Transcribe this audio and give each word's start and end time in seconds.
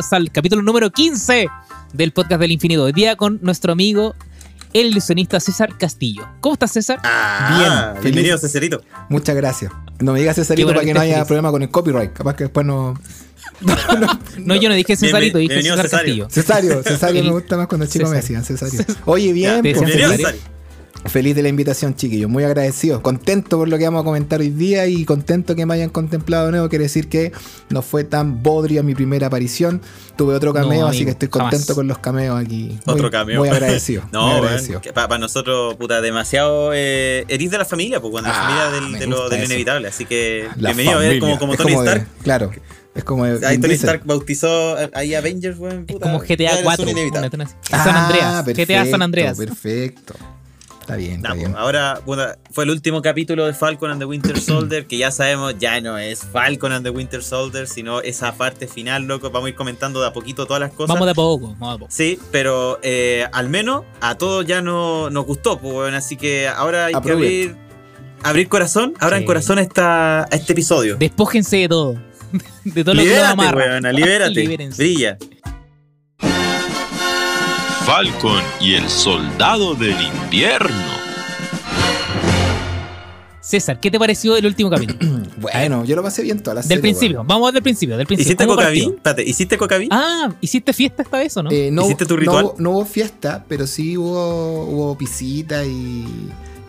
bienvenidos 0.00 0.12
al 0.12 0.32
capítulo 0.32 0.62
número 0.62 0.90
15 0.90 1.46
del 1.92 2.12
podcast 2.12 2.40
del 2.40 2.52
infinito. 2.52 2.84
Hoy 2.84 2.92
día 2.92 3.16
con 3.16 3.38
nuestro 3.42 3.72
amigo, 3.72 4.14
el 4.72 4.86
ilusionista 4.86 5.38
César 5.40 5.76
Castillo. 5.76 6.26
¿Cómo 6.40 6.54
estás, 6.54 6.72
César? 6.72 7.00
Ah, 7.04 7.92
Bien, 7.94 8.02
bienvenido, 8.02 8.38
feliz. 8.38 8.52
Cesarito. 8.52 8.82
Muchas 9.10 9.36
gracias. 9.36 9.70
No 9.98 10.12
me 10.14 10.20
digas 10.20 10.36
Cesarito 10.36 10.66
bueno 10.68 10.78
para 10.78 10.84
que 10.86 10.88
que 10.88 10.94
no 10.94 11.00
haya 11.00 11.14
feliz. 11.16 11.26
problema 11.26 11.50
con 11.50 11.62
el 11.62 11.70
copyright. 11.70 12.12
Capaz 12.14 12.34
que 12.34 12.44
después 12.44 12.64
no. 12.66 12.94
No, 14.38 14.54
yo 14.56 14.70
no 14.70 14.74
dije 14.74 14.96
Cesarito, 14.96 15.36
dije 15.36 15.60
César 15.62 15.82
Cesario. 15.82 16.24
Castillo. 16.24 16.28
Cesario, 16.30 16.82
Cesario 16.82 17.24
me 17.24 17.30
gusta 17.32 17.56
más 17.58 17.66
cuando 17.66 17.84
el 17.84 17.90
chico 17.90 18.08
me 18.08 18.16
decían 18.16 18.42
Cesario. 18.44 18.82
Oye, 19.04 19.32
bien, 19.34 19.60
pues, 19.60 19.78
feliz, 19.78 19.96
Cesario. 20.16 20.40
Feliz 21.06 21.34
de 21.34 21.42
la 21.42 21.48
invitación, 21.48 21.94
chiquillos. 21.94 22.28
Muy 22.30 22.44
agradecido. 22.44 23.02
Contento 23.02 23.56
por 23.58 23.68
lo 23.68 23.78
que 23.78 23.84
vamos 23.84 24.02
a 24.02 24.04
comentar 24.04 24.40
hoy 24.40 24.50
día 24.50 24.86
y 24.86 25.04
contento 25.04 25.54
que 25.56 25.64
me 25.66 25.74
hayan 25.74 25.90
contemplado 25.90 26.46
de 26.46 26.52
nuevo. 26.52 26.68
Quiere 26.68 26.84
decir 26.84 27.08
que 27.08 27.32
no 27.70 27.82
fue 27.82 28.04
tan 28.04 28.42
bodria 28.42 28.82
mi 28.82 28.94
primera 28.94 29.28
aparición. 29.28 29.80
Tuve 30.16 30.34
otro 30.34 30.52
No, 30.52 30.60
cameo, 30.60 30.86
así 30.86 31.04
que 31.04 31.12
estoy 31.12 31.28
jamás. 31.32 31.50
contento 31.52 31.74
con 31.74 31.88
los 31.88 31.98
cameos 31.98 32.38
aquí. 32.38 32.78
Muy- 32.86 32.94
Otro 32.94 33.10
cameo. 33.10 33.40
Muy 33.40 33.48
agradecido. 33.50 34.02
No, 34.12 34.28
muy 34.28 34.36
agradecido. 34.38 34.80
que 34.80 34.92
Para 34.92 35.18
nosotros, 35.18 35.74
puta, 35.76 36.00
demasiado. 36.00 36.72
Eh, 36.74 37.24
eres 37.28 37.50
de 37.50 37.58
la 37.58 37.64
familia, 37.64 38.00
pues, 38.00 38.10
cuando 38.10 38.28
la 38.30 38.38
Ah, 38.38 38.42
familia 38.44 38.70
del, 38.80 38.90
me 38.92 38.98
de 38.98 39.06
lo, 39.06 39.28
del 39.28 39.44
inevitable. 39.44 39.88
Así 39.88 40.04
que, 40.04 40.48
La 40.56 40.68
bienvenido 40.70 40.96
a 40.96 41.00
ver 41.00 41.18
familia. 41.18 41.38
como, 41.38 41.56
Tony 41.56 41.72
Stark. 41.72 42.06
claro. 42.22 42.50
Es 42.94 43.04
como. 43.04 43.24
Ahí 43.24 43.58
Tony. 43.58 43.74
Stark 43.74 44.02
bautizó 44.04 44.76
ahí 44.94 45.14
Avengers, 45.14 45.58
weón. 45.58 45.84
Es 45.88 45.96
como 45.98 46.18
GTA 46.18 46.50
eres 46.50 46.62
4. 46.64 46.84
un 46.84 46.90
inevitable. 46.90 47.30
una- 47.32 47.44
una- 47.44 47.56
Ah, 47.70 47.84
San 47.84 47.96
Andreas. 47.96 48.44
GTA 48.46 48.84
San 48.90 49.02
Andreas. 49.02 49.38
Perfecto. 49.38 50.14
Está 50.80 50.96
bien, 50.96 51.20
Nah, 51.20 51.28
está 51.30 51.34
bien. 51.34 51.54
ahora 51.56 52.00
puta, 52.04 52.36
fue 52.50 52.64
el 52.64 52.70
último 52.70 53.00
capítulo 53.02 53.46
de 53.46 53.54
Falcon 53.54 53.90
and 53.92 54.00
the 54.00 54.06
Winter 54.06 54.38
Soldier, 54.40 54.86
que 54.86 54.98
ya 54.98 55.10
sabemos, 55.10 55.54
ya 55.58 55.80
no 55.80 55.98
es 55.98 56.20
Falcon 56.24 56.72
and 56.72 56.84
the 56.84 56.90
Winter 56.90 57.22
Soldier, 57.22 57.68
sino 57.68 58.00
esa 58.00 58.32
parte 58.34 58.66
final, 58.66 59.04
loco. 59.04 59.30
Vamos 59.30 59.46
a 59.46 59.50
ir 59.50 59.54
comentando 59.54 60.00
de 60.00 60.08
a 60.08 60.12
poquito 60.12 60.46
todas 60.46 60.60
las 60.60 60.70
cosas. 60.72 60.88
Vamos 60.88 61.06
de 61.06 61.12
a 61.12 61.14
poco, 61.14 61.48
vamos 61.58 61.68
de 61.68 61.74
a 61.74 61.78
poco. 61.78 61.92
Sí, 61.92 62.18
pero 62.32 62.78
eh, 62.82 63.26
al 63.32 63.48
menos 63.48 63.84
a 64.00 64.16
todos 64.16 64.44
ya 64.46 64.62
no, 64.62 65.10
nos 65.10 65.26
gustó, 65.26 65.58
pues, 65.58 65.72
weón, 65.74 65.94
así 65.94 66.16
que 66.16 66.48
ahora 66.48 66.86
hay 66.86 66.94
que 66.94 67.10
abrir, 67.12 67.56
abrir 68.22 68.48
corazón, 68.48 68.94
abran 68.98 69.20
Sí. 69.20 69.26
corazón 69.26 69.58
a, 69.58 69.62
esta, 69.62 70.22
a 70.24 70.28
este 70.32 70.52
episodio. 70.54 70.96
Despójense 70.96 71.56
de 71.58 71.68
todo. 71.68 71.94
De 72.64 72.84
todo 72.84 72.94
lo 72.94 73.00
que 73.02 73.08
libérate, 73.08 73.32
amarra. 73.32 73.64
weón, 73.80 73.94
libérate, 73.96 74.30
Libérense. 74.40 74.82
brilla. 74.82 75.18
Falcon 77.90 78.40
y 78.60 78.74
el 78.74 78.88
Soldado 78.88 79.74
del 79.74 79.96
Invierno. 80.00 80.70
César, 83.40 83.80
¿qué 83.80 83.90
te 83.90 83.98
pareció 83.98 84.36
el 84.36 84.46
último 84.46 84.70
capítulo? 84.70 85.22
Bueno, 85.40 85.84
yo 85.86 85.96
lo 85.96 86.02
pasé 86.04 86.22
bien 86.22 86.38
toda 86.40 86.54
la 86.56 86.60
Del 86.60 86.68
serie, 86.68 86.82
principio, 86.82 87.16
weón. 87.16 87.26
vamos 87.26 87.52
del 87.52 87.62
principio, 87.64 87.96
del 87.96 88.06
principio. 88.06 88.28
¿Hiciste 88.28 88.44
¿Cómo 88.46 88.56
cocaví? 88.56 88.94
¿hiciste 89.26 89.58
cocaví? 89.58 89.88
Ah, 89.90 90.28
¿hiciste 90.40 90.72
fiesta 90.74 91.02
esta 91.02 91.18
vez 91.18 91.36
o 91.36 91.42
no? 91.42 91.50
Eh, 91.50 91.70
no, 91.72 91.82
¿Hiciste 91.82 92.04
tu 92.06 92.14
no 92.14 92.20
ritual? 92.20 92.44
hubo- 92.44 92.54
No, 92.58 92.70
hubo 92.72 92.84
fiesta, 92.84 93.44
pero 93.48 93.66
sí 93.66 93.96
hubo, 93.96 94.64
hubo 94.66 94.96
pisita 94.98 95.64
y, 95.64 96.06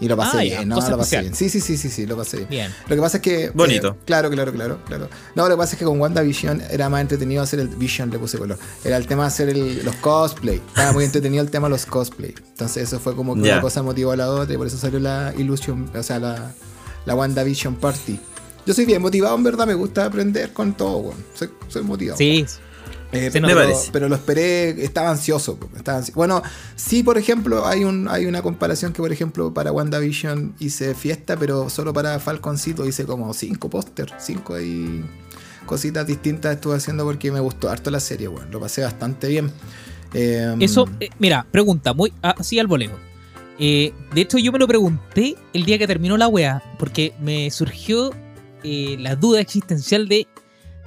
y 0.02 0.08
lo 0.10 0.18
pasé 0.18 0.38
Ah, 0.38 0.44
ya, 0.44 0.58
bien. 0.58 0.70
No, 0.70 0.76
cosa 0.76 0.90
lo 0.90 0.98
pasé 0.98 1.22
bien. 1.22 1.34
Sí, 1.36 1.48
sí, 1.48 1.62
sí, 1.62 1.78
sí, 1.78 1.90
sí, 1.90 2.06
lo 2.06 2.18
pasé 2.18 2.38
bien. 2.38 2.50
Bien. 2.50 2.76
Lo 2.90 2.96
que 2.98 3.02
pasa 3.02 3.18
es 3.18 3.24
que. 3.24 3.46
eh, 3.46 3.52
Bonito. 3.54 3.96
claro, 4.04 4.30
claro, 4.30 4.52
claro, 4.52 4.80
claro. 4.86 5.08
No, 5.36 5.44
lo 5.48 5.56
que 5.56 5.58
pasa 5.60 5.74
es 5.76 5.80
que 5.80 5.86
con 5.86 6.02
WandaVision 6.02 6.62
era 6.70 6.90
más 6.90 7.00
entretenido 7.02 7.42
hacer 7.42 7.60
el 7.62 7.70
Vision, 7.70 8.10
le 8.10 8.20
puse 8.20 8.38
color. 8.38 8.58
Era 8.84 8.98
el 8.98 9.08
tema 9.08 9.24
de 9.24 9.28
hacer 9.28 9.48
el- 9.50 9.86
los 9.86 9.96
cosplay. 9.96 10.56
Estaba 10.68 10.92
muy 10.92 11.06
entretenido 11.06 11.42
el 11.44 11.50
tema 11.50 11.68
de 11.68 11.72
los 11.72 11.86
cosplay. 11.86 12.34
Entonces, 12.50 12.84
eso 12.84 13.00
fue 13.00 13.16
como 13.16 13.36
que 13.36 13.44
Ya. 13.44 13.54
una 13.54 13.62
cosa 13.62 13.82
motivó 13.84 14.12
a 14.12 14.18
la 14.18 14.30
otra 14.30 14.54
y 14.54 14.58
por 14.58 14.68
eso 14.68 14.78
salió 14.78 15.00
la 15.00 15.34
Illusion, 15.38 15.90
o 15.96 16.04
sea, 16.04 16.20
la, 16.20 16.52
la 17.06 17.16
WandaVision 17.16 17.76
Party. 17.76 18.20
Yo 18.66 18.74
soy 18.76 18.86
bien 18.86 19.02
motivado, 19.02 19.36
en 19.36 19.44
verdad, 19.44 19.66
me 19.66 19.74
gusta 19.74 20.06
aprender 20.06 20.54
con 20.54 20.74
todo, 20.74 20.98
weón. 20.98 21.18
Soy, 21.34 21.50
soy 21.68 21.82
motivado. 21.84 22.18
Sí, 22.18 22.46
Eh, 23.12 23.30
pero, 23.32 23.48
me 23.48 23.56
parece. 23.56 23.90
pero 23.92 24.08
lo 24.08 24.16
esperé, 24.16 24.84
estaba 24.84 25.10
ansioso, 25.10 25.60
estaba 25.76 26.02
Bueno, 26.16 26.42
sí, 26.76 27.04
por 27.04 27.18
ejemplo, 27.18 27.66
hay 27.66 27.84
un 27.84 28.08
hay 28.08 28.26
una 28.26 28.42
comparación 28.42 28.94
que, 28.94 29.02
por 29.02 29.12
ejemplo, 29.12 29.54
para 29.54 29.72
WandaVision 29.72 30.56
hice 30.60 30.96
fiesta, 30.96 31.36
pero 31.36 31.70
solo 31.70 31.94
para 31.94 32.20
Falconcito 32.20 32.86
hice 32.86 33.06
como 33.06 33.34
cinco 33.34 33.70
póster, 33.70 34.14
cinco 34.18 34.60
y 34.60 35.04
cositas 35.66 36.08
distintas 36.08 36.56
estuve 36.56 36.76
haciendo 36.76 37.04
porque 37.04 37.32
me 37.32 37.40
gustó 37.40 37.70
harto 37.70 37.92
la 37.92 38.00
serie, 38.00 38.28
bueno, 38.28 38.48
lo 38.50 38.60
pasé 38.60 38.82
bastante 38.82 39.28
bien. 39.28 39.52
Eh, 40.14 40.56
Eso, 40.60 40.88
eh, 41.00 41.10
mira, 41.20 41.46
pregunta, 41.52 41.94
muy 41.94 42.14
así 42.22 42.60
al 42.60 42.68
voleo. 42.68 43.12
Eh, 43.60 43.94
de 44.14 44.22
hecho, 44.22 44.38
yo 44.38 44.52
me 44.52 44.60
lo 44.60 44.68
pregunté 44.68 45.36
el 45.54 45.66
día 45.66 45.78
que 45.78 45.88
terminó 45.88 46.18
la 46.18 46.28
wea, 46.28 46.64
porque 46.80 47.14
me 47.22 47.52
surgió 47.52 48.12
eh, 48.64 48.96
la 49.00 49.16
duda 49.16 49.40
existencial 49.40 50.08
de 50.08 50.28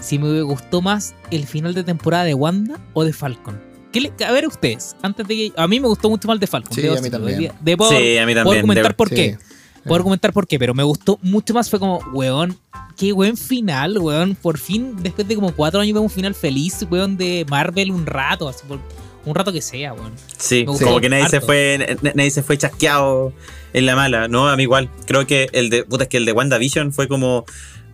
si 0.05 0.19
me 0.19 0.43
gustó 0.43 0.83
más 0.83 1.15
el 1.31 1.47
final 1.47 1.73
de 1.75 1.83
temporada 1.85 2.25
de 2.25 2.35
Wanda 2.35 2.79
o 2.93 3.05
de 3.05 3.13
Falcon. 3.13 3.61
¿Qué 3.93 4.01
le- 4.01 4.13
a 4.27 4.33
ver 4.33 4.47
ustedes, 4.47 4.97
antes 5.03 5.27
de 5.27 5.35
que... 5.37 5.53
A 5.57 5.67
mí 5.69 5.79
me 5.81 5.87
gustó 5.89 6.11
mucho 6.11 6.27
más 6.29 6.35
el 6.35 6.41
de 6.41 6.47
Falcon. 6.49 6.75
Sí, 6.75 6.83
debo 6.83 6.97
a 6.99 7.01
mí 7.01 7.11
también. 7.11 7.39
De- 7.39 7.53
de- 7.61 7.77
puedo, 7.77 7.91
sí, 7.93 8.19
a 8.19 8.27
mí 8.27 8.33
puedo 8.33 8.45
también. 8.45 8.59
argumentar 8.59 8.89
de- 8.93 8.95
por 8.95 9.09
sí. 9.09 9.15
qué. 9.15 9.39
Puedo 9.85 9.97
argumentar 9.97 10.33
por 10.33 10.47
qué, 10.47 10.59
pero 10.59 10.73
me 10.75 10.83
gustó 10.83 11.19
mucho 11.23 11.53
más. 11.55 11.69
Fue 11.71 11.79
como, 11.79 11.99
weón, 12.13 12.59
qué 12.97 13.13
buen 13.13 13.37
final, 13.37 13.99
weón. 13.99 14.35
Por 14.35 14.59
fin, 14.59 14.97
después 15.03 15.29
de 15.29 15.35
como 15.35 15.53
cuatro 15.55 15.81
años, 15.81 15.93
vemos 15.95 16.11
un 16.11 16.15
final 16.15 16.35
feliz, 16.35 16.87
weón, 16.91 17.17
de 17.19 17.45
Marvel 17.51 17.91
un 17.91 18.07
rato, 18.07 18.49
así 18.49 18.65
por 18.67 18.81
un 19.27 19.35
rato 19.35 19.53
que 19.53 19.61
sea, 19.61 19.93
weón. 19.93 20.13
Sí, 20.39 20.65
como 20.65 21.01
que 21.01 21.09
nadie 21.11 21.29
se 21.29 21.41
fue, 21.43 21.99
nadie 22.15 22.31
se 22.31 22.43
fue 22.43 22.57
chasqueado 22.59 23.33
en 23.75 23.85
la 23.87 23.95
mala, 23.95 24.27
no, 24.27 24.49
a 24.49 24.57
mí 24.57 24.63
igual. 24.63 24.89
Creo 25.07 25.27
que 25.27 25.49
el 25.53 25.69
de, 25.69 25.85
puta, 25.85 26.05
es 26.05 26.09
que 26.09 26.17
el 26.17 26.25
de 26.25 26.33
WandaVision 26.33 26.93
fue 26.95 27.07
como, 27.07 27.45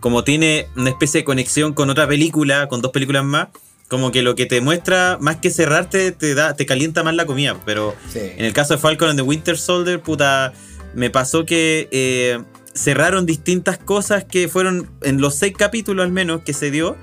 como 0.01 0.25
tiene 0.25 0.67
una 0.75 0.89
especie 0.89 1.21
de 1.21 1.23
conexión 1.23 1.73
con 1.73 1.89
otra 1.89 2.05
película, 2.07 2.67
con 2.67 2.81
dos 2.81 2.91
películas 2.91 3.23
más, 3.23 3.47
como 3.87 4.11
que 4.11 4.21
lo 4.21 4.35
que 4.35 4.45
te 4.45 4.59
muestra, 4.61 5.17
más 5.21 5.37
que 5.37 5.49
cerrarte, 5.51 6.11
te 6.11 6.33
da, 6.33 6.55
te 6.55 6.65
calienta 6.65 7.03
más 7.03 7.13
la 7.15 7.25
comida. 7.25 7.57
Pero 7.65 7.95
Sí. 8.11 8.19
en 8.19 8.43
el 8.45 8.51
caso 8.53 8.73
de 8.73 8.79
Falcon 8.79 9.09
and 9.09 9.19
the 9.19 9.23
Winter 9.23 9.57
Soldier, 9.57 10.01
puta, 10.01 10.51
me 10.93 11.09
pasó 11.09 11.45
que 11.45 11.87
eh, 11.91 12.39
cerraron 12.73 13.25
distintas 13.25 13.77
cosas 13.77 14.23
que 14.25 14.47
fueron 14.47 14.89
en 15.01 15.21
los 15.21 15.35
seis 15.35 15.53
capítulos 15.57 16.03
al 16.05 16.11
menos 16.11 16.41
que 16.43 16.53
se 16.53 16.71
dio 16.71 16.97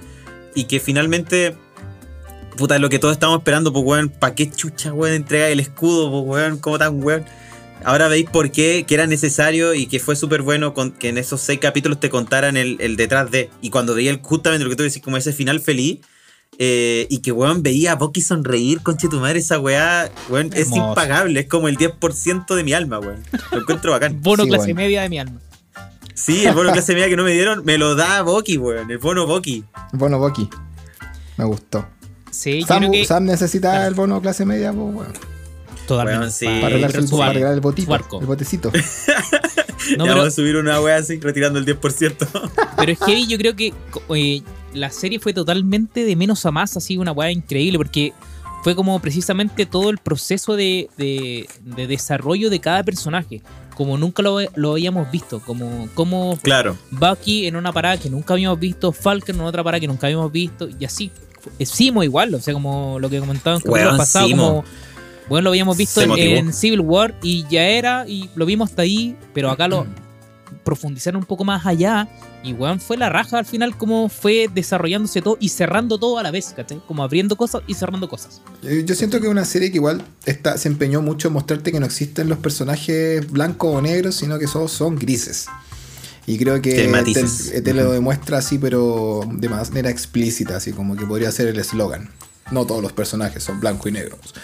y 0.55 0.65
que 0.65 0.81
finalmente, 0.81 1.57
puta, 2.57 2.79
lo 2.79 2.89
que 2.89 2.99
todos 2.99 3.13
estábamos 3.13 3.41
esperando, 3.41 3.73
pues 3.73 3.85
weón, 3.85 4.09
¿para 4.09 4.35
qué 4.35 4.51
chucha, 4.51 4.93
weón, 4.93 5.15
entrega 5.15 5.49
el 5.49 5.61
escudo, 5.61 6.11
pues 6.11 6.25
weón, 6.27 6.59
cómo 6.59 6.79
tan 6.79 7.03
weón? 7.03 7.25
Ahora 7.85 8.09
veis 8.09 8.29
por 8.29 8.51
qué, 8.51 8.85
que 8.87 8.95
era 8.95 9.07
necesario 9.07 9.75
y 9.75 9.87
que 9.87 10.01
fue 10.01 10.17
súper 10.17 10.43
bueno 10.43 10.75
con, 10.75 10.93
que 10.93 11.09
en 11.09 11.19
esos 11.19 11.41
seis 11.41 11.59
capítulos 11.61 12.01
te 12.01 12.11
contaran 12.11 12.57
el, 12.57 12.77
el 12.81 12.97
detrás 12.97 13.31
de. 13.31 13.51
Y 13.61 13.71
cuando 13.71 13.95
veía 13.95 14.11
el, 14.11 14.21
justamente 14.21 14.65
lo 14.65 14.71
que 14.71 14.77
tú 14.77 14.83
decís, 14.83 15.03
como 15.03 15.17
ese 15.17 15.33
final 15.33 15.61
feliz, 15.61 16.01
eh, 16.61 17.07
y 17.09 17.19
que, 17.19 17.31
weón, 17.31 17.63
veía 17.63 17.93
a 17.93 17.95
Bucky 17.95 18.21
sonreír, 18.21 18.81
conche 18.83 19.09
tu 19.09 19.21
madre, 19.21 19.39
esa 19.39 19.61
weá, 19.61 20.11
weón, 20.29 20.51
es 20.55 20.73
impagable, 20.73 21.41
es 21.41 21.47
como 21.47 21.69
el 21.69 21.79
10% 21.79 22.55
de 22.55 22.65
mi 22.65 22.73
alma, 22.73 22.99
weón. 22.99 23.23
Lo 23.53 23.61
encuentro 23.61 23.93
bacán. 23.93 24.21
Bono 24.23 24.43
Sí, 24.43 24.49
clase 24.51 24.75
media 24.75 25.03
de 25.03 25.09
mi 25.09 25.19
alma. 25.21 25.41
Sí, 26.15 26.45
el 26.45 26.53
bono 26.53 26.73
clase 26.73 26.95
media 26.95 27.09
que 27.09 27.17
no 27.17 27.23
me 27.23 27.31
dieron, 27.31 27.65
me 27.65 27.79
lo 27.79 27.95
da 27.95 28.23
Bucky, 28.23 28.59
weón, 28.59 28.91
el 28.91 28.99
bono 28.99 29.25
Bucky. 29.25 29.63
Bono 29.93 30.19
Bucky. 30.19 30.51
Me 31.37 31.45
gustó. 31.45 31.87
Sí, 32.33 32.63
yo 32.63 32.67
Sam, 32.67 32.79
creo 32.79 32.91
que 32.91 33.05
Sam 33.05 33.25
necesita 33.25 33.87
el 33.87 33.95
bono 33.95 34.21
clase 34.21 34.45
media, 34.45 34.73
pues, 34.73 34.95
weón. 34.95 35.38
Totalmente. 35.89 36.31
Sí. 36.31 36.45
para 36.47 36.67
arreglar, 36.67 36.97
el, 36.97 37.09
para 37.09 37.27
arreglar 37.31 37.55
el 37.55 37.61
botito. 37.61 37.97
El 38.21 38.27
botecito. 38.27 38.71
No, 39.97 40.05
ya 40.05 40.11
pero, 40.11 40.17
vamos 40.17 40.27
a 40.27 40.31
subir 40.33 40.57
una 40.57 40.81
weá 40.81 40.97
así, 40.97 41.19
retirando 41.19 41.59
el 41.59 41.65
10%. 41.65 42.51
pero 42.77 42.93
es 42.93 42.99
que 42.99 43.27
yo 43.27 43.39
creo 43.39 43.57
que 43.57 43.73
eh, 44.15 44.43
la 44.75 44.91
serie 44.91 45.19
fue 45.19 45.33
totalmente 45.33 46.05
de 46.05 46.15
menos 46.17 46.45
a 46.45 46.51
más, 46.51 46.77
así 46.77 46.99
una 46.99 47.13
weá 47.13 47.31
increíble, 47.31 47.79
porque 47.79 48.13
fue 48.65 48.75
como 48.75 49.01
precisamente 49.01 49.65
todo 49.67 49.89
el 49.89 49.97
proceso 49.99 50.57
de, 50.57 50.91
de- 50.99 51.49
de 51.63 51.87
desarrollo 51.87 52.51
de 52.51 52.61
cada 52.61 52.83
personaje, 52.83 53.41
como 53.77 53.97
nunca 53.97 54.21
lo, 54.23 54.41
lo 54.57 54.73
habíamos 54.73 55.11
visto, 55.11 55.41
como, 55.41 55.89
como 55.95 56.37
claro. 56.43 56.77
Bucky 56.91 57.47
en 57.47 57.57
una 57.57 57.73
parada 57.73 57.97
que 57.99 58.11
nunca 58.11 58.35
habíamos 58.35 58.59
visto, 58.61 58.93
Falcon 58.93 59.37
en 59.37 59.43
otra 59.43 59.63
parada 59.65 59.81
que 59.81 59.87
nunca 59.89 60.09
habíamos 60.09 60.31
visto, 60.33 60.69
y 60.79 60.85
así. 60.85 61.11
Eh, 61.59 61.65
Simo 61.65 62.03
igual, 62.03 62.35
o 62.35 62.41
sea, 62.41 62.53
como 62.53 62.99
lo 62.99 63.09
que 63.09 63.21
comentaban 63.21 63.63
en 63.65 63.77
el 63.89 63.97
pasado, 63.97 64.27
Simo. 64.27 64.47
como 64.49 64.65
bueno, 65.29 65.45
lo 65.45 65.51
habíamos 65.51 65.77
visto 65.77 66.01
en, 66.03 66.53
Civil 66.53 66.81
War 66.81 67.15
y 67.23 67.45
ya 67.49 67.63
era, 67.69 68.05
y 68.09 68.31
lo 68.35 68.47
vimos 68.47 68.71
hasta 68.71 68.83
ahí, 68.83 69.17
pero 69.35 69.51
acá 69.51 69.69
lo 69.69 69.87
profundizaron 70.65 71.21
un 71.21 71.27
poco 71.27 71.45
más 71.45 71.65
allá, 71.67 72.09
y 72.43 72.53
weón, 72.53 72.81
fue 72.81 72.97
la 72.97 73.09
raja 73.09 73.39
al 73.39 73.47
final 73.47 73.77
como 73.77 74.09
fue 74.09 74.49
desarrollándose 74.53 75.23
todo 75.23 75.37
y 75.41 75.49
cerrando 75.49 75.99
todo 75.99 76.19
a 76.19 76.23
la 76.23 76.31
vez, 76.31 76.53
¿cachai? 76.55 76.81
Como 76.87 77.03
abriendo 77.03 77.37
cosas 77.37 77.63
y 77.67 77.75
cerrando 77.75 78.09
cosas. 78.09 78.41
Yo, 78.63 78.95
siento 78.95 79.19
que 79.21 79.27
es 79.27 79.31
una 79.31 79.45
serie 79.45 79.71
que 79.71 79.77
igual 79.77 80.03
está, 80.25 80.57
se 80.59 80.69
empeñó 80.69 81.03
mucho 81.03 81.29
en 81.29 81.35
mostrarte 81.35 81.73
que 81.73 81.81
no 81.81 81.87
existen 81.87 82.29
los 82.29 82.39
personajes 82.39 83.31
blancos 83.31 83.75
o 83.75 83.83
negros, 83.83 84.17
sino 84.17 84.39
que 84.39 84.47
todos 84.47 84.71
son 84.71 84.97
grises. 84.97 85.47
Y 86.27 86.37
creo 86.37 86.61
que 86.61 86.91
te, 87.53 87.63
te 87.63 87.75
lo 87.75 87.91
demuestra 87.91 88.39
así, 88.39 88.59
pero 88.59 89.23
de 89.27 89.49
manera 89.49 89.89
explícita, 89.89 90.57
así 90.57 90.73
como 90.73 90.95
que 90.95 91.07
podría 91.07 91.33
ser 91.33 91.49
el 91.49 91.59
eslogan. 91.59 92.11
No 92.51 92.67
todos 92.67 92.83
los 92.83 92.93
personajes 92.93 93.43
son 93.43 93.61
blanco 93.61 93.89
y 93.89 93.93
negros. 93.93 94.35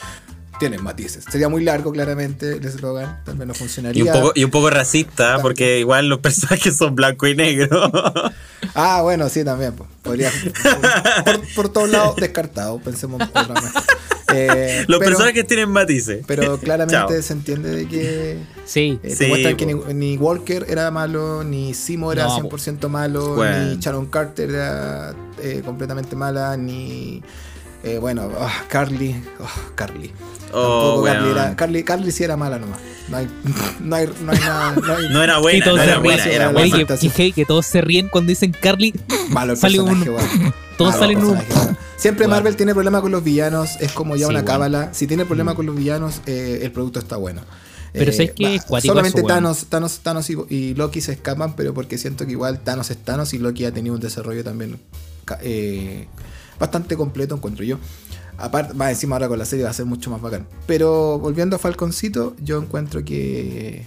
Tienen 0.59 0.83
matices. 0.83 1.25
Sería 1.31 1.49
muy 1.49 1.63
largo, 1.65 1.93
claramente, 1.93 2.53
el 2.55 2.65
eslogan. 2.65 3.21
Tal 3.25 3.37
vez 3.37 3.47
no 3.49 3.55
funcionaría. 3.55 4.03
Y 4.05 4.07
un 4.07 4.13
poco, 4.13 4.33
y 4.35 4.45
un 4.45 4.51
poco 4.51 4.71
racista, 4.71 5.39
porque 5.43 5.79
igual 5.81 6.09
los 6.09 6.19
personajes 6.21 6.77
son 6.77 6.95
blanco 6.95 7.27
y 7.27 7.35
negro. 7.35 7.91
Ah, 8.77 9.03
bueno, 9.03 9.29
sí, 9.29 9.45
también. 9.45 9.73
pues, 9.75 9.89
Podría. 10.03 10.33
Por, 11.25 11.41
por 11.55 11.69
todos 11.69 11.91
lados, 11.91 12.17
descartado. 12.17 12.79
Pensemos 12.81 13.21
otra 13.23 13.43
vez. 13.61 13.73
Eh, 14.37 14.85
los 14.89 14.99
pero- 14.99 15.11
personajes 15.11 15.47
tienen 15.47 15.69
matices. 15.69 16.25
Pero 16.27 16.59
claramente 16.61 16.97
Chao. 17.15 17.23
se 17.23 17.33
entiende 17.35 17.71
de 17.71 17.87
que. 17.87 18.39
Sí. 18.65 18.99
eh, 19.03 19.11
te 19.11 19.17
Sí, 19.17 19.27
muestran 19.27 19.57
que 19.57 19.67
ni, 19.67 19.75
ni 19.95 20.17
Walker 20.17 20.65
era 20.69 20.91
malo, 20.91 21.45
ni 21.45 21.73
Simo 21.75 22.11
era 22.11 22.25
No, 22.25 22.49
po. 22.49 22.57
100% 22.57 22.89
malo, 22.89 23.35
Bueno. 23.37 23.67
ni 23.67 23.77
Sharon 23.79 24.07
Carter 24.07 24.51
era 24.51 25.15
eh, 25.41 25.63
completamente 25.65 26.17
mala, 26.17 26.57
ni. 26.57 27.23
Eh, 27.85 27.99
bueno, 27.99 28.31
ah, 28.39 28.53
Carly. 28.69 29.15
ah, 29.41 29.49
Carly. 29.75 30.13
Oh, 30.53 30.61
Tampoco 31.01 31.05
Carly, 31.05 31.31
era, 31.31 31.57
Carly, 31.57 31.83
Carly 31.83 32.13
sí 32.13 32.25
era 32.25 32.37
mala 32.37 32.59
nomás. 32.59 32.79
No 33.09 33.17
hay, 33.19 33.29
no 33.81 33.97
hay, 33.97 34.09
no 34.25 34.33
hay 34.33 34.39
nada. 34.39 34.73
No 34.77 34.95
hay 34.95 35.09
No 35.11 35.23
era 35.23 35.39
Y 35.39 35.43
buena, 35.43 35.65
todos 35.65 35.79
no 35.79 35.85
se 35.85 35.91
era 35.91 36.01
ríen. 36.01 36.03
buena, 36.05 36.25
era 36.25 36.49
buena. 36.53 36.75
Oye, 36.77 36.87
que, 36.87 37.11
que 37.11 37.33
que 37.33 37.45
todos 37.45 37.67
se 37.67 37.81
ríen 37.81 38.09
cuando 38.09 38.29
dicen 38.31 38.53
Carly. 38.59 38.95
malo 39.31 39.53
el 39.53 39.59
Sale 39.59 39.79
personaje, 39.79 40.11
un-. 40.11 40.55
Todos 40.79 40.97
salen 40.97 41.25
un. 41.25 41.39
Siempre. 41.97 42.27
Marvel 42.27 42.57
tiene 42.57 42.73
problemas 42.75 43.01
con 43.01 43.13
los 43.13 43.23
villanos, 43.23 43.77
es 43.81 43.93
como 43.93 44.17
ya 44.17 44.27
Sí, 44.27 44.31
una 44.33 44.45
cábala. 44.45 44.93
Si 44.93 45.07
tiene 45.07 45.25
problemas 45.25 45.55
con 45.55 45.67
los 45.67 45.77
villanos, 45.77 46.21
eh, 46.27 46.61
el 46.63 46.73
producto 46.73 46.99
está 46.99 47.17
bueno. 47.17 47.43
Pero 47.93 48.11
va, 48.11 48.51
Es 48.51 48.65
cuático 48.65 48.93
solamente 48.93 49.21
eso. 49.21 49.29
Thanos, 49.29 49.67
Thanos, 49.69 50.01
Thanos 50.01 50.29
y, 50.31 50.37
y 50.49 50.75
Loki 50.75 51.01
se 51.01 51.13
escapan, 51.13 51.55
pero 51.55 51.75
porque 51.75 51.97
siento 51.97 52.27
que 52.27 52.33
igual 52.33 52.59
Thanos 52.59 52.91
es 52.91 52.97
Thanos 52.99 53.35
y 53.35 53.39
Loki 53.39 53.67
ha 53.67 53.73
tenido 53.73 53.95
un 53.95 54.01
desarrollo 54.01 54.43
también 54.43 54.81
eh, 55.43 56.09
bastante 56.59 56.97
completo, 56.97 57.35
encuentro 57.35 57.65
yo. 57.65 57.79
Aparte, 58.37 58.75
va 58.75 58.91
encima 58.91 59.17
ahora 59.17 59.29
con 59.29 59.39
la 59.39 59.45
serie 59.45 59.65
va 59.65 59.71
a 59.71 59.75
ser 59.75 59.87
mucho 59.87 60.11
más 60.11 60.21
bacán. 60.21 60.47
Pero 60.67 61.19
volviendo 61.19 61.57
a 61.57 61.59
Falconcito, 61.59 62.35
yo 62.43 62.59
encuentro 62.61 63.05
que 63.05 63.87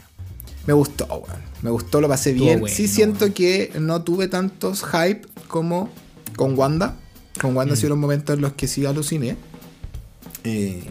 me 0.66 0.74
gustó, 0.74 1.06
weón. 1.06 1.42
Me 1.62 1.70
gustó, 1.70 2.00
lo 2.02 2.08
pasé 2.08 2.34
bien. 2.34 2.60
bueno, 2.62 2.74
sí 2.76 2.88
siento 2.88 3.34
que 3.34 3.72
no 3.80 4.04
tuve 4.04 4.28
tantos 4.28 4.84
hype 4.86 5.22
como 5.48 5.90
con 6.36 6.58
Wanda. 6.58 6.96
Con 7.42 7.56
Wanda 7.56 7.74
Mm. 7.74 7.78
sí 7.78 7.88
hubo 7.88 7.96
momentos 7.96 8.36
en 8.36 8.42
los 8.42 8.54
que 8.54 8.68
sí 8.68 8.86
aluciné. 8.86 9.36
Eh, 10.44 10.84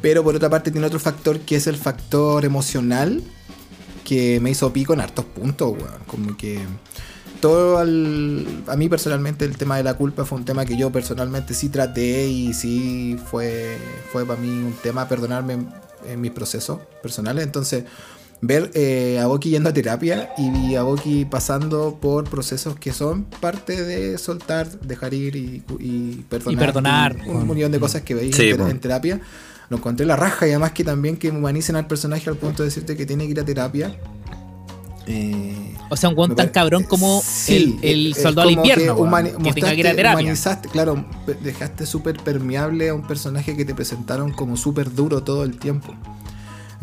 pero 0.00 0.22
por 0.22 0.36
otra 0.36 0.50
parte 0.50 0.70
tiene 0.70 0.86
otro 0.86 1.00
factor 1.00 1.40
que 1.40 1.56
es 1.56 1.66
el 1.66 1.76
factor 1.76 2.44
emocional 2.44 3.22
que 4.04 4.38
me 4.40 4.50
hizo 4.50 4.72
pico 4.72 4.92
en 4.92 5.00
hartos 5.00 5.24
puntos, 5.24 5.70
weón. 5.72 6.02
Como 6.06 6.36
que 6.36 6.60
todo 7.44 7.76
al- 7.76 8.46
a 8.68 8.74
mí 8.74 8.88
personalmente 8.88 9.44
el 9.44 9.58
tema 9.58 9.76
de 9.76 9.82
la 9.82 9.92
culpa 9.94 10.24
fue 10.24 10.38
un 10.38 10.46
tema 10.46 10.64
que 10.64 10.78
yo 10.78 10.90
personalmente 10.90 11.52
sí 11.52 11.68
traté 11.68 12.26
y 12.26 12.54
sí 12.54 13.18
fue, 13.30 13.76
fue 14.10 14.24
para 14.24 14.40
mí 14.40 14.48
un 14.48 14.72
tema 14.82 15.06
perdonarme 15.06 15.52
en, 15.52 15.68
en 16.08 16.20
mis 16.22 16.30
procesos 16.30 16.78
personales. 17.02 17.44
Entonces, 17.44 17.84
ver 18.40 18.70
eh, 18.72 19.18
a 19.22 19.26
Boki 19.26 19.50
yendo 19.50 19.68
a 19.68 19.74
terapia 19.74 20.30
y 20.38 20.74
a 20.74 20.82
Boki 20.84 21.26
pasando 21.26 21.98
por 22.00 22.24
procesos 22.30 22.76
que 22.78 22.94
son 22.94 23.24
parte 23.24 23.82
de 23.84 24.16
soltar, 24.16 24.66
dejar 24.80 25.12
ir 25.12 25.36
y, 25.36 25.62
y 25.80 26.24
perdonar. 26.30 26.54
Y 26.54 26.56
perdonar, 26.56 27.16
Un, 27.26 27.36
weón. 27.36 27.48
millón 27.54 27.72
de 27.72 27.78
cosas 27.78 28.00
que 28.00 28.14
veis 28.14 28.34
Sí, 28.36 28.44
en, 28.48 28.56
ter- 28.56 28.64
po. 28.64 28.68
en 28.70 28.80
terapia. 28.80 29.20
Lo 29.68 29.76
encontré 29.76 30.06
la 30.06 30.16
raja 30.16 30.46
y 30.46 30.50
además 30.50 30.72
que 30.72 30.82
también 30.82 31.18
que 31.18 31.28
humanicen 31.30 31.76
al 31.76 31.86
personaje 31.86 32.30
al 32.30 32.36
punto 32.36 32.62
de 32.62 32.68
decirte 32.70 32.96
que 32.96 33.04
tiene 33.04 33.26
que 33.26 33.32
ir 33.32 33.40
a 33.40 33.44
terapia. 33.44 33.94
Eh, 35.06 35.74
O 35.90 35.96
sea, 35.96 36.08
un 36.08 36.14
guan 36.14 36.34
tan 36.34 36.48
cabrón 36.48 36.84
como 36.84 37.20
Sí, 37.24 37.78
el, 37.82 37.88
el 37.90 38.12
es 38.12 38.22
soldado 38.22 38.48
como 38.48 38.62
que 38.62 38.70
invierno. 38.70 38.94
weón, 38.94 39.08
humani- 39.12 39.42
Que, 39.42 39.52
tenga 39.52 39.74
que 39.74 39.80
ir 39.80 39.86
a 39.86 39.90
mostraste- 39.90 39.96
terapia. 39.96 40.20
humanizaste, 40.24 40.68
claro, 40.70 41.04
dejaste 41.42 41.86
súper 41.86 42.16
permeable 42.22 42.88
a 42.88 42.94
un 42.94 43.06
personaje 43.06 43.54
que 43.56 43.64
te 43.64 43.74
presentaron 43.74 44.32
como 44.32 44.56
súper 44.56 44.94
duro 44.94 45.22
todo 45.22 45.44
el 45.44 45.58
tiempo. 45.58 45.94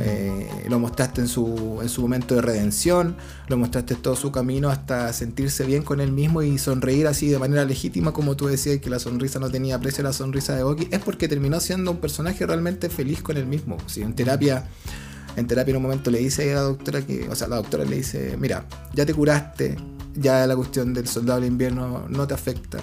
Eh, 0.04 0.48
lo 0.70 0.80
mostraste 0.80 1.22
en 1.22 1.28
su, 1.28 1.78
en 1.82 1.88
su 1.90 2.02
momento 2.02 2.34
de 2.34 2.42
redención, 2.42 3.16
lo 3.48 3.58
mostraste 3.58 3.94
todo 3.96 4.16
su 4.16 4.32
camino 4.32 4.70
hasta 4.70 5.12
sentirse 5.14 5.64
bien 5.64 5.84
con 5.84 6.00
él 6.02 6.12
mismo 6.12 6.42
y 6.42 6.58
sonreír 6.58 7.06
así 7.08 7.28
de 7.28 7.38
manera 7.38 7.66
legítima, 7.66 8.12
como 8.12 8.36
tú 8.36 8.48
decías, 8.48 8.80
que 8.80 8.90
la 8.90 8.98
sonrisa 9.00 9.38
no 9.40 9.52
tenía 9.52 9.80
precio, 9.80 10.04
la 10.04 10.14
sonrisa 10.14 10.56
de 10.56 10.64
Bucky, 10.64 10.88
es 10.92 11.00
porque 11.00 11.28
terminó 11.28 11.60
siendo 11.60 11.92
un 11.92 11.98
personaje 11.98 12.46
realmente 12.48 12.90
feliz 12.90 13.22
con 13.22 13.38
él 13.38 13.46
mismo. 13.46 13.78
Si 13.86 14.02
en 14.02 14.14
terapia, 14.16 14.66
en 15.36 15.48
terapia 15.48 15.72
en 15.72 15.78
un 15.78 15.84
momento 15.84 16.12
le 16.12 16.20
dice 16.20 16.52
a 16.52 16.56
la 16.56 16.62
doctora 16.62 17.02
que, 17.02 17.28
o 17.30 17.36
sea, 17.36 17.48
la 17.48 17.56
doctora 17.58 17.86
le 17.86 17.98
dice, 17.98 18.36
mira, 18.40 18.66
ya 18.94 19.06
te 19.06 19.14
curaste, 19.14 19.78
ya 20.16 20.46
la 20.48 20.56
cuestión 20.56 20.94
del 20.94 21.08
soldado 21.08 21.40
del 21.40 21.50
invierno 21.50 22.06
no 22.10 22.28
te 22.28 22.34
afecta. 22.34 22.80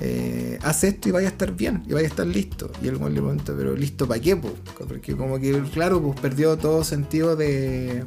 Eh, 0.00 0.58
haz 0.62 0.82
esto 0.84 1.08
y 1.08 1.12
vaya 1.12 1.28
a 1.28 1.30
estar 1.30 1.52
bien, 1.52 1.84
y 1.86 1.92
vaya 1.92 2.06
a 2.06 2.10
estar 2.10 2.26
listo. 2.26 2.70
Y 2.82 2.88
el 2.88 2.94
le 2.94 2.98
pregunta, 2.98 3.52
pero 3.56 3.76
listo 3.76 4.08
para 4.08 4.20
qué, 4.20 4.34
po? 4.36 4.52
Porque 4.88 5.14
como 5.16 5.38
que, 5.38 5.62
claro, 5.72 6.02
pues 6.02 6.18
perdió 6.20 6.56
todo 6.56 6.82
sentido 6.84 7.36
de... 7.36 8.02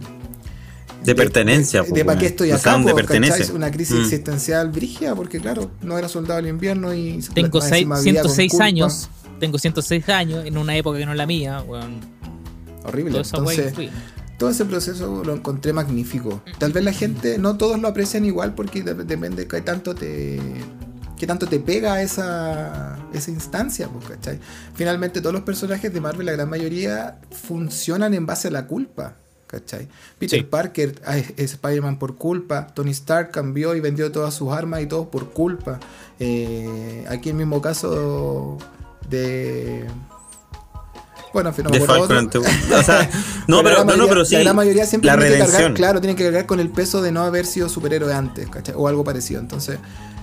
De 1.03 1.15
pertenencia, 1.15 1.83
De, 1.83 1.89
po, 1.89 1.95
de 1.95 2.03
para 2.05 2.19
qué 2.19 2.25
estoy 2.25 2.51
acá, 2.51 2.77
de 2.77 2.93
po. 2.93 3.55
Una 3.55 3.71
crisis 3.71 3.95
Mm. 3.95 4.01
existencial 4.01 4.69
brígida, 4.71 5.15
porque 5.15 5.39
claro, 5.39 5.71
no 5.81 5.97
era 5.97 6.09
soldado 6.09 6.37
del 6.41 6.47
invierno 6.49 6.93
y... 6.93 7.19
Tengo 7.33 7.61
seis- 7.61 7.73
encima 7.83 7.99
vivía 7.99 8.21
con 8.23 8.31
106 8.31 8.51
culpa. 8.51 8.65
años. 8.65 9.09
Tengo 9.39 9.57
106 9.59 10.09
años 10.09 10.45
en 10.45 10.57
una 10.57 10.75
época 10.75 10.97
que 10.97 11.05
no 11.05 11.11
es 11.11 11.17
la 11.17 11.27
mía. 11.27 11.61
weón. 11.65 12.01
Horrible. 12.87 13.17
Entonces, 13.19 13.73
todo 14.37 14.49
ese 14.49 14.65
proceso 14.65 15.23
lo 15.25 15.33
encontré 15.35 15.73
magnífico. 15.73 16.41
Tal 16.59 16.71
vez 16.71 16.83
la 16.83 16.93
gente, 16.93 17.37
no 17.37 17.57
todos 17.57 17.79
lo 17.79 17.87
aprecian 17.87 18.23
igual 18.25 18.53
porque 18.55 18.83
de- 18.83 18.93
depende 18.93 19.43
de 19.43 19.47
qué 19.47 19.61
tanto 19.61 19.93
te 19.95 20.39
qué 21.17 21.25
tanto 21.25 21.47
te 21.47 21.59
pega 21.59 22.03
esa, 22.03 22.95
esa 23.11 23.31
instancia, 23.31 23.89
pues, 23.89 24.05
¿cachai? 24.07 24.39
Finalmente 24.75 25.19
todos 25.19 25.33
los 25.33 25.41
personajes 25.41 25.91
de 25.91 25.99
Marvel, 25.99 26.27
la 26.27 26.33
gran 26.33 26.47
mayoría, 26.47 27.17
funcionan 27.31 28.13
en 28.13 28.27
base 28.27 28.49
a 28.49 28.51
la 28.51 28.67
culpa. 28.67 29.15
¿Cachai? 29.47 29.87
Peter 30.19 30.39
Sí. 30.41 30.45
Parker 30.45 31.01
es 31.15 31.33
es 31.37 31.53
Spider-Man 31.53 31.97
por 31.97 32.17
culpa. 32.17 32.67
Tony 32.67 32.91
Stark 32.91 33.31
cambió 33.31 33.73
y 33.75 33.79
vendió 33.79 34.11
todas 34.11 34.33
sus 34.35 34.51
armas 34.51 34.81
y 34.81 34.85
todo 34.87 35.09
por 35.09 35.29
culpa. 35.31 35.79
Eh, 36.19 37.03
aquí 37.09 37.29
el 37.29 37.35
mismo 37.35 37.61
caso 37.61 38.57
de. 39.09 39.85
Bueno, 41.33 41.49
en 41.49 41.55
fin, 41.55 41.63
no 41.65 41.69
me 41.71 41.77
acuerdo 41.77 42.03
otro. 42.03 42.41
O 42.41 42.83
sea, 42.83 43.09
no, 43.47 43.61
Pero 43.63 43.75
pero, 43.77 43.85
la 43.85 43.95
no, 43.97 44.07
pero 44.07 44.25
sí. 44.25 44.35
La 44.35 44.41
gran 44.41 44.55
mayoría 44.55 44.85
siempre 44.85 45.07
la 45.11 45.17
tiene 45.17 45.31
que 45.31 45.37
cargar, 45.39 45.49
redención. 45.53 45.73
claro, 45.75 46.01
tiene 46.01 46.15
que 46.15 46.23
cargar 46.23 46.45
con 46.45 46.59
el 46.59 46.69
peso 46.69 47.01
de 47.01 47.11
no 47.11 47.21
haber 47.21 47.45
sido 47.45 47.69
superhéroe 47.69 48.13
antes, 48.13 48.47
¿cachai? 48.49 48.73
O 48.77 48.87
algo 48.87 49.03
parecido. 49.03 49.39
Entonces, 49.39 49.77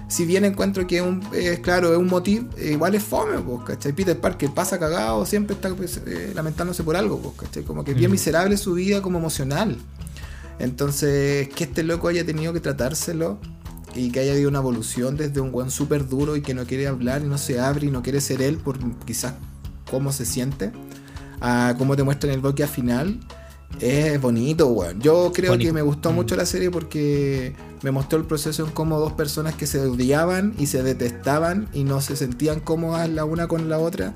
si 0.09 0.25
bien 0.27 0.45
encuentro 0.45 0.87
que 0.87 0.97
es 0.99 1.03
un, 1.03 1.23
es 1.33 1.61
claro, 1.61 1.93
es 1.93 1.99
un 1.99 2.07
motivo, 2.09 2.49
eh, 2.57 2.73
igual 2.73 2.95
es 2.95 3.03
fome, 3.03 3.39
pues, 3.39 3.61
¿cachai? 3.67 3.93
Peter 3.93 4.19
Parker 4.19 4.51
pasa 4.53 4.79
cagado, 4.79 5.25
siempre 5.27 5.55
está 5.55 5.75
pues, 5.75 6.01
eh, 6.07 6.33
lamentándose 6.35 6.83
por 6.83 6.97
algo, 6.97 7.19
pues, 7.21 7.35
¿cachai? 7.49 7.63
Como 7.65 7.85
que 7.85 7.93
es 7.93 7.97
bien 7.97 8.11
Mm. 8.11 8.13
miserable 8.13 8.57
su 8.57 8.75
vida 8.75 9.03
como 9.03 9.19
emocional. 9.19 9.77
Entonces, 10.59 11.49
que 11.49 11.65
este 11.65 11.83
loco 11.83 12.09
haya 12.09 12.25
tenido 12.25 12.53
que 12.53 12.61
tratárselo 12.61 13.39
y 13.95 14.11
que 14.11 14.21
haya 14.21 14.33
habido 14.33 14.49
una 14.49 14.59
evolución 14.61 15.17
desde 15.17 15.41
un 15.41 15.53
buen 15.53 15.71
súper 15.71 16.09
duro 16.09 16.37
y 16.37 16.43
que 16.43 16.55
no 16.55 16.65
quiere 16.65 16.87
hablar 16.87 17.23
y 17.23 17.27
no 17.27 17.39
se 17.39 17.61
abre 17.61 17.87
y 17.87 17.91
no 17.91 18.03
quiere 18.03 18.21
ser 18.21 18.43
él 18.43 18.59
por 18.59 18.79
quizás 19.05 19.35
cómo 19.91 20.13
se 20.13 20.25
siente, 20.25 20.73
a 21.41 21.75
cómo 21.79 21.97
te 21.97 22.03
muestran 22.03 22.33
el 22.33 22.41
bloque 22.41 22.67
final, 22.67 23.21
es 23.81 24.21
bonito, 24.21 24.69
weón. 24.69 25.01
Yo 25.01 25.33
creo 25.35 25.51
Bonito. 25.53 25.69
que 25.69 25.73
me 25.73 25.83
gustó 25.83 26.13
Mm. 26.13 26.15
mucho 26.15 26.37
la 26.37 26.47
serie 26.47 26.71
porque 26.71 27.55
me 27.83 27.91
mostró 27.91 28.19
el 28.19 28.25
proceso 28.25 28.65
en 28.65 28.71
cómo 28.71 29.01
dos 29.01 29.13
personas 29.15 29.55
que 29.55 29.67
se 29.67 29.81
odiaban 29.81 30.55
y 30.59 30.67
se 30.67 30.83
detestaban 30.83 31.69
y 31.73 31.83
no 31.85 32.01
se 32.01 32.15
sentían 32.17 32.61
cómodas 32.61 33.09
la 33.09 33.25
una 33.25 33.49
con 33.49 33.69
la 33.69 33.79
otra 33.79 34.15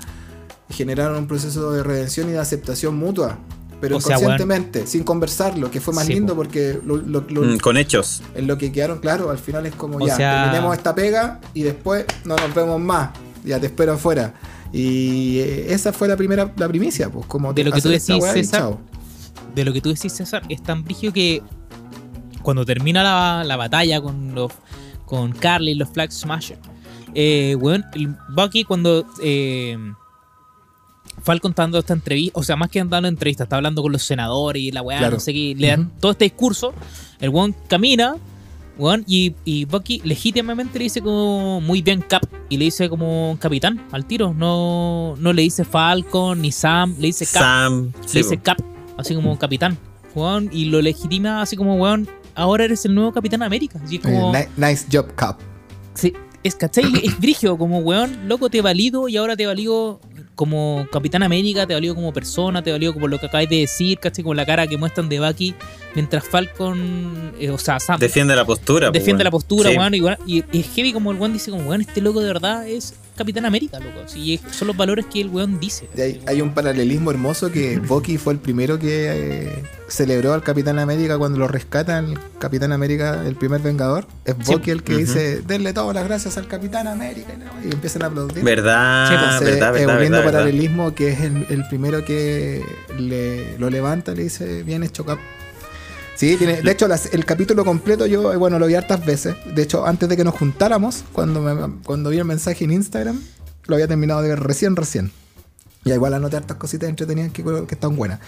generaron 0.69 1.17
un 1.17 1.27
proceso 1.27 1.71
de 1.71 1.83
redención 1.83 2.29
y 2.29 2.33
de 2.33 2.39
aceptación 2.39 2.95
mutua. 2.95 3.37
Pero 3.81 3.97
O 3.97 4.01
sea, 4.01 4.17
inconscientemente, 4.17 4.85
sin 4.87 5.03
conversarlo, 5.03 5.71
que 5.71 5.79
fue 5.81 5.93
más 5.93 6.05
Sí, 6.05 6.13
lindo 6.13 6.33
po. 6.35 6.41
porque 6.43 6.79
lo, 6.85 6.97
lo- 6.97 7.25
lo- 7.29 7.41
Mm, 7.43 7.57
con 7.59 7.77
hechos. 7.77 8.21
en 8.35 8.45
lo 8.45 8.57
que 8.57 8.71
quedaron, 8.71 8.99
claro, 8.99 9.29
al 9.29 9.37
final 9.39 9.65
es 9.65 9.73
como 9.75 9.97
O 9.97 10.05
ya, 10.07 10.15
sea- 10.17 10.43
terminemos 10.43 10.75
esta 10.77 10.93
pega 10.93 11.39
y 11.53 11.63
después 11.63 12.05
no 12.25 12.35
nos 12.35 12.53
vemos 12.53 12.79
más. 12.79 13.11
Ya 13.45 13.59
te 13.59 13.67
espero 13.67 13.93
afuera. 13.93 14.33
Y 14.71 15.39
eh, 15.39 15.73
esa 15.73 15.91
fue 15.93 16.07
la 16.07 16.15
primera, 16.15 16.53
la 16.57 16.67
primicia, 16.67 17.09
pues 17.09 17.25
como 17.25 17.53
De 17.53 17.63
lo 17.63 17.71
que 17.71 17.81
tú 17.81 17.89
decís, 17.89 18.23
César, 18.33 18.77
de 19.55 19.65
lo 19.65 19.73
que 19.73 19.81
tú 19.81 19.89
decís, 19.89 20.13
César, 20.13 20.43
es 20.49 20.61
tan 20.61 20.83
brígido 20.83 21.11
que 21.13 21.41
cuando 22.43 22.65
termina 22.65 23.03
la, 23.03 23.43
la 23.43 23.55
batalla 23.57 24.01
con 24.01 24.33
los 24.35 24.51
con 25.05 25.31
Carly 25.31 25.71
y 25.71 25.75
los 25.75 25.89
Flag 25.89 26.11
Smasher, 26.11 26.59
eh, 27.15 27.57
el 27.93 28.15
Bucky 28.35 28.63
cuando 28.63 29.07
eh, 29.23 29.75
Falcon 31.23 31.51
está 31.51 31.63
dando 31.63 31.79
esta 31.79 31.93
entrevista, 31.93 32.39
o 32.39 32.43
sea, 32.43 32.55
más 32.55 32.69
que 32.69 32.83
dando 32.83 33.07
entrevista, 33.07 33.43
está 33.43 33.55
hablando 33.55 33.81
con 33.81 33.91
los 33.91 34.03
senadores 34.03 34.61
y 34.61 34.71
la 34.71 34.81
weá, 34.81 34.99
Claro. 34.99 35.15
no 35.15 35.19
sé 35.19 35.33
qué, 35.33 35.55
le 35.57 35.67
dan 35.67 35.91
todo 35.99 36.11
este 36.11 36.25
discurso, 36.25 36.73
el 37.19 37.29
weón 37.29 37.55
camina, 37.67 38.17
weón, 38.79 39.03
y, 39.07 39.35
y 39.45 39.65
Bucky 39.65 40.01
legítimamente 40.05 40.79
le 40.79 40.85
dice 40.85 41.01
como 41.01 41.61
muy 41.61 41.81
bien 41.83 42.01
Cap, 42.01 42.23
y 42.49 42.57
le 42.57 42.65
dice 42.65 42.89
como 42.89 43.37
capitán 43.39 43.85
al 43.91 44.05
tiro, 44.05 44.33
no, 44.33 45.15
no 45.19 45.33
le 45.33 45.41
dice 45.43 45.65
Falcon 45.65 46.41
ni 46.41 46.51
Sam, 46.51 46.95
le 46.97 47.07
dice 47.07 47.25
Cap 47.25 47.43
Sam. 47.43 47.91
le 48.01 48.07
sí, 48.07 48.17
dice. 48.19 48.37
Cap, 48.37 48.57
así 48.97 49.13
como 49.13 49.37
capitán, 49.37 49.77
weón, 50.15 50.49
y 50.51 50.65
lo 50.65 50.81
legitima 50.81 51.41
así 51.41 51.55
como, 51.55 51.75
weón, 51.75 52.07
ahora 52.35 52.63
eres 52.65 52.85
el 52.85 52.95
nuevo 52.95 53.11
Capitán 53.11 53.43
América. 53.43 53.79
Así 53.83 53.97
es 53.97 54.01
como, 54.01 54.33
Eh, 54.35 54.47
ni- 54.57 54.65
nice 54.65 54.85
job, 54.91 55.13
Cap. 55.15 55.39
sí, 55.93 56.13
es, 56.43 56.55
¿cachai? 56.55 56.85
Es 57.03 57.19
brigio, 57.19 57.57
como, 57.57 57.79
weón, 57.79 58.27
loco, 58.29 58.49
te 58.49 58.61
valido 58.61 59.09
y 59.09 59.17
ahora 59.17 59.35
te 59.35 59.45
valido 59.45 59.99
como 60.39 60.87
Capitán 60.89 61.21
América, 61.21 61.67
te 61.67 61.73
valió 61.73 61.93
como 61.93 62.13
persona, 62.13 62.63
te 62.63 62.71
valió 62.71 62.93
como 62.93 63.09
lo 63.09 63.19
que 63.19 63.25
acabáis 63.25 63.49
de 63.49 63.57
decir, 63.57 63.99
¿cachai? 63.99 64.23
Como 64.23 64.33
la 64.35 64.45
cara 64.45 64.65
que 64.67 64.77
muestran 64.77 65.09
de 65.09 65.19
Bucky, 65.19 65.53
mientras 65.95 66.23
Falcon, 66.29 67.33
eh, 67.37 67.49
o 67.49 67.57
sea, 67.57 67.77
Sam, 67.81 67.99
Defiende 67.99 68.33
la 68.37 68.45
postura. 68.45 68.89
pues, 68.89 69.01
defiende 69.01 69.25
la 69.25 69.31
postura, 69.31 69.69
Sí. 69.69 69.77
weón, 69.77 69.93
y, 70.25 70.37
y- 70.37 70.43
es 70.59 70.67
heavy 70.73 70.93
como 70.93 71.11
el 71.11 71.17
weón 71.17 71.33
dice, 71.33 71.51
como, 71.51 71.67
weón, 71.69 71.81
este 71.81 71.99
loco 71.99 72.21
de 72.21 72.27
verdad 72.27 72.65
es 72.65 72.93
Capitán 73.19 73.45
América, 73.45 73.79
loco. 73.79 74.07
Sí, 74.07 74.39
son 74.51 74.67
los 74.69 74.75
valores 74.77 75.05
que 75.05 75.21
el 75.21 75.29
weón 75.29 75.59
dice. 75.59 75.87
Hay, 75.97 76.21
hay 76.25 76.41
un 76.41 76.53
paralelismo 76.53 77.11
hermoso 77.11 77.51
que 77.51 77.77
Bucky 77.87 78.17
fue 78.17 78.33
el 78.33 78.39
primero 78.39 78.79
que 78.79 79.05
eh, 79.45 79.63
celebró 79.87 80.33
al 80.33 80.41
Capitán 80.43 80.79
América 80.79 81.17
cuando 81.17 81.37
lo 81.37 81.47
rescatan 81.47 82.11
el 82.11 82.19
Capitán 82.39 82.71
América, 82.71 83.23
el 83.25 83.35
primer 83.35 83.61
Vengador. 83.61 84.07
Es 84.25 84.35
Sí. 84.43 84.53
Bucky 84.53 84.71
el 84.71 84.83
que 84.83 84.95
dice, 84.95 85.41
denle 85.45 85.73
todas 85.73 85.93
las 85.93 86.05
gracias 86.05 86.37
al 86.37 86.47
Capitán 86.47 86.87
América. 86.87 87.33
Y, 87.63 87.67
y 87.67 87.71
empiezan 87.71 88.03
a 88.03 88.05
aplaudir. 88.07 88.43
Verdad, 88.43 89.07
Sí, 89.09 89.13
pues, 89.13 89.19
verdad, 89.19 89.33
Entonces, 89.33 89.59
verdad, 89.59 89.77
eh, 89.77 89.85
verdad, 89.85 89.99
verdad. 90.23 90.23
paralelismo, 90.31 90.95
que 90.95 91.09
es 91.09 91.19
el, 91.21 91.45
el 91.49 91.67
primero 91.67 92.03
que 92.05 92.63
le, 92.97 93.57
lo 93.57 93.69
levanta, 93.69 94.13
le 94.13 94.23
dice, 94.23 94.63
bien 94.63 94.83
hecho, 94.83 95.05
cap. 95.05 95.19
Sí, 96.19 96.35
tiene, 96.35 96.61
de 96.61 96.71
hecho, 96.71 96.85
las- 96.89 97.13
el 97.13 97.23
capítulo 97.23 97.63
completo 97.63 98.05
yo, 98.05 98.33
eh, 98.33 98.35
bueno, 98.35 98.59
lo 98.59 98.67
vi 98.67 98.75
hartas 98.75 99.05
veces. 99.05 99.35
De 99.55 99.61
hecho, 99.61 99.85
antes 99.85 100.09
de 100.09 100.17
que 100.17 100.25
nos 100.25 100.33
juntáramos, 100.35 101.05
cuando, 101.13 101.39
me- 101.39 101.81
cuando 101.85 102.09
vi 102.09 102.17
el 102.17 102.25
mensaje 102.25 102.65
en 102.65 102.71
Instagram, 102.71 103.21
lo 103.67 103.75
había 103.75 103.87
terminado 103.87 104.21
de 104.21 104.27
ver 104.27 104.39
recién, 104.41 104.75
recién. 104.75 105.13
Y 105.85 105.93
igual 105.93 106.13
anoté 106.13 106.35
hartas 106.35 106.57
cositas 106.57 106.89
entretenidas 106.89 107.31
que, 107.31 107.41
que 107.41 107.73
están 107.75 107.95
buenas. 107.95 108.19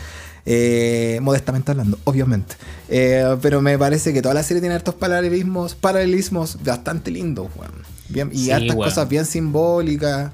Eh, 0.45 1.19
modestamente 1.21 1.71
hablando, 1.71 1.99
obviamente. 2.05 2.55
Eh, 2.87 3.35
pero 3.41 3.61
me 3.61 3.77
parece 3.77 4.13
que 4.13 4.21
toda 4.21 4.35
la 4.35 4.43
serie 4.43 4.61
tiene 4.61 4.75
hartos 4.75 4.95
paralelismos, 4.95 5.75
paralelismos 5.75 6.63
bastante 6.63 7.11
lindos, 7.11 7.49
weón. 7.57 7.73
Bien, 8.07 8.29
y 8.31 8.45
Sí, 8.45 8.51
hartas 8.51 8.73
weón. 8.77 8.89
cosas 8.89 9.09
bien 9.09 9.25
simbólicas. 9.25 10.31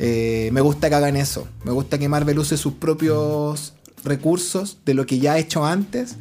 Eh, 0.00 0.50
me 0.52 0.60
gusta 0.62 0.88
que 0.88 0.96
hagan 0.96 1.14
eso. 1.16 1.46
Me 1.62 1.70
gusta 1.70 1.96
que 1.96 2.08
Marvel 2.08 2.40
use 2.40 2.56
sus 2.56 2.72
propios 2.74 3.74
recursos 4.02 4.78
de 4.84 4.94
lo 4.94 5.06
que 5.06 5.20
ya 5.20 5.34
ha 5.34 5.38
hecho 5.38 5.64
antes 5.64 6.16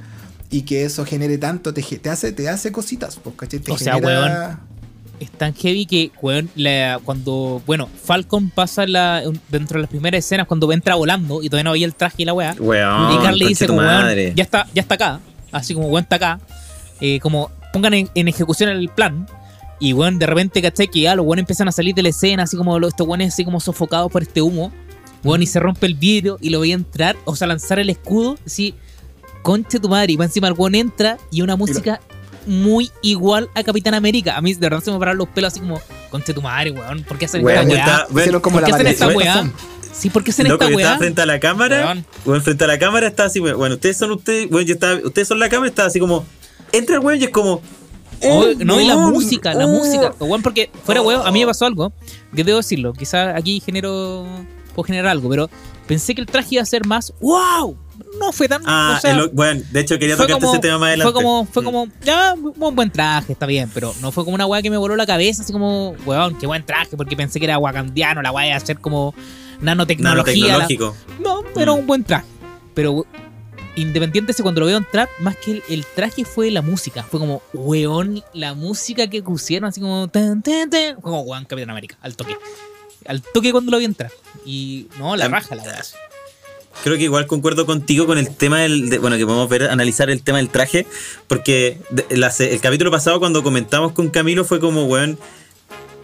y 0.50 0.62
que 0.62 0.86
eso 0.86 1.06
genere 1.06 1.38
tanto, 1.38 1.74
te, 1.74 1.82
te 1.82 2.10
hace, 2.10 2.32
te 2.32 2.48
hace 2.50 2.72
cositas, 2.72 3.20
pues, 3.24 3.36
¿cachai? 3.36 3.60
Te 3.60 3.72
O 3.72 3.78
sea, 3.78 3.96
genera- 3.96 4.60
Es 5.20 5.32
tan 5.32 5.54
heavy 5.56 5.88
que, 5.88 6.12
weón, 6.22 6.48
la- 6.56 7.00
cuando, 7.04 7.62
bueno, 7.66 7.90
Falcon 8.04 8.52
pasa 8.52 8.86
la, 8.86 9.24
dentro 9.50 9.78
de 9.78 9.82
las 9.82 9.90
primeras 9.90 10.20
escenas 10.24 10.46
cuando 10.48 10.72
entra 10.72 10.94
volando 10.96 11.42
y 11.42 11.50
todavía 11.50 11.64
no 11.64 11.72
veía 11.72 11.88
el 11.88 11.96
traje 11.96 12.22
y 12.22 12.26
la 12.26 12.34
weá. 12.34 12.56
Weón, 12.60 13.14
y 13.14 13.18
Carly 13.24 13.48
dice 13.48 13.66
como, 13.68 13.80
weón, 13.80 14.36
ya 14.36 14.44
está, 14.44 14.68
ya 14.76 14.82
está 14.84 14.94
acá. 14.96 15.20
Así 15.52 15.74
como, 15.74 15.88
weón, 15.88 16.04
está 16.04 16.18
acá. 16.18 16.40
Eh, 17.02 17.20
como, 17.20 17.50
pongan 17.74 17.96
en, 17.96 18.10
en 18.14 18.28
ejecución 18.28 18.70
el 18.70 18.90
plan. 18.90 19.28
Y, 19.80 19.94
weón, 19.94 20.20
de 20.20 20.28
repente, 20.28 20.62
¿cachai? 20.62 20.88
Que 20.88 21.02
ya 21.02 21.16
los 21.16 21.26
weones 21.26 21.44
empiezan 21.44 21.68
a 21.68 21.72
salir 21.72 21.96
de 21.96 22.04
la 22.04 22.10
escena, 22.10 22.44
así 22.44 22.56
como 22.56 22.78
los, 22.80 22.90
estos 22.90 23.08
weones 23.08 23.34
así 23.34 23.44
como 23.44 23.60
sofocados 23.60 24.12
por 24.12 24.22
este 24.22 24.42
humo. 24.44 24.72
Weón, 25.24 25.42
y 25.42 25.48
se 25.48 25.60
rompe 25.60 25.88
el 25.88 25.96
vidrio 25.96 26.38
y 26.42 26.52
lo 26.52 26.60
veía 26.60 26.76
entrar, 26.76 27.16
o 27.26 27.36
sea, 27.36 27.48
lanzar 27.48 27.80
el 27.80 27.90
escudo, 27.90 28.38
así, 28.46 28.76
conche 29.48 29.80
tu 29.80 29.88
madre. 29.88 30.12
Y 30.12 30.18
va 30.18 30.26
encima 30.26 30.50
el 30.50 30.54
weón 30.58 30.76
entra 30.76 31.18
y 31.32 31.42
una 31.42 31.56
música 31.56 32.02
muy 32.46 32.92
igual 33.02 33.50
a 33.56 33.64
Capitán 33.64 33.94
América. 33.94 34.36
A 34.36 34.42
mí, 34.42 34.54
de 34.54 34.60
verdad, 34.60 34.84
se 34.84 34.92
me 34.92 35.00
pararon 35.00 35.20
los 35.20 35.30
pelos 35.30 35.54
así 35.54 35.62
como, 35.62 35.80
conche 36.12 36.34
tu 36.34 36.42
madre, 36.42 36.72
weón. 36.72 37.04
¿Por 37.04 37.18
qué 37.18 37.26
hacen 37.26 37.46
Weón, 37.46 37.72
esta 37.72 38.08
weá? 38.10 38.24
Hicieron 38.24 38.42
como 38.42 38.56
¿por 38.56 38.64
la 38.64 38.68
qué 38.68 38.74
hacen 38.74 38.88
esta 38.88 39.08
weá? 39.08 39.50
Sí, 39.94 40.10
¿por 40.10 40.26
qué 40.26 40.32
hacen 40.32 40.50
Loco, 40.50 40.66
esta 40.66 40.74
yo 40.74 40.80
estaba 40.80 40.96
weá? 40.96 41.00
frente 41.00 41.22
a 41.22 41.26
la 41.26 41.40
cámara. 41.40 41.86
Weón. 41.86 42.06
Bueno, 42.26 42.42
frente 42.44 42.64
a 42.66 42.68
la 42.68 42.78
cámara 42.78 43.08
estaba 43.08 43.28
así, 43.28 43.40
bueno, 43.40 43.76
ustedes 43.76 43.96
son 43.96 44.12
ustedes, 44.12 44.50
bueno, 44.50 44.68
yo 44.68 44.74
estaba, 44.74 45.00
ustedes 45.02 45.28
son 45.30 45.40
la 45.40 45.48
cámara, 45.48 45.70
estaba 45.70 45.88
así 45.88 46.00
como, 46.00 46.26
entra 46.74 46.98
el 46.98 47.02
weón 47.02 47.22
y 47.22 47.24
es 47.24 47.30
como, 47.30 47.62
Oh, 48.24 48.40
oh, 48.40 48.66
no, 48.66 48.82
y 48.82 48.88
la 48.88 48.98
música, 48.98 49.54
la 49.54 49.66
oh. 49.66 49.70
música. 49.70 50.14
Porque 50.44 50.72
fuera 50.84 51.02
weón, 51.02 51.26
a 51.26 51.32
mí 51.32 51.40
me 51.40 51.46
pasó 51.46 51.66
algo, 51.66 51.94
que 52.36 52.44
debo 52.44 52.58
decirlo, 52.58 52.92
quizás 52.92 53.34
aquí 53.36 53.62
genero, 53.66 54.26
puedo 54.76 54.88
generar 54.88 55.12
algo, 55.12 55.30
pero 55.30 55.50
pensé 55.88 56.16
que 56.16 56.22
el 56.22 56.28
traje 56.28 56.56
iba 56.56 56.64
a 56.64 56.66
ser 56.66 56.86
más, 56.86 57.14
wow, 57.22 57.78
no 58.20 58.32
fue 58.32 58.48
tan, 58.48 58.62
Ah, 58.66 58.96
o 58.98 59.02
sea, 59.02 59.12
el- 59.12 59.30
bueno, 59.30 59.62
de 59.72 59.80
hecho 59.80 60.00
quería 60.00 60.16
tocarte 60.16 60.40
como, 60.42 60.54
ese 60.54 60.62
tema 60.62 60.78
más 60.80 60.88
adelante. 60.88 61.12
fue 61.12 61.22
como, 61.22 61.46
fue 61.46 61.64
como, 61.64 61.88
ya, 62.04 62.34
un 62.36 62.76
buen 62.76 62.90
traje, 62.92 63.34
está 63.34 63.46
bien, 63.46 63.70
pero 63.74 63.94
no 64.02 64.12
fue 64.12 64.24
como 64.24 64.36
una 64.36 64.46
weá 64.46 64.62
que 64.62 64.70
me 64.70 64.78
voló 64.78 64.96
la 64.96 65.06
cabeza, 65.06 65.44
así 65.44 65.52
como, 65.54 65.92
weón, 66.06 66.38
qué 66.40 66.48
buen 66.48 66.66
traje, 66.66 66.96
porque 66.98 67.16
pensé 67.16 67.40
que 67.40 67.46
era 67.46 67.58
wakandiano, 67.58 68.22
la 68.22 68.32
weá 68.32 68.48
iba 68.48 68.56
a 68.56 68.60
ser 68.60 68.80
como 68.80 69.14
nanotecnología. 69.62 70.58
la- 70.58 70.68
no, 71.20 71.44
era 71.56 71.72
Mm. 71.72 71.80
un 71.80 71.88
buen 71.88 72.04
traje. 72.04 72.26
Pero 72.74 73.06
independiente 73.76 74.34
de 74.34 74.44
cuando 74.44 74.62
lo 74.62 74.68
veo 74.68 74.78
entrar, 74.78 75.08
más 75.20 75.36
que 75.38 75.52
el, 75.52 75.64
el 75.70 75.86
traje 75.86 76.26
fue 76.26 76.50
la 76.52 76.62
música. 76.62 77.04
Fue 77.04 77.20
como, 77.20 77.42
weón, 77.54 78.24
la 78.34 78.54
música 78.56 79.08
que 79.08 79.22
pusieron, 79.22 79.70
así 79.70 79.80
como, 79.82 80.08
tan, 80.08 80.42
tan, 80.42 80.70
tan. 80.70 80.94
Fue 80.96 81.02
como, 81.04 81.22
weón, 81.22 81.46
Capitán 81.46 81.70
América, 81.72 81.98
al 82.02 82.16
toque. 82.16 82.36
Al 83.06 83.22
toque 83.22 83.52
cuando 83.52 83.72
lo 83.72 83.78
vi 83.78 83.86
entrar. 83.86 84.12
Y 84.46 84.88
no, 85.00 85.16
la 85.16 85.28
raja, 85.28 85.56
la 85.56 85.64
verdad. 85.64 85.86
Creo 86.84 86.98
que 86.98 87.04
igual 87.04 87.28
concuerdo 87.28 87.66
contigo 87.66 88.06
con 88.06 88.18
el 88.18 88.34
tema 88.36 88.60
del, 88.62 88.90
de- 88.90 89.00
bueno, 89.00 89.18
que 89.18 89.26
podemos 89.26 89.50
ver, 89.50 89.64
analizar 89.70 90.10
el 90.10 90.22
tema 90.22 90.38
del 90.38 90.50
traje, 90.50 90.86
porque 91.28 91.80
de- 91.90 92.06
la 92.18 92.32
se- 92.32 92.54
el 92.54 92.62
capítulo 92.62 92.92
pasado 92.92 93.20
cuando 93.20 93.44
comentamos 93.44 93.92
con 93.92 94.10
Camilo 94.10 94.46
fue 94.46 94.60
como, 94.60 94.86
weón, 94.86 95.18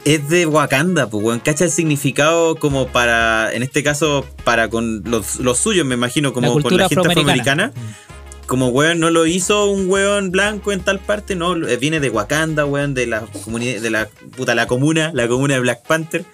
es 0.03 0.27
de 0.27 0.45
Wakanda, 0.45 1.09
pues, 1.09 1.23
weón, 1.23 1.39
cacha 1.39 1.63
el 1.63 1.71
significado 1.71 2.55
como 2.55 2.87
para, 2.87 3.53
en 3.53 3.63
este 3.63 3.83
caso, 3.83 4.25
para 4.43 4.69
con 4.69 5.03
los, 5.05 5.37
los 5.39 5.57
suyos, 5.57 5.85
me 5.85 5.95
imagino, 5.95 6.33
como 6.33 6.47
la 6.57 6.63
con 6.63 6.77
la 6.77 6.89
gente 6.89 7.07
afroamericana. 7.07 7.65
afroamericana. 7.67 8.03
Como, 8.45 8.67
weón, 8.67 8.99
no 8.99 9.09
lo 9.09 9.25
hizo 9.25 9.67
un 9.71 9.89
weón 9.89 10.29
blanco 10.31 10.73
en 10.73 10.81
tal 10.81 10.99
parte, 10.99 11.35
no, 11.35 11.55
eh, 11.65 11.77
viene 11.77 12.01
de 12.01 12.09
Wakanda, 12.09 12.65
weón, 12.65 12.93
de 12.93 13.07
la 13.07 13.21
comunidad, 13.45 13.79
de 13.81 13.89
la 13.89 14.09
puta, 14.35 14.53
la 14.53 14.67
comuna, 14.67 15.11
la 15.13 15.29
comuna 15.29 15.53
de 15.53 15.59
Black 15.61 15.87
Panther. 15.87 16.25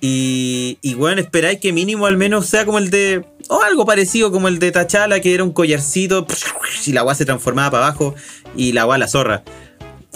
Y, 0.00 0.78
y 0.80 0.94
weón, 0.94 1.18
esperáis 1.18 1.60
que 1.60 1.72
mínimo 1.72 2.06
al 2.06 2.16
menos 2.16 2.46
sea 2.46 2.64
como 2.64 2.78
el 2.78 2.90
de, 2.90 3.24
o 3.48 3.62
algo 3.62 3.84
parecido 3.84 4.32
como 4.32 4.48
el 4.48 4.58
de 4.58 4.72
T'Challa, 4.72 5.20
que 5.20 5.34
era 5.34 5.44
un 5.44 5.52
collarcito, 5.52 6.26
y 6.86 6.92
la 6.92 7.02
weá 7.04 7.14
se 7.14 7.24
transformaba 7.24 7.70
para 7.70 7.86
abajo, 7.88 8.14
y 8.56 8.72
la 8.72 8.86
weá 8.86 8.98
la 8.98 9.08
zorra. 9.08 9.42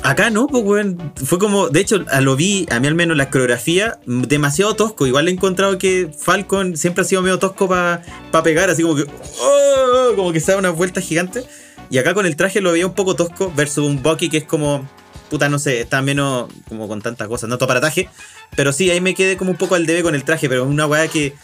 Acá 0.02 0.28
no, 0.28 0.46
pues 0.46 0.62
weón, 0.64 1.12
fue 1.16 1.38
como, 1.38 1.68
de 1.70 1.80
hecho, 1.80 2.04
lo 2.20 2.36
vi, 2.36 2.66
a 2.70 2.78
mí 2.78 2.88
al 2.88 2.94
menos 2.94 3.16
la 3.16 3.30
coreografía, 3.30 3.98
demasiado 4.06 4.74
tosco. 4.74 5.06
Igual 5.06 5.28
he 5.28 5.30
encontrado 5.30 5.78
que 5.78 6.10
Falcon 6.18 6.76
siempre 6.76 7.02
ha 7.02 7.04
sido 7.04 7.22
medio 7.22 7.38
tosco 7.38 7.68
para 7.68 8.02
pegar, 8.42 8.68
así 8.68 8.82
como 8.82 8.96
que, 8.96 9.04
oh, 9.40 10.12
como 10.14 10.32
que 10.32 10.40
se 10.40 10.52
da 10.52 10.58
una 10.58 10.70
vuelta 10.70 11.00
gigante. 11.00 11.44
Y 11.90 11.98
acá 11.98 12.12
con 12.12 12.26
el 12.26 12.36
traje 12.36 12.60
lo 12.60 12.72
veía 12.72 12.86
un 12.86 12.94
poco 12.94 13.16
tosco 13.16 13.52
versus 13.56 13.86
un 13.86 14.02
Bucky 14.02 14.28
que 14.28 14.38
es 14.38 14.44
como, 14.44 14.86
puta, 15.34 15.48
no 15.48 15.58
sé, 15.58 15.80
está 15.80 16.00
menos 16.00 16.48
como 16.68 16.86
con 16.86 17.02
tantas 17.02 17.26
cosas, 17.28 17.48
no 17.50 17.58
todo 17.58 17.66
para 17.66 17.80
traje. 17.80 18.08
Pero 18.56 18.72
sí, 18.72 18.88
ahí 18.90 19.00
me 19.00 19.14
quedé 19.14 19.36
como 19.36 19.50
un 19.50 19.56
poco 19.56 19.74
al 19.74 19.84
debe 19.86 20.02
con 20.02 20.14
el 20.14 20.22
traje, 20.24 20.48
pero 20.48 20.64
una 20.64 20.86
weá 20.86 21.08
que, 21.08 21.34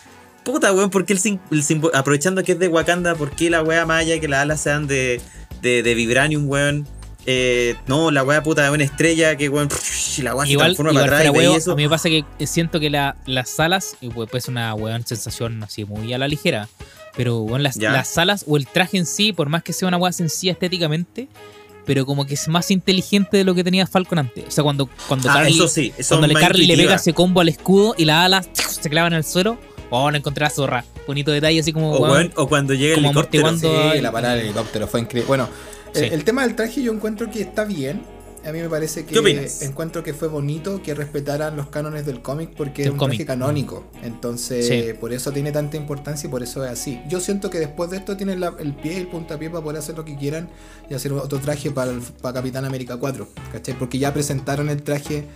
puta, 0.45 0.73
weón, 0.73 0.91
¿por 0.91 1.05
qué 1.05 1.13
el, 1.15 1.21
el 1.51 1.65
aprovechando 1.93 2.43
que 2.45 2.53
es 2.53 2.59
de 2.59 2.69
Wakanda, 2.69 3.15
¿por 3.17 3.31
qué 3.33 3.51
la 3.51 3.63
weá 3.63 3.85
maya 3.87 4.21
que 4.21 4.29
las 4.29 4.41
alas 4.43 4.61
sean 4.61 4.87
de, 4.87 5.21
de, 5.61 5.83
de 5.83 5.95
Vibranium, 5.95 6.49
weón? 6.49 6.87
Eh, 7.27 7.75
no, 7.87 8.11
la 8.11 8.23
weá 8.25 8.43
puta 8.43 8.63
de 8.65 8.71
una 8.71 8.85
estrella 8.85 9.37
que 9.37 9.49
weón, 9.49 9.69
la 10.23 10.35
weá 10.35 10.47
se 10.47 10.53
Igual, 10.53 10.69
transforma 10.69 10.93
igual 10.93 11.05
para 11.11 11.29
atrás 11.29 11.43
y 11.45 11.57
eso. 11.57 11.73
a 11.73 11.77
mí 11.77 11.83
me 11.83 11.89
pasa 11.91 12.09
que 12.09 12.25
siento 12.47 12.81
que 12.81 12.89
la- 12.91 13.17
las 13.27 13.51
salas, 13.51 13.97
y 14.01 14.09
pues 14.09 14.31
pues, 14.31 14.49
una 14.49 14.73
weón 14.75 15.05
sensación 15.07 15.63
así 15.63 15.85
muy 15.85 16.13
a 16.15 16.19
la 16.19 16.29
ligera, 16.29 16.69
pero 17.17 17.41
weón, 17.41 17.63
las, 17.63 17.75
Ya. 17.75 17.91
las 17.93 18.09
salas 18.09 18.45
o 18.49 18.57
el 18.57 18.67
traje 18.67 18.97
en 18.99 19.05
sí, 19.05 19.33
por 19.33 19.49
más 19.51 19.63
que 19.63 19.73
sea 19.73 19.89
una 19.89 19.99
weá 19.99 20.13
sencilla 20.13 20.53
estéticamente, 20.53 21.29
pero 21.91 22.07
como 22.07 22.25
que 22.25 22.35
es 22.35 22.47
más 22.47 22.71
inteligente 22.71 23.37
de 23.39 23.43
lo 23.43 23.53
que 23.53 23.65
tenía 23.65 23.85
Falcon 23.85 24.21
antes. 24.21 24.45
O 24.47 24.51
sea, 24.53 24.63
cuando, 24.63 24.89
cuando 25.09 25.29
Ah, 25.29 25.35
Carly, 25.35 25.55
eso 25.57 25.67
sí, 25.67 25.93
eso 25.99 26.15
cuando 26.15 26.29
es 26.29 26.35
le 26.35 26.41
Carly 26.41 26.67
le 26.67 26.77
pega 26.77 26.95
ese 26.95 27.13
combo 27.13 27.41
al 27.41 27.49
escudo 27.49 27.97
y 27.99 28.05
las 28.05 28.27
alas 28.27 28.49
se 28.55 28.89
clavan 28.89 29.13
en 29.13 29.17
el 29.17 29.25
suelo, 29.25 29.59
oh, 29.91 30.09
no 30.09 30.17
encontré 30.17 30.45
la 30.45 30.51
zorra. 30.51 30.85
Bonito 31.05 31.33
detalle 31.33 31.59
así 31.59 31.73
como, 31.73 31.91
O, 31.91 31.99
weón, 32.03 32.13
weón, 32.13 32.33
o 32.37 32.49
cuando 32.49 32.75
llega 32.75 32.95
el 32.95 33.05
helicóptero. 33.05 33.59
Sí, 33.59 34.01
la 34.01 34.13
parada 34.13 34.37
del 34.37 34.45
helicóptero 34.45 34.87
fue 34.87 35.01
increíble. 35.01 35.27
Bueno, 35.27 35.49
Sí. 35.93 36.05
el, 36.05 36.13
el 36.13 36.23
tema 36.23 36.43
del 36.43 36.55
traje 36.55 36.81
yo 36.81 36.93
encuentro 36.93 37.29
que 37.29 37.41
está 37.41 37.65
bien. 37.65 38.03
A 38.47 38.53
mí 38.53 38.61
me 38.61 38.69
parece 38.69 39.05
que 39.05 39.15
encuentro 39.63 40.03
que 40.03 40.15
fue 40.15 40.29
bonito 40.29 40.83
que 40.83 40.95
respetaran 40.95 41.57
los 41.57 41.69
cánones 41.69 42.07
del 42.07 42.23
cómic 42.23 42.51
porque 42.57 42.85
es 42.85 42.91
un 42.91 42.97
cómic. 42.97 43.19
traje 43.19 43.27
canónico. 43.27 43.85
Entonces, 44.03 44.67
Sí. 44.67 44.85
por 44.99 45.13
eso 45.13 45.31
tiene 45.33 45.53
tanta 45.53 45.77
importancia 45.77 46.27
y 46.27 46.31
por 46.31 46.43
eso 46.43 46.65
es 46.65 46.71
así. 46.71 47.01
Yo 47.09 47.21
siento 47.21 47.51
que 47.51 47.59
después 47.59 47.91
de 47.91 47.99
esto 47.99 48.17
tienen 48.17 48.41
la- 48.41 48.55
el 48.59 48.75
pie 48.75 48.95
y 48.95 48.97
el 48.97 49.09
puntapié 49.09 49.51
para 49.51 49.63
poder 49.63 49.79
hacer 49.79 49.97
lo 49.97 50.05
que 50.05 50.17
quieran 50.17 50.49
y 50.89 50.95
hacer 50.95 51.13
otro 51.13 51.39
traje 51.39 51.71
para, 51.71 51.91
el- 51.91 52.01
para 52.01 52.35
Capitán 52.35 52.65
América 52.65 52.97
4. 52.97 53.29
¿Cachai? 53.53 53.79
Porque 53.79 53.99
ya 53.99 54.13
presentaron 54.15 54.71
el 54.71 54.83
traje 54.83 55.27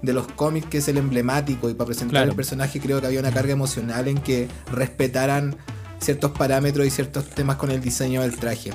de 0.00 0.12
los 0.12 0.26
cómics 0.28 0.66
que 0.68 0.78
es 0.78 0.88
el 0.88 0.98
emblemático 0.98 1.68
y 1.70 1.74
para 1.74 1.86
presentar 1.86 2.10
Claro. 2.12 2.30
el 2.30 2.36
personaje 2.36 2.80
creo 2.80 3.00
que 3.00 3.06
había 3.06 3.20
una 3.20 3.32
carga 3.32 3.52
emocional 3.52 4.08
en 4.08 4.18
que 4.18 4.48
respetaran 4.72 5.56
ciertos 6.00 6.32
parámetros 6.32 6.86
y 6.86 6.90
ciertos 6.90 7.26
temas 7.30 7.56
con 7.56 7.70
el 7.70 7.80
diseño 7.80 8.22
del 8.22 8.36
traje. 8.36 8.70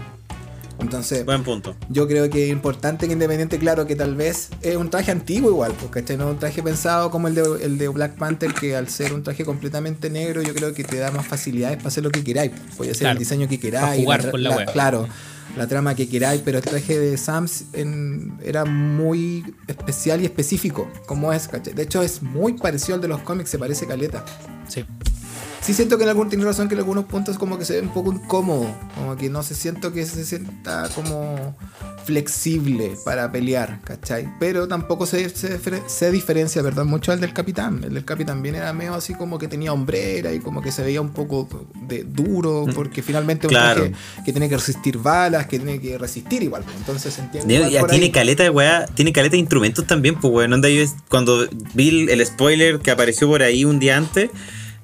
Entonces, 0.79 1.25
Buen 1.25 1.43
punto. 1.43 1.75
yo 1.89 2.07
creo 2.07 2.29
que 2.29 2.45
es 2.45 2.51
importante 2.51 3.07
que 3.07 3.13
Independiente, 3.13 3.57
claro, 3.57 3.87
que 3.87 3.95
tal 3.95 4.15
vez 4.15 4.49
es 4.61 4.75
un 4.75 4.89
traje 4.89 5.11
antiguo 5.11 5.49
igual, 5.49 5.73
porque 5.81 5.99
este 5.99 6.17
no 6.17 6.25
es 6.27 6.33
un 6.33 6.39
traje 6.39 6.61
pensado 6.61 7.09
como 7.11 7.27
el 7.27 7.35
de, 7.35 7.43
el 7.63 7.77
de 7.77 7.87
Black 7.87 8.15
Panther, 8.15 8.53
que 8.53 8.75
al 8.75 8.87
ser 8.89 9.13
un 9.13 9.23
traje 9.23 9.43
completamente 9.43 10.09
negro, 10.09 10.41
yo 10.43 10.53
creo 10.53 10.73
que 10.73 10.83
te 10.83 10.97
da 10.97 11.11
más 11.11 11.25
facilidades 11.25 11.77
para 11.77 11.87
hacer 11.89 12.03
lo 12.03 12.11
que 12.11 12.23
queráis. 12.23 12.51
Puede 12.77 12.91
ser 12.93 12.99
Claro. 13.01 13.13
el 13.13 13.19
diseño 13.19 13.47
que 13.47 13.59
queráis, 13.59 14.03
jugar 14.03 14.23
tra- 14.23 14.31
con 14.31 14.43
la 14.43 14.55
wea. 14.55 14.65
claro, 14.67 15.07
la 15.57 15.65
trama 15.67 15.95
que 15.95 16.07
queráis, 16.07 16.41
pero 16.45 16.59
el 16.59 16.63
traje 16.63 16.99
de 16.99 17.17
Sams 17.17 17.65
en- 17.73 18.37
era 18.43 18.63
muy 18.65 19.55
especial 19.67 20.21
y 20.21 20.25
específico, 20.25 20.87
como 21.07 21.33
es, 21.33 21.47
¿cachai? 21.47 21.73
De 21.73 21.81
hecho, 21.83 22.03
es 22.03 22.21
muy 22.21 22.53
parecido 22.53 22.95
al 22.95 23.01
de 23.01 23.07
los 23.07 23.21
cómics, 23.21 23.49
se 23.49 23.57
parece 23.57 23.87
caleta. 23.87 24.23
sí. 24.67 24.85
Sí 25.61 25.73
siento 25.73 25.97
que 25.97 26.03
en 26.03 26.09
algún 26.09 26.29
tiene 26.29 26.45
razón 26.45 26.67
que 26.67 26.75
en 26.75 26.79
algunos 26.79 27.05
puntos 27.05 27.37
como 27.37 27.57
que 27.57 27.65
se 27.65 27.73
ve 27.73 27.81
un 27.81 27.93
poco 27.93 28.13
incómodo, 28.13 28.67
como 28.95 29.15
que 29.15 29.29
no 29.29 29.43
se 29.43 29.55
siento 29.55 29.91
que 29.93 30.05
se 30.05 30.23
sienta 30.25 30.89
como 30.95 31.55
flexible 32.05 32.95
para 33.03 33.29
pelear, 33.31 33.81
¿cachai? 33.83 34.29
Pero 34.39 34.67
tampoco 34.67 35.05
se, 35.05 35.27
se, 35.29 35.59
se 35.87 36.11
diferencia, 36.11 36.63
perdón, 36.63 36.87
mucho 36.87 37.11
al 37.11 37.19
del 37.19 37.33
capitán. 37.33 37.81
El 37.83 37.93
del 37.95 38.05
capitán 38.05 38.41
bien 38.41 38.55
era 38.55 38.71
medio 38.71 38.93
así 38.95 39.13
como 39.13 39.37
que 39.37 39.49
tenía 39.49 39.73
hombrera 39.73 40.31
y 40.31 40.39
como 40.39 40.61
que 40.61 40.71
se 40.71 40.83
veía 40.83 41.01
un 41.01 41.09
poco 41.09 41.49
de 41.81 42.05
duro, 42.05 42.65
porque 42.73 43.01
finalmente 43.01 43.47
un 43.47 43.51
Claro. 43.51 43.81
traje 43.89 43.95
que 44.23 44.31
tiene 44.31 44.47
que 44.47 44.55
resistir 44.55 44.97
balas, 44.97 45.47
que 45.47 45.59
tiene 45.59 45.81
que 45.81 45.97
resistir 45.97 46.43
igual. 46.43 46.63
pues, 46.63 46.77
Entonces 46.77 47.13
se 47.13 47.21
entiende. 47.21 47.69
Ya, 47.69 47.85
tiene 47.87 48.05
ahí. 48.05 48.11
caleta 48.11 48.43
de 48.43 48.49
weá, 48.51 48.85
tiene 48.85 49.11
caleta 49.11 49.33
de 49.33 49.39
instrumentos 49.39 49.85
también, 49.85 50.15
pues 50.15 50.33
weón. 50.33 50.53
Onda 50.53 50.69
yo 50.69 50.85
cuando 51.09 51.45
vi 51.73 52.09
el 52.09 52.25
spoiler 52.25 52.79
que 52.79 52.89
apareció 52.91 53.27
por 53.27 53.43
ahí 53.43 53.65
un 53.65 53.79
día 53.79 53.97
antes, 53.97 54.29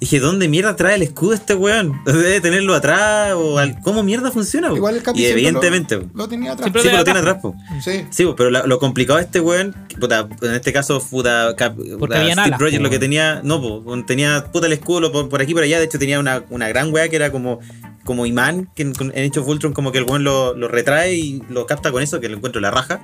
dije, 0.03 0.19
¿dónde 0.19 0.47
mierda 0.47 0.75
trae 0.75 0.95
el 0.95 1.01
escudo 1.01 1.33
este 1.33 1.53
weón? 1.55 2.01
Debe 2.05 2.39
tenerlo 2.41 2.73
atrás 2.75 3.33
o 3.35 3.57
al- 3.57 3.79
¿cómo 3.81 4.03
mierda 4.03 4.31
funciona? 4.31 4.71
Igual 4.73 4.95
el 4.95 5.03
Capi 5.03 5.21
y 5.21 5.25
evidentemente, 5.25 5.97
lo, 5.97 6.09
lo 6.13 6.27
tenía 6.27 6.51
atrás. 6.53 6.65
Siempre 6.65 6.81
sí, 6.81 6.87
lo 6.87 6.91
pues 6.93 6.99
lo 6.99 7.03
tiene 7.05 7.19
atrás, 7.19 7.37
po. 7.41 7.55
Sí. 7.83 8.05
Sí, 8.09 8.25
pero 8.37 8.49
la- 8.49 8.65
lo 8.65 8.79
complicado 8.79 9.17
de 9.19 9.25
este 9.25 9.39
weón, 9.39 9.75
puta, 9.99 10.27
en 10.41 10.53
este 10.53 10.71
caso, 10.73 10.99
puta, 10.99 11.55
cap- 11.55 11.75
puta, 11.75 12.15
Steve 12.31 12.31
alas, 12.33 12.59
Rogers 12.59 12.81
lo 12.81 12.89
que 12.89 12.99
tenía, 12.99 13.41
no, 13.43 13.61
po, 13.61 14.03
tenía 14.05 14.45
puta 14.51 14.67
el 14.67 14.73
escudo 14.73 15.11
por, 15.11 15.29
por 15.29 15.41
aquí 15.41 15.53
por 15.53 15.63
allá, 15.63 15.79
de 15.79 15.85
hecho 15.85 15.99
tenía 15.99 16.19
una, 16.19 16.43
una 16.49 16.67
gran 16.69 16.93
weá 16.93 17.09
que 17.09 17.15
era 17.15 17.31
como, 17.31 17.59
como 18.03 18.25
imán, 18.25 18.69
que 18.75 18.83
en, 18.83 18.93
en 18.99 19.23
hecho 19.23 19.43
Voltron 19.43 19.73
como 19.73 19.91
que 19.91 19.97
el 19.99 20.03
weón 20.05 20.23
lo, 20.23 20.55
lo 20.55 20.67
retrae 20.67 21.15
y 21.15 21.41
lo 21.49 21.65
capta 21.65 21.91
con 21.91 22.01
eso, 22.03 22.19
que 22.19 22.29
lo 22.29 22.37
encuentro 22.37 22.59
la 22.61 22.71
raja. 22.71 23.01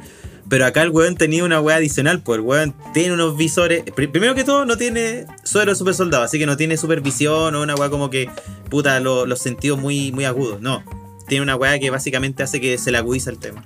Pero 0.50 0.65
acá 0.65 0.81
el 0.81 0.89
weón 0.89 1.15
tenía 1.15 1.43
una 1.43 1.62
weá 1.62 1.75
adicional, 1.77 2.22
pues 2.24 2.39
el 2.39 2.41
weón 2.46 2.74
tiene 2.93 3.13
unos 3.13 3.38
visores. 3.38 3.84
pri- 3.96 4.08
Primero 4.08 4.34
que 4.34 4.43
todo, 4.43 4.65
no 4.65 4.77
tiene 4.77 5.25
suero 5.43 5.75
super 5.75 5.93
soldado, 5.93 6.24
así 6.24 6.39
que 6.39 6.48
no 6.48 6.58
tiene 6.58 6.75
supervisión 6.75 7.53
o 7.53 7.62
una 7.62 7.75
weá 7.75 7.89
como 7.91 8.10
que, 8.10 8.29
puta, 8.69 9.00
lo- 9.00 9.25
los 9.27 9.39
sentidos 9.39 9.79
muy, 9.79 10.12
muy 10.12 10.25
agudos. 10.25 10.60
No, 10.60 10.84
tiene 11.27 11.43
una 11.43 11.55
weá 11.55 11.77
que 11.77 11.91
básicamente 11.91 12.41
hace 12.41 12.60
que 12.60 12.79
se 12.79 12.91
le 12.91 12.98
agudiza 12.98 13.29
el 13.29 13.38
tema 13.38 13.63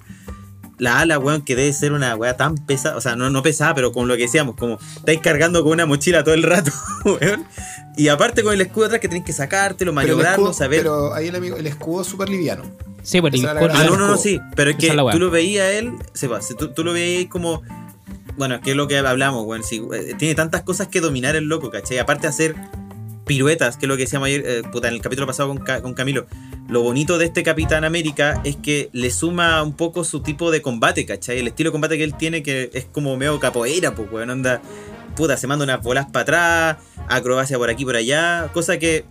la 0.79 0.99
ala, 0.99 1.19
weón, 1.19 1.43
que 1.43 1.55
debe 1.55 1.71
ser 1.73 1.93
una 1.93 2.15
weá 2.15 2.35
tan 2.35 2.55
pesada, 2.57 2.97
o 2.97 3.01
sea, 3.01 3.15
no, 3.15 3.29
no 3.29 3.43
pesada, 3.43 3.75
pero 3.75 3.91
con 3.91 4.07
lo 4.07 4.15
que 4.15 4.23
decíamos, 4.23 4.55
como 4.55 4.79
estáis 4.95 5.19
cargando 5.21 5.63
con 5.63 5.71
una 5.73 5.85
mochila 5.85 6.23
todo 6.23 6.33
el 6.33 6.43
rato, 6.43 6.71
weón. 7.05 7.45
Y 7.95 8.07
aparte 8.07 8.41
con 8.43 8.53
el 8.53 8.61
escudo 8.61 8.85
atrás 8.85 8.99
que 8.99 9.07
tenés 9.07 9.23
que 9.23 9.33
sacártelo, 9.33 9.91
Pero, 9.91 10.01
el 10.01 10.07
maniobrarlo, 10.07 10.45
escudo, 10.45 10.53
saber. 10.53 10.79
pero 10.79 11.13
ahí 11.13 11.27
el 11.27 11.35
amigo, 11.35 11.57
el 11.57 11.67
escudo 11.67 12.01
es 12.01 12.07
súper 12.07 12.29
liviano. 12.29 12.63
Sí, 13.03 13.21
pues, 13.21 13.33
el 13.33 13.41
icono- 13.41 13.53
gracia 13.55 13.79
Ah, 13.79 13.83
del 13.83 13.91
no, 13.99 14.07
no, 14.07 14.17
sí, 14.17 14.39
pero 14.55 14.71
es 14.71 14.77
que 14.77 14.87
es 14.87 14.95
tú 15.11 15.19
lo 15.19 15.29
veías 15.29 15.65
a 15.67 15.71
él, 15.73 15.91
sepa, 16.13 16.41
si 16.41 16.55
tú, 16.55 16.69
tú 16.73 16.83
lo 16.83 16.93
veías 16.93 17.29
como. 17.29 17.61
Bueno, 18.35 18.59
que 18.61 18.71
es 18.71 18.75
lo 18.77 18.87
que 18.87 18.97
hablamos, 18.97 19.45
weón. 19.45 19.63
sí, 19.63 19.79
eh, 19.93 20.15
tiene 20.17 20.33
tantas 20.33 20.63
cosas 20.63 20.87
que 20.87 21.01
dominar 21.01 21.35
el 21.35 21.43
loco, 21.43 21.69
¿cachai? 21.69 21.99
Aparte 21.99 22.23
de 22.23 22.29
hacer 22.29 22.55
piruetas, 23.25 23.77
que 23.77 23.85
es 23.85 23.89
lo 23.89 23.95
que 23.95 24.03
decíamos 24.03 24.27
ayer, 24.27 24.43
eh, 24.45 24.61
puta, 24.71 24.87
en 24.87 24.95
el 24.95 25.01
capítulo 25.01 25.27
pasado 25.27 25.49
con, 25.49 25.59
Ca- 25.59 25.81
con 25.81 25.93
Camilo. 25.93 26.25
Lo 26.73 26.81
bonito 26.81 27.19
de 27.19 27.25
este 27.25 27.43
Capitán 27.43 27.83
América 27.83 28.41
es 28.43 28.55
que 28.55 28.89
le 28.93 29.11
suma 29.11 29.61
un 29.61 29.73
poco 29.73 30.03
su 30.03 30.21
tipo 30.21 30.49
de 30.49 30.63
combate, 30.63 31.05
¿cachai? 31.05 31.37
El 31.37 31.49
estilo 31.49 31.67
de 31.67 31.71
combate 31.71 31.99
que 31.99 32.03
él 32.03 32.17
tiene, 32.17 32.41
que 32.41 32.71
es 32.73 32.85
como 32.85 33.15
medio 33.15 33.39
capoeira, 33.39 33.93
pues, 33.93 34.11
weón, 34.11 34.31
onda. 34.31 34.59
Puta, 35.15 35.37
se 35.37 35.45
manda 35.45 35.65
unas 35.65 35.83
bolas 35.83 36.07
para 36.07 36.21
atrás, 36.23 36.77
acrobacia 37.09 37.59
por 37.59 37.69
aquí 37.69 37.85
por 37.85 37.95
allá, 37.95 38.49
cosa 38.55 38.79
que. 38.79 39.05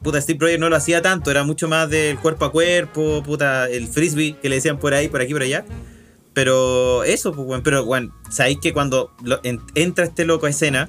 Puta, 0.00 0.20
Steve 0.20 0.38
Rogers 0.40 0.60
no 0.60 0.68
lo 0.68 0.76
hacía 0.76 1.02
tanto, 1.02 1.32
era 1.32 1.42
mucho 1.42 1.66
más 1.66 1.90
del 1.90 2.20
cuerpo 2.20 2.44
a 2.44 2.52
cuerpo, 2.52 3.20
puta, 3.24 3.68
el 3.68 3.88
frisbee 3.88 4.36
que 4.40 4.48
le 4.48 4.54
decían 4.54 4.78
por 4.78 4.94
ahí, 4.94 5.08
por 5.08 5.20
aquí, 5.20 5.32
por 5.32 5.42
allá. 5.42 5.64
Pero 6.34 7.02
eso, 7.02 7.32
pues, 7.32 7.48
weón. 7.48 7.64
Pero, 7.64 7.82
weón, 7.82 8.12
sabéis 8.30 8.60
que 8.62 8.72
cuando 8.72 9.10
entra 9.74 10.04
este 10.04 10.24
loco 10.24 10.46
a 10.46 10.50
escena, 10.50 10.88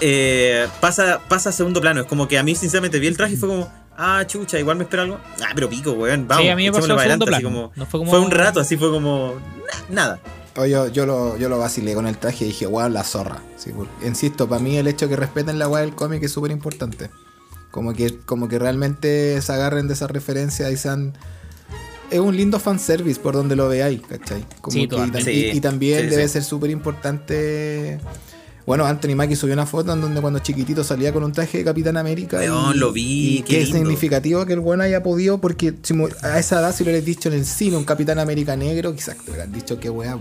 eh, 0.00 0.66
pasa, 0.80 1.20
pasa 1.28 1.50
a 1.50 1.52
segundo 1.52 1.82
plano. 1.82 2.00
Es 2.00 2.06
como 2.06 2.28
que 2.28 2.38
a 2.38 2.42
mí, 2.42 2.54
sinceramente, 2.54 2.98
vi 2.98 3.08
el 3.08 3.18
traje 3.18 3.34
y 3.34 3.36
fue 3.36 3.50
como, 3.50 3.70
ah, 3.98 4.24
chucha, 4.26 4.58
igual 4.58 4.76
me 4.78 4.84
espera 4.84 5.02
algo. 5.02 5.18
Ah, 5.42 5.50
pero 5.54 5.68
pico, 5.68 5.92
weón, 5.92 6.26
vamos. 6.26 6.42
Sí, 6.44 6.48
a 6.48 6.56
mí 6.56 6.64
me 6.64 6.72
pasó 6.72 6.86
así 6.94 7.42
como- 7.42 7.72
No 7.76 7.84
fue 7.86 8.00
como- 8.00 8.10
Fue 8.10 8.20
un 8.20 8.30
rato, 8.30 8.60
así 8.60 8.76
fue 8.78 8.90
como, 8.90 9.34
na- 9.90 9.94
nada. 10.02 10.20
Oye, 10.56 10.70
yo, 10.72 10.88
yo 10.88 11.06
lo, 11.06 11.36
yo 11.36 11.48
lo 11.48 11.58
vacilé 11.58 11.94
con 11.94 12.06
el 12.06 12.16
traje 12.18 12.44
y 12.44 12.48
dije, 12.48 12.66
wow, 12.66 12.88
la 12.88 13.04
zorra. 13.04 13.42
Sí, 13.56 13.70
porque- 13.76 14.06
insisto, 14.06 14.48
para 14.48 14.60
mí 14.62 14.76
el 14.76 14.86
hecho 14.88 15.06
de 15.06 15.10
que 15.10 15.16
respeten 15.16 15.58
la 15.58 15.68
weá 15.68 15.82
del 15.82 15.94
cómic 15.94 16.22
es 16.22 16.32
súper 16.32 16.50
importante. 16.50 17.10
Como 17.70 17.92
que, 17.92 18.16
como 18.24 18.48
que 18.48 18.58
realmente 18.58 19.40
se 19.42 19.52
agarren 19.52 19.86
de 19.88 19.94
esa 19.94 20.06
referencia 20.06 20.70
y 20.70 20.76
sean. 20.76 21.12
Es 22.10 22.18
un 22.20 22.34
lindo 22.34 22.58
fanservice 22.58 23.20
por 23.20 23.34
donde 23.34 23.54
lo 23.54 23.68
veáis, 23.68 24.00
¿cachai? 24.00 24.42
Como 24.62 24.72
Sí, 24.72 24.88
que- 24.88 24.96
y, 25.30 25.50
y- 25.58 25.60
también 25.60 26.00
sí, 26.04 26.06
debe 26.06 26.26
sí. 26.26 26.32
ser 26.32 26.44
súper 26.44 26.70
importante. 26.70 28.00
Bueno, 28.68 28.84
Anthony 28.84 29.16
Mackie 29.16 29.34
subió 29.34 29.54
una 29.54 29.64
foto 29.64 29.94
en 29.94 30.02
donde 30.02 30.20
cuando 30.20 30.40
chiquitito 30.40 30.84
salía 30.84 31.10
con 31.10 31.24
un 31.24 31.32
traje 31.32 31.56
de 31.56 31.64
Capitán 31.64 31.96
América. 31.96 32.44
Y, 32.44 32.76
lo 32.76 32.92
vi, 32.92 33.38
Y 33.38 33.42
qué 33.42 33.64
significativo 33.64 34.44
que 34.44 34.52
el 34.52 34.60
bueno 34.60 34.82
haya 34.82 35.02
podido, 35.02 35.40
porque 35.40 35.72
si 35.82 35.94
a 36.22 36.38
esa 36.38 36.60
edad, 36.60 36.74
si 36.74 36.84
lo 36.84 36.90
hubieras 36.90 37.06
dicho 37.06 37.30
en 37.30 37.36
el 37.36 37.46
cine, 37.46 37.78
un 37.78 37.84
Capitán 37.84 38.18
América 38.18 38.56
negro, 38.56 38.94
quizás 38.94 39.16
te 39.24 39.30
hubieran 39.30 39.50
dicho 39.52 39.80
qué 39.80 39.88
weá. 39.88 40.18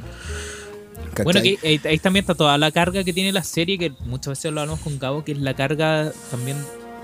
Bueno, 1.26 1.42
que 1.42 1.58
ahí, 1.62 1.82
ahí 1.84 2.00
también 2.00 2.24
está 2.24 2.36
toda 2.36 2.58
la 2.58 2.72
carga 2.72 3.04
que 3.04 3.12
tiene 3.12 3.34
la 3.34 3.44
serie, 3.44 3.78
que 3.78 3.92
muchas 4.06 4.38
veces 4.38 4.54
lo 4.54 4.62
hablamos 4.62 4.80
con 4.80 4.98
Cabo, 4.98 5.26
que 5.26 5.34
es 5.34 5.40
la 5.40 5.54
carga 5.54 6.14
también 6.32 6.56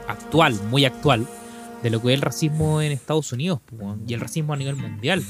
actual, 0.07 0.57
muy 0.69 0.85
actual, 0.85 1.27
de 1.83 1.89
lo 1.89 2.01
que 2.01 2.07
es 2.07 2.13
el 2.13 2.21
racismo 2.21 2.81
en 2.81 2.93
Estados 2.93 3.33
Unidos 3.33 3.59
y 4.07 4.13
el 4.13 4.21
racismo 4.21 4.53
a 4.53 4.55
nivel 4.55 4.77
mundial. 4.77 5.21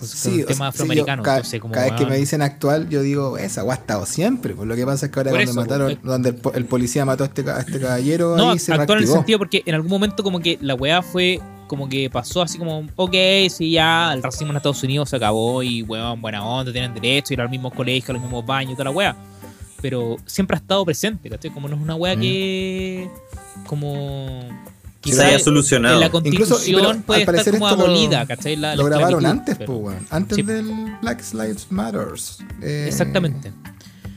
El 0.00 0.42
o 0.44 0.46
tema 0.46 0.68
afroamericano. 0.68 1.22
sí, 1.22 1.24
yo 1.24 1.24
cada, 1.24 1.36
entonces, 1.38 1.60
como, 1.60 1.72
cada 1.74 1.86
vez 1.86 1.94
que 1.94 2.00
weón, 2.02 2.10
me 2.12 2.18
dicen 2.18 2.42
actual, 2.42 2.88
yo 2.88 3.02
digo, 3.02 3.38
esa 3.38 3.62
ha 3.62 3.74
estado 3.74 4.06
siempre. 4.06 4.54
Pues 4.54 4.68
lo 4.68 4.76
que 4.76 4.84
pasa 4.84 5.06
es 5.06 5.12
que 5.12 5.18
ahora 5.20 5.30
cuando 5.30 5.50
eso, 5.50 5.60
mataron, 5.60 5.86
pues, 5.94 6.02
donde 6.02 6.28
el, 6.30 6.34
po- 6.36 6.52
el 6.54 6.64
policía 6.66 7.04
mató 7.04 7.24
a 7.24 7.26
este, 7.28 7.50
a 7.50 7.60
este 7.60 7.80
caballero, 7.80 8.36
No, 8.36 8.56
se 8.58 8.72
actual 8.72 8.98
en 8.98 9.04
el 9.04 9.10
sentido 9.10 9.38
porque 9.38 9.62
en 9.66 9.74
algún 9.74 9.90
momento 9.90 10.22
como 10.22 10.40
que 10.40 10.58
la 10.60 10.74
weá 10.74 11.02
fue 11.02 11.40
como 11.66 11.88
que 11.88 12.08
pasó 12.10 12.42
así 12.42 12.58
como, 12.58 12.86
ok, 12.94 13.14
sí, 13.50 13.72
ya, 13.72 14.12
el 14.12 14.22
racismo 14.22 14.50
en 14.50 14.56
Estados 14.58 14.82
Unidos 14.84 15.10
se 15.10 15.16
acabó 15.16 15.62
y 15.64 15.82
weón, 15.82 16.20
buena 16.22 16.44
onda, 16.46 16.70
tienen 16.72 16.94
derecho 16.94 17.32
a 17.32 17.34
ir 17.34 17.40
al 17.40 17.50
mismo 17.50 17.70
colegio, 17.72 18.12
a 18.12 18.14
los 18.14 18.22
mismos 18.22 18.46
baños, 18.46 18.74
toda 18.74 18.84
la 18.84 18.90
weá. 18.92 19.16
Pero 19.82 20.16
siempre 20.26 20.56
ha 20.56 20.60
estado 20.60 20.84
presente, 20.84 21.28
¿cachai? 21.28 21.50
Como 21.50 21.68
no 21.68 21.74
es 21.76 21.82
una 21.82 21.94
weá 21.96 22.16
Mm. 22.16 22.20
que 22.20 23.10
como 23.66 24.48
Se 25.06 25.12
quizá 25.12 25.26
haya 25.28 25.38
solucionado. 25.38 25.94
en 25.94 26.00
la 26.00 26.06
Incluso, 26.06 26.54
constitución 26.54 26.86
al 26.96 27.02
puede 27.02 27.22
estar 27.22 27.44
como 27.52 27.68
lo- 27.68 27.72
abolida, 27.84 28.26
¿cachai? 28.26 28.56
La- 28.56 28.70
la 28.70 28.76
Lo 28.76 28.84
grabaron 28.84 29.12
esclavitud, 29.24 29.40
antes, 29.40 29.56
pero- 29.58 29.66
pues, 29.80 29.94
weón. 29.94 30.06
Antes 30.10 30.36
Sí. 30.36 30.42
del 30.42 30.72
Black 31.02 31.22
Lives 31.32 31.66
Matters. 31.70 32.38
Eh, 32.62 32.84
Exactamente. 32.88 33.52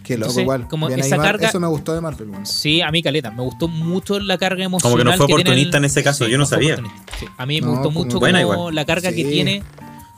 Qué 0.04 0.18
loco, 0.18 0.26
Entonces, 0.32 0.42
igual. 0.42 0.68
como 0.68 0.90
esa 0.90 1.18
carga- 1.18 1.50
Eso 1.50 1.60
me 1.60 1.68
gustó 1.68 1.94
de 1.94 2.02
Marvel, 2.02 2.30
weón. 2.32 2.46
Sí, 2.46 2.82
a 2.82 2.90
mí 2.92 3.04
caleta, 3.04 3.30
me 3.30 3.44
gustó 3.44 3.68
mucho 3.68 4.20
la 4.20 4.38
carga 4.40 4.64
emocional. 4.64 4.92
Como 4.92 4.98
que 4.98 5.04
no 5.12 5.16
fue 5.18 5.26
oportunista 5.28 5.78
en 5.78 5.86
ese 5.86 6.04
caso, 6.04 6.28
yo 6.28 6.38
no 6.40 6.48
fue 6.48 6.56
sabía. 6.58 6.78
sí. 7.20 7.26
A 7.38 7.46
mí 7.46 7.62
me 7.62 7.68
No, 7.68 7.74
gustó 7.74 7.84
como- 7.90 8.00
mucho 8.06 8.20
Buena 8.20 8.42
como 8.42 8.54
igual. 8.54 8.76
la 8.76 8.86
carga 8.86 9.12
que 9.12 9.24
Sí. 9.24 9.30
tiene 9.30 9.62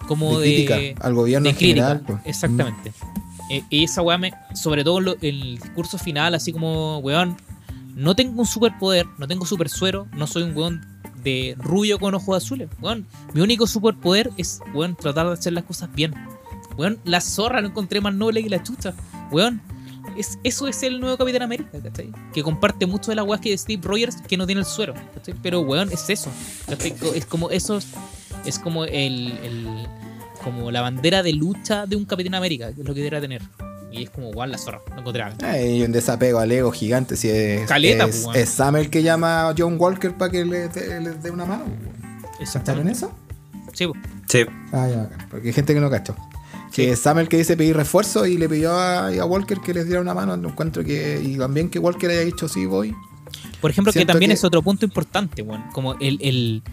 como 0.07 0.39
de 0.39 0.47
de, 0.47 0.65
crítica 0.65 1.05
al 1.05 1.13
gobierno 1.13 1.43
de 1.45 1.49
en 1.49 1.55
crítica. 1.57 1.87
general. 1.87 2.03
pues. 2.07 2.19
Exactamente. 2.25 2.93
Eh, 3.49 3.63
y 3.69 3.83
esa 3.83 4.01
weá 4.01 4.17
me, 4.17 4.31
sobre 4.53 4.85
todo 4.85 5.01
lo- 5.01 5.15
el 5.21 5.59
discurso 5.61 5.97
final, 5.97 6.35
así 6.35 6.53
como, 6.53 6.99
weón, 6.99 7.35
no 7.95 8.15
tengo 8.15 8.41
un 8.41 8.47
superpoder, 8.47 9.05
no 9.17 9.27
tengo 9.27 9.45
super 9.45 9.69
suero, 9.69 10.07
no 10.13 10.27
soy 10.27 10.43
un 10.43 10.55
weón 10.55 10.85
de 11.23 11.55
rubio 11.59 11.99
con 11.99 12.13
ojos 12.15 12.37
azules. 12.43 12.69
Weón, 12.81 13.05
mi 13.33 13.41
único 13.41 13.67
superpoder 13.67 14.31
es, 14.37 14.59
weón, 14.73 14.95
tratar 14.95 15.27
de 15.27 15.33
hacer 15.33 15.53
las 15.53 15.63
cosas 15.65 15.93
bien. 15.93 16.13
Weón, 16.77 16.99
la 17.03 17.21
zorra 17.21 17.61
lo 17.61 17.67
encontré 17.67 18.01
más 18.01 18.13
noble 18.13 18.41
que 18.43 18.49
la 18.49 18.63
chucha. 18.63 18.93
Weón, 19.31 19.61
es, 20.17 20.39
eso 20.43 20.67
es 20.67 20.81
el 20.83 20.99
nuevo 20.99 21.17
Capitán 21.17 21.43
América, 21.43 21.79
¿cachai? 21.81 22.11
Que 22.33 22.41
comparte 22.43 22.85
mucho 22.85 23.11
de 23.11 23.15
las 23.15 23.25
weas 23.25 23.39
que 23.41 23.55
Steve 23.57 23.81
Rogers 23.83 24.21
que 24.21 24.35
no 24.37 24.45
tiene 24.45 24.61
el 24.61 24.65
suero, 24.65 24.93
¿cachai? 25.13 25.35
Pero 25.41 25.61
weón, 25.61 25.91
es 25.91 26.09
eso. 26.09 26.29
Es 27.13 27.25
como 27.25 27.49
eso, 27.51 27.77
es- 27.77 27.87
es 28.45 28.57
como 28.57 28.85
el, 28.85 29.31
el- 29.43 29.87
como 30.43 30.71
la 30.71 30.81
bandera 30.81 31.21
de 31.21 31.33
lucha 31.33 31.85
de 31.85 31.95
un 31.95 32.05
Capitán 32.05 32.33
América, 32.33 32.73
que 32.73 32.81
es 32.81 32.87
lo 32.87 32.93
que 32.95 33.01
debería 33.01 33.21
tener. 33.21 33.41
Y 33.91 34.03
es 34.03 34.09
como, 34.09 34.29
weón, 34.29 34.51
la 34.51 34.57
zorra, 34.57 34.81
no 34.93 34.99
encontré. 34.99 35.23
Hay 35.43 35.81
un 35.83 35.91
desapego 35.91 36.39
al 36.39 36.51
ego 36.51 36.71
gigante. 36.71 37.15
Si 37.17 37.29
es, 37.29 37.67
Caleta, 37.67 38.05
es, 38.05 38.09
pues, 38.11 38.25
weón. 38.25 38.35
es 38.37 38.49
Sam 38.49 38.75
el 38.77 38.89
que 38.89 39.03
llama 39.03 39.49
a 39.49 39.55
John 39.57 39.75
Walker 39.79 40.13
para 40.15 40.31
que 40.31 40.45
le, 40.45 40.69
dé- 40.69 41.01
le 41.01 41.11
dé 41.11 41.31
una 41.31 41.45
mano. 41.45 41.65
weón. 41.65 41.79
¿Cacharon 41.81 42.41
Exactamente. 42.41 42.91
eso? 42.93 43.11
Sí, 43.73 43.87
po. 43.87 43.93
Sí. 44.27 44.45
Ah, 44.71 44.87
ya, 44.89 45.09
porque 45.29 45.47
hay 45.49 45.53
gente 45.53 45.73
que 45.73 45.79
no 45.79 45.89
cachó. 45.89 46.15
Que 46.73 46.95
Sam 46.95 47.19
el 47.19 47.27
que 47.27 47.37
dice 47.37 47.57
pedir 47.57 47.75
refuerzo 47.75 48.25
y 48.25 48.37
le 48.37 48.47
pidió 48.47 48.71
a, 48.73 49.07
a 49.09 49.25
Walker 49.25 49.59
que 49.59 49.73
les 49.73 49.85
diera 49.85 49.99
una 49.99 50.13
mano. 50.13 50.37
No 50.37 50.49
encuentro 50.49 50.83
que. 50.85 51.21
Y 51.21 51.37
también 51.37 51.69
que 51.69 51.79
Walker 51.79 52.09
haya 52.09 52.21
dicho 52.21 52.47
sí, 52.47 52.65
voy. 52.65 52.95
Por 53.59 53.71
ejemplo, 53.71 53.91
que 53.93 54.05
también 54.05 54.29
que- 54.29 54.35
es 54.35 54.43
otro 54.43 54.61
punto 54.61 54.85
importante, 54.85 55.41
weón. 55.41 55.63
Como 55.73 55.95
el, 55.99 56.17
el- 56.21 56.63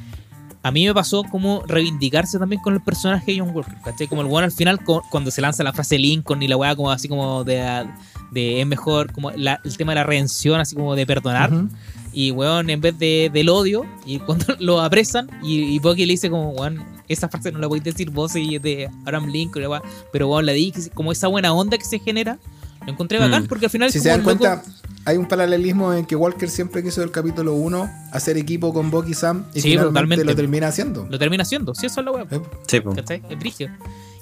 A 0.62 0.70
mí 0.70 0.84
me 0.86 0.92
pasó 0.92 1.22
como 1.30 1.62
reivindicarse 1.66 2.38
también 2.38 2.60
con 2.60 2.74
el 2.74 2.80
personaje 2.80 3.32
de 3.32 3.38
John 3.40 3.50
Walker, 3.54 3.76
¿cachai? 3.84 4.08
Como 4.08 4.22
el 4.22 4.26
weón 4.26 4.44
al 4.44 4.52
final, 4.52 4.82
co- 4.82 5.02
cuando 5.10 5.30
se 5.30 5.40
lanza 5.40 5.62
la 5.62 5.72
frase 5.72 5.98
Lincoln 5.98 6.42
y 6.42 6.48
la 6.48 6.56
weá 6.56 6.74
como 6.74 6.90
así 6.90 7.08
como 7.08 7.44
de, 7.44 7.86
de 8.32 8.60
es 8.60 8.66
mejor, 8.66 9.12
como 9.12 9.30
la- 9.30 9.60
el 9.64 9.76
tema 9.76 9.92
de 9.92 9.96
la 9.96 10.04
redención, 10.04 10.60
así 10.60 10.74
como 10.74 10.94
de 10.96 11.06
perdonar. 11.06 11.52
Ujú. 11.52 11.68
Y 12.12 12.32
weón, 12.32 12.70
en 12.70 12.80
vez 12.80 12.98
de, 12.98 13.30
del 13.32 13.48
odio, 13.50 13.86
y 14.04 14.18
cuando 14.18 14.46
lo 14.58 14.80
apresan, 14.80 15.30
y, 15.42 15.60
y 15.62 15.78
Bucky 15.78 16.06
le 16.06 16.14
dice 16.14 16.28
como, 16.28 16.50
weón, 16.50 16.82
esa 17.06 17.28
frase 17.28 17.52
no 17.52 17.58
la 17.60 17.68
podéis 17.68 17.84
decir 17.84 18.10
vos 18.10 18.34
y 18.34 18.56
es 18.56 18.62
de 18.62 18.90
Abraham 19.04 19.26
Lincoln, 19.28 19.60
y 19.60 19.62
la 19.62 19.70
weá, 19.70 19.82
pero 20.12 20.28
weón, 20.28 20.44
la 20.44 20.52
di, 20.52 20.72
como 20.94 21.12
esa 21.12 21.28
buena 21.28 21.52
onda 21.52 21.78
que 21.78 21.84
se 21.84 22.00
genera, 22.00 22.38
lo 22.84 22.92
encontré 22.92 23.18
bacán, 23.20 23.44
Mm. 23.44 23.46
porque 23.46 23.66
al 23.66 23.70
final 23.70 23.92
Si 23.92 24.00
se 24.00 24.08
dan 24.08 24.20
el 24.20 24.26
loco- 24.26 24.38
cuenta, 24.38 24.62
hay 25.08 25.16
un 25.16 25.26
paralelismo 25.26 25.94
en 25.94 26.04
que 26.04 26.14
Walker 26.14 26.50
siempre 26.50 26.82
quiso 26.82 27.00
del 27.00 27.10
capítulo 27.10 27.54
1 27.54 27.90
hacer 28.12 28.36
equipo 28.36 28.74
con 28.74 28.90
Bucky 28.90 29.12
y 29.12 29.14
Sam 29.14 29.46
y 29.54 29.60
Sí, 29.62 29.70
finalmente 29.70 29.88
totalmente. 29.88 30.24
lo 30.26 30.36
termina 30.36 30.68
haciendo. 30.68 31.06
Lo 31.08 31.18
termina 31.18 31.44
haciendo, 31.44 31.74
sí, 31.74 31.86
eso 31.86 32.00
es 32.00 32.04
la 32.04 32.12
weá. 32.12 32.26
Sí. 32.66 32.82
¿Cachai? 32.94 33.22
Es 33.30 33.38
brigio. 33.38 33.70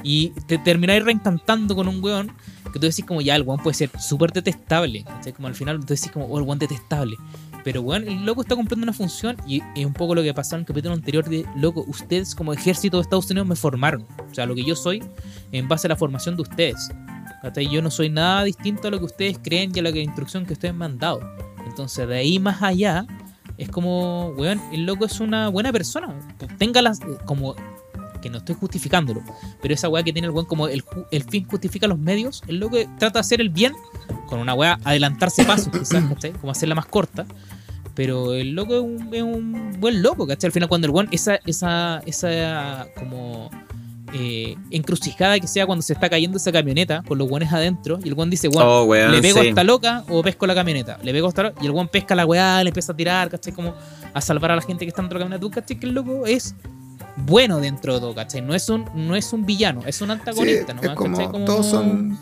Y 0.04 0.30
te 0.46 0.58
termináis 0.58 1.04
reencantando 1.04 1.74
con 1.74 1.88
un 1.88 2.00
weón 2.04 2.30
que 2.72 2.78
tú 2.78 2.86
decís 2.86 3.04
como 3.04 3.20
ya, 3.20 3.34
el 3.34 3.42
weón 3.42 3.60
puede 3.60 3.74
ser 3.74 3.90
súper 3.98 4.32
detestable. 4.32 5.02
¿cachai? 5.02 5.32
Como 5.32 5.48
al 5.48 5.56
final 5.56 5.80
tú 5.80 5.86
decís 5.92 6.08
como, 6.12 6.26
oh, 6.26 6.38
el 6.38 6.44
weón 6.44 6.60
detestable. 6.60 7.16
Pero 7.64 7.80
weón, 7.80 8.06
el 8.06 8.24
loco 8.24 8.42
está 8.42 8.54
cumpliendo 8.54 8.84
una 8.84 8.92
función 8.92 9.36
y 9.44 9.60
es 9.74 9.84
un 9.84 9.92
poco 9.92 10.14
lo 10.14 10.22
que 10.22 10.32
pasó 10.34 10.54
en 10.54 10.60
el 10.60 10.66
capítulo 10.66 10.94
anterior 10.94 11.28
de, 11.28 11.44
loco, 11.56 11.84
ustedes 11.88 12.32
como 12.36 12.52
ejército 12.52 12.98
de 12.98 13.02
Estados 13.02 13.28
Unidos 13.28 13.48
me 13.48 13.56
formaron. 13.56 14.06
O 14.30 14.32
sea, 14.32 14.46
lo 14.46 14.54
que 14.54 14.64
yo 14.64 14.76
soy 14.76 15.02
en 15.50 15.66
base 15.66 15.88
a 15.88 15.90
la 15.90 15.96
formación 15.96 16.36
de 16.36 16.42
ustedes. 16.42 16.92
Yo 17.54 17.82
no 17.82 17.90
soy 17.90 18.10
nada 18.10 18.44
distinto 18.44 18.88
a 18.88 18.90
lo 18.90 18.98
que 18.98 19.06
ustedes 19.06 19.38
creen 19.42 19.72
y 19.74 19.78
a 19.78 19.82
la 19.82 19.90
instrucción 19.90 20.46
que 20.46 20.54
ustedes 20.54 20.74
me 20.74 20.84
han 20.84 20.98
dado. 20.98 21.20
Entonces, 21.66 22.06
de 22.08 22.16
ahí 22.16 22.38
más 22.38 22.62
allá, 22.62 23.06
es 23.58 23.68
como, 23.68 24.28
weón, 24.36 24.60
el 24.72 24.84
loco 24.84 25.04
es 25.04 25.20
una 25.20 25.48
buena 25.48 25.72
persona. 25.72 26.14
Tenga 26.58 26.82
las, 26.82 27.00
como 27.24 27.54
que 28.20 28.30
no 28.30 28.38
estoy 28.38 28.54
justificándolo, 28.54 29.22
pero 29.62 29.74
esa 29.74 29.88
weá 29.88 30.02
que 30.02 30.12
tiene 30.12 30.26
el 30.26 30.32
weón 30.32 30.46
como 30.46 30.68
el, 30.68 30.82
el 31.10 31.24
fin 31.24 31.46
justifica 31.46 31.86
los 31.86 31.98
medios, 31.98 32.42
el 32.46 32.58
loco 32.58 32.76
trata 32.98 33.14
de 33.14 33.20
hacer 33.20 33.40
el 33.40 33.50
bien 33.50 33.72
con 34.26 34.40
una 34.40 34.54
weá, 34.54 34.78
adelantarse 34.84 35.44
pasos, 35.44 35.68
quizás, 35.68 36.04
¿cachai? 36.08 36.32
Como 36.32 36.50
hacerla 36.50 36.74
más 36.74 36.86
corta. 36.86 37.26
Pero 37.94 38.34
el 38.34 38.50
loco 38.50 38.74
es 38.74 38.80
un, 38.82 39.14
es 39.14 39.22
un 39.22 39.76
buen 39.80 40.02
loco, 40.02 40.26
¿cachai? 40.26 40.48
Al 40.48 40.52
final 40.52 40.68
cuando 40.68 40.86
el 40.86 40.92
weón, 40.92 41.08
esa, 41.12 41.36
esa, 41.46 42.02
esa 42.04 42.86
como 42.98 43.50
eh, 44.12 44.56
encrucijada 44.70 45.38
que 45.40 45.46
sea 45.48 45.66
cuando 45.66 45.82
se 45.82 45.92
está 45.92 46.08
cayendo 46.08 46.36
esa 46.38 46.52
camioneta 46.52 47.02
con 47.06 47.18
los 47.18 47.28
weones 47.30 47.52
adentro, 47.52 47.98
y 48.04 48.08
el 48.08 48.14
weón 48.14 48.30
dice, 48.30 48.48
weón, 48.48 48.66
Oh, 48.66 48.84
weón, 48.84 49.12
le 49.12 49.20
pego 49.22 49.40
a 49.40 49.42
sí. 49.42 49.48
esta 49.48 49.64
loca 49.64 50.04
o 50.08 50.22
pesco 50.22 50.46
la 50.46 50.54
camioneta. 50.54 50.98
Le 51.02 51.12
pego 51.12 51.26
a 51.26 51.28
esta 51.30 51.42
loca 51.44 51.58
y 51.62 51.66
el 51.66 51.72
weón 51.72 51.88
pesca 51.88 52.14
la 52.14 52.24
weá, 52.26 52.62
le 52.62 52.70
empieza 52.70 52.92
a 52.92 52.96
tirar, 52.96 53.28
¿cachai? 53.30 53.52
Como 53.52 53.74
a 54.14 54.20
salvar 54.20 54.50
a 54.52 54.56
la 54.56 54.62
gente 54.62 54.84
que 54.84 54.88
está 54.90 55.02
dentro 55.02 55.18
de 55.18 55.24
la 55.24 55.30
camioneta. 55.30 55.40
Tú, 55.40 55.50
¿cachai? 55.50 55.78
Que 55.78 55.86
el 55.86 55.92
loco 55.94 56.24
es 56.26 56.54
bueno 57.16 57.58
dentro 57.60 57.94
de 57.94 58.00
todo, 58.00 58.14
¿cachai? 58.14 58.42
No 58.42 58.54
es 58.54 58.68
un, 58.68 58.84
no 58.94 59.16
es 59.16 59.32
un 59.32 59.44
villano, 59.46 59.82
es 59.86 60.00
un 60.00 60.08
sí, 60.08 60.12
antagonista, 60.12 60.74
¿no? 60.74 60.82
es 60.82 60.90
como, 60.90 61.16
¿cachai? 61.16 61.32
Como- 61.32 61.44
todos 61.44 61.66
son. 61.66 62.18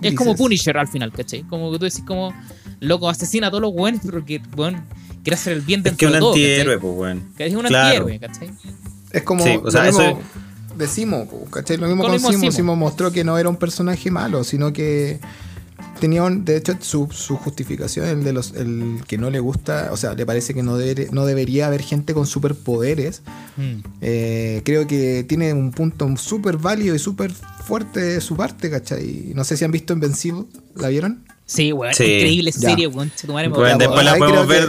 Es 0.00 0.14
como. 0.14 0.34
Punisher 0.36 0.76
al 0.78 0.88
final, 0.88 1.12
¿cachai? 1.12 1.42
Como 1.42 1.70
que 1.72 1.78
tú 1.78 1.84
decís 1.84 2.04
como, 2.06 2.32
loco, 2.80 3.08
asesina 3.08 3.48
a 3.48 3.50
todos 3.50 3.62
los 3.62 3.72
weones, 3.74 4.00
pero 4.04 4.24
que, 4.24 4.40
weón, 4.56 4.84
quiere 5.24 5.34
hacer 5.34 5.54
el 5.54 5.60
bien 5.62 5.80
Es 5.80 5.84
dentro 5.84 5.98
que 5.98 6.06
un 6.06 6.12
de 6.12 6.18
todo, 6.20 6.30
antihéroe, 6.30 6.74
¿cachai? 6.76 6.80
pues, 6.80 6.98
weón. 6.98 7.32
Que 7.36 7.46
es 7.46 7.54
un 7.54 7.62
Claro. 7.64 7.86
antihéroe, 7.86 8.18
¿cachai? 8.20 8.50
Es 9.12 9.22
como. 9.22 9.42
Sí, 9.44 9.58
o 9.62 9.70
sea, 9.70 9.82
lo 9.84 9.88
eso 9.90 9.98
mismo 10.02 10.20
de 10.78 10.86
Simo, 10.88 11.28
¿cachai? 11.50 11.76
Lo 11.76 11.86
mismo 11.86 12.02
Con 12.04 12.12
con 12.12 12.20
Simo. 12.20 12.32
Simo. 12.40 12.52
Simo 12.52 12.76
mostró 12.76 13.10
que 13.12 13.24
no 13.24 13.36
era 13.38 13.48
un 13.48 13.56
personaje 13.56 14.10
malo, 14.10 14.44
sino 14.44 14.72
que 14.72 15.20
tenía 16.00 16.22
un- 16.22 16.44
de 16.44 16.56
hecho 16.56 16.76
su, 16.80 17.08
su 17.10 17.36
justificación 17.36 18.06
el 18.06 18.22
de 18.24 18.32
los 18.32 18.52
el 18.54 19.00
que 19.08 19.18
no 19.18 19.30
le 19.30 19.40
gusta 19.40 19.88
o 19.90 19.96
sea 19.96 20.14
le 20.14 20.24
parece 20.24 20.54
que 20.54 20.62
no 20.62 20.76
debe- 20.78 21.08
no 21.10 21.24
debería 21.26 21.66
haber 21.66 21.82
gente 21.82 22.14
con 22.14 22.24
superpoderes 22.26 23.22
Mm. 23.56 23.80
eh, 24.00 24.62
creo 24.64 24.86
que 24.86 25.24
tiene 25.28 25.52
un 25.52 25.72
punto 25.72 26.08
súper 26.16 26.56
válido 26.56 26.94
y 26.94 27.00
súper 27.00 27.32
fuerte 27.64 27.98
de 28.00 28.20
su 28.20 28.36
parte 28.36 28.70
¿cachai? 28.70 29.32
no 29.34 29.42
sé 29.42 29.56
si 29.56 29.64
han 29.64 29.72
visto 29.72 29.92
Invencible 29.92 30.44
¿la 30.76 30.86
vieron? 30.88 31.24
Sí, 31.46 31.72
weón, 31.72 31.94
Sí. 31.94 32.04
increíble 32.04 32.52
serie, 32.52 32.86
weón. 32.88 33.10
Bueno, 33.26 33.78
después 33.78 34.04
la 34.04 34.12
ahí 34.12 34.18
podemos 34.18 34.46
creo 34.46 34.68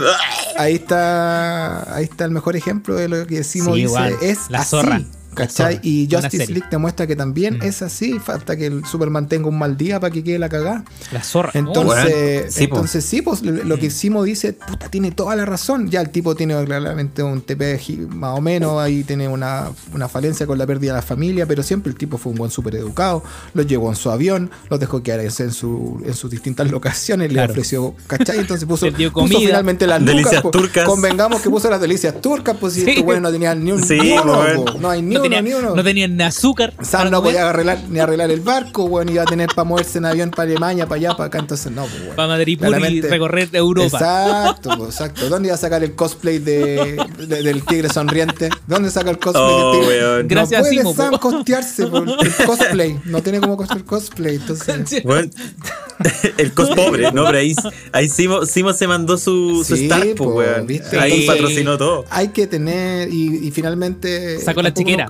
ahí 0.58 0.74
está 0.74 1.94
ahí 1.94 2.04
está 2.04 2.24
el 2.24 2.30
mejor 2.32 2.56
ejemplo 2.56 2.94
de 2.96 3.06
lo 3.08 3.26
que 3.26 3.44
Simo 3.44 3.74
Sí, 3.74 3.82
dice 3.82 3.88
igual, 3.88 4.14
es 4.22 4.38
la 4.48 4.60
así 4.60 4.70
zorra, 4.70 5.02
¿cachai? 5.34 5.80
y 5.82 6.08
Justice. 6.10 6.46
League 6.48 6.66
te 6.70 6.78
muestra 6.78 7.06
que 7.06 7.16
también 7.16 7.58
Mm. 7.58 7.62
es 7.62 7.82
así 7.82 8.18
falta 8.18 8.56
que 8.56 8.66
el 8.66 8.84
Superman 8.84 9.28
tenga 9.28 9.48
un 9.48 9.58
mal 9.58 9.76
día 9.76 9.98
para 10.00 10.12
que 10.12 10.22
quede 10.24 10.38
la 10.38 10.48
cagada 10.48 10.84
La 11.12 11.22
zorra. 11.22 11.50
entonces, 11.54 12.04
bueno, 12.12 12.46
sí, 12.50 12.64
entonces 12.64 13.04
sí, 13.04 13.22
pues 13.22 13.42
lo 13.42 13.52
lo 13.64 13.76
Mm. 13.76 13.80
que 13.80 13.90
Simo 13.90 14.22
dice, 14.24 14.52
puta, 14.52 14.88
tiene 14.88 15.10
toda 15.10 15.36
la 15.36 15.44
razón. 15.44 15.90
Ya 15.90 16.00
el 16.00 16.10
tipo 16.10 16.34
tiene 16.34 16.62
claramente 16.64 17.22
un 17.22 17.40
TP 17.42 17.78
más 18.08 18.38
o 18.38 18.40
menos, 18.40 18.80
ahí 18.80 19.04
tiene 19.04 19.28
una, 19.28 19.68
una 19.94 20.08
falencia 20.08 20.46
con 20.46 20.58
la 20.58 20.66
pérdida 20.66 20.92
de 20.92 20.96
la 20.98 21.02
familia, 21.02 21.46
pero 21.46 21.62
siempre 21.62 21.90
el 21.90 21.96
tipo 21.98 22.18
fue 22.18 22.32
un 22.32 22.38
buen 22.38 22.50
súper 22.50 22.74
educado, 22.76 23.22
los 23.54 23.66
llevó 23.66 23.88
en 23.90 23.96
su 23.96 24.10
avión, 24.10 24.50
los 24.68 24.80
dejó 24.80 25.02
quedarse 25.02 25.44
en, 25.44 25.52
su, 25.52 26.02
en 26.04 26.14
sus 26.14 26.30
distintas 26.30 26.70
locaciones, 26.70 27.28
Claro. 27.28 27.48
le 27.48 27.52
ofreció, 27.52 27.94
¿cachai? 28.06 28.38
Entonces 28.38 28.66
puso, 28.66 28.86
Le 28.90 28.92
dio 28.96 29.12
puso 29.12 29.26
comida. 29.34 29.46
finalmente 29.48 29.86
las 29.86 30.04
Delicias 30.04 30.24
lucas, 30.26 30.42
po. 30.42 30.50
turcas. 30.50 30.84
Convengamos 30.86 31.40
que 31.42 31.50
puso 31.50 31.68
las 31.70 31.80
delicias 31.80 32.20
turcas, 32.20 32.56
pues 32.58 32.74
si 32.74 32.80
Sí. 32.82 32.90
estos 32.90 33.04
güeyes 33.04 33.22
no 33.22 33.30
tenían 33.30 33.62
ni 33.64 33.72
un 33.72 33.82
Sí, 33.82 33.98
po. 34.22 34.78
no 34.80 34.90
hay 34.90 35.02
ni 35.02 35.16
no, 35.20 35.26
uno, 35.26 35.36
tenía, 35.36 35.42
ni 35.42 35.52
uno. 35.66 35.74
no 35.76 35.84
tenían 35.84 36.16
ni 36.16 36.22
azúcar. 36.24 36.72
Sam 36.82 37.10
no 37.10 37.18
comer, 37.18 37.34
podía 37.34 37.50
arreglar, 37.50 37.78
ni 37.88 37.98
arreglar 38.00 38.30
el 38.30 38.40
barco, 38.40 38.84
weón, 38.84 39.08
iba 39.08 39.22
a 39.22 39.26
tener 39.26 39.48
para 39.54 39.64
moverse 39.64 39.98
en 39.98 40.04
avión 40.06 40.30
para 40.30 40.50
Alemania, 40.50 40.86
para 40.86 40.96
allá, 40.96 41.10
para 41.16 41.26
acá, 41.26 41.38
entonces 41.38 41.70
no, 41.72 41.82
pues, 41.82 42.00
weón. 42.02 42.16
Para 42.16 42.28
Madrid 42.28 42.58
y 42.60 43.00
recorrer 43.02 43.48
Europa. 43.52 43.86
Exacto, 43.98 44.70
pues, 44.76 44.90
exacto. 44.90 45.28
¿Dónde 45.28 45.48
iba 45.48 45.54
a 45.54 45.58
sacar 45.58 45.82
el 45.84 45.94
cosplay 45.94 46.38
de, 46.38 46.96
de- 47.26 47.42
del 47.42 47.64
tigre 47.64 47.88
sonriente? 47.88 48.48
¿Dónde 48.66 48.90
saca 48.90 49.10
el 49.10 49.18
cosplay 49.18 49.44
Oh, 49.44 49.72
del 49.72 49.80
tigre? 49.80 49.98
weón. 50.04 50.28
Gracias, 50.28 50.60
no 50.62 50.64
puede 50.68 50.78
Simo, 50.78 50.94
Sam 50.94 51.10
po. 51.12 51.20
costearse 51.20 51.86
por 51.86 52.08
el 52.08 52.34
cosplay. 52.46 53.00
No 53.04 53.22
tiene 53.22 53.40
cómo 53.40 53.56
costear 53.56 53.78
el 53.78 53.84
cosplay. 53.84 54.36
Entonces, 54.36 55.02
el 56.38 56.52
cos 56.54 56.70
pobre, 56.70 57.12
¿no? 57.12 57.24
Pero 57.26 57.38
ahí, 57.38 57.54
ahí 57.92 58.08
Simo, 58.08 58.46
Simo 58.46 58.72
se 58.72 58.86
mandó 58.86 59.18
su, 59.18 59.64
su 59.66 59.76
Sí, 59.76 59.88
po, 60.16 60.32
pues, 60.32 60.48
weón. 60.48 60.66
¿viste? 60.66 60.98
Ahí 60.98 61.20
Sí. 61.22 61.26
patrocinó 61.26 61.76
todo. 61.78 62.04
hay 62.10 62.28
que 62.28 62.46
tener. 62.46 63.08
Y, 63.12 63.46
y 63.46 63.50
finalmente. 63.50 64.38
Sacó 64.40 64.62
la 64.62 64.72
chiquera. 64.72 65.09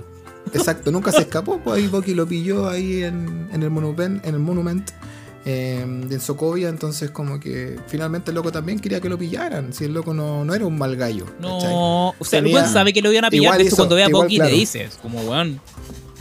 Exacto, 0.53 0.91
nunca 0.91 1.11
se 1.11 1.21
escapó. 1.21 1.59
Pues 1.59 1.77
ahí 1.77 1.87
Bucky 1.87 2.13
lo 2.13 2.27
pilló 2.27 2.69
ahí 2.69 3.03
en, 3.03 3.49
en 3.51 3.63
el 3.63 3.69
Monument. 3.69 4.25
En 4.25 4.35
el 4.35 4.39
Monument 4.39 4.89
eh, 5.45 5.81
en 5.81 6.21
Sokovia, 6.21 6.69
entonces 6.69 7.09
como 7.09 7.39
que 7.39 7.79
finalmente 7.87 8.29
el 8.31 8.35
loco 8.35 8.51
también 8.51 8.79
quería 8.79 9.01
que 9.01 9.09
lo 9.09 9.17
pillaran, 9.17 9.73
si 9.73 9.85
el 9.85 9.93
loco 9.93 10.13
no, 10.13 10.45
no 10.45 10.53
era 10.53 10.65
un 10.65 10.77
mal 10.77 10.95
gallo. 10.95 11.25
¿cachai? 11.25 11.41
No, 11.41 12.09
o 12.09 12.15
sea, 12.21 12.39
el 12.39 12.45
weón 12.45 12.67
sabe 12.71 12.93
que 12.93 13.01
lo 13.01 13.11
iban 13.11 13.25
a 13.25 13.29
pillar. 13.31 13.43
igual 13.45 13.57
De 13.57 13.63
hecho, 13.63 13.67
hizo- 13.69 13.75
cuando 13.77 13.95
ve 13.95 14.03
a 14.03 14.09
Bucky 14.09 14.35
claro. 14.35 14.51
le 14.51 14.57
dices, 14.57 14.99
como 15.01 15.21
weón. 15.21 15.59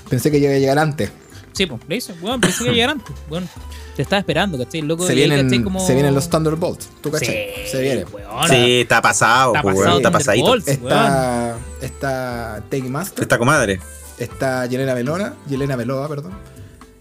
Pensé 0.09 0.31
que 0.31 0.39
iba 0.39 0.53
a 0.53 0.59
llegar 0.59 0.79
antes. 0.79 1.11
Sí, 1.53 1.67
pues, 1.67 1.81
le 1.87 1.97
dice, 1.97 2.15
weón, 2.23 2.41
pensé 2.41 2.65
que 2.65 2.73
llegar 2.73 2.91
antes. 2.91 3.15
Weón, 3.29 3.47
te 3.95 4.03
estaba 4.03 4.21
esperando, 4.21 4.57
¿cachai? 4.57 4.81
El 4.81 4.89
loco 4.89 5.05
Se 5.05 5.13
ahí, 5.13 5.19
vienen, 5.19 5.51
se 5.81 5.93
vienen 5.93 6.15
los 6.15 6.31
Thunderbolts, 6.31 6.89
¿tú 7.03 7.11
cachai? 7.11 7.51
Sí, 7.67 7.71
se 7.73 7.83
viene. 7.83 8.05
weón. 8.05 8.49
Sí, 8.49 8.81
está 8.81 9.03
pasado, 9.03 9.55
Está 9.55 9.63
pasado 9.63 9.85
weón. 9.85 9.97
Está 9.99 10.11
pasadito. 10.11 10.55
Está, 10.57 11.59
está 11.83 12.65
Take 12.71 12.89
Master, 12.89 13.23
Esta 13.23 13.37
comadre. 13.37 13.81
Está 14.21 14.67
Yelena 14.67 14.95
Belona, 14.95 15.35
Yelena 15.49 15.77
perdón. 15.77 16.33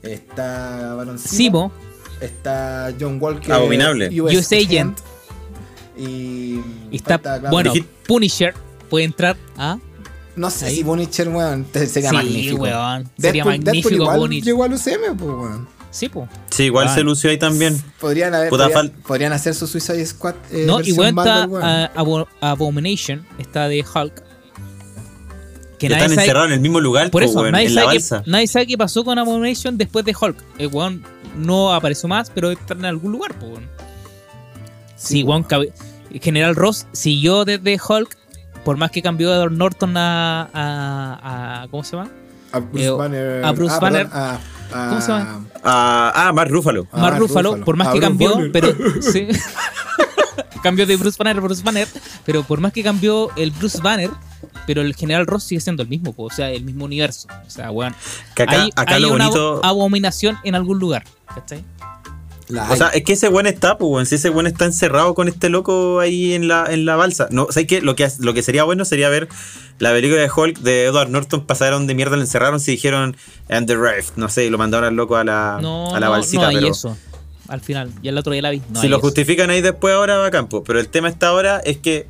Está 0.02 0.96
Baron 0.96 1.20
Simo, 1.20 1.72
está 2.22 2.92
John 3.00 3.18
Walker, 3.22 3.52
Abominable. 3.54 4.10
US 4.22 4.52
Agent. 4.54 4.98
Y, 5.98 6.62
y 6.92 6.96
está, 6.96 7.16
falta, 7.16 7.40
claro, 7.42 7.52
bueno, 7.52 7.74
Punisher 8.08 8.54
puede 8.90 9.04
entrar 9.06 9.36
a... 9.58 9.78
no 10.38 10.50
sé 10.50 10.68
ahí. 10.68 10.78
si 10.78 10.84
Punisher, 10.86 11.28
weón, 11.28 11.66
sería 11.74 12.10
sí, 12.10 12.16
magnífico. 12.16 12.62
weón. 12.64 13.10
Sería 13.18 13.44
Deadpool, 13.44 13.64
Deadpool 13.64 13.66
magnífico 13.66 13.94
igual 13.96 14.18
Punisher. 14.20 14.46
llegó 14.46 14.64
al 14.64 14.74
UCM, 14.74 15.18
pues, 15.18 15.30
weón. 15.32 15.68
Sí, 15.92 16.08
pues. 16.08 16.30
Sí, 16.52 16.64
igual 16.66 16.88
Ah. 16.88 16.96
se 16.96 17.04
lució 17.04 17.32
ahí 17.32 17.38
también. 17.38 17.82
Podrían, 18.00 18.34
haber, 18.34 18.50
podrían, 19.06 19.34
hacer 19.34 19.56
su 19.56 19.68
Suicide 19.68 20.06
Squad. 20.06 20.36
eh, 20.52 20.64
No, 20.66 20.80
igual 20.82 21.10
está 21.10 21.48
Marvel, 21.48 21.62
ah, 21.64 21.92
Abo- 21.96 22.28
Abomination, 22.40 23.26
está 23.40 23.68
de 23.68 23.84
Hulk. 23.84 24.24
Que 25.80 25.88
Que 25.88 25.90
nadie 25.94 26.04
están 26.04 26.10
sabe, 26.16 26.22
encerrados 26.26 26.48
en 26.50 26.54
el 26.56 26.60
mismo 26.60 26.80
lugar, 26.82 27.10
por 27.10 27.24
eso, 27.24 27.50
nadie 27.50 27.68
en 27.68 27.76
la 27.76 27.86
balsa. 27.86 28.22
qué, 28.24 28.30
nadie 28.32 28.48
sabe 28.48 28.68
qué 28.68 28.78
pasó 28.78 29.04
con 29.06 29.18
Abomination 29.18 29.78
después 29.78 30.04
de 30.04 30.14
Hulk. 30.20 30.36
El 30.58 30.68
weón 30.68 31.04
no 31.38 31.74
apareció 31.74 32.10
más, 32.10 32.30
pero 32.30 32.52
está 32.52 32.74
en 32.74 32.84
algún 32.86 33.14
lugar, 33.14 33.34
pues, 33.40 33.52
weón. 33.54 33.70
Sí, 34.98 35.24
weón, 35.24 35.46
General 36.22 36.54
Ross 36.56 36.86
siguió 36.92 37.46
desde 37.46 37.80
Hulk, 37.80 38.18
por 38.66 38.76
más 38.76 38.92
que 38.92 39.02
cambió 39.02 39.32
de 39.32 39.50
Norton 39.56 39.96
a, 39.96 40.50
a, 40.54 41.62
a- 41.64 41.68
¿Cómo 41.70 41.84
se 41.84 41.96
llama? 41.96 42.10
A 42.52 42.60
Bruce 42.60 42.86
eh, 42.86 42.92
Banner. 42.92 43.46
a 43.46 43.52
Bruce 43.54 43.76
ah, 43.76 43.80
Banner. 43.80 44.08
perdón, 44.10 44.22
a- 44.22 44.90
¿Cómo 44.90 45.02
se 45.02 45.08
llama? 45.12 45.46
Ah, 45.64 46.12
ah, 46.14 46.34
Mark 46.34 46.52
Ruffalo. 46.52 46.88
Ah, 46.92 46.98
Mark 46.98 47.04
Mark 47.14 47.20
Ruffalo, 47.22 47.50
Ruffalo. 47.52 47.66
por 47.66 47.78
más 47.78 47.88
Ah, 47.88 47.94
que 47.94 48.00
Bruce 48.00 48.10
cambió, 48.10 48.52
pero 48.52 48.68
sí. 49.02 49.28
Cambió 50.62 50.86
de 50.86 50.96
Bruce 50.96 51.18
Banner 51.18 51.38
a 51.38 51.42
Bruce 51.42 51.64
Banner, 51.64 51.88
pero 52.26 52.44
por 52.44 52.60
más 52.60 52.74
que 52.74 52.84
cambió 52.84 53.30
el 53.36 53.52
Bruce 53.52 53.80
Banner, 53.82 54.10
pero 54.68 54.82
el 54.82 54.96
General 54.96 55.26
Ross 55.26 55.44
sigue 55.44 55.62
siendo 55.62 55.84
el 55.84 55.90
mismo, 55.90 56.14
po, 56.14 56.24
o 56.24 56.30
sea, 56.30 56.52
el 56.52 56.64
mismo 56.64 56.86
universo. 56.86 57.28
O 57.46 57.50
sea, 57.50 57.72
weón. 57.72 57.96
Que 58.36 58.44
acá, 58.44 58.62
hay 58.64 58.70
acá 58.76 58.96
hay 58.96 59.02
lo 59.02 59.14
una 59.14 59.26
bonito. 59.28 59.62
abominación 59.64 60.38
en 60.44 60.56
algún 60.56 60.80
lugar. 60.80 61.04
¿Cachai? 61.34 61.64
La 62.48 62.72
O 62.72 62.76
sea, 62.76 62.88
es 62.88 63.04
que 63.04 63.14
ese 63.14 63.30
buen 63.30 63.46
está, 63.46 63.78
pues, 63.78 63.90
weón. 63.92 64.06
Si 64.06 64.16
ese 64.16 64.30
buen 64.30 64.48
está 64.48 64.66
encerrado 64.66 65.14
con 65.14 65.28
este 65.28 65.50
loco 65.50 66.00
ahí 66.00 66.34
en 66.34 66.48
la, 66.48 66.66
en 66.70 66.86
la 66.86 66.96
balsa. 66.96 67.28
No, 67.32 67.48
¿sabes 67.52 67.68
qué? 67.68 67.82
Lo 67.82 67.96
que, 67.96 68.08
lo 68.20 68.34
que 68.34 68.42
sería 68.42 68.64
bueno 68.64 68.86
sería 68.86 69.10
ver 69.10 69.30
la 69.80 69.92
película 69.92 70.22
de 70.22 70.30
Hulk 70.36 70.60
de 70.60 70.86
Edward 70.86 71.10
Norton 71.10 71.46
pasaron 71.46 71.88
de 71.88 71.96
mierda, 71.96 72.16
lo 72.18 72.22
encerraron, 72.22 72.60
se 72.60 72.72
dijeron 72.72 73.16
and 73.50 73.68
the 73.68 73.76
Rift, 73.78 74.18
no 74.18 74.28
sé, 74.30 74.46
y 74.46 74.50
lo 74.50 74.58
mandaron 74.58 74.88
al 74.90 74.96
loco 74.96 75.16
a 75.16 75.24
la, 75.24 75.60
No, 75.62 75.96
a 75.96 76.00
la 76.00 76.08
no, 76.08 76.12
balsita, 76.12 76.44
no 76.44 76.48
hay 76.50 76.56
pero 76.56 76.68
eso. 76.68 76.98
Al 77.50 77.62
final, 77.62 77.92
ya 78.02 78.12
el 78.12 78.18
otro 78.18 78.32
día 78.34 78.42
la 78.42 78.50
vi. 78.52 78.62
No 78.70 78.80
si 78.82 78.88
lo 78.88 78.98
eso. 78.98 79.02
justifican 79.06 79.50
ahí 79.50 79.62
después 79.62 79.94
ahora 79.94 80.18
va 80.18 80.28
a 80.28 80.32
campo. 80.32 80.64
Pero 80.64 80.80
el 80.80 80.88
tema 80.90 81.10
está 81.10 81.28
ahora 81.30 81.60
es 81.60 81.78
que 81.78 82.08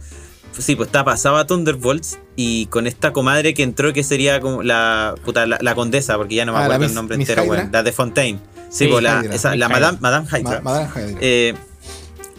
sí, 0.58 0.75
pues 0.75 0.88
está 0.88 1.04
pasado 1.06 1.38
a 1.38 1.47
Thunderbolts 1.47 2.19
y 2.36 2.65
con 2.67 2.88
esta 2.88 3.13
comadre 3.13 3.54
que 3.54 3.63
entró 3.63 3.93
que 3.93 4.04
sería 4.04 4.41
como 4.41 4.63
la 4.63 5.15
puta, 5.23 5.45
la, 5.45 5.58
la 5.62 5.75
condesa, 5.75 6.17
porque 6.17 6.36
ya 6.36 6.45
no 6.45 6.52
me 6.54 6.58
Ah, 6.58 6.62
la 6.67 6.75
acuerdo 6.75 6.86
el 6.86 6.95
nombre 6.95 7.17
Miss 7.17 7.30
entero, 7.30 7.47
weón. 7.49 7.69
La 7.71 7.84
de 7.84 7.91
Fontaine. 7.91 8.39
Sí, 8.69 8.86
Sí, 8.86 8.88
pues 8.88 9.02
la, 9.04 9.21
Hydra. 9.23 9.36
esa, 9.36 9.49
Miss 9.52 9.60
la. 9.60 9.69
Madame, 9.69 9.97
Madame 10.02 10.28
Ma- 10.32 10.39
Hydra. 10.39 10.62
Madame 10.62 10.89
Hydra. 10.95 11.17
Eh, 11.21 11.54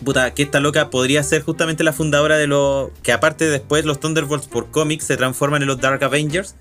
puta, 0.05 0.33
que 0.35 0.43
esta 0.43 0.61
loca 0.61 0.91
podría 0.91 1.23
ser 1.23 1.43
justamente 1.43 1.83
la 1.85 1.93
fundadora 1.93 2.37
de 2.39 2.47
los. 2.47 2.91
Que 3.03 3.13
aparte 3.13 3.47
después 3.49 3.85
los 3.85 3.99
Thunderbolts 4.01 4.47
por 4.47 4.71
cómics 4.71 5.05
se 5.05 5.17
transforman 5.17 5.63
en 5.63 5.69
los 5.69 5.81
Dark 5.81 6.03
Avengers. 6.05 6.55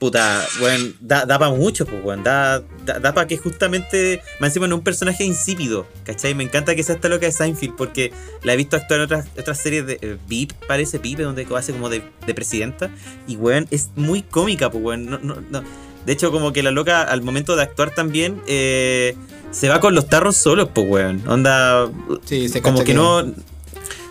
Puta, 0.00 0.42
bueno, 0.60 0.94
da, 1.00 1.26
da 1.26 1.38
para 1.38 1.52
mucho, 1.52 1.84
pues, 1.84 2.02
weón. 2.02 2.24
Da, 2.24 2.62
da, 2.86 3.12
para 3.12 3.26
que 3.26 3.36
justamente, 3.36 4.22
más 4.40 4.48
encima, 4.48 4.64
en 4.64 4.72
un 4.72 4.80
personaje 4.80 5.24
insípido, 5.24 5.86
¿cachai? 6.04 6.34
Me 6.34 6.42
encanta 6.42 6.74
que 6.74 6.82
sea 6.82 6.94
esta 6.94 7.08
loca 7.10 7.26
de 7.26 7.32
Seinfeld, 7.32 7.76
porque 7.76 8.10
la 8.42 8.54
he 8.54 8.56
visto 8.56 8.76
actuar 8.76 9.00
en 9.00 9.04
otras, 9.04 9.26
otras 9.38 9.58
series 9.58 9.86
de 9.86 9.98
eh, 10.00 10.16
Beep, 10.26 10.54
parece 10.66 10.96
Beep, 10.96 11.18
donde 11.18 11.46
hace 11.54 11.72
como 11.72 11.90
de, 11.90 12.02
de 12.26 12.34
presidenta. 12.34 12.90
Y, 13.28 13.36
weón, 13.36 13.68
es 13.70 13.90
muy 13.94 14.22
cómica, 14.22 14.70
pues, 14.70 14.82
weón. 14.82 15.04
No, 15.04 15.18
no, 15.18 15.36
no. 15.50 15.62
De 16.06 16.12
hecho, 16.14 16.32
como 16.32 16.54
que 16.54 16.62
la 16.62 16.70
loca, 16.70 17.02
al 17.02 17.20
momento 17.20 17.54
de 17.54 17.62
actuar 17.64 17.94
también, 17.94 18.40
eh, 18.46 19.14
se 19.50 19.68
va 19.68 19.80
con 19.80 19.94
los 19.94 20.08
tarros 20.08 20.34
solos, 20.34 20.70
pues, 20.74 20.86
weón. 20.88 21.22
Onda. 21.28 21.90
Sí, 22.24 22.48
se 22.48 22.62
como 22.62 22.78
cacha 22.78 22.86
que, 22.86 22.92
que- 22.92 22.96
no. 22.96 23.34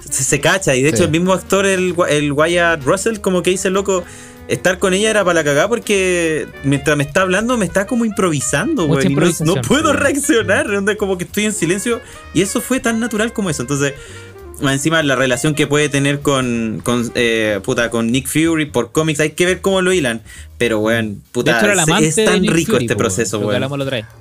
Se, 0.08 0.24
se 0.24 0.40
cacha. 0.40 0.76
Y 0.76 0.84
de 0.84 0.90
hecho, 0.90 1.04
el 1.06 1.10
mismo 1.10 1.34
actor, 1.34 1.66
el, 1.66 1.96
el 2.10 2.32
Wyatt 2.32 2.84
Russell, 2.84 3.18
como 3.22 3.42
que 3.42 3.50
dice, 3.50 3.72
loco. 3.72 4.04
Estar 4.50 4.80
con 4.80 4.94
ella 4.94 5.10
era 5.12 5.24
para 5.24 5.36
la 5.36 5.44
cagada 5.44 5.68
porque 5.68 6.48
mientras 6.64 6.98
me 6.98 7.04
está 7.04 7.22
hablando 7.22 7.56
me 7.58 7.66
está 7.66 7.86
como 7.88 8.04
improvisando, 8.04 8.88
Mucha 8.88 9.08
weón. 9.08 9.12
y 9.12 9.16
no- 9.16 9.56
No, 9.56 9.62
puedo 9.62 9.94
reaccionar, 9.94 10.70
onda 10.72 10.96
como 10.96 11.18
que 11.18 11.24
estoy 11.24 11.46
en 11.46 11.54
silencio. 11.54 12.02
Y 12.34 12.42
eso 12.42 12.60
fue 12.60 12.80
tan 12.80 13.00
natural 13.00 13.32
como 13.32 13.50
eso. 13.52 13.62
Entonces, 13.62 13.94
más 14.62 14.74
encima 14.74 15.02
la 15.04 15.16
relación 15.16 15.54
que 15.56 15.68
puede 15.68 15.88
tener 15.88 16.20
con, 16.22 16.82
con, 16.84 17.12
eh, 17.16 17.60
puta, 17.64 17.90
con 17.90 18.12
Nick 18.12 18.28
Fury 18.28 18.66
por 18.66 18.92
cómics, 18.92 19.20
hay 19.20 19.32
que 19.32 19.46
ver 19.46 19.62
cómo 19.62 19.82
lo 19.82 19.94
hilan. 19.94 20.22
Pero, 20.58 20.80
weón, 20.80 21.16
De 21.16 21.22
puta, 21.32 21.60
hecho, 21.60 21.68
es 22.00 22.16
tan 22.26 22.44
rico 22.48 22.72
Fury, 22.74 22.86
este 22.86 22.96
proceso, 22.98 23.40
vez. 23.40 23.70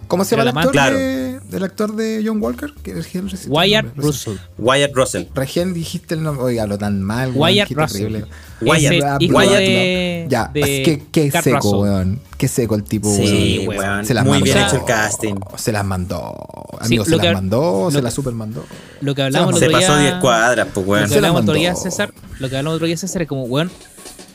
¿Cómo 0.06 0.24
se 0.24 0.36
llama 0.36 0.50
el 0.50 0.56
actor, 0.58 0.78
amante. 0.78 1.37
De, 1.48 1.52
del 1.52 1.64
actor 1.64 1.94
de 1.96 2.22
John 2.24 2.42
Walker? 2.42 2.72
Que 2.82 2.92
es 2.98 3.14
Henry- 3.14 3.36
Wyatt 3.48 3.84
no 3.84 3.90
sé. 3.90 4.00
Russell. 4.00 4.36
Wyatt 4.58 4.90
Russell. 4.94 5.22
Recién 5.34 5.74
dijiste 5.74 6.14
el 6.14 6.22
nombre. 6.22 6.44
Oiga, 6.44 6.62
hablo 6.64 6.78
tan 6.78 7.02
mal, 7.02 7.28
weón, 7.30 7.40
Wyatt 7.40 7.68
qué 7.68 7.74
Russell. 7.74 8.24
Wyatt- 8.60 9.28
bla. 9.28 9.46
de, 9.58 10.26
Ya, 10.28 10.50
de 10.52 10.60
que 10.82 11.02
qué 11.12 11.30
Kurt 11.30 11.44
seco, 11.44 11.56
Russell. 11.58 11.74
weón. 11.78 12.20
Qué 12.36 12.48
seco 12.48 12.74
el 12.74 12.84
tipo, 12.84 13.12
Sí, 13.14 13.64
weón. 13.66 13.78
weón. 13.80 14.04
Se 14.06 14.14
las 14.14 14.24
Muy 14.24 14.30
mandó. 14.38 14.44
bien 14.44 14.58
hecho 14.58 14.76
el 14.76 14.84
casting. 14.84 15.34
Se 15.56 15.72
las 15.72 15.84
mandó. 15.84 16.34
Sí, 16.82 16.86
Amigo, 16.86 17.04
se 17.04 17.10
lo 17.12 17.16
las 17.18 17.26
que- 17.26 17.32
mandó, 17.32 17.60
lo 17.84 17.90
se 17.90 17.96
que- 17.98 18.02
las 18.02 18.14
super 18.14 18.32
mandó. 18.34 18.64
Lo 19.00 19.14
que 19.14 19.22
hablamos 19.22 19.58
Se 19.58 19.66
otro 19.66 19.78
pasó 19.78 19.96
día- 19.96 20.02
10 20.10 20.14
cuadras, 20.20 20.68
pues, 20.74 20.86
Lo 20.86 20.92
weón. 20.92 21.04
que 21.04 21.08
Se 21.14 21.20
la 21.20 21.28
hablamos 21.28 21.42
otro 21.42 21.54
día. 21.54 21.74
César, 21.74 22.12
lo 22.38 22.48
que 22.48 22.56
hablamos 22.56 22.76
otro 22.76 22.86
día, 22.86 22.96
César, 22.96 23.22
es 23.22 23.28
como, 23.28 23.42
weón, 23.44 23.70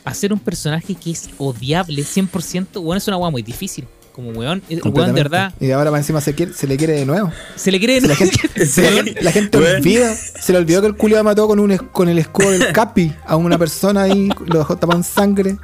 hacer 0.04 0.32
un 0.32 0.38
personaje 0.38 0.94
que 0.94 1.10
es 1.12 1.30
odiable 1.38 2.02
100%, 2.04 2.80
weón, 2.80 2.98
es 2.98 3.08
una 3.08 3.16
weá 3.16 3.30
muy 3.30 3.42
difícil. 3.42 3.86
Como, 4.14 4.30
weón, 4.30 4.62
weón 4.70 5.06
de 5.06 5.12
verdad 5.12 5.52
Y 5.58 5.72
ahora 5.72 5.90
más 5.90 5.98
encima 6.02 6.20
se, 6.20 6.36
quiere- 6.36 6.52
se 6.52 6.68
le 6.68 6.76
quiere 6.76 6.92
de 6.92 7.04
nuevo. 7.04 7.32
se 7.56 7.72
le 7.72 7.80
la 8.00 8.14
gente, 8.14 8.64
Sí. 8.64 8.82
la 9.20 9.32
gente 9.32 9.58
olvida, 9.58 10.14
se 10.14 10.52
le 10.52 10.58
olvidó 10.58 10.80
que 10.82 10.86
el 10.86 10.94
culiado 10.94 11.24
mató 11.24 11.48
con 11.48 11.58
un 11.58 11.76
con 11.76 12.08
el 12.08 12.20
escudo 12.20 12.52
del 12.52 12.70
Capi 12.72 13.12
a 13.26 13.34
una 13.34 13.58
persona 13.58 14.02
ahí, 14.02 14.28
lo 14.46 14.58
dejó 14.60 14.76
tapado 14.76 14.98
en 15.00 15.04
sangre. 15.04 15.56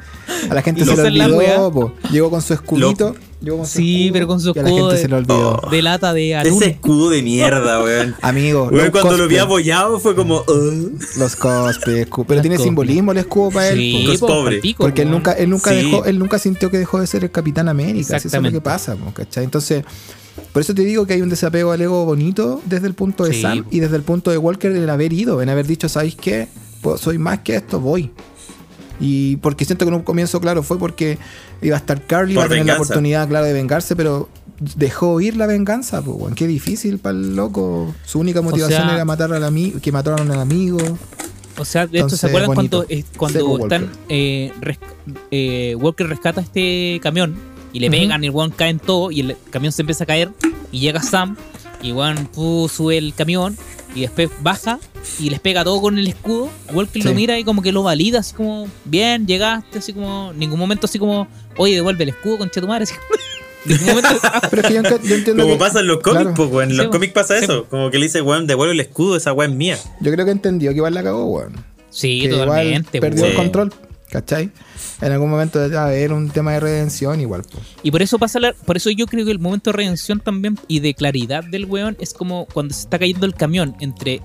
A 0.51 0.55
la 0.55 0.63
gente 0.63 0.81
Y 0.83 0.85
se 0.85 0.97
le 1.11 1.25
olvidó, 1.25 1.71
po. 1.71 1.93
Llegó 2.11 2.29
con 2.29 2.43
su 2.43 2.53
escudito. 2.55 3.15
Con 3.47 3.67
su 3.67 3.79
Sí, 3.79 3.97
escudo, 4.07 4.13
pero 4.13 4.27
con 4.27 4.41
su 4.41 4.49
escudo 4.51 4.65
gente 4.67 4.95
de- 4.97 5.01
se 5.03 5.09
le 5.09 5.15
olvidó. 5.17 5.61
Oh. 5.63 5.71
de 5.71 5.83
lata 5.83 6.13
de 6.13 6.37
atún. 6.37 6.53
Ese 6.55 6.67
escudo 6.73 7.11
de 7.11 7.23
mierda, 7.23 7.83
weón. 7.83 8.15
Amigo, 8.23 8.69
Weón, 8.71 8.91
cuando 8.91 9.17
lo 9.17 9.29
vi 9.29 9.39
apoyado 9.39 9.99
fue 9.99 10.15
como. 10.15 10.41
uh. 10.47 10.91
Los 11.19 11.37
cosplay, 11.37 12.01
escudo. 12.01 12.27
Pero 12.27 12.37
Los 12.39 12.43
tiene 12.43 12.57
cosplay. 12.57 12.69
simbolismo 12.69 13.13
el 13.13 13.19
escudo 13.19 13.51
para 13.51 13.69
él. 13.71 13.79
Sí, 13.79 14.11
es 14.13 14.21
po, 14.21 14.27
pobre. 14.27 14.59
pico, 14.59 14.83
Porque 14.85 15.03
él 15.03 15.11
nunca, 15.11 15.33
él 15.33 15.49
nunca 15.51 15.71
Sí. 15.71 15.77
dejó, 15.77 16.05
él 16.05 16.19
nunca 16.19 16.39
sintió 16.39 16.71
que 16.71 16.79
dejó 16.79 17.01
de 17.01 17.07
ser 17.07 17.25
el 17.25 17.31
Capitán 17.31 17.69
América. 17.69 18.17
Eso 18.19 18.29
es 18.29 18.35
lo 18.43 18.51
que 18.53 18.61
pasa, 18.61 18.97
¿cachai? 19.15 19.45
Entonces, 19.45 19.85
por 20.53 20.63
eso 20.63 20.75
te 20.75 20.83
digo 20.83 21.07
que 21.07 21.15
hay 21.15 21.23
un 21.23 21.29
desapego 21.29 21.73
al 21.73 21.81
ego 21.81 22.05
bonito 22.05 22.61
desde 22.67 22.87
el 22.87 22.95
punto 22.95 23.25
de 23.25 23.33
Sí. 23.35 23.43
Sam 23.43 23.65
y 23.71 23.81
desde 23.81 23.97
el 23.97 24.03
punto 24.03 24.31
de 24.31 24.39
Walker 24.39 24.71
en 24.75 24.89
haber 24.91 25.13
ido, 25.13 25.41
en 25.43 25.49
haber 25.49 25.67
dicho, 25.67 25.89
¿sabéis 25.89 26.15
qué? 26.15 26.49
Pues 26.83 27.01
soy 27.01 27.19
más 27.19 27.41
que 27.41 27.57
esto, 27.57 27.79
voy. 27.81 28.11
Y 29.01 29.37
porque 29.37 29.65
siento 29.65 29.85
que 29.85 29.89
en 29.89 29.95
un 29.95 30.03
comienzo, 30.03 30.41
claro, 30.41 30.63
fue 30.63 30.79
porque 30.79 31.19
iba 31.63 31.77
a 31.77 31.79
estar 31.79 32.03
Carly, 32.07 32.35
iba 32.35 32.45
a 32.45 32.49
tener 32.49 32.67
la 32.67 32.75
oportunidad, 32.75 33.27
claro, 33.29 33.47
de 33.47 33.53
vengarse, 33.55 33.97
pero 33.97 34.29
dejó 34.77 35.21
ir 35.23 35.37
la 35.37 35.47
venganza, 35.47 36.03
pues. 36.03 36.35
Qué 36.35 36.47
difícil 36.47 36.99
para 36.99 37.17
el 37.17 37.35
loco. 37.35 37.95
Su 38.05 38.19
única 38.21 38.43
motivación 38.43 38.83
sea- 38.83 38.95
era 38.95 39.05
matar 39.07 39.33
al 39.33 39.45
amigo, 39.45 39.81
que 39.81 39.91
mataron 39.91 40.31
al 40.31 40.39
amigo. 40.41 40.79
O 41.59 41.65
sea, 41.65 41.87
de 41.87 41.99
esto 42.01 42.17
se 42.17 42.27
acuerdan 42.27 42.55
bonito. 42.55 42.85
cuando, 43.17 43.39
eh, 43.39 43.59
están 43.63 43.83
Walker. 43.83 43.89
eh, 44.09 44.53
res- 44.61 44.79
eh, 45.31 45.77
Walker 45.79 46.07
rescata 46.07 46.41
este 46.41 47.01
camión 47.03 47.35
y 47.73 47.81
le 47.81 47.89
Ujú. 47.89 47.97
pegan 47.97 48.23
y 48.23 48.27
el 48.29 48.33
weón 48.33 48.51
cae 48.51 48.71
en 48.71 48.79
todo 48.79 49.11
y 49.11 49.21
el 49.21 49.37
camión 49.51 49.73
se 49.73 49.83
empieza 49.83 50.05
a 50.05 50.07
caer 50.07 50.31
y 50.73 50.81
llega 50.81 51.03
Sam 51.03 51.37
y 51.83 51.89
el 51.89 51.97
weón 51.97 52.29
sube 52.71 52.97
el 52.99 53.13
camión 53.15 53.57
y 53.95 54.03
después 54.03 54.31
baja 54.41 54.79
y 55.19 55.31
les 55.31 55.41
pega 55.41 55.65
todo 55.65 55.81
con 55.81 55.99
el 55.99 56.07
escudo. 56.07 56.49
Walker 56.73 57.03
lo 57.05 57.11
Sí. 57.11 57.17
mira 57.17 57.39
y 57.39 57.45
como 57.45 57.63
que 57.63 57.73
lo 57.73 57.83
valida 57.83 58.21
así 58.21 58.35
como, 58.35 58.69
bien, 58.85 59.27
llegaste, 59.27 59.79
así 59.79 59.93
como, 59.93 60.33
ningún 60.35 60.59
momento 60.59 60.87
así 60.87 60.99
como, 60.99 61.27
oye, 61.57 61.75
devuelve 61.75 62.05
el 62.05 62.11
escudo, 62.11 62.39
concha 62.39 62.61
tu 62.61 62.67
madre. 62.69 62.85
Así, 62.85 62.95
ningún 63.65 63.87
momento 63.87 64.09
Pero 64.51 64.63
es 64.63 64.69
que 64.69 64.75
yo, 64.75 64.83
yo 64.83 65.15
entiendo 65.17 65.43
Como 65.43 65.55
que- 65.55 65.61
pasa 65.61 65.81
en 65.81 65.87
los 65.89 65.99
cómics, 66.01 66.23
claro. 66.35 66.51
pues. 66.51 66.69
En 66.71 66.77
los 66.77 66.87
Sí, 66.87 66.93
cómics 66.93 67.13
pasa 67.13 67.39
sí. 67.39 67.45
eso. 67.45 67.67
Como 67.69 67.91
que 67.91 67.99
le 67.99 68.05
dice, 68.07 68.23
weón, 68.23 68.47
devuelve 68.47 68.73
el 68.75 68.81
escudo, 68.81 69.17
esa 69.17 69.33
weón 69.33 69.53
es 69.53 69.57
mía. 69.57 69.79
Yo 70.01 70.13
creo 70.13 70.25
que 70.25 70.33
entendió 70.33 70.71
que 70.71 70.77
igual 70.77 70.95
la 70.95 71.03
cagó, 71.03 71.25
weón. 71.27 71.55
Sí, 71.91 72.21
que 72.21 72.27
igual 72.29 72.47
totalmente. 72.47 73.01
perdió 73.01 73.23
weón. 73.23 73.31
el 73.33 73.37
control, 73.37 73.73
¿cachai? 74.11 74.51
En 75.01 75.13
algún 75.13 75.31
momento 75.31 75.59
debe 75.59 75.79
haber 75.79 76.13
un 76.13 76.31
tema 76.31 76.53
de 76.53 76.61
redención 76.61 77.21
igual. 77.21 77.43
Y 77.83 77.91
por 77.91 78.03
eso 78.03 78.19
pasa 78.19 78.39
la- 78.41 78.53
por 78.53 78.77
eso 78.77 78.91
yo 78.91 79.07
creo 79.07 79.25
que 79.25 79.31
el 79.33 79.39
momento 79.39 79.71
de 79.71 79.77
redención 79.77 80.21
también 80.21 80.59
y 80.69 80.81
de 80.81 80.95
claridad 80.95 81.45
del 81.45 81.65
weón 81.67 81.97
es 82.01 82.13
como 82.13 82.47
cuando 82.47 82.75
se 82.75 82.83
está 82.83 82.99
cayendo 82.99 83.27
el 83.27 83.35
camión 83.35 83.77
entre 83.81 84.21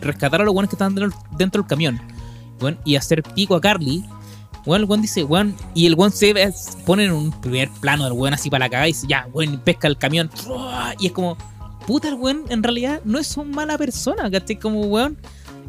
rescatar 0.00 0.40
a 0.40 0.44
los 0.44 0.54
weones 0.54 0.70
que 0.70 0.76
están 0.76 0.94
dentro, 0.94 1.62
del 1.62 1.68
camión 1.68 2.00
weón, 2.60 2.78
y 2.84 2.96
hacer 2.96 3.22
pico 3.22 3.54
a 3.54 3.60
Carly. 3.60 4.04
Weón, 4.66 4.82
el 4.82 4.88
weón 4.88 5.02
dice, 5.02 5.24
weón, 5.24 5.54
y 5.74 5.86
el 5.86 5.94
weón 5.94 6.12
se 6.12 6.34
pone 6.84 7.04
en 7.04 7.12
un 7.12 7.30
primer 7.40 7.68
plano 7.80 8.04
del 8.04 8.12
weón 8.12 8.34
así 8.34 8.50
para 8.50 8.66
la 8.66 8.68
cagada 8.70 8.88
y 8.88 8.92
dice, 8.92 9.06
ya, 9.08 9.26
weón, 9.32 9.60
pesca 9.60 9.88
el 9.88 9.96
camión. 9.96 10.30
Y 10.98 11.06
es 11.06 11.12
como, 11.12 11.36
puta, 11.86 12.08
el 12.08 12.14
weón 12.14 12.42
en 12.48 12.62
realidad 12.62 13.00
no 13.04 13.18
es 13.18 13.36
una 13.36 13.54
mala 13.54 13.78
persona, 13.78 14.30
¿cachai? 14.30 14.56
Como, 14.58 14.80
weón, 14.82 15.16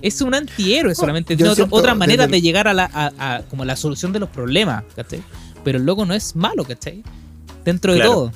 es 0.01 0.21
un 0.21 0.33
antihéroe 0.33 0.95
solamente. 0.95 1.35
yo 1.35 1.53
Tiene 1.55 1.69
otra 1.71 1.95
manera 1.95 2.25
el- 2.25 2.31
de 2.31 2.41
llegar 2.41 2.67
a 2.67 2.73
la, 2.73 2.89
a, 2.93 3.35
a 3.35 3.41
como 3.43 3.65
la 3.65 3.75
solución 3.75 4.12
de 4.13 4.19
los 4.19 4.29
problemas, 4.29 4.83
¿cachai? 4.95 5.21
Pero 5.63 5.77
el 5.77 5.85
loco 5.85 6.05
no 6.05 6.13
es 6.13 6.35
malo, 6.35 6.63
¿cachai? 6.63 7.03
Dentro 7.65 7.93
de 7.93 8.01
todo. 8.01 8.31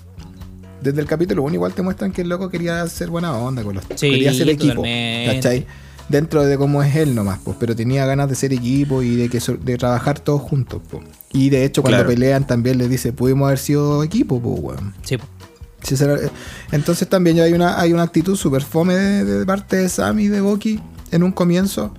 Desde 0.81 0.99
el 0.99 1.07
capítulo 1.07 1.43
1 1.43 1.53
igual 1.55 1.73
te 1.73 1.81
muestran 1.81 2.11
que 2.11 2.21
el 2.23 2.29
loco 2.29 2.49
quería 2.49 2.81
hacer 2.81 3.09
buena 3.09 3.31
onda 3.37 3.63
con 3.63 3.75
los 3.75 3.85
Sí, 3.95 4.09
Quería 4.11 4.33
ser 4.33 4.49
equipo, 4.49 4.73
totalmente. 4.75 5.35
¿cachai? 5.35 5.65
Dentro 6.09 6.43
de 6.43 6.57
cómo 6.57 6.83
es 6.83 6.93
él 6.97 7.15
nomás, 7.15 7.39
pues, 7.45 7.55
pero 7.57 7.73
tenía 7.73 8.05
ganas 8.05 8.27
de 8.27 8.35
ser 8.35 8.51
equipo 8.51 9.01
y 9.01 9.15
de 9.15 9.29
que 9.29 9.39
so- 9.39 9.55
de 9.55 9.77
trabajar 9.77 10.19
todos 10.19 10.41
juntos, 10.41 10.81
pues. 10.91 11.03
Y 11.31 11.49
de 11.49 11.63
hecho 11.63 11.81
cuando 11.81 11.99
Claro. 11.99 12.09
pelean 12.09 12.45
también 12.45 12.77
les 12.77 12.89
dice, 12.89 13.13
pudimos 13.13 13.45
haber 13.47 13.59
sido 13.59 14.03
equipo, 14.03 14.41
pues, 14.41 14.59
weón. 14.59 14.93
Sí, 15.03 15.15
eh, 15.15 16.29
Entonces 16.73 17.07
también 17.07 17.39
hay 17.39 17.53
una, 17.53 17.79
hay 17.79 17.93
una 17.93 18.03
actitud 18.03 18.35
súper 18.35 18.61
fome 18.63 18.93
de, 18.95 19.23
de 19.23 19.45
parte 19.45 19.77
de 19.77 19.87
Sam 19.89 20.19
y 20.19 20.27
de 20.27 20.41
Bucky 20.41 20.81
en 21.13 21.23
un 21.23 21.31
comienzo 21.31 21.93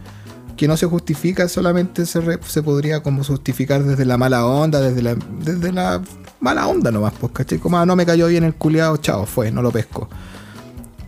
que 0.57 0.69
no 0.69 0.77
se 0.77 0.87
justifica, 0.87 1.49
solamente 1.49 2.07
se, 2.07 2.21
se 2.47 2.63
podría 2.63 3.03
como 3.03 3.25
justificar 3.25 3.83
desde 3.83 4.05
la 4.05 4.17
mala 4.17 4.47
onda, 4.47 4.81
desde 4.81 5.03
la, 5.03 5.17
desde 5.45 5.73
la 5.73 6.01
mala 6.41 6.69
onda 6.69 6.91
nomás, 6.93 7.13
pues, 7.19 7.33
¿cachai? 7.33 7.59
Como 7.59 7.79
ah, 7.79 7.87
no 7.87 7.97
me 7.97 8.07
cayó 8.07 8.29
bien 8.29 8.45
el 8.45 8.55
culiado, 8.55 8.97
chao, 8.99 9.27
fue, 9.27 9.51
no 9.51 9.63
lo 9.63 9.73
pesco. 9.73 10.09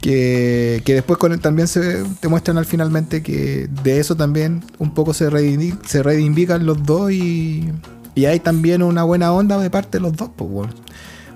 Que, 0.00 0.82
que 0.84 0.94
después 0.94 1.18
también 1.40 1.66
se 1.68 2.04
te 2.20 2.28
muestran 2.28 2.58
al 2.58 2.64
finalmente 2.66 3.22
que 3.22 3.68
de 3.82 3.98
eso 3.98 4.14
también 4.14 4.62
un 4.78 4.94
poco 4.94 5.12
se, 5.14 5.28
reivindi- 5.30 5.78
se 5.84 6.02
reivindican 6.02 6.64
los 6.64 6.84
dos 6.84 7.10
y, 7.10 7.72
y 8.14 8.24
hay 8.26 8.38
también 8.40 8.82
una 8.82 9.02
buena 9.02 9.32
onda 9.32 9.58
de 9.58 9.70
parte 9.70 9.98
de 9.98 10.02
los 10.02 10.16
dos, 10.16 10.30
pues. 10.36 10.68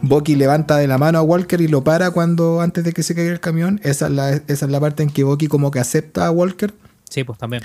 Bucky 0.03 0.35
levanta 0.35 0.77
de 0.77 0.87
la 0.87 0.99
mano 0.99 1.19
a 1.19 1.23
Walker 1.23 1.61
y 1.61 1.69
lo 1.69 1.85
para 1.85 2.11
cuando 2.11 2.61
antes 2.61 2.85
de 2.85 2.93
que 2.93 3.03
se 3.03 3.15
caiga 3.15 3.33
el 3.33 3.41
camión. 3.41 3.81
Esa 3.83 4.07
es 4.07 4.13
la, 4.13 4.31
esa 4.31 4.67
es 4.67 4.71
la 4.71 4.81
parte 4.81 5.03
en 5.03 5.11
que 5.11 5.25
Bucky 5.25 5.47
como 5.47 5.71
que 5.71 5.79
acepta 5.79 6.27
a 6.27 6.31
Walker. 6.31 6.73
Sí, 7.09 7.25
pues 7.25 7.39
también. 7.39 7.63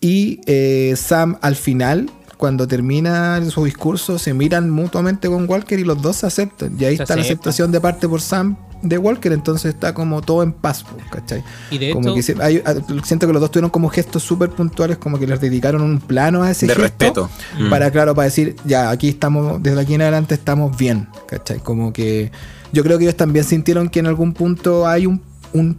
Y 0.00 0.40
eh, 0.46 0.94
Sam 0.96 1.38
al 1.40 1.56
final, 1.56 2.10
cuando 2.36 2.66
termina 2.66 3.42
su 3.50 3.64
discurso, 3.64 4.18
se 4.18 4.34
miran 4.34 4.70
mutuamente 4.70 5.28
con 5.28 5.48
Walker 5.48 5.78
y 5.78 5.84
los 5.84 6.02
dos 6.02 6.16
se 6.16 6.26
aceptan. 6.26 6.76
Y 6.78 6.84
ahí 6.84 6.96
Se 6.96 7.04
está 7.04 7.16
la 7.16 7.22
aceptación 7.22 7.72
de 7.72 7.80
parte 7.80 8.08
por 8.08 8.20
Sam 8.20 8.56
de 8.82 8.98
Walker, 8.98 9.32
entonces 9.32 9.74
está 9.74 9.92
como 9.94 10.22
todo 10.22 10.42
en 10.42 10.52
paz, 10.52 10.84
¿cachai? 11.10 11.42
Y 11.70 11.78
de 11.78 11.92
Como 11.92 12.08
hecho, 12.08 12.14
que 12.14 12.22
se- 12.22 12.42
hay- 12.42 12.62
a- 12.64 12.74
siento 13.04 13.26
que 13.26 13.32
los 13.32 13.40
dos 13.40 13.50
tuvieron 13.50 13.70
como 13.70 13.88
gestos 13.88 14.22
súper 14.22 14.50
puntuales, 14.50 14.98
como 14.98 15.18
que 15.18 15.26
les 15.26 15.40
dedicaron 15.40 15.82
un 15.82 15.98
plano 16.00 16.42
a 16.42 16.50
ese 16.50 16.66
De 16.66 16.74
gesto. 16.74 16.82
respeto. 16.82 17.30
Mm. 17.58 17.70
Para, 17.70 17.90
claro, 17.90 18.14
para 18.14 18.26
decir, 18.26 18.56
ya, 18.64 18.90
aquí 18.90 19.08
estamos, 19.08 19.62
desde 19.62 19.80
aquí 19.80 19.94
en 19.94 20.02
adelante 20.02 20.34
estamos 20.34 20.76
bien, 20.76 21.08
¿cachai? 21.26 21.58
Como 21.60 21.92
que 21.92 22.30
yo 22.72 22.82
creo 22.84 22.98
que 22.98 23.04
ellos 23.04 23.16
también 23.16 23.44
sintieron 23.44 23.88
que 23.88 23.98
en 24.00 24.06
algún 24.06 24.32
punto 24.32 24.86
hay 24.86 25.06
un, 25.06 25.22
un, 25.54 25.78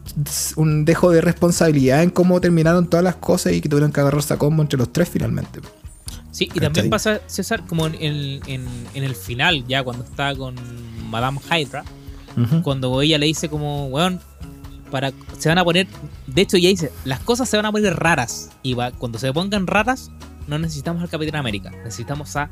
un 0.55 0.85
dejo 0.85 1.11
de 1.11 1.21
responsabilidad 1.21 2.01
en 2.03 2.09
cómo 2.09 2.41
terminaron 2.41 2.87
todas 2.89 3.03
las 3.03 3.15
cosas 3.15 3.53
y 3.53 3.61
que 3.61 3.69
tuvieron 3.69 3.91
que 3.91 4.01
agarrarse 4.01 4.33
a 4.33 4.37
combo 4.37 4.61
entre 4.63 4.77
los 4.79 4.91
tres 4.91 5.07
finalmente. 5.09 5.59
sí, 6.31 6.45
y 6.45 6.47
¿cachai? 6.47 6.61
también 6.63 6.89
pasa, 6.89 7.19
César, 7.27 7.63
como 7.67 7.85
en, 7.87 7.95
en- 7.95 8.41
en- 8.47 8.67
en 8.93 9.03
el 9.03 9.15
final, 9.15 9.65
ya 9.67 9.83
cuando 9.83 10.03
está 10.03 10.35
con 10.35 10.55
Madame 11.09 11.39
Hydra, 11.51 11.83
cuando 12.63 13.01
ella 13.01 13.17
le 13.17 13.25
dice 13.25 13.49
como, 13.49 13.87
weón, 13.87 14.19
para 14.91 15.11
se 15.37 15.49
van 15.49 15.57
a 15.57 15.63
poner, 15.63 15.87
de 16.27 16.41
hecho 16.41 16.57
ya 16.57 16.69
dice, 16.69 16.91
las 17.05 17.19
cosas 17.19 17.47
se 17.49 17.57
van 17.57 17.65
a 17.65 17.71
poner 17.71 17.95
raras 17.95 18.49
y 18.63 18.73
va, 18.73 18.91
cuando 18.91 19.19
se 19.19 19.31
pongan 19.33 19.67
raras 19.67 20.09
no 20.47 20.57
necesitamos 20.57 21.01
al 21.03 21.09
Capitán 21.09 21.39
América, 21.39 21.69
necesitamos 21.83 22.35
a 22.35 22.49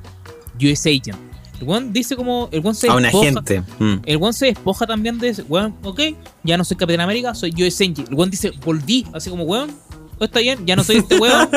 US 0.62 0.82
Agent. 0.86 1.16
El 1.60 1.68
weón 1.68 1.92
dice 1.92 2.16
como 2.16 2.50
el 2.52 2.60
weón 2.60 2.76
se 2.76 2.88
A 2.90 2.96
un 2.96 3.02
despoja- 3.04 3.30
agente. 3.30 3.64
Mm. 3.80 3.96
el 4.06 4.18
weón 4.18 4.34
se 4.34 4.46
despoja 4.48 4.86
también 4.86 5.18
de 5.18 5.32
weón, 5.50 5.76
ok, 5.84 6.00
ya 6.44 6.58
no 6.58 6.64
soy 6.64 6.78
Capitán 6.78 7.02
América, 7.02 7.34
soy 7.34 7.52
US 7.64 7.82
Agent. 7.82 8.00
El 8.10 8.14
weón 8.14 8.30
dice, 8.30 8.52
volví, 8.64 9.08
así 9.14 9.32
como 9.32 9.44
weón, 9.44 9.72
está 10.20 10.40
bien, 10.40 10.64
ya 10.68 10.76
no 10.76 10.84
soy 10.84 10.98
este 10.98 11.18
weón, 11.18 11.50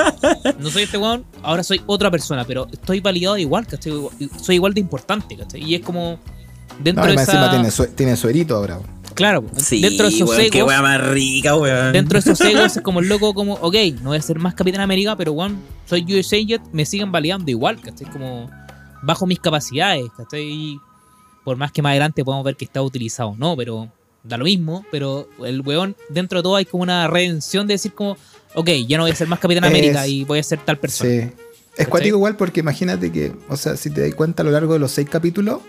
no 0.59 0.71
soy 0.71 0.85
este 0.85 0.97
weón, 0.97 1.27
ahora 1.43 1.63
soy 1.63 1.83
otra 1.87 2.11
persona, 2.11 2.45
pero 2.47 2.67
estoy 2.73 3.01
validado 3.01 3.37
igual, 3.37 3.67
¿cachai? 3.67 3.93
Soy 4.41 4.55
igual 4.55 4.73
de 4.73 4.81
importante, 4.81 5.37
¿cachai? 5.37 5.63
Y 5.63 5.75
es 5.75 5.83
como 5.83 6.19
dentro 6.79 7.05
No, 7.05 7.09
de 7.11 7.15
esa... 7.15 7.33
encima 7.33 7.51
tiene, 7.51 7.71
sue- 7.71 7.89
tiene 7.89 8.17
suerito 8.17 8.57
ahora. 8.57 8.79
Claro, 9.15 9.45
Sí, 9.57 9.81
dentro 9.83 10.09
de 10.09 10.15
esos 10.15 10.39
egos, 10.39 10.69
wea 10.69 10.81
más 10.81 11.01
rica, 11.11 11.57
weón. 11.57 11.93
dentro 11.93 12.21
de 12.21 12.31
esos 12.31 12.41
egos 12.47 12.77
es 12.77 12.83
como 12.83 13.01
el 13.01 13.09
loco, 13.09 13.35
como, 13.35 13.55
ok, 13.55 13.75
no 14.03 14.11
voy 14.11 14.19
a 14.19 14.23
ser 14.23 14.39
más 14.39 14.55
Capitán 14.55 14.81
América, 14.81 15.17
pero 15.17 15.33
weón, 15.33 15.59
soy 15.87 16.05
US 16.19 16.33
Agent, 16.33 16.63
me 16.73 16.87
siguen 16.87 17.11
validando 17.13 17.51
igual, 17.51 17.81
¿cachai? 17.81 18.09
Como 18.11 18.49
bajo 19.03 19.27
mis 19.27 19.41
capacidades, 19.41 20.05
¿cachai? 20.17 20.79
Por 21.45 21.57
más 21.57 21.73
que 21.73 21.83
más 21.83 21.91
adelante 21.91 22.25
podamos 22.25 22.45
ver 22.45 22.57
que 22.57 22.65
está 22.65 22.81
utilizado 22.83 23.31
o 23.31 23.37
no, 23.37 23.57
pero 23.57 23.91
da 24.23 24.37
lo 24.37 24.45
mismo, 24.45 24.85
pero 24.91 25.29
el 25.45 25.61
weón, 25.63 25.97
dentro 26.09 26.39
de 26.39 26.43
todo 26.45 26.57
hay 26.57 26.65
como 26.67 26.83
una 26.83 27.07
redención 27.09 27.67
de 27.67 27.75
decir 27.75 27.93
como, 27.93 28.17
ok, 28.55 28.69
ya 28.87 28.97
no 28.97 29.05
voy 29.05 29.11
a 29.13 29.17
ser 29.17 29.27
más 29.29 29.39
Capitán 29.41 29.65
Es- 29.65 29.71
América 29.71 30.07
y 30.07 30.25
voy 30.25 30.39
a 30.39 30.43
ser 30.43 30.61
tal 30.61 30.79
persona. 30.79 31.11
Sí. 31.11 31.31
Es 31.77 31.89
cuático 31.89 32.17
igual 32.17 32.37
porque 32.37 32.61
imagínate 32.61 33.11
que, 33.11 33.33
o 33.49 33.57
sea, 33.57 33.77
si 33.77 33.91
te 33.91 34.03
das 34.03 34.15
cuenta 34.15 34.43
a 34.43 34.45
lo 34.45 34.51
largo 34.53 34.73
de 34.75 34.79
los 34.79 34.93
seis 34.93 35.09
capítulos, 35.11 35.61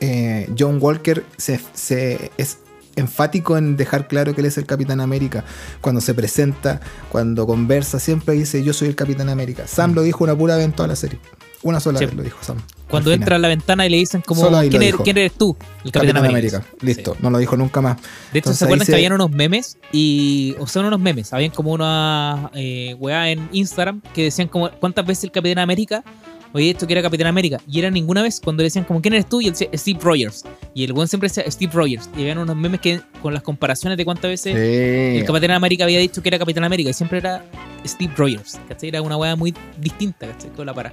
eh, 0.00 0.48
John 0.58 0.78
Walker 0.80 1.24
se, 1.36 1.60
se- 1.74 2.30
es 2.36 2.58
enfático 2.96 3.58
en 3.58 3.76
dejar 3.76 4.08
claro 4.08 4.34
que 4.34 4.40
él 4.40 4.46
es 4.46 4.56
el 4.58 4.64
Capitán 4.66 5.00
América. 5.00 5.44
Cuando 5.80 6.00
se 6.00 6.14
presenta, 6.14 6.80
cuando 7.10 7.46
conversa, 7.46 7.98
siempre 7.98 8.34
dice 8.34 8.62
yo 8.62 8.72
soy 8.72 8.88
el 8.88 8.96
Capitán 8.96 9.28
América. 9.28 9.66
Sam 9.66 9.94
lo 9.94 10.02
dijo 10.02 10.24
una 10.24 10.34
pura 10.36 10.56
vez 10.56 10.64
en 10.64 10.72
toda 10.72 10.88
la 10.88 10.96
serie. 10.96 11.18
Una 11.62 11.80
sola 11.80 11.98
Sí. 11.98 12.06
vez 12.06 12.14
lo 12.14 12.22
dijo 12.22 12.38
Sam. 12.42 12.58
Cuando 12.88 13.12
entra 13.12 13.36
a 13.36 13.38
la 13.40 13.48
ventana 13.48 13.84
y 13.84 13.90
le 13.90 13.96
dicen 13.96 14.20
como, 14.24 14.48
lo 14.48 14.60
¿quién 14.60 14.74
eres, 14.74 14.80
dijo. 14.92 15.02
quién 15.02 15.18
eres 15.18 15.32
tú? 15.32 15.56
El 15.84 15.90
Capitán, 15.90 16.14
Capitán 16.14 16.16
América. 16.26 16.56
América. 16.58 16.76
Listo, 16.86 17.12
Sí. 17.14 17.18
no 17.22 17.30
lo 17.30 17.38
dijo 17.38 17.56
nunca 17.56 17.80
más. 17.80 17.96
De 17.96 18.02
hecho, 18.02 18.50
Entonces 18.50 18.58
¿se 18.60 18.64
acuerdan 18.66 18.86
se- 18.86 18.92
que 18.92 18.96
habían 18.96 19.12
unos 19.14 19.30
memes? 19.32 19.76
Y, 19.90 20.54
o 20.60 20.66
sea, 20.68 20.82
no 20.82 20.88
unos 20.88 21.00
memes, 21.00 21.32
habían 21.32 21.50
como 21.50 21.72
una 21.72 22.50
eh, 22.54 22.94
weá 23.00 23.30
en 23.30 23.48
Instagram 23.52 24.00
que 24.14 24.24
decían 24.24 24.46
como, 24.48 24.70
¿cuántas 24.70 25.04
veces 25.04 25.24
el 25.24 25.32
Capitán 25.32 25.58
América? 25.58 26.04
Oye, 26.52 26.70
esto 26.70 26.86
que 26.86 26.92
era 26.94 27.02
Capitán 27.02 27.26
América. 27.26 27.60
Y 27.68 27.78
era 27.78 27.90
ninguna 27.90 28.22
vez 28.22 28.40
cuando 28.40 28.62
le 28.62 28.66
decían 28.68 28.84
como, 28.84 29.02
¿quién 29.02 29.14
eres 29.14 29.28
tú? 29.28 29.40
Y 29.40 29.46
él 29.46 29.52
decía, 29.52 29.68
Steve 29.74 29.98
Rogers. 30.02 30.44
Y 30.74 30.84
el 30.84 30.92
buen 30.92 31.08
siempre 31.08 31.28
decía, 31.28 31.44
Steve 31.50 31.72
Rogers. 31.74 32.08
Y 32.16 32.20
habían 32.22 32.38
unos 32.38 32.56
memes 32.56 32.80
que 32.80 33.00
con 33.22 33.34
las 33.34 33.42
comparaciones 33.42 33.98
de 33.98 34.04
cuántas 34.04 34.30
veces 34.30 34.54
el. 34.56 35.24
Capitán 35.26 35.50
América 35.52 35.84
había 35.84 35.98
dicho 35.98 36.22
que 36.22 36.28
era 36.28 36.38
Capitán 36.38 36.64
América. 36.64 36.90
Y 36.90 36.92
siempre 36.94 37.18
era 37.18 37.44
Steve 37.86 38.12
Rogers. 38.16 38.58
¿Cachai? 38.68 38.88
Era 38.88 39.02
una 39.02 39.16
weá 39.16 39.36
muy 39.36 39.54
distinta, 39.78 40.26
¿cachai? 40.26 40.50
Con 40.50 40.66
la 40.66 40.74
para. 40.74 40.90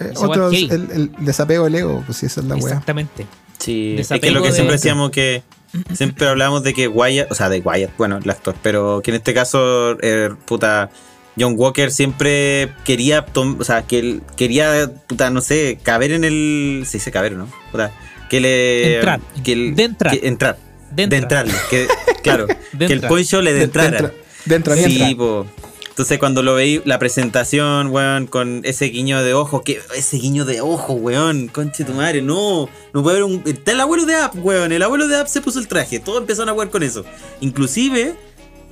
Eh, 0.00 0.12
otro, 0.16 0.50
el, 0.50 0.70
el 0.70 1.10
desapego 1.18 1.64
del 1.64 1.74
ego, 1.76 2.02
pues 2.06 2.18
sí, 2.18 2.26
esa 2.26 2.40
es 2.40 2.46
la 2.46 2.54
weá. 2.56 2.64
Exactamente. 2.68 3.26
Sí, 3.58 3.90
es 3.98 4.08
que 4.08 4.14
Desapego 4.14 4.34
lo 4.34 4.42
que 4.42 4.48
de- 4.48 4.54
siempre 4.54 4.72
decíamos 4.76 5.10
que 5.10 5.42
siempre 5.94 6.28
hablábamos 6.28 6.62
de 6.62 6.74
que 6.74 6.86
Wyatt, 6.88 7.30
o 7.32 7.34
sea, 7.34 7.48
de 7.48 7.60
Wyatt, 7.60 7.90
bueno, 7.96 8.18
el 8.22 8.28
actor, 8.30 8.54
pero 8.62 9.00
que 9.02 9.10
en 9.10 9.16
este 9.16 9.34
caso, 9.34 9.96
eh, 10.02 10.30
puta, 10.44 10.90
John 11.38 11.54
Walker 11.56 11.90
siempre 11.90 12.72
quería, 12.84 13.24
o 13.34 13.64
sea, 13.64 13.82
que 13.82 13.98
él 13.98 14.22
quería, 14.36 14.90
puta, 15.06 15.30
no 15.30 15.40
sé, 15.40 15.78
caber 15.82 16.12
en 16.12 16.24
el, 16.24 16.84
se 16.86 16.98
dice 16.98 17.10
caber, 17.10 17.32
¿no? 17.32 17.48
Puta, 17.72 17.92
que 18.30 18.40
le... 18.40 18.94
Entrar. 18.96 19.20
Que 19.42 19.52
el- 19.52 19.74
De 19.74 19.82
entrar. 19.84 20.18
que 20.20 20.28
entrar. 20.28 20.58
De 20.90 21.06
De 21.08 21.16
entrar. 21.16 21.46
entrarle, 21.46 21.54
que, 21.70 21.88
claro, 22.22 22.46
De 22.72 22.78
que 22.78 22.84
el 22.86 22.92
entrar. 22.92 23.08
poncho 23.10 23.42
le 23.42 23.52
de 23.52 23.66
De- 23.66 24.58
ni 24.58 24.82
Sí, 24.84 25.02
entra. 25.02 25.16
po. 25.16 25.46
Entonces 25.88 26.18
cuando 26.18 26.42
lo 26.42 26.54
veí, 26.54 26.82
la 26.84 26.98
presentación, 26.98 27.86
weón, 27.88 28.26
con 28.26 28.62
ese 28.64 28.86
guiño 28.86 29.22
de 29.22 29.32
ojo, 29.32 29.62
que 29.62 29.80
ese 29.96 30.16
guiño 30.16 30.44
de 30.44 30.60
ojo, 30.60 30.94
weón, 30.94 31.46
conche 31.46 31.84
tu 31.84 31.92
madre, 31.94 32.20
no, 32.20 32.68
no 32.92 33.02
puede 33.04 33.18
haber 33.18 33.30
un... 33.32 33.42
Está 33.46 33.70
el 33.72 33.80
abuelo 33.80 34.04
de 34.04 34.16
App, 34.16 34.34
weón, 34.36 34.72
el 34.72 34.82
abuelo 34.82 35.06
de 35.06 35.16
App 35.18 35.28
se 35.28 35.40
puso 35.40 35.60
el 35.60 35.68
traje, 35.68 36.00
todos 36.00 36.20
empezaron 36.20 36.48
a 36.48 36.52
jugar 36.52 36.70
con 36.70 36.82
eso. 36.82 37.04
Inclusive, 37.40 38.14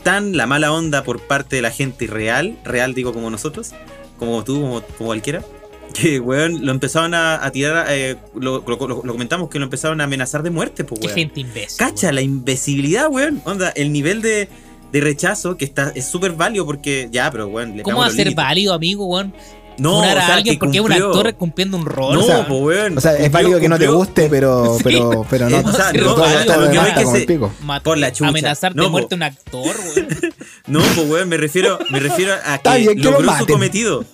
tan 0.03 0.37
la 0.37 0.47
mala 0.47 0.73
onda 0.73 1.03
por 1.05 1.21
parte 1.21 1.57
de 1.57 1.63
la 1.63 1.71
gente 1.71 2.07
real, 2.07 2.57
real 2.65 2.95
digo 2.95 3.13
como 3.13 3.31
nosotros, 3.31 3.73
como 4.19 4.45
tú, 4.45 4.61
como, 4.61 4.83
como 4.83 5.07
cualquiera, 5.09 5.43
que, 5.95 6.21
weón, 6.21 6.65
lo 6.65 6.73
empezaron 6.73 7.15
a, 7.15 7.45
a 7.45 7.51
tirar, 7.51 7.87
eh, 7.91 8.17
lo, 8.35 8.65
lo- 8.67 8.87
lo- 8.89 9.03
lo 9.05 9.13
comentamos, 9.13 9.49
que 9.51 9.59
lo 9.59 9.65
empezaron 9.65 10.01
a 10.01 10.05
amenazar 10.05 10.43
de 10.43 10.51
muerte, 10.51 10.85
pues, 10.85 11.01
Qué 11.01 11.07
weón. 11.09 11.19
gente 11.19 11.41
imbécil. 11.41 11.79
Cacha, 11.79 12.07
weón. 12.07 12.15
la 12.17 12.23
imbecilidad, 12.23 13.09
weón. 13.11 13.43
Onda, 13.45 13.71
el 13.71 13.93
nivel 13.93 14.23
de, 14.23 14.49
de 14.91 15.01
rechazo 15.01 15.57
que 15.57 15.65
está 15.65 15.93
es 15.95 16.07
súper 16.07 16.33
válido 16.33 16.65
porque 16.67 17.09
ya, 17.13 17.31
pero 17.31 17.47
weón, 17.49 17.77
le 17.77 17.83
¿Cómo 17.83 17.99
va 17.99 18.05
a 18.05 18.07
los 18.09 18.17
ser 18.17 18.27
límites. 18.27 18.45
válido, 18.45 18.75
amigo, 18.75 19.07
weón? 19.07 19.35
No, 19.79 19.99
o 20.01 20.03
a 20.03 20.13
sea, 20.13 20.35
alguien 20.35 20.57
que 20.57 20.61
porque 20.61 20.79
es 20.79 20.85
un 20.85 20.93
actor 20.93 21.35
cumpliendo 21.35 21.77
un 21.77 21.87
rol. 21.87 22.15
No, 22.15 22.25
weón. 22.27 22.47
pues 22.47 22.61
weón. 22.61 22.99
O 22.99 23.01
sea, 23.01 23.13
es 23.13 23.19
cumplió- 23.19 23.31
válido 23.33 23.61
que 23.61 23.69
no 23.69 23.79
te 23.79 23.89
guste, 23.89 24.29
pero, 24.29 24.75
Sí. 24.79 24.83
pero, 24.85 25.27
pero 25.29 25.49
no, 25.51 25.59
o 25.59 25.73
sea, 25.73 25.93
no, 25.93 26.17
a- 26.17 27.77
a 27.77 27.81
Por 27.83 27.99
la 27.99 28.13
chucha. 28.13 28.29
Amenazar 28.29 28.75
de 28.75 28.83
No, 28.83 28.91
muerte 28.91 29.15
a 29.15 29.17
un 29.17 29.23
actor, 29.23 29.77
weón. 29.97 30.09
No, 30.67 30.81
pues 30.95 31.09
weón, 31.09 31.29
me 31.29 31.37
refiero, 31.37 31.79
me 31.91 31.99
refiero 31.99 32.35
a 32.45 32.59
que 32.59 32.79
bien 32.79 32.97
que 32.97 33.03
lo 33.03 33.11
logró 33.13 33.37
su 33.39 33.47
cometido. 33.47 34.05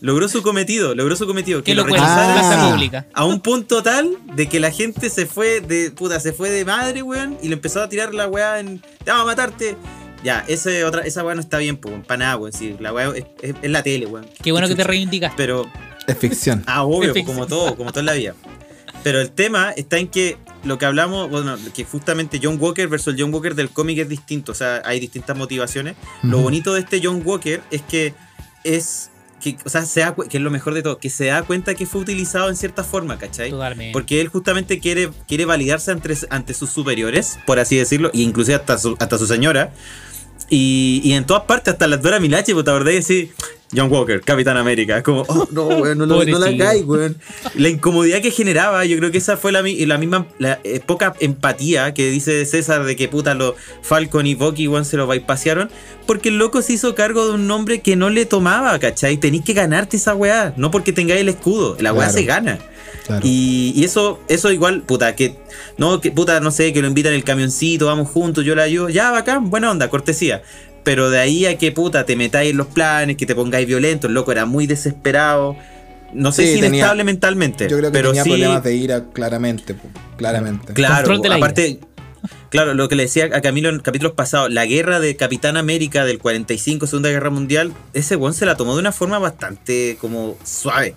Logró 0.00 0.28
su 0.30 0.42
cometido, 0.42 0.94
logró 0.94 1.14
su 1.14 1.26
cometido. 1.26 1.58
Que 1.62 1.72
Que 1.72 1.74
lo 1.74 1.84
plaza 1.84 2.68
Ah. 2.68 2.70
pública. 2.70 3.06
a 3.12 3.24
un 3.26 3.40
punto 3.40 3.82
tal 3.82 4.16
de 4.34 4.48
que 4.48 4.58
la 4.58 4.70
gente 4.70 5.10
se 5.10 5.26
fue 5.26 5.60
de 5.60 5.90
puta, 5.90 6.18
se 6.20 6.32
fue 6.32 6.48
de 6.48 6.64
madre, 6.64 7.02
weón, 7.02 7.36
y 7.42 7.48
le 7.48 7.54
empezó 7.54 7.82
a 7.82 7.88
tirar 7.90 8.14
la 8.14 8.26
weá 8.26 8.60
en 8.60 8.78
te 9.04 9.10
vamos 9.10 9.24
a 9.24 9.26
matarte. 9.26 9.76
Ya, 10.22 10.44
ese 10.48 10.84
otra, 10.84 11.02
esa 11.02 11.24
weá 11.24 11.34
no 11.34 11.40
está 11.40 11.58
bien, 11.58 11.76
pues, 11.78 11.94
para 12.06 12.18
nada, 12.18 12.36
weón. 12.36 12.52
Sí, 12.52 12.76
la 12.78 12.92
weá 12.92 13.08
es, 13.16 13.24
es- 13.42 13.54
es 13.62 13.70
la 13.70 13.82
tele, 13.82 14.06
weón. 14.06 14.26
Qué 14.42 14.52
bueno 14.52 14.68
que 14.68 14.74
te 14.74 14.82
chucha. 14.82 14.88
reivindicaste. 14.90 15.36
Pero, 15.36 15.70
Es 16.06 16.18
ficción. 16.18 16.62
ah, 16.66 16.82
obvio, 16.82 17.14
ficción. 17.14 17.26
como 17.36 17.46
todo, 17.46 17.76
como 17.76 17.90
todo 17.90 18.00
en 18.00 18.06
la 18.06 18.12
vida. 18.12 18.34
Pero 19.02 19.20
el 19.20 19.30
tema 19.30 19.70
está 19.70 19.96
en 19.98 20.08
que 20.08 20.36
lo 20.62 20.76
que 20.76 20.84
hablamos, 20.84 21.30
bueno, 21.30 21.56
que 21.74 21.84
justamente 21.84 22.38
John 22.42 22.58
Walker 22.60 22.86
versus 22.86 23.14
el 23.14 23.20
John 23.22 23.32
Walker 23.32 23.54
del 23.54 23.70
cómic 23.70 23.98
es 23.98 24.08
distinto, 24.10 24.52
o 24.52 24.54
sea, 24.54 24.82
hay 24.84 25.00
distintas 25.00 25.34
motivaciones. 25.38 25.96
Lo 26.22 26.38
bonito 26.38 26.74
de 26.74 26.80
este 26.80 27.00
John 27.02 27.22
Walker 27.24 27.62
es 27.70 27.80
que 27.80 28.12
es, 28.62 29.10
que, 29.40 29.56
o 29.64 29.70
sea, 29.70 29.86
se 29.86 30.00
da, 30.00 30.14
que 30.14 30.36
es 30.36 30.42
lo 30.42 30.50
mejor 30.50 30.74
de 30.74 30.82
todo, 30.82 30.98
que 30.98 31.08
se 31.08 31.26
da 31.26 31.42
cuenta 31.44 31.74
que 31.74 31.86
fue 31.86 32.02
utilizado 32.02 32.50
en 32.50 32.56
cierta 32.56 32.84
forma, 32.84 33.16
¿cachai? 33.16 33.48
Totalmente. 33.48 33.94
Porque 33.94 34.20
él 34.20 34.28
justamente 34.28 34.80
quiere, 34.80 35.08
quiere 35.26 35.46
validarse 35.46 35.92
ante, 35.92 36.14
ante 36.28 36.52
sus 36.52 36.68
superiores, 36.68 37.38
por 37.46 37.58
así 37.58 37.76
decirlo, 37.76 38.10
e 38.12 38.18
inclusive 38.20 38.56
hasta 38.56 38.76
su, 38.76 38.96
hasta 39.00 39.16
su 39.16 39.26
señora. 39.26 39.72
Y, 40.50 41.00
y 41.04 41.12
en 41.12 41.24
todas 41.24 41.44
partes, 41.44 41.72
hasta 41.72 41.86
las 41.86 42.02
Dora 42.02 42.18
Milaje, 42.20 42.52
pues, 42.52 42.64
¿te 42.64 42.70
acordás? 42.70 42.94
Y 42.94 43.02
sí, 43.02 43.32
John 43.74 43.88
Walker, 43.90 44.20
Capitán 44.20 44.56
América. 44.56 44.96
Es 44.98 45.04
como, 45.04 45.22
oh, 45.28 45.46
no, 45.52 45.66
weón, 45.68 45.96
no, 45.98 46.06
lo- 46.06 46.24
no 46.24 46.38
la 46.40 46.46
hagáis, 46.46 46.82
weón. 46.84 47.16
La 47.54 47.68
incomodidad 47.68 48.20
que 48.20 48.32
generaba, 48.32 48.84
yo 48.84 48.96
creo 48.98 49.12
que 49.12 49.18
esa 49.18 49.36
fue 49.36 49.52
la, 49.52 49.62
la 49.62 49.96
misma, 49.98 50.26
la 50.40 50.58
eh, 50.64 50.80
poca 50.84 51.14
empatía 51.20 51.94
que 51.94 52.10
dice 52.10 52.44
César 52.46 52.84
de 52.84 52.96
que 52.96 53.06
puta 53.06 53.34
los 53.34 53.54
Falcon 53.82 54.26
y 54.26 54.34
Bucky, 54.34 54.66
weón, 54.66 54.84
se 54.84 54.96
lo 54.96 55.06
bypasearon. 55.06 55.70
Porque 56.06 56.30
el 56.30 56.38
loco 56.38 56.62
se 56.62 56.72
hizo 56.72 56.96
cargo 56.96 57.26
de 57.26 57.34
un 57.34 57.46
nombre 57.46 57.80
que 57.80 57.94
no 57.94 58.10
le 58.10 58.26
tomaba, 58.26 58.76
¿cachai? 58.80 59.16
Tenéis 59.18 59.44
que 59.44 59.52
ganarte 59.52 59.96
esa 59.98 60.16
weá, 60.16 60.52
no 60.56 60.72
porque 60.72 60.92
tengáis 60.92 61.20
el 61.20 61.28
escudo. 61.28 61.76
La 61.78 61.92
weá 61.92 62.06
Claro. 62.08 62.12
se 62.18 62.24
gana. 62.24 62.58
Claro. 63.06 63.22
Y, 63.26 63.72
y 63.76 63.84
eso, 63.84 64.20
eso 64.28 64.50
igual, 64.52 64.82
puta, 64.82 65.14
que, 65.16 65.36
no, 65.78 66.00
que 66.00 66.10
puta, 66.10 66.40
no 66.40 66.50
sé, 66.50 66.72
que 66.72 66.80
lo 66.82 66.88
invitan 66.88 67.12
en 67.12 67.18
el 67.18 67.24
camioncito, 67.24 67.86
vamos 67.86 68.08
juntos, 68.08 68.44
yo 68.44 68.54
la 68.54 68.62
ayudo, 68.64 68.88
ya 68.88 69.10
bacán, 69.10 69.50
buena 69.50 69.70
onda, 69.70 69.88
cortesía. 69.90 70.42
Pero 70.82 71.10
de 71.10 71.18
ahí 71.18 71.44
a 71.46 71.58
que 71.58 71.72
puta 71.72 72.06
te 72.06 72.16
metáis 72.16 72.50
en 72.52 72.56
los 72.56 72.66
planes, 72.68 73.16
que 73.16 73.26
te 73.26 73.34
pongáis 73.34 73.66
violento, 73.66 74.06
el 74.06 74.14
loco 74.14 74.32
era 74.32 74.46
muy 74.46 74.66
desesperado. 74.66 75.56
No 76.12 76.32
sé 76.32 76.42
Sí, 76.42 76.48
si 76.54 76.60
tenía- 76.60 76.78
inestable 76.78 77.04
mentalmente. 77.04 77.68
Yo 77.68 77.76
creo 77.78 77.90
que 77.90 77.96
pero 77.98 78.08
tenía 78.10 78.24
sí, 78.24 78.30
problemas 78.30 78.64
de 78.64 78.74
ira, 78.74 79.04
claramente. 79.12 79.76
Claramente. 80.16 80.72
Claro, 80.72 80.96
Control 80.96 81.22
de 81.22 81.28
la 81.28 81.34
aparte, 81.36 81.80
claro, 82.48 82.74
lo 82.74 82.88
que 82.88 82.96
le 82.96 83.04
decía 83.04 83.26
a 83.32 83.40
Camilo 83.40 83.68
en 83.68 83.78
capítulos 83.80 84.14
pasados, 84.14 84.50
la 84.50 84.66
guerra 84.66 84.98
de 85.00 85.14
Capitán 85.16 85.56
América 85.56 86.04
del 86.04 86.18
45, 86.18 86.86
Segunda 86.86 87.10
Guerra 87.10 87.30
Mundial, 87.30 87.72
ese 87.92 88.16
weón 88.16 88.34
se 88.34 88.44
la 88.46 88.56
tomó 88.56 88.74
de 88.74 88.80
una 88.80 88.90
forma 88.92 89.18
bastante 89.18 89.98
como 90.00 90.36
suave. 90.44 90.94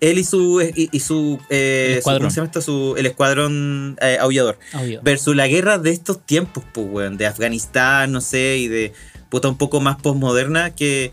Él 0.00 0.18
y 0.18 0.24
su 0.24 0.60
y, 0.62 0.88
y 0.92 1.00
su, 1.00 1.38
eh, 1.50 1.86
El 1.88 1.92
su- 1.94 1.98
escuadrón. 1.98 2.20
¿cómo 2.22 2.30
se 2.30 2.36
llama 2.36 2.46
esto? 2.46 2.62
Su- 2.62 2.94
el 2.96 3.06
escuadrón 3.06 3.98
eh, 4.00 4.16
aullador. 4.20 4.58
Versus 5.02 5.36
la 5.36 5.46
guerra 5.46 5.78
de 5.78 5.90
estos 5.90 6.24
tiempos, 6.24 6.64
pues, 6.72 6.86
weón, 6.90 7.16
de 7.18 7.26
Afganistán, 7.26 8.10
no 8.12 8.20
sé, 8.20 8.56
y 8.58 8.68
de 8.68 8.92
puta 9.28 9.48
un 9.48 9.58
poco 9.58 9.80
más 9.80 9.96
postmoderna, 10.00 10.74
que 10.74 11.12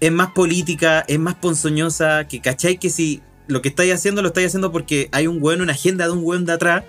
es 0.00 0.12
más 0.12 0.30
política, 0.32 1.04
es 1.08 1.18
más 1.18 1.34
ponzoñosa, 1.34 2.28
que 2.28 2.40
cachai 2.40 2.78
que 2.78 2.90
si 2.90 3.20
lo 3.48 3.60
que 3.62 3.68
estáis 3.70 3.92
haciendo 3.92 4.22
lo 4.22 4.28
estáis 4.28 4.46
haciendo 4.48 4.70
porque 4.72 5.08
hay 5.12 5.26
un 5.26 5.38
weón, 5.42 5.60
una 5.60 5.72
agenda 5.72 6.06
de 6.06 6.12
un 6.12 6.20
weón 6.22 6.44
de 6.44 6.52
atrás, 6.52 6.84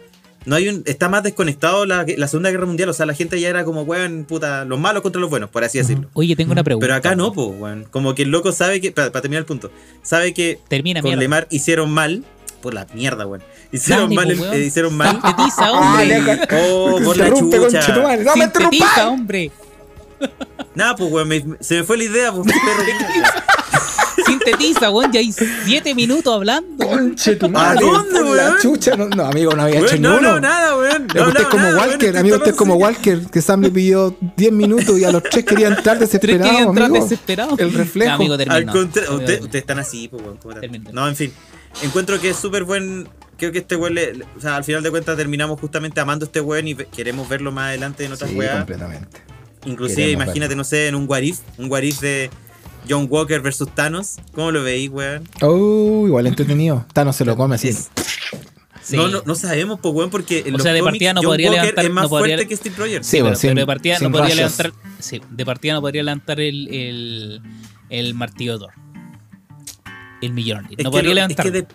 no 0.50 0.56
hay 0.56 0.68
un, 0.68 0.82
está 0.88 1.10
más 1.10 1.22
desconectado 1.22 1.86
la, 1.86 2.08
la 2.18 2.28
Segunda 2.28 2.50
Guerra 2.50 2.66
Mundial, 2.66 2.90
o 2.90 2.94
sea, 2.94 3.06
la 3.06 3.14
gente 3.14 3.40
ya 3.40 3.50
era 3.50 3.64
como, 3.66 3.84
weón, 3.84 4.26
puta, 4.28 4.66
los 4.66 4.80
malos 4.80 5.04
contra 5.04 5.22
los 5.22 5.30
buenos, 5.30 5.52
por 5.52 5.64
así 5.64 5.78
decirlo. 5.78 6.10
Oye, 6.14 6.36
tengo 6.36 6.52
una 6.52 6.64
pregunta. 6.64 6.84
Pero 6.84 6.96
acá 6.96 7.16
no, 7.16 7.32
pues, 7.32 7.50
weón, 7.56 7.86
como 7.92 8.16
que 8.16 8.24
el 8.24 8.30
loco 8.30 8.52
sabe 8.52 8.82
que, 8.82 8.92
para, 8.92 9.12
terminar 9.12 9.42
el 9.42 9.46
punto, 9.46 9.70
sabe 10.02 10.34
que 10.34 10.60
Termina, 10.68 11.02
con 11.02 11.10
mierda. 11.10 11.22
Lemar 11.22 11.48
hicieron 11.52 11.92
mal 11.92 12.24
por 12.64 12.74
la 12.74 12.88
mierda, 12.96 13.28
weón. 13.28 13.44
Hicieron 13.72 14.16
Dale, 14.16 14.36
mal, 14.36 14.48
po, 14.48 14.54
eh, 14.56 14.66
hicieron 14.66 14.98
mal. 14.98 15.12
Sintetiza, 15.12 15.72
hombre. 15.72 16.40
Oh, 16.64 17.00
por 17.04 17.16
la 17.16 17.32
chucha. 17.32 17.88
¡No 17.94 18.08
me 18.08 18.32
Sintetiza, 18.34 19.08
hombre. 19.08 19.52
Nada, 20.74 20.96
pues, 20.96 21.12
weón, 21.12 21.28
me- 21.28 21.46
se 21.60 21.76
me 21.76 21.84
fue 21.84 21.96
la 21.96 22.06
idea, 22.06 22.32
pues, 22.32 22.52
perro. 22.52 22.84
Sintetiza, 24.52 24.90
weón. 24.92 25.12
Ya 25.12 25.20
hay 25.20 25.34
siete 25.66 25.94
minutos 25.96 26.34
hablando. 26.34 26.86
Conche 26.88 27.36
tu 27.36 27.50
madre, 27.50 27.80
¿A 27.86 27.92
dónde, 27.92 28.20
por 28.20 28.36
la 28.38 28.44
weón? 28.50 28.62
chucha. 28.62 28.96
No, 28.96 29.08
no, 29.10 29.26
amigo, 29.26 29.54
no 29.56 29.62
había 29.64 29.80
hecho 29.80 29.90
Weón, 29.92 30.02
no, 30.02 30.22
no, 30.22 30.40
nada, 30.40 30.78
weón. 30.78 31.08
No 31.14 31.28
usted 31.28 31.42
es 31.42 31.48
como 31.48 31.64
nada, 31.64 31.76
weón, 31.78 31.90
Walker, 31.90 32.06
estoy 32.08 32.20
amigo, 32.20 32.36
usted 32.38 32.52
es 32.52 32.58
como. 32.58 32.76
Walker, 32.76 33.20
que 33.32 33.42
Sam 33.42 33.62
le 33.62 33.72
pidió 33.72 34.16
10 34.38 34.52
minutos 34.52 35.00
y 35.00 35.04
a 35.06 35.12
los 35.12 35.24
3 35.24 35.46
quería 35.46 35.68
entrar 35.68 35.98
Tres 36.00 36.12
desesperado, 36.12 36.44
querían 36.50 36.68
entrar 36.70 36.86
amigo. 36.88 37.04
desesperados. 37.04 37.60
El 37.60 37.74
reflejo. 37.74 38.14
Amigo, 38.14 38.38
termina. 38.38 38.56
Al 38.56 38.66
contrario, 38.66 39.12
Amigo, 39.12 39.26
ustedes 39.26 39.56
están 39.56 39.80
así, 39.80 40.08
pues, 40.08 40.22
weón. 40.24 40.84
No, 40.94 41.08
en 41.08 41.16
fin. 41.16 41.32
Encuentro 41.84 42.20
que 42.20 42.30
es 42.32 42.36
súper 42.38 42.64
buen. 42.64 43.08
Creo 43.38 43.52
que 43.52 43.60
este 43.60 43.76
weón, 43.76 43.96
le- 43.96 44.24
o 44.38 44.42
sea, 44.42 44.58
al 44.58 44.64
final 44.64 44.84
de 44.84 44.90
cuentas 44.92 45.16
terminamos 45.16 45.60
justamente 45.60 46.02
amando 46.02 46.26
a 46.26 46.28
este 46.28 46.42
weón 46.42 46.68
y 46.68 46.76
queremos 46.76 47.30
verlo 47.30 47.52
más 47.52 47.68
adelante 47.70 48.04
en 48.06 48.12
otras 48.12 48.30
Sí, 48.30 48.36
weas. 48.36 48.58
completamente. 48.58 49.22
Inclusive, 49.66 49.96
Queremos 50.04 50.24
imagínate, 50.26 50.50
verlo. 50.50 50.56
no 50.62 50.64
sé, 50.66 50.88
en 50.88 50.96
un 50.96 51.06
What 51.08 51.22
If, 51.22 51.40
un 51.58 51.72
What 51.72 51.82
If 51.84 52.00
de 52.02 52.30
John 52.88 53.08
Walker 53.10 53.42
versus 53.42 53.70
Thanos. 53.74 54.16
¿Cómo 54.34 54.52
lo 54.52 54.64
veis, 54.64 54.90
weón? 54.90 55.24
Oh, 55.42 56.06
igual 56.08 56.28
entretenido. 56.28 56.86
Thanos 56.94 57.16
se 57.16 57.26
lo 57.26 57.36
come 57.36 57.56
así. 57.56 57.74
Sí. 58.82 58.96
No, 58.98 59.08
no, 59.08 59.22
no 59.26 59.36
sabemos, 59.36 59.80
pues, 59.82 59.94
weón, 59.94 60.10
porque 60.10 60.40
en 60.46 60.54
O 60.56 60.58
los 60.58 60.64
sea, 60.64 60.74
de 60.74 60.82
partida 60.82 61.14
no 61.14 61.22
John 61.22 61.30
podría 61.32 61.50
Walker 61.50 61.64
levantar- 61.66 61.86
es 61.86 61.92
más 61.92 62.04
no 62.06 62.10
podría- 62.10 62.36
fuerte 62.38 62.48
que 62.50 62.58
Steve 62.58 62.76
Rogers. 62.78 63.06
Sí, 63.08 63.18
pero, 63.22 63.36
sin- 63.36 63.50
pero 63.52 63.60
de 63.62 63.66
partida 63.68 63.98
no 64.00 64.12
podría 64.12 64.36
rayos. 64.36 64.58
levantar. 64.58 64.72
Sí, 65.00 65.22
de 65.30 65.46
partida 65.46 65.74
no 65.74 65.82
podría 65.82 66.04
levantar 66.04 66.40
el, 66.40 66.68
el, 66.74 67.42
el 67.90 68.14
martillo 68.16 68.54
de 68.54 68.60
Thor. 68.60 68.74
El 70.22 70.34
millón. 70.34 70.68
No 70.84 70.92
podría 70.92 71.10
lo- 71.10 71.16
levantar. 71.16 71.46
es 71.46 71.52
que 71.52 71.60
de- 71.62 71.68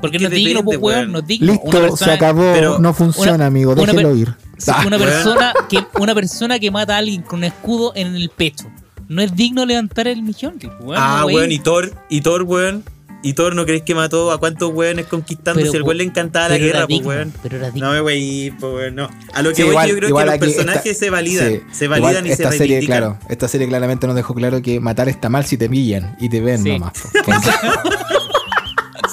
porque 0.00 0.16
es 0.16 0.22
no 0.22 0.28
es 0.28 0.34
digno, 0.34 0.60
depende, 0.60 0.78
pues, 0.78 0.96
weón. 0.96 1.12
No 1.12 1.18
es 1.20 1.26
digno. 1.26 1.52
Listo, 1.52 1.78
Una 1.78 1.96
se 1.96 2.10
acabó. 2.10 2.52
pero 2.52 2.78
no 2.78 2.92
funciona, 2.92 3.34
una- 3.34 3.46
amigo. 3.46 3.72
una 3.72 3.82
Déjelo 3.92 4.08
per- 4.10 4.18
ir. 4.18 4.34
Sí, 4.58 4.70
Ah, 4.74 4.84
una, 4.86 4.96
weón. 4.98 5.08
persona 5.08 5.54
que, 5.70 5.78
una 6.00 6.14
persona 6.14 6.58
que 6.58 6.70
mata 6.70 6.96
a 6.96 6.98
alguien 6.98 7.22
con 7.22 7.38
un 7.38 7.44
escudo 7.44 7.92
en 7.94 8.14
el 8.14 8.28
pecho. 8.28 8.66
No 9.08 9.22
es 9.22 9.34
digno 9.36 9.64
levantar 9.66 10.08
el 10.08 10.22
millón. 10.22 10.58
tipo, 10.58 10.74
weón, 10.80 10.96
ah, 11.02 11.24
wey. 11.26 11.36
weón, 11.36 11.52
y 11.52 11.58
Thor, 11.58 11.92
y 12.08 12.20
Thor, 12.20 12.42
weón. 12.42 12.84
¿Y 13.24 13.34
Thor 13.34 13.54
no 13.54 13.64
creéis 13.64 13.84
que 13.84 13.94
mató 13.94 14.32
a 14.32 14.38
cuántos 14.38 14.72
weones 14.74 15.06
conquistando? 15.06 15.60
Pero, 15.60 15.70
si 15.70 15.76
el 15.76 15.84
weón 15.84 15.98
le 15.98 16.02
encantaba 16.04 16.48
la 16.48 16.58
guerra, 16.58 16.88
pues, 16.88 17.02
weón. 17.06 17.32
Pero 17.40 17.56
era 17.58 17.70
digno. 17.70 17.86
No 17.86 17.92
me 17.94 18.00
voy 18.00 18.52
pues, 18.58 18.72
weón, 18.74 18.94
no. 18.96 19.08
A 19.32 19.42
lo 19.42 19.50
que 19.50 19.54
Sí, 19.56 19.62
voy, 19.62 19.70
igual- 19.70 19.88
yo 19.90 19.96
creo 19.96 20.08
igual 20.08 20.24
que 20.26 20.30
los 20.46 20.54
personajes 20.54 20.86
esta- 20.86 21.04
se 21.04 21.10
validan. 21.10 21.48
sí, 21.52 21.60
se 21.70 21.84
igual 21.84 22.00
validan 22.02 22.24
y 22.24 22.28
se 22.30 22.32
esta 22.34 22.50
serie, 22.50 22.66
reivindican. 22.80 22.98
claro, 22.98 23.18
esta 23.28 23.46
serie 23.46 23.68
claramente 23.68 24.08
nos 24.08 24.16
dejó 24.16 24.34
claro 24.34 24.60
que 24.60 24.80
matar 24.80 25.08
está 25.08 25.28
mal 25.28 25.44
si 25.46 25.56
te 25.56 25.68
pillan 25.70 26.16
y 26.18 26.28
te 26.30 26.40
ven 26.40 26.64
Sí. 26.64 26.70
nomás. 26.70 26.94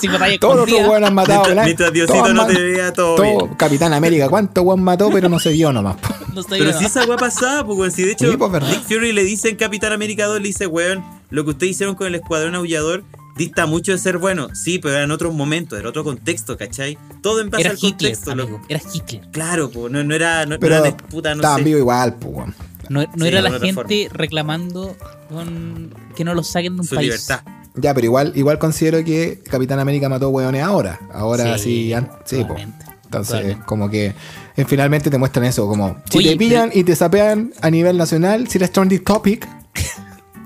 batalla 0.07 0.37
Todos 0.39 0.55
los 0.55 0.63
otros 0.71 0.87
weones 0.87 1.07
han 1.09 1.15
matado. 1.15 1.43
Mientras, 1.63 1.91
Diosito 1.93 2.19
Todos 2.19 2.33
no 2.33 2.47
te 2.47 2.61
vea 2.61 2.93
todo, 2.93 3.15
todo- 3.15 3.25
bien. 3.25 3.55
Capitán 3.55 3.93
América, 3.93 4.29
¿cuánto 4.29 4.61
weón 4.61 4.83
mató? 4.83 5.09
Pero 5.11 5.29
no 5.29 5.39
se 5.39 5.51
vio 5.51 5.71
nomás. 5.73 5.97
no 6.33 6.43
Pero 6.43 6.65
nada. 6.65 6.79
si 6.79 6.85
esa 6.85 7.05
weá 7.05 7.17
pasaba, 7.17 7.65
pues 7.65 7.77
weón, 7.79 7.91
si 7.91 8.03
de 8.03 8.11
hecho 8.13 8.29
Sí, 8.31 8.37
pues, 8.37 8.51
verdad. 8.51 8.69
Nick 8.69 8.83
Fury 8.83 9.11
le 9.13 9.23
dice 9.23 9.49
en 9.49 9.55
Capitán 9.55 9.91
América 9.91 10.25
2, 10.25 10.37
le 10.41 10.47
dice, 10.47 10.67
weón, 10.67 11.03
lo 11.29 11.43
que 11.43 11.51
ustedes 11.51 11.71
hicieron 11.71 11.95
con 11.95 12.07
el 12.07 12.15
Escuadrón 12.15 12.55
Aullador 12.55 13.03
dista 13.37 13.65
mucho 13.65 13.91
de 13.93 13.97
ser 13.97 14.17
bueno. 14.17 14.49
Sí, 14.53 14.79
pero 14.79 14.95
era 14.95 15.03
en 15.03 15.11
otros 15.11 15.33
momentos, 15.33 15.79
era 15.79 15.87
otro 15.89 16.03
contexto, 16.03 16.57
¿cachai? 16.57 16.97
Todo 17.21 17.39
en 17.41 17.49
base 17.49 17.61
Era 17.61 17.71
al 17.71 17.77
Hitler, 17.77 17.91
contexto, 17.91 18.31
amigo. 18.31 18.49
loco. 18.49 18.65
Era 18.67 18.81
Hitler. 18.93 19.21
Claro, 19.31 19.69
pues 19.69 19.91
no, 19.91 20.03
no 20.03 20.13
era, 20.15 20.45
no, 20.45 20.55
no 20.55 20.59
Pero 20.59 20.75
eran 20.75 20.83
de 20.83 21.03
puta, 21.03 21.35
no 21.35 21.55
sé. 21.57 21.69
igual, 21.69 22.15
pues, 22.15 22.33
weón. 22.35 22.55
No, 22.89 23.01
no 23.03 23.07
Sí, 23.17 23.27
era 23.27 23.41
la 23.41 23.51
gente 23.59 24.09
reclamando 24.11 24.97
con 25.29 25.93
que 26.15 26.23
no 26.25 26.33
lo 26.33 26.43
saquen 26.43 26.75
de 26.75 26.81
un 26.81 26.87
Su 26.87 26.95
país. 26.95 27.05
libertad. 27.07 27.41
Ya, 27.81 27.93
pero 27.93 28.05
igual, 28.05 28.33
igual 28.35 28.57
considero 28.59 29.03
que 29.03 29.39
Capitán 29.49 29.79
América 29.79 30.09
mató 30.09 30.29
weones 30.29 30.63
ahora. 30.63 30.99
Ahora 31.13 31.57
sí, 31.57 31.93
an- 31.93 32.09
sí, 32.25 32.37
po. 32.37 32.49
totalmente, 32.49 32.85
Entonces, 33.05 33.31
totalmente. 33.33 33.65
como 33.65 33.89
que 33.89 34.13
eh, 34.57 34.65
finalmente 34.65 35.09
te 35.09 35.17
muestran 35.17 35.45
eso, 35.45 35.67
como 35.67 35.97
si 36.09 36.17
Oye, 36.19 36.31
te 36.31 36.37
pillan 36.37 36.71
y 36.73 36.83
te 36.83 36.95
sapean 36.95 37.53
a 37.61 37.69
nivel 37.69 37.97
nacional, 37.97 38.47
si 38.47 38.57
eres 38.57 38.71
trending 38.71 39.03
topic 39.03 39.47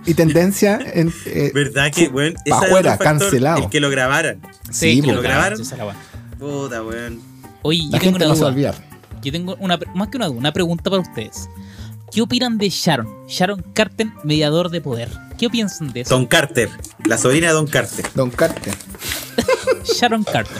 y 0.06 0.14
tendencia 0.14 0.80
en 0.94 1.14
eh, 1.26 1.52
¿Verdad 1.54 1.92
que, 1.94 2.04
Ese 2.06 2.34
era 2.46 2.58
afuera, 2.58 2.90
factor, 2.98 3.06
cancelado. 3.20 3.64
El 3.64 3.70
que 3.70 3.80
lo 3.80 3.90
grabaran. 3.90 4.42
Sí, 4.70 5.02
que 5.02 5.08
po. 5.08 5.14
lo 5.16 5.22
grabaron. 5.22 5.62
esa. 5.62 5.78
Puta, 6.38 6.84
weón. 6.84 7.22
Oye, 7.62 7.84
la 7.90 7.98
yo 7.98 8.00
tengo 8.00 8.04
gente 8.04 8.26
una 8.26 8.28
no 8.28 8.36
se 8.36 8.42
va 8.44 8.48
a 8.50 8.52
duda. 8.52 8.70
olvidar. 8.72 8.94
Yo 9.24 9.32
tengo 9.32 9.56
una, 9.60 9.78
pre- 9.80 9.90
más 9.96 10.10
que 10.10 10.18
una 10.18 10.28
duda, 10.28 10.38
una 10.38 10.52
pregunta 10.52 10.90
para 10.90 11.02
ustedes. 11.02 11.50
¿Qué 12.14 12.22
opinan 12.22 12.57
de 12.57 12.70
Sharon? 12.70 13.07
Sharon 13.28 13.64
Carter, 13.74 14.07
mediador 14.24 14.70
de 14.70 14.82
poder. 14.82 15.09
¿Qué 15.38 15.49
piensan 15.49 15.91
de 15.93 16.01
eso? 16.01 16.14
Don 16.16 16.26
Carter, 16.28 16.70
la 17.05 17.18
sobrina 17.18 17.47
de 17.47 17.53
Don 17.53 17.68
Carter. 17.68 18.05
Don 18.14 18.30
Carter. 18.30 18.74
Sharon 19.84 20.24
Carter. 20.24 20.57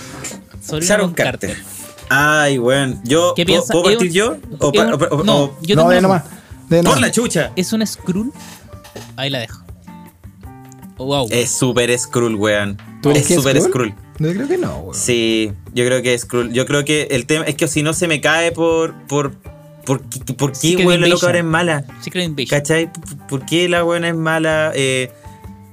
Sobrina 0.66 0.88
Sharon 0.88 1.08
Don 1.08 1.14
Carter. 1.16 1.58
Ay, 2.10 2.58
weón. 2.60 3.02
Yo, 3.04 3.34
¿Qué 3.36 3.46
¿puedo, 3.46 3.58
piensa? 3.60 3.72
¿puedo 3.74 3.84
partir 3.86 4.08
un- 4.10 4.14
yo? 4.14 4.38
O, 4.60 4.72
es 4.72 4.80
pa- 4.80 4.86
un- 4.88 4.94
o- 4.94 5.16
o- 5.18 5.24
no, 5.24 5.56
yo 5.62 5.76
no, 5.76 5.84
de 5.84 5.88
una- 6.00 6.02
nomás. 6.02 6.24
De 6.70 6.78
por 6.78 6.86
nomás. 6.86 7.02
la 7.02 7.12
chucha. 7.12 7.52
¿Es 7.56 7.72
un 7.74 7.86
Skrull? 7.86 8.32
Ahí 9.16 9.30
la 9.30 9.40
dejo. 9.40 9.62
Oh, 10.98 11.06
wow. 11.06 11.28
Es 11.32 11.52
súper 11.52 11.98
Skrull, 11.98 12.36
weón. 12.36 12.78
¿Tú 13.02 13.12
Es 13.12 13.28
súper 13.28 13.60
Skrull? 13.62 13.94
Yo 14.20 14.32
creo 14.34 14.48
que 14.48 14.58
no, 14.58 14.78
weón. 14.80 14.96
Sí, 14.96 15.52
yo 15.74 15.86
creo 15.86 16.02
que 16.02 16.14
es 16.14 16.22
Skrull. 16.22 16.52
Yo 16.54 16.66
creo 16.66 16.84
que 16.86 17.04
el 17.12 17.26
tema 17.26 17.46
es 17.46 17.56
que 17.56 17.68
si 17.68 17.84
no 17.84 17.94
se 17.94 18.08
me 18.08 18.22
cae 18.22 18.52
por. 18.52 18.94
por. 19.08 19.34
Por, 19.86 20.02
qué- 20.02 20.34
por 20.34 20.52
qué, 20.52 20.58
Secret 20.70 20.88
weón, 20.88 21.02
la 21.02 21.08
loca 21.08 21.26
ahora 21.28 21.40
es 21.40 21.46
mala. 21.46 21.86
Secret 22.02 22.26
Invasion. 22.26 22.50
¿Cachai? 22.60 22.90
¿Por 23.30 23.46
qué 23.46 23.68
la 23.70 23.84
buena 23.84 24.10
es 24.10 24.16
mala? 24.16 24.72
Eh, 24.76 25.12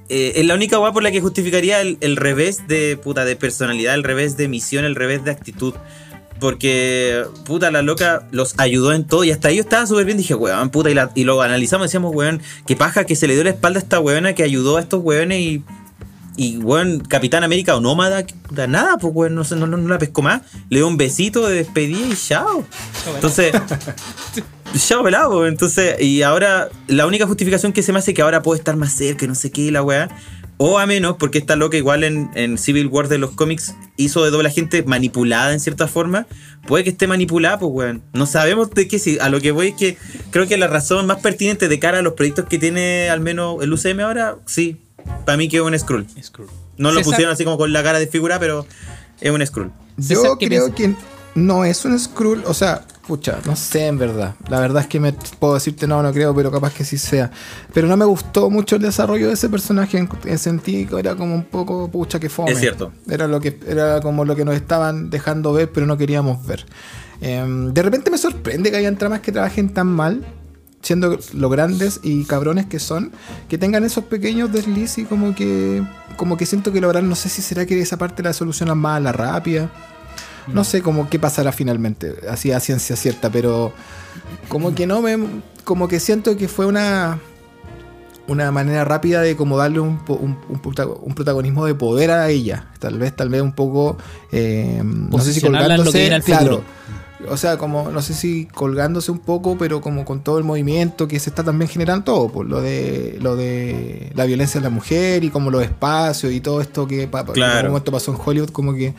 eh, 0.09 0.33
es 0.35 0.45
la 0.45 0.55
única 0.55 0.77
weá 0.79 0.91
por 0.91 1.03
la 1.03 1.11
que 1.11 1.21
justificaría 1.21 1.79
el, 1.81 1.97
el 2.01 2.17
revés 2.17 2.67
de 2.67 2.97
puta 2.97 3.23
de 3.25 3.35
personalidad, 3.35 3.93
el 3.95 4.03
revés 4.03 4.35
de 4.37 4.47
misión, 4.47 4.83
el 4.85 4.95
revés 4.95 5.23
de 5.23 5.31
actitud. 5.31 5.73
Porque, 6.39 7.23
puta, 7.45 7.69
la 7.69 7.83
loca 7.83 8.27
los 8.31 8.55
ayudó 8.57 8.93
en 8.93 9.05
todo 9.05 9.23
y 9.23 9.29
hasta 9.31 9.51
ellos 9.51 9.65
estaban 9.65 9.87
súper 9.87 10.05
bien. 10.05 10.17
Dije, 10.17 10.33
weón, 10.33 10.69
puta, 10.71 10.89
y, 10.89 10.95
la- 10.95 11.11
y 11.13 11.23
lo 11.23 11.39
analizamos 11.41 11.85
y 11.85 11.87
decíamos, 11.87 12.15
weón, 12.15 12.41
qué 12.65 12.75
paja 12.75 13.05
que 13.05 13.15
se 13.15 13.27
le 13.27 13.35
dio 13.35 13.43
la 13.43 13.51
espalda 13.51 13.79
a 13.79 13.83
esta 13.83 13.99
weona 13.99 14.33
que 14.33 14.41
ayudó 14.43 14.77
a 14.77 14.81
estos 14.81 15.01
weones 15.03 15.39
y, 15.39 15.63
y 16.37 16.57
weón, 16.57 17.01
Capitán 17.01 17.43
América 17.43 17.75
o 17.75 17.81
Nómada, 17.81 18.25
nada, 18.67 18.97
pues 18.97 19.13
weón, 19.13 19.35
no, 19.35 19.43
no, 19.43 19.67
no, 19.67 19.77
la 19.87 19.97
pescó 19.97 20.21
más. 20.21 20.41
Le 20.69 20.79
dio 20.79 20.87
un 20.87 20.97
besito 20.97 21.47
de 21.47 21.55
despedida 21.55 22.07
y 22.07 22.15
chao. 22.15 22.65
Entonces, 23.15 23.53
ya 24.87 25.03
pelado, 25.03 25.31
po. 25.31 25.45
entonces, 25.45 26.01
y 26.01 26.21
ahora 26.21 26.69
la 26.87 27.05
única 27.05 27.27
justificación 27.27 27.73
que 27.73 27.83
se 27.83 27.91
me 27.91 27.99
hace 27.99 28.11
es 28.11 28.15
que 28.15 28.21
ahora 28.21 28.41
puede 28.41 28.59
estar 28.59 28.77
más 28.77 28.93
cerca, 28.93 29.25
y 29.25 29.27
no 29.27 29.35
sé 29.35 29.51
qué, 29.51 29.71
la 29.71 29.83
weá. 29.83 30.09
O 30.63 30.77
a 30.77 30.85
menos, 30.85 31.15
porque 31.17 31.39
esta 31.39 31.55
loca 31.55 31.75
igual 31.75 32.03
en, 32.03 32.29
en 32.35 32.59
Civil 32.59 32.85
War 32.85 33.07
de 33.07 33.17
los 33.17 33.31
cómics 33.31 33.73
hizo 33.97 34.23
de 34.23 34.29
doble 34.29 34.51
gente 34.51 34.83
manipulada 34.83 35.53
en 35.53 35.59
cierta 35.59 35.87
forma. 35.87 36.27
Puede 36.67 36.83
que 36.83 36.91
esté 36.91 37.07
manipulada, 37.07 37.57
pues 37.57 37.71
weón. 37.73 38.03
No 38.13 38.27
sabemos 38.27 38.69
de 38.69 38.87
qué 38.87 38.99
sí. 38.99 39.17
A 39.19 39.29
lo 39.29 39.41
que 39.41 39.51
voy 39.51 39.69
es 39.69 39.73
que 39.73 39.97
creo 40.29 40.47
que 40.47 40.57
la 40.57 40.67
razón 40.67 41.07
más 41.07 41.19
pertinente 41.19 41.67
de 41.67 41.79
cara 41.79 41.99
a 41.99 42.01
los 42.03 42.13
proyectos 42.13 42.45
que 42.45 42.59
tiene 42.59 43.09
al 43.09 43.21
menos 43.21 43.61
el 43.63 43.73
UCM 43.73 44.01
ahora, 44.01 44.37
sí. 44.45 44.77
Para 45.25 45.37
mí 45.37 45.47
que 45.49 45.57
es 45.57 45.63
un 45.63 45.77
Skrull. 45.77 46.07
Skrull. 46.21 46.47
No 46.77 46.91
lo 46.91 47.01
pusieron 47.01 47.33
así 47.33 47.43
como 47.43 47.57
con 47.57 47.71
la 47.73 47.83
cara 47.83 47.99
de 47.99 48.07
figura, 48.07 48.39
pero 48.39 48.65
es 49.19 49.31
un 49.31 49.45
Skrull. 49.45 49.71
César, 49.99 50.25
Yo 50.25 50.37
¿qué 50.37 50.47
creo 50.47 50.73
que 50.73 50.95
no 51.35 51.63
es 51.63 51.85
un 51.85 51.97
Skrull, 51.97 52.43
o 52.45 52.53
sea, 52.53 52.83
pucha, 53.07 53.39
no 53.45 53.55
sé 53.55 53.87
en 53.87 53.97
verdad. 53.97 54.35
La 54.49 54.59
verdad 54.59 54.83
es 54.83 54.87
que 54.87 54.99
me 54.99 55.13
puedo 55.39 55.53
decirte 55.53 55.87
no, 55.87 56.01
no 56.01 56.11
creo, 56.11 56.35
pero 56.35 56.51
capaz 56.51 56.73
que 56.73 56.83
sí 56.83 56.97
sea. 56.97 57.31
Pero 57.73 57.87
no 57.87 57.97
me 57.97 58.05
gustó 58.05 58.49
mucho 58.49 58.75
el 58.75 58.81
desarrollo 58.81 59.27
de 59.27 59.33
ese 59.33 59.49
personaje. 59.49 59.97
En, 59.97 60.09
en 60.25 60.37
sentí 60.37 60.85
que 60.85 60.99
era 60.99 61.15
como 61.15 61.35
un 61.35 61.45
poco 61.45 61.89
pucha 61.89 62.19
que 62.19 62.29
fome. 62.29 62.51
Es 62.51 62.59
cierto. 62.59 62.91
Era 63.09 63.27
lo 63.27 63.39
que 63.39 63.59
era 63.67 64.01
como 64.01 64.25
lo 64.25 64.35
que 64.35 64.45
nos 64.45 64.55
estaban 64.55 65.09
dejando 65.09 65.53
ver, 65.53 65.71
pero 65.71 65.85
no 65.85 65.97
queríamos 65.97 66.45
ver. 66.45 66.65
Em, 67.21 67.73
de 67.73 67.81
repente 67.83 68.09
me 68.09 68.17
sorprende 68.17 68.71
que 68.71 68.77
hayan 68.77 68.97
tramas 68.97 69.21
que 69.21 69.31
trabajen 69.31 69.69
tan 69.73 69.87
mal. 69.87 70.25
Siendo 70.81 71.19
lo 71.33 71.49
grandes 71.49 71.99
y 72.01 72.23
cabrones 72.25 72.65
que 72.65 72.79
son, 72.79 73.11
que 73.49 73.57
tengan 73.57 73.83
esos 73.83 74.05
pequeños 74.05 74.51
desliz 74.51 74.97
y 74.97 75.03
como 75.05 75.35
que 75.35 75.83
como 76.17 76.37
que 76.37 76.45
siento 76.45 76.71
que 76.73 76.81
logran, 76.81 77.07
no 77.07 77.15
sé 77.15 77.29
si 77.29 77.41
será 77.41 77.65
que 77.65 77.79
esa 77.79 77.97
parte 77.97 78.23
la 78.23 78.33
solucionan 78.33 78.77
más 78.77 78.97
a 78.97 78.99
la 78.99 79.11
rápida. 79.11 79.69
No 80.47 80.63
sé 80.63 80.81
cómo 80.81 81.07
qué 81.07 81.19
pasará 81.19 81.51
finalmente, 81.51 82.15
así 82.29 82.51
a 82.51 82.59
ciencia 82.59 82.95
cierta, 82.95 83.29
pero 83.29 83.73
como 84.49 84.73
que 84.73 84.87
no 84.87 85.01
me. 85.01 85.17
Como 85.63 85.87
que 85.87 85.99
siento 85.99 86.35
que 86.35 86.47
fue 86.47 86.65
una. 86.65 87.19
Una 88.27 88.51
manera 88.51 88.85
rápida 88.85 89.21
de 89.21 89.35
como 89.35 89.57
darle 89.57 89.79
un, 89.79 89.99
un, 90.07 90.37
un 90.47 90.61
protago- 90.61 90.99
un 91.03 91.13
protagonismo 91.15 91.65
de 91.65 91.75
poder 91.75 92.11
a 92.11 92.29
ella. 92.29 92.67
Tal 92.79 92.97
vez, 92.97 93.15
tal 93.15 93.29
vez 93.29 93.41
un 93.41 93.51
poco. 93.53 93.97
eh, 94.31 94.81
no 94.83 95.17
sé 95.19 95.33
si 95.33 95.41
Posicionarla 95.41 95.75
en 95.75 95.83
lo 95.85 95.91
que 95.91 95.99
colgándose. 96.03 96.31
claro. 96.31 96.61
O 97.29 97.37
sea, 97.37 97.57
como, 97.57 97.91
no 97.91 98.01
sé 98.01 98.13
si 98.13 98.45
colgándose 98.45 99.11
un 99.11 99.19
poco, 99.19 99.57
pero 99.57 99.79
como 99.81 100.05
con 100.05 100.21
todo 100.23 100.37
el 100.37 100.43
movimiento 100.43 101.07
que 101.07 101.19
se 101.19 101.29
está 101.29 101.43
también 101.43 101.69
generando 101.69 102.03
todo, 102.03 102.29
por 102.31 102.45
lo 102.45 102.61
de 102.61 103.17
lo 103.21 103.35
de 103.35 104.11
la 104.15 104.25
violencia 104.25 104.59
de 104.59 104.63
la 104.63 104.69
mujer 104.69 105.23
y 105.23 105.29
como 105.29 105.51
los 105.51 105.63
espacios 105.63 106.31
y 106.33 106.41
todo 106.41 106.61
esto 106.61 106.87
que, 106.87 106.97
que 106.97 107.17
en 107.17 107.23
Claro. 107.33 107.57
algún 107.57 107.71
momento 107.71 107.91
pasó 107.91 108.11
en 108.11 108.17
Hollywood, 108.23 108.49
como 108.49 108.73
que 108.73 108.93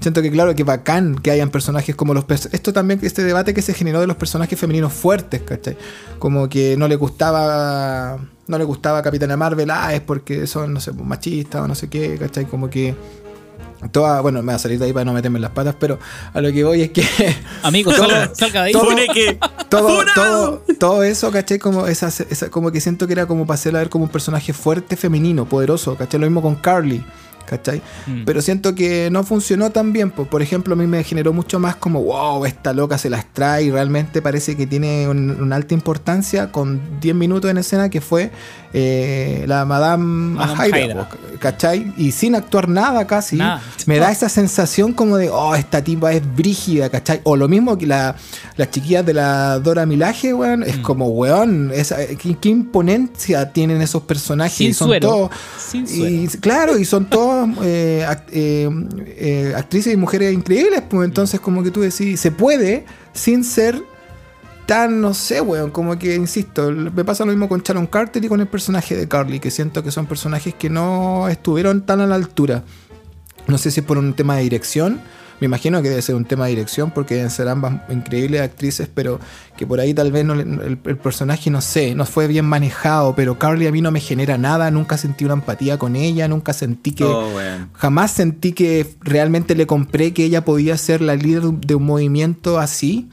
siento 0.00 0.22
que 0.22 0.30
claro, 0.30 0.54
que 0.54 0.64
bacán 0.64 1.16
que 1.16 1.30
hayan 1.30 1.50
personajes 1.50 1.94
como 1.94 2.14
los 2.14 2.24
pers- 2.26 2.48
esto 2.52 2.72
también 2.72 2.98
este 3.02 3.22
debate 3.22 3.52
que 3.52 3.60
se 3.62 3.74
generó 3.74 4.00
de 4.00 4.06
los 4.06 4.16
personajes 4.16 4.58
femeninos 4.58 4.92
fuertes, 4.94 5.42
¿cachai? 5.42 5.76
Como 6.18 6.48
que 6.48 6.76
no 6.78 6.88
le 6.88 6.96
gustaba 6.96 8.18
no 8.46 8.58
le 8.58 8.64
gustaba 8.64 9.00
Capitana 9.02 9.36
Marvel, 9.36 9.70
ah, 9.70 9.94
es 9.94 10.00
porque 10.00 10.46
son 10.48 10.72
no 10.72 10.80
sé, 10.80 10.92
pues, 10.92 11.06
machistas 11.06 11.62
o 11.62 11.68
no 11.68 11.74
sé 11.76 11.88
qué, 11.88 12.16
¿cachai? 12.18 12.46
Como 12.46 12.68
que 12.68 12.96
Toda, 13.92 14.20
bueno, 14.20 14.42
me 14.42 14.52
va 14.52 14.56
a 14.56 14.58
salir 14.58 14.78
de 14.78 14.84
ahí 14.86 14.92
para 14.92 15.04
no 15.06 15.12
meterme 15.14 15.38
en 15.38 15.42
las 15.42 15.52
patas, 15.52 15.74
pero 15.78 15.98
a 16.34 16.40
lo 16.40 16.52
que 16.52 16.64
voy 16.64 16.82
es 16.82 16.90
que 16.90 17.02
Amigo, 17.62 17.90
Todo- 17.92 18.08
salga, 18.10 18.34
salga 18.34 18.62
de 18.64 18.66
ahí. 18.68 18.72
todo- 18.72 18.88
todo, 19.68 20.04
todo, 20.14 20.62
todo 20.78 21.02
eso, 21.02 21.30
¿cachai? 21.30 21.58
Como, 21.58 21.86
esa, 21.86 22.08
esa- 22.08 22.50
como 22.50 22.70
que 22.72 22.80
siento 22.80 23.06
que 23.06 23.14
era 23.14 23.26
como 23.26 23.46
para 23.46 23.54
hacerla 23.54 23.78
ver 23.78 23.88
como 23.88 24.04
un 24.04 24.10
personaje 24.10 24.52
fuerte, 24.52 24.96
femenino, 24.96 25.46
poderoso, 25.46 25.96
¿cachai? 25.96 26.20
Lo 26.20 26.26
mismo 26.26 26.42
con 26.42 26.56
Carly, 26.56 27.02
¿cachai? 27.46 27.80
Mm. 28.06 28.24
Pero 28.26 28.42
siento 28.42 28.74
que 28.74 29.08
no 29.10 29.24
funcionó 29.24 29.70
tan 29.70 29.92
bien. 29.94 30.10
Pues, 30.10 30.28
por 30.28 30.42
ejemplo, 30.42 30.74
a 30.74 30.76
mí 30.76 30.86
me 30.86 31.02
generó 31.02 31.32
mucho 31.32 31.58
más 31.58 31.74
como, 31.76 32.02
wow, 32.02 32.44
esta 32.44 32.72
loca 32.74 32.98
se 32.98 33.08
las 33.10 33.32
trae 33.32 33.64
y 33.64 33.70
realmente 33.70 34.20
parece 34.20 34.56
que 34.56 34.66
tiene 34.66 35.08
un- 35.08 35.40
una 35.40 35.56
alta 35.56 35.72
importancia 35.74 36.52
con 36.52 37.00
10 37.00 37.14
minutos 37.16 37.50
en 37.50 37.58
escena 37.58 37.88
que 37.88 38.00
fue 38.00 38.30
eh, 38.72 39.44
la 39.48 39.64
Madame, 39.64 40.34
Madame 40.36 40.94
¿cachai? 41.38 41.92
Y 41.96 42.12
sin 42.12 42.34
actuar 42.34 42.68
nada 42.68 43.06
casi. 43.06 43.36
Nada. 43.36 43.62
Me 43.86 43.98
da 43.98 44.10
esa 44.10 44.28
sensación 44.28 44.92
como 44.92 45.16
de, 45.16 45.28
oh, 45.30 45.54
esta 45.54 45.82
tipa 45.82 46.12
es 46.12 46.22
brígida, 46.36 46.88
¿cachai? 46.90 47.20
O 47.24 47.36
lo 47.36 47.48
mismo 47.48 47.76
que 47.78 47.86
la, 47.86 48.14
las 48.56 48.70
chiquillas 48.70 49.04
de 49.06 49.14
la 49.14 49.58
Dora 49.58 49.86
Milaje, 49.86 50.32
weón, 50.34 50.62
es 50.62 50.78
Mm. 50.78 50.82
como, 50.82 51.08
weón, 51.08 51.72
esa, 51.74 51.96
¿qué, 52.06 52.36
qué 52.40 52.48
imponencia 52.48 53.52
tienen 53.52 53.80
esos 53.82 54.02
personajes 54.02 54.56
Sin 54.56 54.70
y 54.70 54.74
son 54.74 54.88
suero. 54.88 55.08
todos... 55.08 55.30
Sin 55.58 55.88
suero. 55.88 56.14
Y, 56.14 56.28
claro, 56.38 56.78
y 56.78 56.84
son 56.84 57.06
todas 57.06 57.48
eh, 57.62 58.04
act- 58.08 58.28
eh, 58.32 58.68
eh, 59.16 59.52
actrices 59.56 59.92
y 59.94 59.96
mujeres 59.96 60.32
increíbles, 60.32 60.82
pues 60.88 61.06
entonces 61.06 61.40
como 61.40 61.62
que 61.62 61.70
tú 61.70 61.80
decís, 61.80 62.20
se 62.20 62.30
puede 62.30 62.84
sin 63.12 63.42
ser 63.44 63.82
tan, 64.70 65.00
no 65.00 65.14
sé, 65.14 65.40
weón, 65.40 65.72
como 65.72 65.98
que, 65.98 66.14
insisto, 66.14 66.70
me 66.70 67.04
pasa 67.04 67.24
lo 67.24 67.32
mismo 67.32 67.48
con 67.48 67.60
Sharon 67.60 67.88
Carter 67.88 68.24
y 68.24 68.28
con 68.28 68.40
el 68.40 68.46
personaje 68.46 68.96
de 68.96 69.08
Carly, 69.08 69.40
que 69.40 69.50
siento 69.50 69.82
que 69.82 69.90
son 69.90 70.06
personajes 70.06 70.54
que 70.54 70.70
no 70.70 71.28
estuvieron 71.28 71.84
tan 71.84 72.00
a 72.00 72.06
la 72.06 72.14
altura. 72.14 72.62
No 73.48 73.58
sé 73.58 73.72
si 73.72 73.80
es 73.80 73.86
por 73.86 73.98
un 73.98 74.14
tema 74.14 74.36
de 74.36 74.44
dirección, 74.44 75.00
me 75.40 75.46
imagino 75.46 75.82
que 75.82 75.88
debe 75.88 76.00
ser 76.02 76.14
un 76.14 76.24
tema 76.24 76.44
de 76.44 76.50
dirección 76.50 76.92
porque 76.92 77.16
deben 77.16 77.30
ser 77.30 77.48
ambas 77.48 77.80
increíbles 77.90 78.42
actrices, 78.42 78.88
pero 78.94 79.18
que 79.56 79.66
por 79.66 79.80
ahí 79.80 79.92
tal 79.92 80.12
vez 80.12 80.24
no 80.24 80.34
el, 80.34 80.78
el 80.84 80.96
personaje, 80.98 81.50
no 81.50 81.62
sé, 81.62 81.96
no 81.96 82.06
fue 82.06 82.28
bien 82.28 82.44
manejado, 82.44 83.16
pero 83.16 83.40
Carly 83.40 83.66
a 83.66 83.72
mí 83.72 83.80
no 83.80 83.90
me 83.90 83.98
genera 83.98 84.38
nada, 84.38 84.70
nunca 84.70 84.96
sentí 84.98 85.24
una 85.24 85.34
empatía 85.34 85.78
con 85.78 85.96
ella, 85.96 86.28
nunca 86.28 86.52
sentí 86.52 86.92
que... 86.92 87.02
Oh. 87.02 87.28
Jamás 87.72 88.12
sentí 88.12 88.52
que 88.52 88.86
realmente 89.00 89.56
le 89.56 89.66
compré 89.66 90.12
que 90.12 90.22
ella 90.22 90.44
podía 90.44 90.76
ser 90.76 91.00
la 91.00 91.16
líder 91.16 91.42
de 91.42 91.74
un 91.74 91.86
movimiento 91.86 92.60
así. 92.60 93.08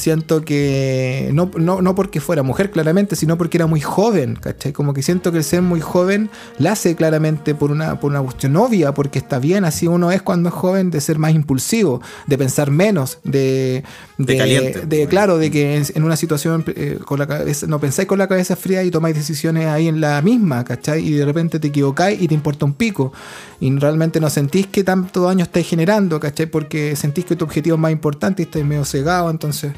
Siento 0.00 0.42
que 0.44 1.28
no, 1.34 1.50
no, 1.58 1.82
no 1.82 1.94
porque 1.94 2.20
fuera 2.20 2.42
mujer 2.42 2.70
claramente, 2.70 3.16
sino 3.16 3.36
porque 3.36 3.58
era 3.58 3.66
muy 3.66 3.80
joven, 3.82 4.34
¿cachai? 4.40 4.72
Como 4.72 4.94
que 4.94 5.02
siento 5.02 5.30
que 5.30 5.38
el 5.38 5.44
ser 5.44 5.60
muy 5.60 5.80
joven 5.80 6.30
la 6.58 6.72
hace 6.72 6.96
claramente 6.96 7.54
por 7.54 7.70
una, 7.70 8.00
por 8.00 8.10
una 8.10 8.22
cuestión 8.22 8.56
obvia, 8.56 8.94
porque 8.94 9.18
está 9.18 9.38
bien, 9.38 9.64
así 9.66 9.86
uno 9.86 10.10
es 10.10 10.22
cuando 10.22 10.48
es 10.48 10.54
joven, 10.54 10.90
de 10.90 11.00
ser 11.02 11.18
más 11.18 11.34
impulsivo, 11.34 12.00
de 12.26 12.38
pensar 12.38 12.70
menos, 12.70 13.18
de... 13.24 13.84
De 14.16 14.36
caliente. 14.36 14.86
de- 14.86 15.06
claro, 15.06 15.36
de 15.38 15.50
que 15.50 15.76
en, 15.76 15.84
en 15.94 16.02
una 16.04 16.16
situación 16.16 16.64
eh, 16.68 16.98
con 17.04 17.18
la 17.18 17.26
cabeza, 17.26 17.66
no 17.66 17.78
pensáis 17.78 18.08
con 18.08 18.18
la 18.18 18.26
cabeza 18.28 18.56
fría 18.56 18.82
y 18.82 18.90
tomáis 18.90 19.14
decisiones 19.16 19.66
ahí 19.66 19.88
en 19.88 20.00
la 20.00 20.20
misma, 20.22 20.64
¿cachai? 20.64 21.06
Y 21.06 21.12
de 21.12 21.24
repente 21.24 21.58
te 21.58 21.68
equivocáis 21.68 22.20
y 22.20 22.26
te 22.28 22.34
importa 22.34 22.64
un 22.64 22.72
pico. 22.74 23.12
Y 23.60 23.74
realmente 23.78 24.20
no 24.20 24.30
sentís 24.30 24.66
que 24.66 24.84
tanto 24.84 25.24
daño 25.24 25.44
estáis 25.44 25.66
generando, 25.68 26.18
¿cachai? 26.20 26.46
Porque 26.46 26.96
sentís 26.96 27.24
que 27.26 27.36
tu 27.36 27.44
objetivo 27.44 27.76
es 27.76 27.80
más 27.80 27.92
importante 27.92 28.42
y 28.42 28.44
estáis 28.46 28.64
medio 28.64 28.84
cegado. 28.84 29.30
Entonces, 29.30 29.72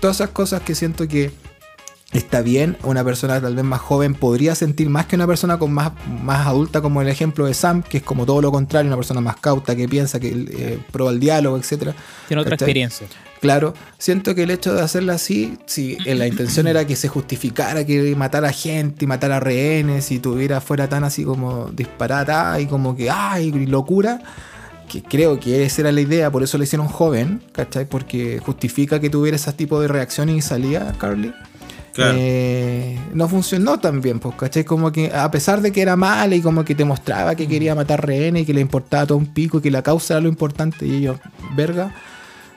todas 0.00 0.16
esas 0.16 0.30
cosas 0.30 0.62
que 0.62 0.74
siento 0.74 1.06
que 1.08 1.30
está 2.12 2.40
bien, 2.40 2.76
una 2.84 3.04
persona 3.04 3.40
tal 3.40 3.54
vez 3.54 3.64
más 3.64 3.80
joven 3.80 4.14
podría 4.14 4.54
sentir 4.54 4.88
más 4.88 5.06
que 5.06 5.16
una 5.16 5.26
persona 5.26 5.58
con 5.58 5.72
más, 5.72 5.92
más 6.22 6.46
adulta, 6.46 6.80
como 6.80 7.02
el 7.02 7.08
ejemplo 7.08 7.46
de 7.46 7.52
Sam, 7.52 7.82
que 7.82 7.98
es 7.98 8.02
como 8.02 8.24
todo 8.24 8.40
lo 8.40 8.50
contrario, 8.50 8.88
una 8.88 8.96
persona 8.96 9.20
más 9.20 9.36
cauta, 9.36 9.76
que 9.76 9.88
piensa, 9.88 10.18
que 10.18 10.28
eh, 10.28 10.78
prueba 10.90 11.12
el 11.12 11.20
diálogo, 11.20 11.58
etcétera. 11.58 11.94
Tiene 12.26 12.40
otra 12.40 12.52
¿cachai? 12.52 12.66
experiencia. 12.66 13.06
Claro, 13.40 13.74
siento 13.98 14.34
que 14.34 14.44
el 14.44 14.50
hecho 14.50 14.74
de 14.74 14.82
hacerla 14.82 15.14
así, 15.14 15.58
si 15.66 15.96
eh, 16.06 16.14
la 16.14 16.26
intención 16.26 16.66
era 16.66 16.86
que 16.86 16.96
se 16.96 17.08
justificara 17.08 17.84
que 17.84 18.16
matara 18.16 18.52
gente 18.52 19.04
y 19.04 19.08
matara 19.08 19.38
rehenes 19.38 20.10
y 20.10 20.18
tuviera 20.18 20.60
fuera 20.60 20.88
tan 20.88 21.04
así 21.04 21.24
como 21.24 21.66
disparata 21.66 22.58
y 22.58 22.66
como 22.66 22.96
que 22.96 23.10
ay, 23.10 23.52
locura, 23.66 24.20
que 24.88 25.02
creo 25.02 25.38
que 25.38 25.64
esa 25.64 25.82
era 25.82 25.92
la 25.92 26.00
idea, 26.00 26.30
por 26.30 26.42
eso 26.42 26.58
le 26.58 26.64
hicieron 26.64 26.88
joven, 26.88 27.42
¿cachai? 27.52 27.84
Porque 27.86 28.40
justifica 28.44 28.98
que 29.00 29.10
tuviera 29.10 29.36
ese 29.36 29.52
tipo 29.52 29.80
de 29.80 29.88
reacciones 29.88 30.36
y 30.36 30.40
salía 30.42 30.92
Carly. 30.98 31.32
Claro. 31.92 32.16
Eh, 32.20 32.96
no 33.12 33.28
funcionó 33.28 33.80
tan 33.80 34.00
bien, 34.00 34.20
pues, 34.20 34.34
¿cachai? 34.36 34.64
Como 34.64 34.92
que 34.92 35.12
a 35.12 35.30
pesar 35.30 35.60
de 35.60 35.72
que 35.72 35.82
era 35.82 35.96
mala 35.96 36.34
y 36.34 36.40
como 36.40 36.64
que 36.64 36.74
te 36.74 36.84
mostraba 36.84 37.34
que 37.34 37.48
quería 37.48 37.74
matar 37.74 38.06
rehenes 38.06 38.42
y 38.42 38.46
que 38.46 38.54
le 38.54 38.60
importaba 38.60 39.04
todo 39.06 39.18
un 39.18 39.26
pico 39.26 39.58
y 39.58 39.60
que 39.62 39.70
la 39.70 39.82
causa 39.82 40.14
era 40.14 40.20
lo 40.20 40.28
importante 40.28 40.86
y 40.86 40.94
ellos, 40.96 41.18
verga, 41.56 41.92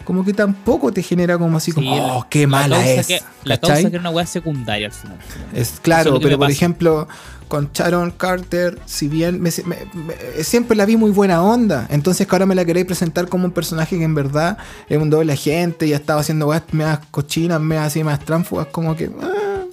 como 0.06 0.24
que 0.24 0.34
tampoco 0.34 0.92
te 0.92 1.02
genera 1.02 1.38
como 1.40 1.58
así 1.58 1.72
como, 1.72 1.92
Sí, 1.96 2.00
oh, 2.04 2.26
qué 2.30 2.42
la 2.42 2.48
mala 2.48 2.76
causa 2.78 2.92
es. 3.02 3.08
que- 3.08 3.22
la 3.44 3.58
causa 3.58 3.82
que 3.82 3.88
era 3.88 4.00
una 4.00 4.10
weá 4.12 4.26
secundaria 4.28 4.88
al 4.88 4.94
final. 4.94 5.18
Es 5.56 5.80
claro, 5.82 6.16
es 6.18 6.20
pero 6.24 6.38
por 6.38 6.48
pasa. 6.48 6.52
ejemplo, 6.56 7.08
con 7.52 7.70
Sharon 7.74 8.12
Carter, 8.12 8.80
si 8.86 9.10
bien 9.10 9.42
me- 9.42 9.52
siempre 9.52 10.78
la 10.78 10.86
vi 10.86 10.96
muy 10.96 11.12
buena 11.12 11.44
onda, 11.44 11.86
entonces 11.90 12.26
ahora 12.32 12.46
me 12.46 12.56
la 12.56 12.64
queréis 12.64 12.86
presentar 12.86 13.28
como 13.28 13.44
un 13.44 13.52
personaje 13.52 13.98
que 13.98 14.06
en 14.06 14.16
verdad 14.16 14.58
es 14.88 14.98
un 14.98 15.10
doble 15.10 15.34
agente 15.34 15.86
y 15.86 15.92
ha 15.92 15.98
estado 15.98 16.20
haciendo 16.20 16.48
weas 16.48 16.64
cochinas, 17.12 17.60
más 17.60 17.88
así, 17.88 18.06
más 18.06 18.22
tránfugas, 18.22 18.68
como 18.68 18.96
que. 18.96 19.12
ah, 19.22 19.66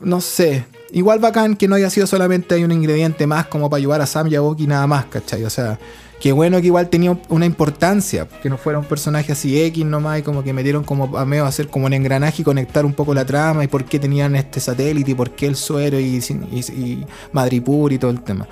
no 0.00 0.20
sé. 0.20 0.66
Igual 0.90 1.20
bacán 1.20 1.54
que 1.54 1.68
no 1.68 1.76
haya 1.76 1.88
sido 1.88 2.08
solamente 2.08 2.64
un 2.64 2.72
ingrediente 2.72 3.28
más 3.28 3.46
como 3.46 3.70
para 3.70 3.78
ayudar 3.78 4.00
a 4.00 4.06
Sam 4.06 4.26
y 4.26 4.34
a 4.34 4.40
Bucky 4.40 4.66
nada 4.66 4.88
más, 4.88 5.04
¿cachai? 5.06 5.44
O 5.44 5.50
sea, 5.50 5.78
qué 6.20 6.32
bueno 6.32 6.60
que 6.60 6.66
igual 6.66 6.88
tenía 6.88 7.18
una 7.28 7.46
importancia, 7.46 8.26
que 8.42 8.48
no 8.48 8.58
fuera 8.58 8.78
un 8.78 8.84
personaje 8.84 9.32
así 9.32 9.60
X 9.60 9.84
nomás 9.84 10.20
y 10.20 10.22
como 10.22 10.42
que 10.42 10.52
metieron 10.52 10.84
como 10.84 11.16
a 11.16 11.24
medio 11.24 11.44
hacer 11.44 11.68
como 11.68 11.86
un 11.86 11.92
engranaje 11.92 12.42
y 12.42 12.44
conectar 12.44 12.84
un 12.84 12.94
poco 12.94 13.14
la 13.14 13.24
trama 13.24 13.64
y 13.64 13.66
por 13.68 13.84
qué 13.84 13.98
tenían 13.98 14.36
este 14.36 14.60
satélite 14.60 15.10
y 15.10 15.14
por 15.14 15.30
qué 15.30 15.46
el 15.46 15.56
suero 15.56 16.00
y, 16.00 16.22
y, 16.52 16.58
y 16.58 17.06
Madripur 17.32 17.92
y 17.92 17.98
todo 17.98 18.10
el 18.10 18.22
tema. 18.22 18.46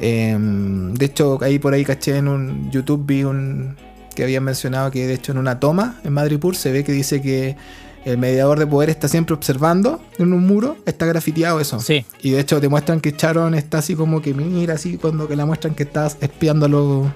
Em, 0.00 0.94
de 0.94 1.06
hecho, 1.06 1.38
ahí 1.42 1.58
por 1.58 1.74
ahí 1.74 1.84
caché 1.84 2.16
en 2.16 2.28
un 2.28 2.70
YouTube 2.70 3.04
vi 3.06 3.24
un 3.24 3.76
que 4.14 4.24
habían 4.24 4.44
mencionado 4.44 4.90
que 4.90 5.06
de 5.06 5.14
hecho 5.14 5.32
en 5.32 5.38
una 5.38 5.58
toma 5.58 6.00
en 6.04 6.12
Madripur 6.12 6.54
se 6.54 6.70
ve 6.70 6.84
que 6.84 6.92
dice 6.92 7.22
que 7.22 7.56
el 8.04 8.18
mediador 8.18 8.58
de 8.58 8.66
poder 8.66 8.90
está 8.90 9.06
siempre 9.08 9.34
observando 9.34 10.00
en 10.18 10.32
un 10.32 10.46
muro, 10.46 10.76
está 10.86 11.06
grafiteado 11.06 11.60
eso. 11.60 11.78
Sí. 11.80 12.04
Y 12.20 12.30
de 12.32 12.40
hecho 12.40 12.60
te 12.60 12.68
muestran 12.68 13.00
que 13.00 13.12
Sharon 13.16 13.54
está 13.54 13.78
así 13.78 13.94
como 13.94 14.20
que 14.20 14.34
mira 14.34 14.74
así 14.74 14.96
cuando 14.98 15.28
que 15.28 15.36
la 15.36 15.46
muestran 15.46 15.74
que 15.74 15.84
está 15.84 16.06
espiando 16.20 16.66
a 16.66 16.68
los 16.68 17.06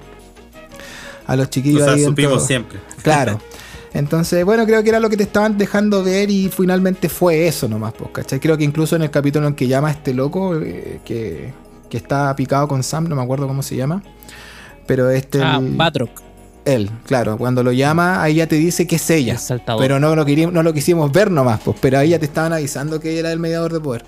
a 1.26 1.34
los 1.37 1.47
O 1.47 1.51
chiquillos 1.51 1.82
sea, 1.82 1.93
ahí 1.95 2.01
dentro. 2.03 2.24
supimos 2.24 2.47
siempre. 2.47 2.78
Claro. 3.03 3.41
Entonces, 3.95 4.45
bueno, 4.45 4.66
creo 4.66 4.82
que 4.82 4.91
era 4.91 5.01
lo 5.01 5.09
que 5.09 5.16
te 5.16 5.22
estaban 5.22 5.57
dejando 5.57 6.05
ver 6.05 6.30
y 6.30 6.49
finalmente 6.51 7.09
fue 7.09 7.47
eso 7.49 7.66
nomás, 7.66 7.95
pues, 7.95 8.11
¿cachai? 8.12 8.39
Creo 8.41 8.59
que 8.59 8.64
incluso 8.64 8.95
en 8.95 9.03
el 9.03 9.11
capítulo 9.11 9.47
en 9.49 9.55
que 9.55 9.66
llama 9.68 9.89
a 9.89 9.93
este 9.93 10.12
loco, 10.12 10.55
eh, 10.61 11.01
que, 11.05 11.53
que 11.89 11.97
está 11.97 12.37
picado 12.37 12.68
con 12.68 12.82
Sam, 12.82 13.09
no 13.09 13.16
me 13.16 13.22
acuerdo 13.22 13.49
cómo 13.49 13.62
se 13.62 13.74
llama, 13.74 14.03
pero 14.87 15.09
este... 15.11 15.41
Ah, 15.43 15.57
el- 15.61 15.74
Batroc. 15.76 16.11
Él, 16.66 16.90
claro, 17.06 17.38
cuando 17.38 17.62
lo 17.62 17.72
llama, 17.72 18.22
ahí 18.22 18.34
ya 18.34 18.46
te 18.46 18.56
dice 18.56 18.86
que 18.86 18.96
es 18.96 19.08
ella. 19.10 19.38
Pero 19.78 19.98
no 19.98 20.14
lo, 20.14 20.24
queríamos, 20.24 20.52
no 20.52 20.62
lo 20.62 20.72
quisimos 20.74 21.10
ver 21.12 21.30
nomás, 21.30 21.60
pues, 21.64 21.76
pero 21.80 21.98
ahí 21.98 22.10
ya 22.10 22.18
te 22.18 22.26
estaban 22.26 22.52
avisando 22.52 23.00
que 23.00 23.10
ella 23.12 23.20
era 23.20 23.32
el 23.32 23.38
mediador 23.38 23.72
de 23.72 23.80
poder. 23.80 24.04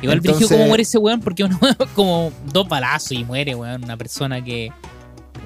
Igual 0.00 0.18
Entonces- 0.18 0.48
cómo 0.48 0.66
muere 0.68 0.84
ese 0.84 0.96
weón 0.98 1.20
porque 1.20 1.44
uno 1.44 1.58
como 1.94 2.32
dos 2.52 2.68
balazos 2.68 3.12
y 3.12 3.24
muere, 3.24 3.54
weón. 3.54 3.82
Una 3.84 3.96
persona 3.96 4.42
que. 4.42 4.70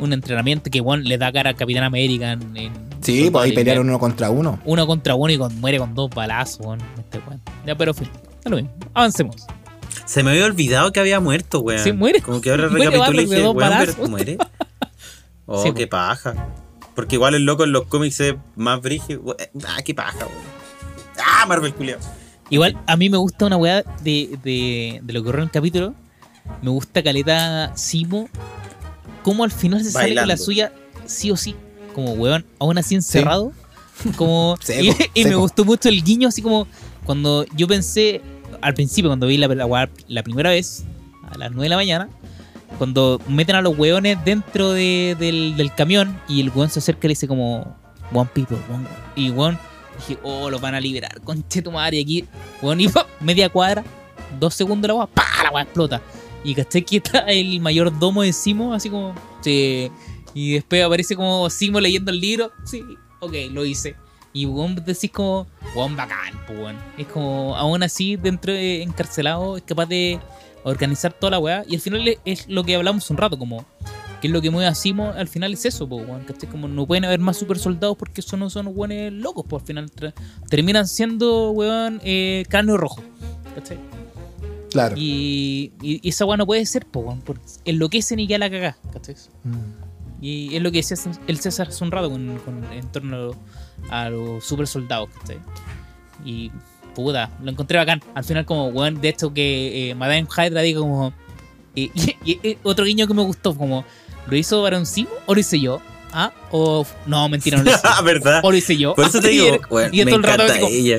Un 0.01 0.13
entrenamiento 0.13 0.71
que 0.71 0.81
weón 0.81 1.05
le 1.05 1.17
da 1.19 1.31
cara 1.33 1.51
al 1.51 1.57
Capitán 1.57 1.85
América 1.85 2.33
en. 2.33 2.57
en 2.57 2.73
Sí, 3.01 3.31
pues 3.33 3.47
ahí 3.47 3.53
pelearon 3.53 3.89
uno 3.89 3.99
contra 3.99 4.31
uno. 4.31 4.59
Uno 4.65 4.87
contra 4.87 5.15
uno 5.15 5.33
y 5.33 5.39
con- 5.39 5.59
muere 5.61 5.79
con 5.79 5.95
dos 5.95 6.11
balazos, 6.11 6.61
weón. 6.67 6.81
Este 6.99 7.19
weón. 7.27 7.41
Ya, 7.67 7.75
pero 7.77 7.95
fin. 7.95 8.09
Lo 8.45 8.57
mismo. 8.57 8.71
Avancemos. 8.93 9.47
Se 10.05 10.23
me 10.23 10.31
había 10.33 10.45
olvidado 10.45 10.93
que 10.93 11.01
había 11.01 11.19
muerto, 11.21 11.61
weón. 11.61 11.83
Sí, 11.83 11.93
muere. 11.93 12.21
Como 12.21 12.41
que 12.43 12.51
ahora 12.51 12.69
recapitulé 12.69 13.23
y 13.23 13.25
dije, 13.27 13.41
dos 13.41 13.55
weón, 13.55 13.71
balazos. 13.71 13.95
pero 13.97 14.09
muere. 14.09 14.37
Oh, 15.55 15.63
Sí, 15.63 15.73
qué 15.73 15.87
paja. 15.87 16.35
Porque 16.95 17.17
igual 17.17 17.35
el 17.35 17.45
loco 17.45 17.65
en 17.65 17.73
los 17.73 17.87
cómics 17.87 18.21
es 18.21 18.35
más 18.57 18.81
brígido. 18.81 19.37
Ah, 19.67 19.83
qué 19.85 19.95
paja, 19.95 20.19
weón. 20.19 20.53
Ah, 21.19 21.47
Marvel 21.47 21.75
culiao. 21.75 21.99
Igual 22.51 22.79
a 22.87 22.97
mí 22.97 23.09
me 23.09 23.17
gusta 23.17 23.47
una 23.47 23.57
weá 23.57 23.83
de, 24.03 24.39
de, 24.43 25.01
de 25.03 25.13
lo 25.13 25.23
que 25.23 25.29
ocurrió 25.29 25.43
en 25.43 25.49
el 25.49 25.51
capítulo. 25.51 25.95
Me 26.61 26.71
gusta 26.71 27.03
Caleta 27.03 27.73
Simo. 27.77 28.29
Como 29.23 29.45
al 29.45 29.53
final 29.53 29.85
se 29.85 29.91
sale 29.91 30.15
con 30.17 30.29
la 30.29 30.37
suya 30.37 30.73
sí 31.07 31.31
o 31.31 31.37
sí. 31.37 31.55
Como 31.95 32.13
weón, 32.15 32.45
aún 32.59 32.79
así 32.79 32.95
encerrado. 32.95 33.53
Como, 34.17 34.57
Seco, 34.61 34.97
y 35.15 35.21
y 35.21 35.25
me 35.27 35.37
gustó 35.37 35.65
mucho 35.65 35.89
el 35.89 36.03
guiño, 36.03 36.29
así 36.29 36.43
como 36.43 36.67
cuando 37.05 37.45
yo 37.55 37.69
pensé 37.69 38.21
al 38.61 38.75
principio, 38.75 39.11
cuando 39.11 39.29
vi 39.29 39.37
la, 39.37 39.47
la, 39.47 39.91
la 40.09 40.23
primera 40.25 40.51
vez, 40.51 40.85
a 41.31 41.39
las 41.39 41.53
9 41.53 41.65
de 41.65 41.69
la 41.69 41.77
mañana, 41.77 42.09
cuando 42.83 43.21
meten 43.29 43.55
a 43.55 43.63
los 43.63 43.79
weones 43.79 44.19
dentro 44.25 44.73
de- 44.73 45.15
del, 45.17 45.73
camión 45.77 46.21
y 46.27 46.41
el 46.41 46.51
weón 46.51 46.69
se 46.69 46.81
acerca 46.81 47.07
y 47.07 47.11
le 47.11 47.13
dice 47.13 47.29
como 47.29 47.77
One 48.13 48.29
People, 48.35 48.59
one- 48.69 48.89
y 49.15 49.31
weón 49.31 49.57
dije, 49.99 50.19
oh, 50.25 50.51
los 50.51 50.61
van 50.61 50.75
a 50.75 50.81
liberar, 50.81 51.21
conche 51.21 51.63
tu 51.63 51.71
madre, 51.71 51.99
y 51.99 52.03
aquí, 52.03 52.25
weón, 52.61 52.81
y 52.81 52.89
¡pam! 52.89 53.07
media 53.21 53.49
cuadra, 53.49 53.85
dos 54.41 54.53
segundos 54.55 54.89
la 54.89 54.95
weá, 54.95 55.07
pa, 55.07 55.23
la 55.45 55.53
weá 55.53 55.63
explota. 55.63 56.03
Y 56.43 56.57
caché 56.57 56.83
que 56.83 56.97
está 56.97 57.21
el 57.21 57.61
mayordomo 57.61 58.23
de 58.23 58.33
Simo, 58.33 58.75
así 58.75 58.91
como. 58.91 59.15
Sí. 59.43 59.89
Y 60.35 60.55
después 60.55 60.83
aparece 60.83 61.15
como 61.15 61.49
Simo 61.51 61.79
leyendo 61.79 62.11
el 62.11 62.19
libro. 62.19 62.51
Sí, 62.65 62.83
ok, 63.21 63.33
lo 63.53 63.65
hice. 63.65 63.95
Y 64.33 64.45
weón, 64.47 64.75
decís 64.75 65.13
como, 65.13 65.47
weón, 65.77 65.95
bacán, 65.95 66.35
weón. 66.49 66.77
Es 66.99 67.07
como, 67.07 67.55
aún 67.55 67.85
así, 67.85 68.17
dentro 68.17 68.53
de 68.53 68.83
encarcelado, 68.83 69.57
es 69.57 69.63
capaz 69.63 69.87
de 69.87 70.19
organizar 70.65 71.13
toda 71.13 71.31
la 71.33 71.39
weá. 71.39 71.65
Y 71.69 71.75
al 71.75 71.81
final 71.81 72.07
es- 72.09 72.19
es 72.25 72.49
lo 72.49 72.65
que 72.65 72.75
hablamos 72.77 73.09
un 73.11 73.17
rato, 73.17 73.39
como, 73.39 73.65
que 74.21 74.29
es 74.29 74.33
lo 74.33 74.41
que 74.41 74.51
mueve 74.51 74.69
a 74.69 74.75
Simo, 74.75 75.11
al 75.11 75.29
final 75.29 75.53
es 75.53 75.65
eso, 75.67 75.89
pues 75.89 76.07
weón. 76.07 76.25
¿cachai? 76.25 76.49
Como 76.49 76.69
no 76.69 76.87
pueden 76.87 77.05
haber 77.05 77.19
más 77.21 77.37
super 77.37 77.59
soldados 77.59 77.97
porque 77.97 78.21
eso 78.21 78.37
no 78.37 78.49
son 78.51 78.69
weones 78.75 79.13
locos, 79.13 79.45
pues 79.49 79.63
al 79.63 79.67
final 79.67 79.91
terminan 80.49 80.87
siendo, 80.87 81.51
weón, 81.51 82.01
eh, 82.05 82.45
cráneo 82.49 82.77
rojo. 82.77 83.03
¿cachai? 83.55 83.79
Claro. 84.71 84.95
Y, 84.97 85.73
y- 85.83 86.01
y 86.03 86.09
esa 86.09 86.25
weá 86.25 86.37
no 86.39 86.47
puede 86.47 86.65
ser, 86.67 86.87
pues 86.87 87.05
weón, 87.05 87.21
porque 87.21 87.43
enloquecen 87.65 88.21
y 88.21 88.27
ya 88.27 88.39
la 88.39 88.49
cagás, 88.51 88.77
¿cachai? 88.93 89.17
Mm. 89.45 89.93
Y 90.25 90.55
es 90.57 90.63
lo 90.63 90.71
que 90.71 90.79
decía 90.79 90.97
el 91.27 91.39
César 91.41 91.69
hace 91.69 91.83
un 91.83 91.91
rato 91.91 92.09
con, 92.09 92.39
con- 92.39 92.65
en 92.73 92.87
torno 92.93 93.33
a, 93.91 94.09
los 94.09 94.45
super 94.45 94.67
soldados, 94.69 95.11
¿cachai? 95.21 95.39
Y 96.25 96.53
puta, 96.95 97.31
lo 97.43 97.51
encontré 97.51 97.79
bacán. 97.79 98.03
Al 98.15 98.25
final, 98.25 98.45
como, 98.45 98.69
weón, 98.69 99.01
de 99.01 99.09
esto 99.11 99.33
que 99.35 99.91
eh, 99.91 99.95
Madame 99.95 100.27
Hydra 100.37 100.61
diga 100.63 100.81
como. 100.81 101.13
y, 101.75 101.91
y- 101.95 102.17
y- 102.25 102.49
y 102.49 102.59
otro 102.63 102.85
guiño 102.85 103.07
que 103.07 103.15
me 103.15 103.23
gustó, 103.23 103.55
como, 103.57 103.85
¿lo 104.29 104.37
hizo 104.37 104.61
Baron 104.63 104.87
Simo 104.87 105.11
o 105.27 105.35
lo 105.35 105.41
hice 105.41 105.59
yo? 105.61 105.81
¿Ah? 106.15 106.31
O. 106.51 106.85
No, 107.07 107.27
mentira, 107.31 107.57
no 107.57 107.65
lo 107.65 107.71
hice. 107.71 107.81
¿verdad? 108.05 108.41
O 108.45 108.51
lo 108.51 108.57
hice 108.57 108.77
yo. 108.77 108.95
Por 108.95 109.07
eso 109.07 109.19
te 109.21 109.29
Y 109.33 109.39
digo, 109.39 109.47
era- 109.55 109.67
weón, 109.71 109.95
y 109.95 109.99
me 109.99 110.05
todo 110.05 110.17
el 110.17 110.23
rato. 110.23 110.43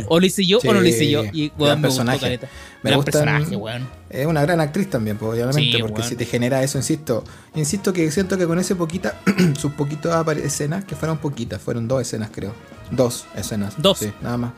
O 0.08 0.20
lo 0.20 0.26
hice 0.26 0.44
yo 0.46 0.58
o 0.60 0.74
no 0.74 0.82
lo 0.82 0.88
hice 0.88 1.08
yo. 1.10 1.24
Y 1.32 1.52
weón, 1.58 1.82
me 1.82 1.88
gustó 1.88 2.04
personaje. 2.04 2.20
caleta. 2.20 2.48
Me 2.82 2.90
Gran 2.90 3.00
gustan- 3.00 3.12
personaje, 3.12 3.56
weón. 3.56 3.88
Es 4.10 4.26
una 4.26 4.42
gran 4.42 4.60
actriz 4.60 4.90
también, 4.90 5.18
pues, 5.18 5.32
obviamente, 5.34 5.62
Sí, 5.62 5.78
porque 5.80 6.00
weón. 6.02 6.10
si 6.10 6.16
te 6.16 6.26
genera 6.26 6.64
eso, 6.64 6.78
insisto. 6.80 7.24
Insisto 7.56 7.94
que 7.94 8.10
siento 8.12 8.38
que 8.40 8.46
con 8.48 8.58
ese 8.60 8.76
poquita, 8.76 9.20
sus 9.60 9.72
poquitas 9.74 10.26
escenas, 10.38 10.84
que 10.84 10.96
fueron 10.96 11.20
poquitas, 11.20 11.62
fueron 11.62 11.88
dos 11.88 12.02
escenas, 12.02 12.30
creo. 12.34 12.54
Dos 12.92 13.26
escenas. 13.36 13.76
Dos. 13.78 14.00
Sí, 14.00 14.12
nada 14.22 14.38
más. 14.38 14.52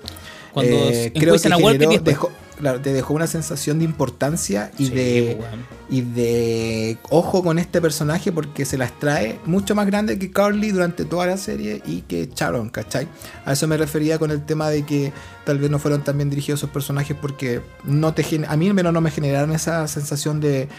Cuando 0.56 0.72
Eh, 0.74 1.12
creo 1.14 1.36
que 1.38 1.48
Award 1.54 1.74
generó- 1.74 1.92
y 1.92 1.96
después. 1.96 2.04
dejó, 2.06 2.32
claro, 2.58 2.80
te 2.82 2.94
dejó 2.94 3.14
una 3.14 3.28
sensación 3.28 3.78
de 3.80 3.86
importancia 3.86 4.72
y 4.80 4.86
Sí, 4.88 4.92
de 4.94 5.38
weón. 5.40 5.66
y 5.90 6.02
de 6.02 6.98
ojo 7.10 7.44
con 7.44 7.60
este 7.60 7.82
personaje 7.82 8.32
porque 8.32 8.64
se 8.66 8.78
las 8.78 8.98
trae 8.98 9.38
mucho 9.46 9.76
más 9.76 9.86
grande 9.86 10.18
que 10.18 10.32
Carly 10.32 10.72
durante 10.72 11.04
toda 11.06 11.26
la 11.28 11.36
serie 11.38 11.82
y 11.86 12.02
que 12.04 12.30
Sharon, 12.34 12.70
¿cachai? 12.70 13.08
A 13.46 13.52
eso 13.54 13.68
me 13.68 13.76
refería 13.76 14.18
con 14.18 14.32
el 14.32 14.46
tema 14.46 14.70
de 14.70 14.84
que 14.86 15.12
tal 15.44 15.60
vez 15.60 15.70
no 15.70 15.78
fueron 15.78 16.04
tan 16.04 16.16
bien 16.18 16.30
dirigidos 16.30 16.62
esos 16.62 16.70
personajes 16.70 17.16
porque 17.22 17.60
no 17.84 18.14
te 18.14 18.26
a 18.48 18.56
mí 18.56 18.68
al 18.70 18.74
menos 18.74 18.94
no 18.94 19.02
me 19.02 19.12
generaron 19.12 19.52
esa 19.52 19.86
sensación 19.90 20.40
de 20.40 20.70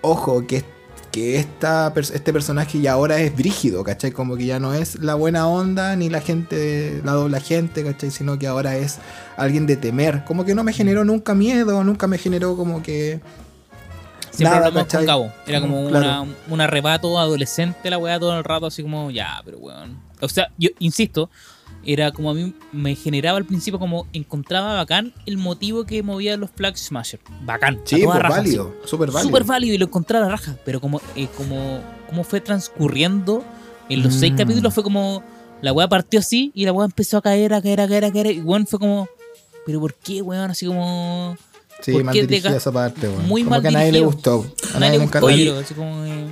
ojo 0.00 0.46
que 0.46 0.62
que 1.14 1.38
esta, 1.38 1.92
este 1.96 2.32
personaje 2.32 2.80
ya 2.80 2.94
ahora 2.94 3.20
es 3.20 3.36
brígido, 3.36 3.84
¿cachai? 3.84 4.10
Como 4.10 4.36
que 4.36 4.46
ya 4.46 4.58
no 4.58 4.74
es 4.74 4.98
la 4.98 5.14
buena 5.14 5.46
onda 5.46 5.94
ni 5.94 6.10
la 6.10 6.20
gente, 6.20 7.00
la 7.04 7.12
doble 7.12 7.40
gente, 7.40 7.84
¿cachai? 7.84 8.10
Sino 8.10 8.36
que 8.36 8.48
ahora 8.48 8.76
es 8.76 8.98
alguien 9.36 9.64
de 9.64 9.76
temer. 9.76 10.24
Como 10.24 10.44
que 10.44 10.56
no 10.56 10.64
me 10.64 10.72
generó 10.72 11.04
nunca 11.04 11.32
miedo, 11.32 11.84
nunca 11.84 12.08
me 12.08 12.18
generó 12.18 12.56
como 12.56 12.82
que 12.82 13.20
Siempre 14.32 14.56
Nada, 14.56 14.66
hablamos 14.66 14.92
con. 14.92 15.06
Cabo. 15.06 15.32
Era 15.46 15.60
como 15.60 15.88
Claro. 15.88 16.22
una, 16.24 16.34
un 16.50 16.60
arrebato 16.60 17.16
adolescente 17.16 17.88
la 17.90 17.98
weá 17.98 18.18
todo 18.18 18.36
el 18.36 18.42
rato, 18.42 18.66
así 18.66 18.82
como, 18.82 19.12
ya, 19.12 19.40
pero 19.44 19.58
weón. 19.58 20.00
O 20.20 20.28
sea, 20.28 20.48
yo 20.58 20.70
insisto, 20.80 21.30
era 21.86 22.10
como 22.12 22.30
a 22.30 22.34
mí 22.34 22.54
me 22.72 22.94
generaba 22.94 23.38
al 23.38 23.44
principio 23.44 23.78
como 23.78 24.06
encontraba 24.12 24.74
bacán 24.74 25.12
el 25.26 25.36
motivo 25.38 25.84
que 25.84 26.02
movía 26.02 26.36
los 26.36 26.50
Flag 26.50 26.76
Smasher. 26.76 27.20
Bacán. 27.42 27.76
a 27.76 27.80
Sí, 27.84 27.96
toda 28.02 28.12
pues 28.14 28.22
raja, 28.22 28.36
válido, 28.36 28.74
súper 28.84 29.10
válido. 29.10 29.28
Súper 29.28 29.44
válido 29.44 29.74
y 29.74 29.78
lo 29.78 29.86
encontré 29.86 30.18
a 30.18 30.20
la 30.20 30.28
raja. 30.28 30.56
Pero 30.64 30.80
como, 30.80 31.00
eh, 31.16 31.28
como, 31.36 31.80
como 32.08 32.24
fue 32.24 32.40
transcurriendo 32.40 33.44
en 33.88 34.02
los 34.02 34.14
seis 34.14 34.32
Mm. 34.32 34.36
capítulos 34.36 34.74
fue 34.74 34.82
como. 34.82 35.22
La 35.62 35.72
weá 35.72 35.88
partió 35.88 36.20
así 36.20 36.50
y 36.54 36.64
la 36.66 36.72
weá 36.72 36.84
empezó 36.84 37.16
a 37.18 37.22
caer, 37.22 37.54
a 37.54 37.62
caer, 37.62 37.80
a 37.80 37.88
caer, 37.88 38.04
a 38.04 38.12
caer. 38.12 38.26
Y 38.32 38.40
weón 38.40 38.66
fue 38.66 38.78
como. 38.78 39.08
¿Pero 39.64 39.80
por 39.80 39.94
qué, 39.94 40.20
weón? 40.20 40.50
Así 40.50 40.66
como. 40.66 41.36
Sí, 41.80 41.92
¿Por 41.92 42.04
mal 42.04 42.14
qué 42.14 42.26
dirigida 42.26 42.56
esa 42.56 42.70
parte, 42.72 43.08
weón. 43.08 43.26
muy 43.26 43.42
Como 43.42 43.50
mal 43.50 43.62
que 43.62 43.68
a 43.68 43.70
nadie 43.70 43.92
le 43.92 44.00
gustó. 44.00 44.46
A 44.74 44.78
Nadie 44.78 44.80
nadie 44.80 44.98
le 44.98 45.04
gustó. 45.04 45.26
Oye, 45.26 45.58
así 45.58 45.74
como. 45.74 46.04
eh, 46.04 46.26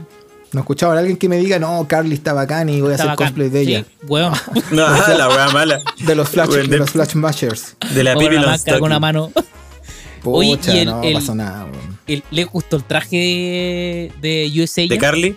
No 0.53 0.61
escuchaba 0.61 0.94
a 0.94 0.98
alguien 0.98 1.16
que 1.16 1.28
me 1.28 1.38
diga, 1.38 1.59
no, 1.59 1.86
Carly 1.88 2.14
está 2.14 2.32
bacán 2.34 2.68
y 2.68 2.80
voy 2.80 2.92
a 2.92 2.94
hacer 2.96 3.07
bacán. 3.07 3.28
cosplay 3.28 3.48
de 3.48 3.61
ella. 3.62 3.84
Sí, 3.88 4.07
weón. 4.07 4.34
No, 4.70 4.86
la 5.16 5.28
weá 5.28 5.48
mala. 5.50 5.80
De 6.05 6.14
los 6.14 6.28
Flash, 6.28 6.50
de 6.50 6.66
de- 6.68 6.78
los 6.78 6.90
Flash 6.90 7.14
Mashers. 7.14 7.76
De 7.94 8.05
la 8.05 8.14
Pipi 8.16 8.36
con 8.78 8.82
una 8.84 9.00
mano. 9.00 9.32
Oye, 10.24 10.57
Pucha, 10.57 10.74
y 10.74 10.78
el- 10.80 10.86
no 10.86 11.03
el- 11.03 11.14
pasó 11.14 11.34
nada, 11.34 11.64
weón. 11.64 11.98
El- 12.07 12.22
¿Le 12.30 12.44
gustó 12.44 12.76
el 12.76 12.84
traje 12.84 13.16
de, 13.16 14.12
de 14.20 14.62
US 14.62 14.74
De? 14.76 14.98
Carly. 14.98 15.36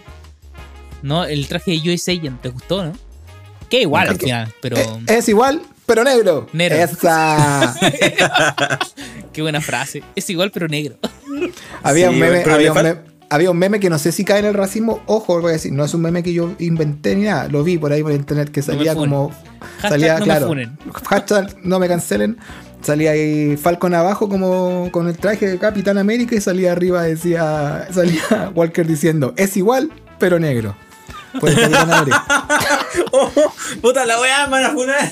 No, 1.02 1.24
el 1.24 1.48
traje 1.48 1.72
de 1.80 1.94
US 1.94 2.10
Agent, 2.10 2.42
¿te 2.42 2.50
gustó, 2.50 2.84
no? 2.84 2.94
Que 3.70 3.82
igual 3.82 4.10
al 4.10 4.18
final, 4.18 4.54
pero 4.62 4.78
Eh, 4.78 5.00
es 5.08 5.30
igual, 5.30 5.62
pero 5.86 6.04
negro. 6.04 6.48
Negro. 6.54 6.76
Esa. 6.78 7.76
qué 9.34 9.42
buena 9.42 9.62
frase. 9.62 10.04
Es 10.16 10.30
igual, 10.30 10.52
pero 10.52 10.68
negro. 10.68 10.98
había, 11.84 12.10
Sí, 12.10 12.14
un 12.14 12.20
meme, 12.20 12.44
había, 12.52 12.72
un 12.72 12.78
meme, 12.78 13.00
había 13.30 13.52
un 13.52 13.58
meme 13.58 13.80
que 13.80 13.90
no 13.90 13.98
sé 14.00 14.12
si 14.12 14.24
cae 14.26 14.40
en 14.40 14.46
el 14.46 14.54
racismo. 14.54 15.02
Ojo, 15.06 15.40
voy 15.42 15.50
a 15.50 15.54
decir, 15.54 15.72
no 15.72 15.84
es 15.86 15.94
un 15.94 16.02
meme 16.02 16.24
que 16.24 16.34
yo 16.34 16.54
inventé 16.60 17.16
ni 17.16 17.24
nada. 17.26 17.48
Lo 17.48 17.64
vi 17.64 17.78
por 17.78 17.92
ahí 17.92 18.04
por 18.04 18.12
internet 18.12 18.50
que 18.52 18.62
me 18.62 18.66
salía 18.66 18.96
como. 18.96 19.32
Hashtag 19.82 19.90
salía, 19.92 20.14
no 20.14 20.20
me 20.20 20.26
claro. 20.26 20.48
funen. 20.48 20.78
Hashtag 21.10 21.58
no 21.64 21.80
me 21.80 21.88
cancelen. 21.88 22.38
Salía 22.82 23.12
ahí 23.12 23.58
Falcon 23.58 23.96
abajo 23.96 24.30
como 24.30 24.90
con 24.92 25.08
el 25.08 25.18
traje 25.18 25.48
de 25.48 25.58
Capitán 25.58 25.98
América 25.98 26.36
y 26.36 26.42
salía 26.42 26.72
arriba 26.72 27.02
decía 27.02 27.88
salía 27.92 28.52
Walker 28.56 28.86
diciendo 28.86 29.34
es 29.38 29.58
igual 29.58 29.92
pero 30.20 30.38
negro. 30.40 30.76
Por 31.40 31.50
el 31.50 31.56
Capitán 31.56 31.92
América. 31.92 32.26
Oh, 33.12 33.30
puta 33.82 34.06
la 34.06 34.20
weá, 34.22 34.48
man, 34.48 34.64
a 34.64 34.70
funar. 34.72 35.12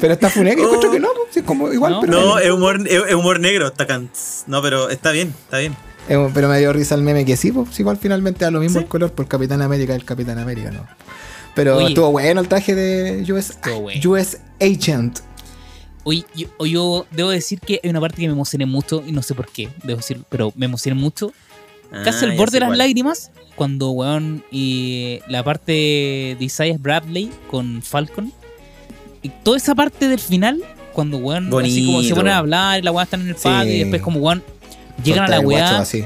Pero 0.00 0.12
está 0.12 0.28
Funeca 0.28 0.60
y 0.60 0.64
encuentro 0.64 0.90
que 0.90 1.00
no, 1.00 1.08
pues, 1.08 1.28
sí, 1.30 1.42
como 1.42 1.72
igual 1.72 1.92
No, 1.92 2.00
pero 2.00 2.12
No, 2.12 2.38
es 2.38 2.50
humor, 2.50 2.86
es 2.86 3.14
humor 3.14 3.40
negro. 3.40 3.68
Está 3.68 3.86
can- 3.86 4.10
No, 4.46 4.60
pero 4.62 4.90
está 4.90 5.10
bien, 5.10 5.28
está 5.44 5.58
bien. 5.58 5.74
Eh, 6.08 6.28
pero 6.34 6.48
me 6.48 6.58
dio 6.58 6.72
risa 6.72 6.94
el 6.94 7.02
meme 7.02 7.24
que 7.24 7.36
sí, 7.36 7.50
pues 7.52 7.78
igual 7.80 7.96
finalmente 7.96 8.44
da 8.44 8.50
lo 8.50 8.60
mismo 8.60 8.78
Sí. 8.78 8.84
el 8.84 8.88
color 8.88 9.12
por 9.12 9.26
Capitán 9.26 9.62
América 9.62 9.94
el 9.94 10.04
Capitán 10.04 10.38
América, 10.38 10.70
¿no? 10.70 10.86
Pero 11.54 11.76
Oye. 11.78 11.88
estuvo 11.88 12.10
bueno 12.10 12.40
el 12.40 12.48
traje 12.48 12.74
de 12.74 13.32
US, 13.32 13.56
bueno. 13.80 14.10
US 14.10 14.38
Agent. 14.60 15.20
Oye, 16.02 16.24
yo, 16.34 16.48
o 16.58 16.66
yo 16.66 17.06
debo 17.12 17.30
decir 17.30 17.58
que 17.60 17.80
hay 17.82 17.88
una 17.90 18.00
parte 18.00 18.16
que 18.20 18.26
me 18.26 18.34
emocioné 18.34 18.66
mucho 18.66 19.02
y 19.06 19.12
no 19.12 19.22
sé 19.22 19.34
por 19.34 19.48
qué, 19.50 19.70
debo 19.84 19.98
decir, 19.98 20.20
pero 20.28 20.52
me 20.56 20.66
emocioné 20.66 21.00
mucho. 21.00 21.32
Casi 22.04 22.24
Ah, 22.26 22.30
al 22.30 22.36
borde 22.36 22.52
de 22.54 22.60
las 22.60 22.68
cuál. 22.70 22.78
lágrimas 22.78 23.30
cuando, 23.54 23.90
weón, 23.92 24.42
y 24.50 25.20
la 25.28 25.44
parte 25.44 25.72
de 25.72 26.36
Isaiah 26.40 26.76
Bradley 26.78 27.30
con 27.48 27.80
Falcon. 27.82 28.32
Y 29.22 29.28
toda 29.28 29.56
esa 29.56 29.74
parte 29.74 30.08
del 30.08 30.18
final, 30.18 30.62
cuando, 30.92 31.18
weón, 31.18 31.46
así 31.62 31.86
como 31.86 32.02
se 32.02 32.14
ponen 32.14 32.32
a 32.32 32.38
hablar 32.38 32.80
y 32.80 32.82
la 32.82 32.90
weá 32.90 33.04
están 33.04 33.22
en 33.22 33.28
el 33.28 33.36
Sí. 33.36 33.42
patio 33.44 33.72
y 33.72 33.78
después 33.78 34.02
como, 34.02 34.18
weón, 34.18 34.42
llegan 35.02 35.24
a 35.24 35.28
la 35.28 35.40
weá. 35.40 35.80
así. 35.80 36.04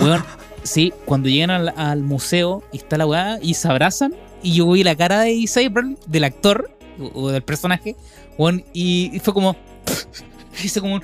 Weón, 0.00 0.24
sí, 0.62 0.92
cuando 1.04 1.28
llegan 1.28 1.50
al, 1.50 1.74
al 1.76 2.02
museo 2.02 2.62
y 2.72 2.78
está 2.78 2.96
la 2.96 3.06
weá 3.06 3.38
y 3.40 3.54
se 3.54 3.68
abrazan 3.68 4.14
y 4.42 4.54
yo 4.54 4.70
vi 4.70 4.84
la 4.84 4.94
cara 4.94 5.22
de 5.22 5.68
Bradley, 5.70 5.96
del 6.06 6.24
actor 6.24 6.70
o, 7.00 7.22
o 7.22 7.30
del 7.30 7.42
personaje, 7.42 7.96
weón, 8.38 8.64
y, 8.72 9.10
y 9.12 9.18
fue 9.18 9.34
como... 9.34 9.56
Hice 10.62 10.80
como 10.80 10.94
un... 10.94 11.02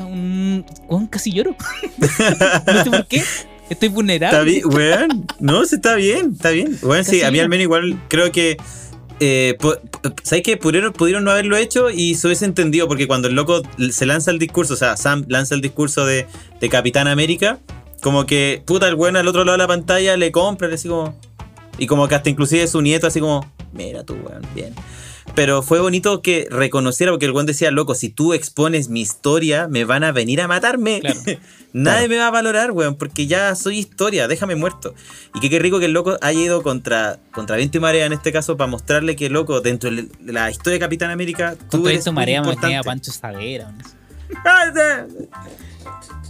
un 0.00 0.66
weón, 0.88 1.06
casi 1.06 1.32
lloro. 1.32 1.56
no 2.66 2.84
sé 2.84 2.90
por 2.90 3.06
qué. 3.06 3.22
Estoy 3.70 3.88
vulnerable. 3.88 4.36
Está 4.36 4.42
bien, 4.44 4.62
weón. 4.66 5.26
No, 5.40 5.64
sí, 5.64 5.76
está 5.76 5.94
bien, 5.94 6.32
está 6.34 6.50
bien. 6.50 6.78
Weón, 6.82 7.04
sí, 7.04 7.22
a 7.22 7.30
mí 7.30 7.38
al 7.38 7.48
menos 7.48 7.62
igual 7.62 7.98
creo 8.08 8.30
que. 8.30 8.58
Eh, 9.20 9.56
¿Sabes 10.22 10.42
qué? 10.42 10.56
Pudieron, 10.56 10.92
no 11.24 11.30
haberlo 11.30 11.56
hecho 11.56 11.90
y 11.90 12.14
se 12.14 12.26
hubiese 12.26 12.44
entendido, 12.44 12.88
porque 12.88 13.06
cuando 13.06 13.28
el 13.28 13.34
loco 13.34 13.62
se 13.90 14.06
lanza 14.06 14.30
el 14.30 14.38
discurso, 14.38 14.74
o 14.74 14.76
sea, 14.76 14.96
Sam 14.96 15.24
lanza 15.28 15.54
el 15.54 15.60
discurso 15.60 16.04
de, 16.04 16.26
de 16.60 16.68
Capitán 16.68 17.06
América, 17.06 17.58
como 18.00 18.26
que, 18.26 18.62
puta, 18.66 18.86
el 18.88 18.94
weón 18.94 19.16
al 19.16 19.26
otro 19.28 19.44
lado 19.44 19.56
de 19.56 19.62
la 19.64 19.68
pantalla 19.68 20.16
le 20.16 20.30
compra, 20.30 20.68
así 20.72 20.88
como. 20.88 21.18
Y 21.78 21.86
como 21.86 22.06
que 22.06 22.14
hasta 22.14 22.30
inclusive 22.30 22.66
su 22.68 22.82
nieto, 22.82 23.06
así 23.06 23.18
como, 23.18 23.50
mira 23.72 24.04
tú, 24.04 24.14
weón, 24.14 24.42
bien. 24.54 24.74
Pero 25.34 25.62
fue 25.62 25.80
bonito 25.80 26.22
que 26.22 26.46
reconociera, 26.48 27.10
porque 27.10 27.26
el 27.26 27.32
weón 27.32 27.46
decía, 27.46 27.72
loco, 27.72 27.96
si 27.96 28.08
tú 28.08 28.34
expones 28.34 28.88
mi 28.88 29.00
historia, 29.00 29.66
me 29.68 29.84
van 29.84 30.04
a 30.04 30.12
venir 30.12 30.40
a 30.40 30.46
matarme. 30.46 31.00
Claro. 31.00 31.18
Nadie 31.72 32.06
Claro. 32.06 32.08
me 32.08 32.16
va 32.18 32.26
a 32.28 32.30
valorar, 32.30 32.70
weón, 32.70 32.94
porque 32.94 33.26
ya 33.26 33.52
soy 33.56 33.78
historia, 33.78 34.28
déjame 34.28 34.54
muerto. 34.54 34.94
Y 35.34 35.40
que 35.40 35.50
qué 35.50 35.58
rico 35.58 35.80
que 35.80 35.86
el 35.86 35.92
loco 35.92 36.16
haya 36.20 36.38
ido 36.40 36.62
contra, 36.62 37.18
contra 37.32 37.56
viento 37.56 37.78
y 37.78 37.80
marea 37.80 38.06
en 38.06 38.12
este 38.12 38.30
caso 38.30 38.56
para 38.56 38.70
mostrarle 38.70 39.16
que, 39.16 39.28
loco, 39.28 39.60
dentro 39.60 39.90
de 39.90 40.08
la 40.24 40.52
historia 40.52 40.74
de 40.74 40.80
Capitán 40.80 41.10
América, 41.10 41.56
tú 41.58 41.66
Contra 41.78 41.90
eres 41.90 41.98
esto 42.00 42.12
muy 42.12 42.20
marea 42.20 42.40
me 42.42 42.76
a 42.76 42.82
Pancho 42.84 43.10
Savera. 43.10 43.74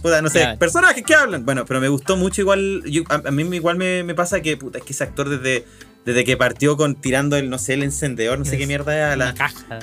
Puta, 0.01 0.21
no 0.21 0.29
sé, 0.29 0.55
personajes 0.59 1.03
que 1.03 1.15
hablan. 1.15 1.45
Bueno, 1.45 1.65
pero 1.65 1.79
me 1.79 1.87
gustó 1.89 2.15
mucho 2.17 2.41
igual. 2.41 2.83
yo- 2.85 3.03
a, 3.09 3.15
a 3.27 3.31
mí 3.31 3.43
igual 3.55 3.77
me, 3.77 4.03
me 4.03 4.13
pasa 4.13 4.41
que, 4.41 4.57
puta, 4.57 4.77
es 4.79 4.83
que 4.83 4.93
ese 4.93 5.03
actor 5.03 5.29
desde, 5.29 5.65
desde 6.05 6.23
que 6.23 6.37
partió 6.37 6.77
con 6.77 6.95
tirando 6.95 7.35
el, 7.35 7.49
no 7.49 7.57
sé, 7.57 7.73
el 7.73 7.83
encendedor, 7.83 8.37
no 8.39 8.45
sé 8.45 8.57
qué 8.57 8.67
mierda 8.67 8.95
era 8.95 9.15
Una 9.15 9.25
la. 9.25 9.33
caja. 9.33 9.79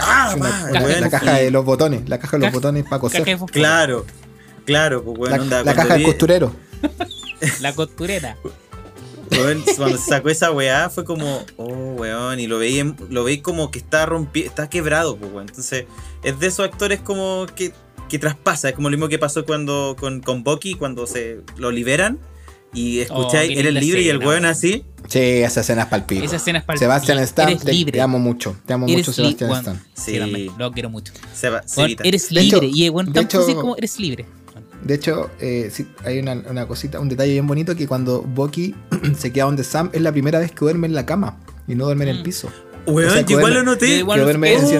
Ah, 0.00 0.34
Una- 0.36 0.48
pa, 0.50 0.70
la, 0.70 1.00
la 1.00 1.10
caja 1.10 1.32
de 1.38 1.50
los 1.50 1.64
botones, 1.64 2.08
la 2.08 2.18
caja 2.18 2.36
de 2.36 2.40
los 2.40 2.46
Caja- 2.48 2.56
botones 2.58 2.84
para 2.84 3.00
coser. 3.00 3.38
Claro, 3.50 4.04
claro, 4.66 5.02
pues 5.02 5.14
La, 5.30 5.36
bueno, 5.38 5.42
onda, 5.44 5.56
la 5.58 5.64
cuando 5.64 5.82
caja 5.82 5.94
del 5.94 6.02
costurero. 6.06 6.54
La 7.60 7.74
costurera. 7.74 8.36
Cuando 9.30 9.96
se 9.96 10.10
sacó 10.10 10.28
esa 10.28 10.50
weá 10.50 10.90
fue 10.90 11.04
como, 11.06 11.44
oh, 11.56 11.94
weón, 11.96 12.38
y 12.38 12.46
lo 12.46 12.58
veí, 12.58 12.78
en- 12.80 12.96
lo 13.08 13.24
veí 13.24 13.38
como 13.40 13.70
que 13.70 13.78
está 13.78 14.04
rompi 14.04 14.42
está 14.42 14.68
quebrado, 14.68 15.16
pues, 15.16 15.32
weón. 15.32 15.48
Entonces, 15.48 15.86
es 16.22 16.38
de 16.38 16.46
esos 16.48 16.66
actores 16.66 17.00
como 17.00 17.46
que, 17.56 17.72
que 18.10 18.18
traspasa, 18.18 18.68
es 18.68 18.74
como 18.74 18.90
lo 18.90 18.96
mismo 18.98 19.08
que 19.08 19.18
pasó 19.18 19.46
cuando 19.46 19.96
con, 19.98 20.20
con 20.20 20.44
Bucky, 20.44 20.74
cuando 20.74 21.06
se 21.06 21.40
lo 21.56 21.70
liberan 21.70 22.18
y 22.72 23.00
escucháis, 23.00 23.50
qué 23.50 23.60
eres 23.60 23.74
libre 23.74 24.02
y 24.02 24.08
el 24.08 24.18
weón 24.18 24.44
así. 24.44 24.84
Sí, 25.08 25.18
esa 25.18 25.60
escena 25.60 25.82
es 25.82 25.88
palpico. 25.88 26.24
Esa 26.24 26.36
escena 26.36 26.60
es 26.60 26.64
para 26.64 26.78
Sebastian 26.78 27.18
Stan, 27.18 27.58
te, 27.58 27.72
libre. 27.72 27.92
te 27.92 28.00
amo 28.00 28.18
mucho. 28.18 28.56
Te 28.64 28.72
amo 28.72 28.86
Eres 28.86 28.98
mucho, 28.98 29.12
Sebastian 29.12 29.50
weón, 29.50 29.60
Stan. 29.60 29.82
Sí, 29.94 30.12
Sí. 30.12 30.18
también, 30.18 30.50
lo 30.56 30.72
quiero 30.72 30.90
mucho. 30.90 31.12
Eres 32.04 32.28
De 32.30 32.40
hecho- 32.40 32.60
libre. 32.60 32.70
y 32.72 32.88
bueno, 32.88 33.10
de 33.10 33.14
tan 33.14 33.24
hecho- 33.24 33.40
fácil 33.40 33.54
como 33.56 33.76
eres 33.76 33.98
libre. 33.98 34.24
De 34.84 34.94
hecho, 34.94 35.30
eh, 35.40 35.70
sí, 35.72 35.86
hay 36.04 36.18
una, 36.18 36.32
una 36.50 36.66
cosita, 36.66 36.98
un 36.98 37.08
detalle 37.08 37.32
bien 37.32 37.46
bonito 37.46 37.76
que 37.76 37.86
cuando 37.86 38.22
Bucky 38.22 38.74
se 39.18 39.32
queda 39.32 39.44
donde 39.44 39.64
Sam 39.64 39.90
es 39.92 40.00
la 40.02 40.10
primera 40.12 40.38
vez 40.38 40.50
que 40.50 40.58
duerme 40.60 40.86
en 40.88 40.94
la 40.94 41.06
cama 41.06 41.38
y 41.68 41.74
no 41.74 41.84
duerme 41.84 42.04
en 42.04 42.10
el 42.10 42.20
Mm. 42.20 42.24
piso. 42.24 42.48
Weón, 42.86 43.10
o 43.10 43.12
sea, 43.12 43.20
igual 43.28 43.44
duerme- 43.44 43.54
lo 43.54 43.62
noté. 43.62 43.98
igual 43.98 44.18
lo 44.20 44.26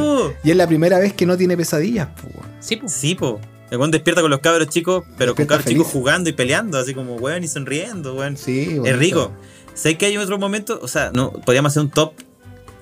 Oh, 0.03 0.33
Y 0.43 0.51
es 0.51 0.57
la 0.57 0.67
primera 0.67 0.99
vez 0.99 1.13
que 1.13 1.25
no 1.25 1.37
tiene 1.37 1.57
pesadillas. 1.57 2.09
po, 2.09 2.27
weón. 2.35 2.51
Sí. 2.59 2.81
Sí, 2.87 3.15
po. 3.15 3.41
El 3.73 3.79
weón 3.79 3.91
despierta 3.91 4.21
con 4.21 4.31
los 4.31 4.41
cabros 4.41 4.69
chicos, 4.69 5.03
pero 5.17 5.35
con 5.35 5.47
cabros 5.47 5.65
chicos 5.67 5.87
feliz. 5.87 5.93
jugando 5.95 6.29
y 6.29 6.35
peleando, 6.35 6.77
así 6.77 6.93
como 6.93 7.15
weón 7.17 7.43
y 7.43 7.49
sonriendo, 7.49 8.15
weón. 8.15 8.37
Sí, 8.37 8.65
Es 8.65 8.77
bonito. 8.77 8.97
rico. 8.99 9.33
Sé 9.73 9.97
que 9.97 10.05
hay 10.05 10.19
otro 10.19 10.39
momento, 10.39 10.79
o 10.83 10.89
sea, 10.89 11.11
no, 11.15 11.33
podríamos 11.33 11.73
hacer 11.73 11.85
un 11.85 11.91
top 11.91 12.13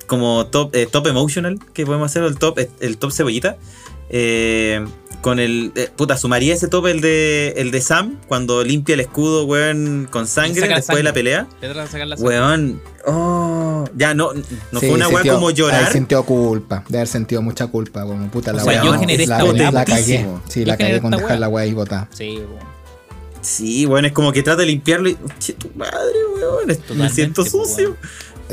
como 0.08 0.46
top, 0.48 0.74
eh, 0.74 0.88
top 0.90 1.06
emotional, 1.06 1.60
que 1.72 1.86
podemos 1.86 2.06
hacer 2.10 2.24
el 2.24 2.36
top, 2.38 2.58
el 2.80 2.98
top 2.98 3.12
cebollita. 3.12 3.56
Eh, 4.08 4.84
con 5.20 5.38
el. 5.38 5.72
eh, 5.74 5.88
puta, 5.94 6.16
sumaría 6.16 6.54
ese 6.54 6.68
top 6.68 6.86
el 6.86 7.00
de 7.00 7.54
el 7.56 7.70
de 7.70 7.80
Sam, 7.80 8.16
cuando 8.28 8.62
limpia 8.64 8.94
el 8.94 9.00
escudo, 9.00 9.44
weón, 9.44 10.08
con 10.10 10.26
sangre 10.26 10.68
después 10.68 10.96
de 10.98 11.02
la 11.02 11.12
pelea. 11.12 11.46
Te 11.60 11.66
tratan 11.68 11.84
de 11.84 11.90
sacar 11.90 12.06
la 12.06 12.16
sangre. 12.16 12.36
Weón. 12.38 12.82
Oh. 13.06 13.84
Ya, 13.96 14.12
no, 14.14 14.32
no 14.34 14.80
Sí, 14.80 14.86
fue 14.86 14.90
una 14.90 15.08
weá 15.08 15.18
sintió- 15.22 15.34
como 15.34 15.50
llorar. 15.50 15.92
sintió 15.92 16.22
culpa, 16.24 16.84
de 16.88 16.98
haber 16.98 17.08
sentido 17.08 17.40
mucha 17.42 17.66
culpa, 17.66 18.02
como 18.02 18.30
puta 18.30 18.52
la 18.52 18.62
O 18.62 18.64
sea, 18.64 18.74
weá, 18.74 18.84
yo 18.84 18.92
no, 18.92 19.00
generé 19.00 19.26
la, 19.26 19.38
esta 19.42 19.70
la, 19.70 19.84
cagué. 19.84 20.26
Sí, 20.48 20.60
Yo 20.60 20.66
la 20.66 20.76
cagué 20.76 21.00
con 21.00 21.10
dejar 21.12 21.38
la 21.38 21.48
weá 21.48 21.64
ahí 21.64 21.72
botada. 21.72 22.08
Sí, 22.12 22.36
weón. 22.38 22.70
Sí, 23.40 23.86
weón, 23.86 24.04
es 24.04 24.12
como 24.12 24.32
que 24.32 24.42
trata 24.42 24.60
de 24.60 24.66
limpiarlo 24.66 25.08
y. 25.08 25.16
Che, 25.38 25.54
tu 25.54 25.70
madre, 25.74 26.14
weón. 26.36 26.78
Me 26.98 27.08
siento 27.08 27.42
pues, 27.42 27.50
sucio. 27.52 27.96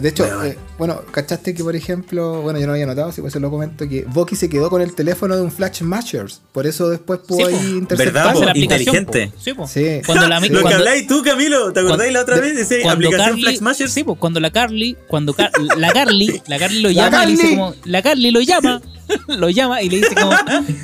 De 0.01 0.09
hecho, 0.09 0.25
eh, 0.43 0.57
bueno, 0.77 1.01
¿cachaste 1.11 1.53
que 1.53 1.63
por 1.63 1.75
ejemplo, 1.75 2.41
bueno, 2.41 2.59
yo 2.59 2.67
no 2.67 2.73
había 2.73 2.85
notado, 2.85 3.11
si 3.11 3.21
por 3.21 3.29
eso 3.29 3.39
lo 3.39 3.49
comento, 3.49 3.87
que 3.89 4.03
Bucky 4.05 4.35
se 4.35 4.47
quedó 4.49 4.69
con 4.69 4.81
el 4.81 4.93
teléfono 4.93 5.35
de 5.35 5.41
un 5.41 5.51
Flash 5.51 5.81
Mashers, 5.81 6.41
por 6.51 6.67
eso 6.67 6.89
después 6.89 7.19
pudo 7.19 7.47
Sí, 7.47 7.53
po. 7.53 7.59
ahí 7.59 7.85
¿Verdad, 7.97 8.23
po? 8.31 8.37
Esa 8.37 8.45
la 8.45 8.51
aplicación, 8.51 8.95
inteligente. 8.95 9.31
po. 9.35 9.41
Sí, 9.43 9.53
po. 9.53 9.67
Sí. 9.67 10.01
Cuando 10.05 10.27
la 10.27 10.39
Sí. 10.41 10.49
Lo 10.49 10.63
que 10.63 10.73
habláis 10.73 11.07
tú, 11.07 11.23
Camilo, 11.23 11.73
¿te 11.73 11.79
acordáis 11.81 12.13
la 12.13 12.21
otra 12.21 12.35
de- 12.35 12.41
vez? 12.41 12.57
Dice 12.57 12.81
cuando 12.81 13.07
aplicación 13.07 13.29
Carly, 13.29 13.41
Flash 13.43 13.57
Smashers. 13.57 13.91
sí, 13.91 14.03
pues 14.03 14.17
cuando 14.19 14.39
la 14.39 14.51
Carly, 14.51 14.97
cuando 15.07 15.33
Car- 15.33 15.51
la 15.77 15.91
Carly, 15.91 16.41
la 16.47 16.59
Carly 16.59 16.81
lo 16.81 16.89
La 16.89 16.93
llama 16.93 17.23
y 17.23 17.27
le 17.27 17.31
dice 17.33 17.49
como, 17.49 17.73
la 17.85 18.01
Carly 18.01 18.31
lo 18.31 18.41
llama, 18.41 18.81
lo 19.27 19.49
llama 19.49 19.81
y 19.81 19.89
le 19.89 19.97
dice 19.97 20.15
como, 20.15 20.31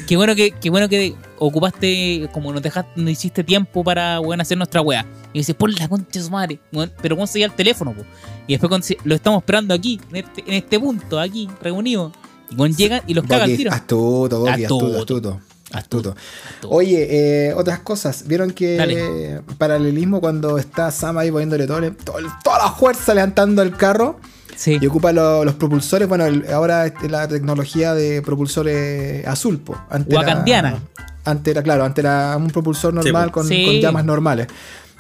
qué 0.07 0.15
bueno 0.17 0.35
que, 0.35 0.51
qué 0.51 0.69
bueno 0.69 0.89
que 0.89 1.13
ocupaste, 1.37 2.29
como 2.33 2.51
nos 2.51 2.61
dejaste, 2.61 2.91
no 2.95 3.09
hiciste 3.09 3.43
tiempo 3.43 3.83
para 3.83 4.19
weón, 4.19 4.41
hacer 4.41 4.57
nuestra 4.57 4.81
weá. 4.81 5.05
Y 5.33 5.39
dice, 5.39 5.53
por 5.53 5.71
la 5.77 5.87
concha 5.87 6.19
de 6.19 6.23
su 6.25 6.29
madre, 6.31 6.59
pero 7.01 7.15
¿cómo 7.15 7.25
se 7.27 7.39
llama 7.39 7.51
el 7.53 7.57
teléfono? 7.57 7.93
po? 7.93 8.03
Y 8.47 8.53
después 8.53 8.69
cuando 8.69 8.85
se- 8.85 8.97
lo 9.03 9.15
estamos 9.15 9.41
esperando 9.41 9.73
aquí, 9.73 9.99
en 10.11 10.17
este, 10.17 10.41
en 10.45 10.53
este 10.53 10.79
punto, 10.79 11.19
aquí, 11.19 11.49
reunidos. 11.61 12.11
Y 12.49 12.55
cuando 12.55 12.77
llegan 12.77 13.01
y 13.07 13.13
los 13.13 13.25
caga 13.25 13.45
el 13.45 13.51
Bucky, 13.51 13.57
tiro. 13.57 13.71
astuto, 13.71 14.39
Bucky, 14.39 14.63
astuto, 14.65 14.85
Astuto. 14.85 14.99
astuto. 14.99 15.39
Astuto. 15.71 16.09
Astuto. 16.51 16.69
Oye, 16.69 17.07
eh, 17.49 17.53
otras 17.55 17.79
cosas. 17.79 18.27
¿Vieron 18.27 18.51
que 18.51 18.75
Dale. 18.77 19.41
paralelismo 19.57 20.19
cuando 20.21 20.59
está 20.59 20.91
Sam 20.91 21.17
ahí 21.17 21.31
poniéndole 21.31 21.65
todo, 21.65 21.79
todo 21.93 22.17
toda 22.43 22.59
la 22.59 22.71
fuerza 22.73 23.13
levantando 23.15 23.63
el 23.63 23.75
carro 23.75 24.19
Sí. 24.55 24.77
y 24.79 24.85
ocupa 24.85 25.11
lo- 25.13 25.43
los 25.43 25.55
propulsores? 25.55 26.07
Bueno, 26.07 26.25
el- 26.27 26.45
ahora 26.53 26.85
es 26.85 26.93
la 27.09 27.27
tecnología 27.27 27.95
de 27.95 28.21
propulsores 28.21 29.25
azul, 29.25 29.57
po. 29.59 29.75
Antes 29.89 30.11
era- 30.13 30.19
Wakandiana. 30.19 30.79
Antes 31.25 31.51
era, 31.53 31.63
claro, 31.63 31.85
antes 31.85 32.03
era 32.03 32.37
un 32.37 32.49
propulsor 32.49 32.93
normal 32.93 33.31
con, 33.31 33.47
Sí. 33.47 33.65
con 33.65 33.73
llamas 33.75 34.05
normales. 34.05 34.47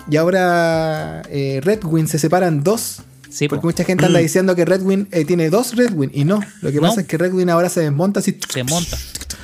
Y 0.09 0.15
ahora 0.17 1.21
eh, 1.29 1.59
Redwing 1.61 2.07
se 2.07 2.17
separan 2.17 2.63
dos. 2.63 3.01
Sí, 3.33 3.47
po. 3.47 3.55
Porque 3.55 3.67
mucha 3.67 3.83
gente 3.83 4.05
anda 4.05 4.19
diciendo 4.19 4.55
que 4.55 4.63
Redwing 4.65 5.07
eh, 5.11 5.25
tiene 5.25 5.49
dos 5.49 5.75
Redwing 5.75 6.11
y 6.13 6.23
no. 6.23 6.39
Lo 6.61 6.69
que 6.71 6.75
No. 6.77 6.83
pasa 6.83 7.01
es 7.01 7.07
que 7.07 7.17
Redwing 7.17 7.49
ahora 7.49 7.69
se 7.69 7.81
desmonta 7.81 8.19
así 8.19 8.37
se 8.47 8.63
monta. 8.63 8.97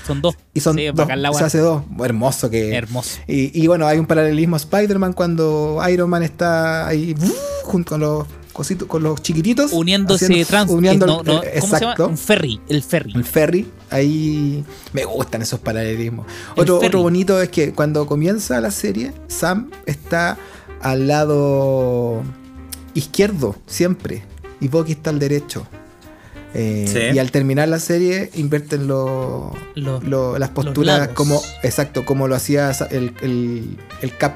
Son 0.05 0.21
dos. 0.21 0.35
y 0.53 0.59
son 0.59 0.75
Sí, 0.75 0.85
dos, 0.93 1.07
se 1.37 1.43
hace 1.43 1.57
dos. 1.59 1.83
Hermoso 2.03 2.49
que. 2.49 2.73
Hermoso. 2.75 3.19
Y, 3.27 3.59
y 3.63 3.67
bueno, 3.67 3.87
hay 3.87 3.97
un 3.99 4.05
paralelismo 4.05 4.55
a 4.55 4.57
Spider-Man 4.57 5.13
cuando 5.13 5.79
Iron 5.91 6.09
Man 6.09 6.23
está 6.23 6.87
ahí 6.87 7.15
¡uh! 7.19 7.65
junto 7.65 7.89
con 7.91 7.99
los 8.01 8.27
cositos, 8.53 8.87
con 8.87 9.03
los 9.03 9.21
chiquititos. 9.21 9.71
Uniéndose 9.71 10.25
haciendo- 10.25 10.47
trans. 10.47 10.71
uniendo 10.71 11.05
no, 11.05 11.17
no, 11.17 11.23
¿Cómo 11.23 11.41
se 11.43 11.47
llama? 11.59 11.77
exacto. 11.77 12.07
Un 12.07 12.17
ferry. 12.17 12.59
El 12.69 12.81
ferry. 12.83 13.11
El 13.15 13.23
ferry, 13.23 13.67
ahí 13.91 14.63
me 14.93 15.05
gustan 15.05 15.41
esos 15.43 15.59
paralelismos. 15.59 16.25
Otro, 16.55 16.75
ferry. 16.77 16.87
otro 16.87 17.01
bonito 17.03 17.41
es 17.41 17.49
que 17.49 17.73
cuando 17.73 18.05
comienza 18.07 18.59
la 18.61 18.71
serie, 18.71 19.13
Sam 19.27 19.69
está 19.85 20.37
al 20.81 21.07
lado 21.07 22.23
izquierdo, 22.99 23.55
siempre, 23.65 24.23
y 24.61 24.67
Bucky 24.67 24.93
está 24.93 25.09
al 25.09 25.19
derecho. 25.19 25.65
Eh, 26.53 26.85
Sí. 26.91 27.15
Y 27.15 27.19
al 27.19 27.31
terminar 27.31 27.67
la 27.67 27.79
serie, 27.79 28.31
invierten 28.35 28.87
lo- 28.87 29.53
Los- 29.75 30.03
lo- 30.03 30.39
las 30.39 30.49
posturas 30.49 31.09
como, 31.09 31.41
exacto, 31.63 32.05
como 32.05 32.27
lo 32.27 32.35
hacía 32.35 32.71
el, 32.89 33.13
el- 33.21 33.77
el 34.01 34.17
Cap 34.17 34.33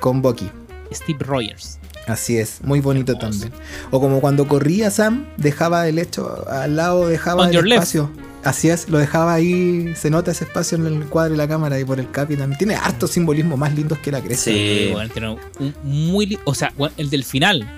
con 0.00 0.20
Bucky. 0.22 0.50
Steve 0.92 1.18
Rogers. 1.24 1.78
Así 2.06 2.36
es, 2.38 2.58
muy 2.62 2.80
bonito 2.80 3.12
Hermoso. 3.12 3.40
también. 3.40 3.52
O 3.90 4.00
como 4.00 4.20
cuando 4.20 4.48
corría 4.48 4.90
Sam, 4.90 5.26
dejaba 5.36 5.86
el 5.88 5.98
hecho 5.98 6.44
al 6.50 6.76
lado, 6.76 7.06
dejaba 7.06 7.44
On 7.44 7.48
el 7.54 7.64
left. 7.64 7.72
espacio. 7.82 8.10
Así 8.42 8.68
es, 8.70 8.88
lo 8.88 8.96
dejaba 8.98 9.34
ahí, 9.34 9.92
se 9.94 10.08
nota 10.10 10.30
ese 10.30 10.44
espacio 10.44 10.76
en 10.78 10.86
el 10.86 11.04
cuadro 11.06 11.32
de 11.32 11.36
la 11.36 11.46
cámara 11.46 11.78
y 11.78 11.84
por 11.84 12.00
el 12.00 12.10
capi 12.10 12.36
también. 12.36 12.58
Tiene 12.58 12.74
hartos 12.74 13.10
simbolismos 13.12 13.58
más 13.58 13.74
lindos 13.74 13.98
que 13.98 14.10
la 14.10 14.20
cresta. 14.22 14.44
Sí. 14.50 14.88
Bueno, 14.92 15.10
tiene 15.12 15.28
un 15.58 15.74
muy 15.84 16.38
O 16.44 16.54
sea, 16.54 16.72
bueno, 16.76 16.94
el 16.96 17.10
del 17.10 17.22
final, 17.24 17.68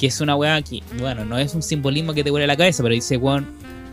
que 0.00 0.06
es 0.06 0.20
una 0.22 0.34
weá 0.34 0.62
que, 0.62 0.82
bueno, 0.98 1.26
no 1.26 1.36
es 1.38 1.54
un 1.54 1.62
simbolismo 1.62 2.14
que 2.14 2.24
te 2.24 2.30
vuele 2.30 2.46
la 2.46 2.56
cabeza, 2.56 2.82
pero 2.82 2.94
dice, 2.94 3.18
weón, 3.18 3.46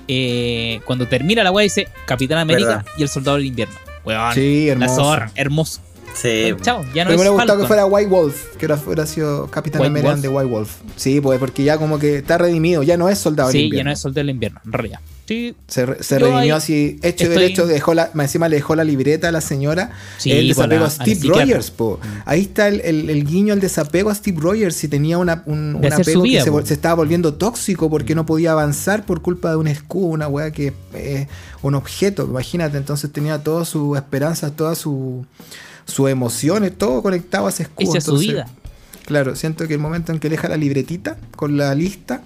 eh, 0.08 0.80
cuando 0.86 1.06
termina 1.06 1.44
la 1.44 1.52
weá 1.52 1.64
dice 1.64 1.90
Capitán 2.06 2.38
América 2.38 2.68
¿Verdad? 2.78 2.86
y 2.98 3.04
el 3.04 3.10
Soldado 3.10 3.36
del 3.38 3.48
Invierno. 3.48 3.76
Weón, 4.06 4.34
Sí, 4.34 4.66
la 4.68 4.72
hermoso. 4.72 4.96
zorra, 4.96 5.32
hermoso. 5.36 5.82
Sí. 6.16 6.56
Chao, 6.62 6.84
ya 6.96 7.04
no 7.04 7.10
me 7.12 7.16
hubiera 7.18 7.32
gustado 7.32 7.60
que 7.60 7.68
fuera 7.68 7.86
White 7.86 8.10
Wolf, 8.10 8.56
que 8.58 8.66
hubiera, 8.66 9.06
sido 9.06 9.52
Capitán 9.52 9.82
White 9.82 9.90
American 9.90 10.14
Wolf. 10.14 10.22
de 10.24 10.28
White 10.30 10.50
Wolf. 10.50 10.76
Sí, 10.96 11.20
pues 11.22 11.38
porque 11.40 11.64
ya 11.66 11.78
como 11.78 12.00
que 12.00 12.16
está 12.18 12.38
redimido, 12.38 12.82
ya 12.84 12.96
no 12.98 13.10
es 13.10 13.20
soldado 13.20 13.50
del 13.50 13.54
Sí, 13.54 13.60
ya 13.60 13.66
invierno. 13.66 13.90
no 13.90 13.94
es 13.94 14.00
Soldado 14.00 14.20
del 14.26 14.30
Invierno, 14.32 14.62
en 14.66 14.72
realidad. 14.72 15.00
Sí, 15.28 15.56
Se, 15.68 16.02
se 16.04 16.20
redimió 16.20 16.56
así, 16.56 17.00
hecho 17.04 17.26
y 17.26 17.28
derecho, 17.28 17.68
dejó 17.68 17.94
la, 17.94 18.10
encima 18.18 18.48
le 18.48 18.56
dejó 18.56 18.76
la 18.76 18.86
libreta 18.86 19.28
a 19.28 19.32
la 19.34 19.42
señora. 19.42 19.92
Sí, 20.18 20.32
el 20.32 20.48
desapego 20.48 20.82
la- 20.82 20.88
a 20.88 20.90
Steve. 20.90 21.20
Rogers, 21.28 21.70
po. 21.70 22.00
Ahí 22.24 22.42
está 22.44 22.70
el, 22.70 22.80
el- 22.80 23.10
el 23.10 23.26
guiño 23.26 23.54
al 23.54 23.60
desapego 23.60 24.10
a 24.10 24.16
Steve 24.16 24.38
Rogers. 24.40 24.74
Si 24.76 24.88
tenía 24.88 25.18
una, 25.18 25.44
un, 25.46 25.80
su 25.82 26.02
apego 26.02 26.22
vida, 26.22 26.46
que 26.46 26.66
se, 26.66 26.74
estaba 26.74 26.96
volviendo 26.96 27.34
tóxico 27.34 27.90
porque 27.90 28.16
no 28.16 28.26
podía 28.26 28.54
avanzar 28.54 29.06
por 29.06 29.22
culpa 29.22 29.50
de 29.50 29.58
un 29.58 29.68
escudo, 29.68 30.06
una 30.08 30.30
weá 30.30 30.52
que 30.52 30.72
es 30.94 31.28
un 31.62 31.76
objeto. 31.76 32.24
Imagínate, 32.24 32.78
entonces 32.78 33.12
tenía 33.12 33.44
todas 33.44 33.68
sus 33.68 33.98
esperanzas, 33.98 34.54
todas 34.56 34.78
sus 34.78 35.26
sus 35.86 36.10
emociones, 36.10 36.78
todo 36.78 37.02
conectado 37.02 37.48
a 37.48 37.50
ese 37.50 37.64
escudo. 37.64 37.90
esa 37.90 37.98
es 37.98 38.04
su 38.06 38.18
vida. 38.18 38.48
Claro, 39.06 39.36
siento 39.36 39.68
que 39.68 39.74
el 39.74 39.80
momento 39.80 40.12
en 40.14 40.20
que 40.20 40.30
deja 40.30 40.48
la 40.50 40.58
libretita 40.58 41.18
con 41.36 41.58
la 41.58 41.74
lista 41.76 42.22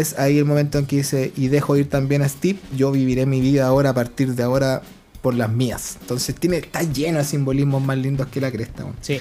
es 0.00 0.18
ahí 0.18 0.38
el 0.38 0.44
momento 0.44 0.78
en 0.78 0.86
que 0.86 0.96
dice 0.96 1.32
y 1.36 1.48
dejo 1.48 1.76
ir 1.76 1.88
también 1.88 2.22
a 2.22 2.28
Steve, 2.28 2.58
yo 2.76 2.92
viviré 2.92 3.26
mi 3.26 3.40
vida 3.40 3.66
ahora 3.66 3.90
a 3.90 3.94
partir 3.94 4.34
de 4.34 4.42
ahora 4.42 4.82
por 5.22 5.34
las 5.34 5.50
mías. 5.50 5.98
Entonces 6.00 6.34
tiene 6.34 6.58
está 6.58 6.82
lleno 6.82 7.18
de 7.18 7.24
simbolismos 7.24 7.82
más 7.82 7.98
lindos 7.98 8.28
que 8.28 8.40
la 8.40 8.50
cresta. 8.50 8.84
weón. 8.84 8.96
Sí. 9.00 9.20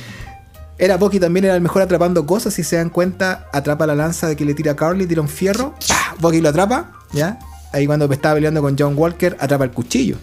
Era 0.77 0.97
Bucky 0.97 1.19
también 1.19 1.45
era 1.45 1.55
el 1.55 1.61
mejor 1.61 1.81
atrapando 1.81 2.25
cosas, 2.25 2.53
si 2.53 2.63
se 2.63 2.75
dan 2.75 2.89
cuenta, 2.89 3.47
atrapa 3.53 3.87
la 3.87 3.95
lanza 3.95 4.27
de 4.27 4.35
que 4.35 4.43
le 4.43 4.53
tira 4.53 4.73
a 4.73 4.75
Carly, 4.75 5.07
tira 5.07 5.21
un 5.21 5.29
fierro, 5.29 5.73
¡pah! 5.87 6.15
Bucky 6.19 6.41
lo 6.41 6.49
atrapa, 6.49 6.91
¿ya? 7.13 7.39
Ahí 7.71 7.87
cuando 7.87 8.11
estaba 8.11 8.35
peleando 8.35 8.61
con 8.61 8.75
John 8.77 8.93
Walker, 8.97 9.37
atrapa 9.39 9.63
el 9.63 9.71
cuchillo. 9.71 10.17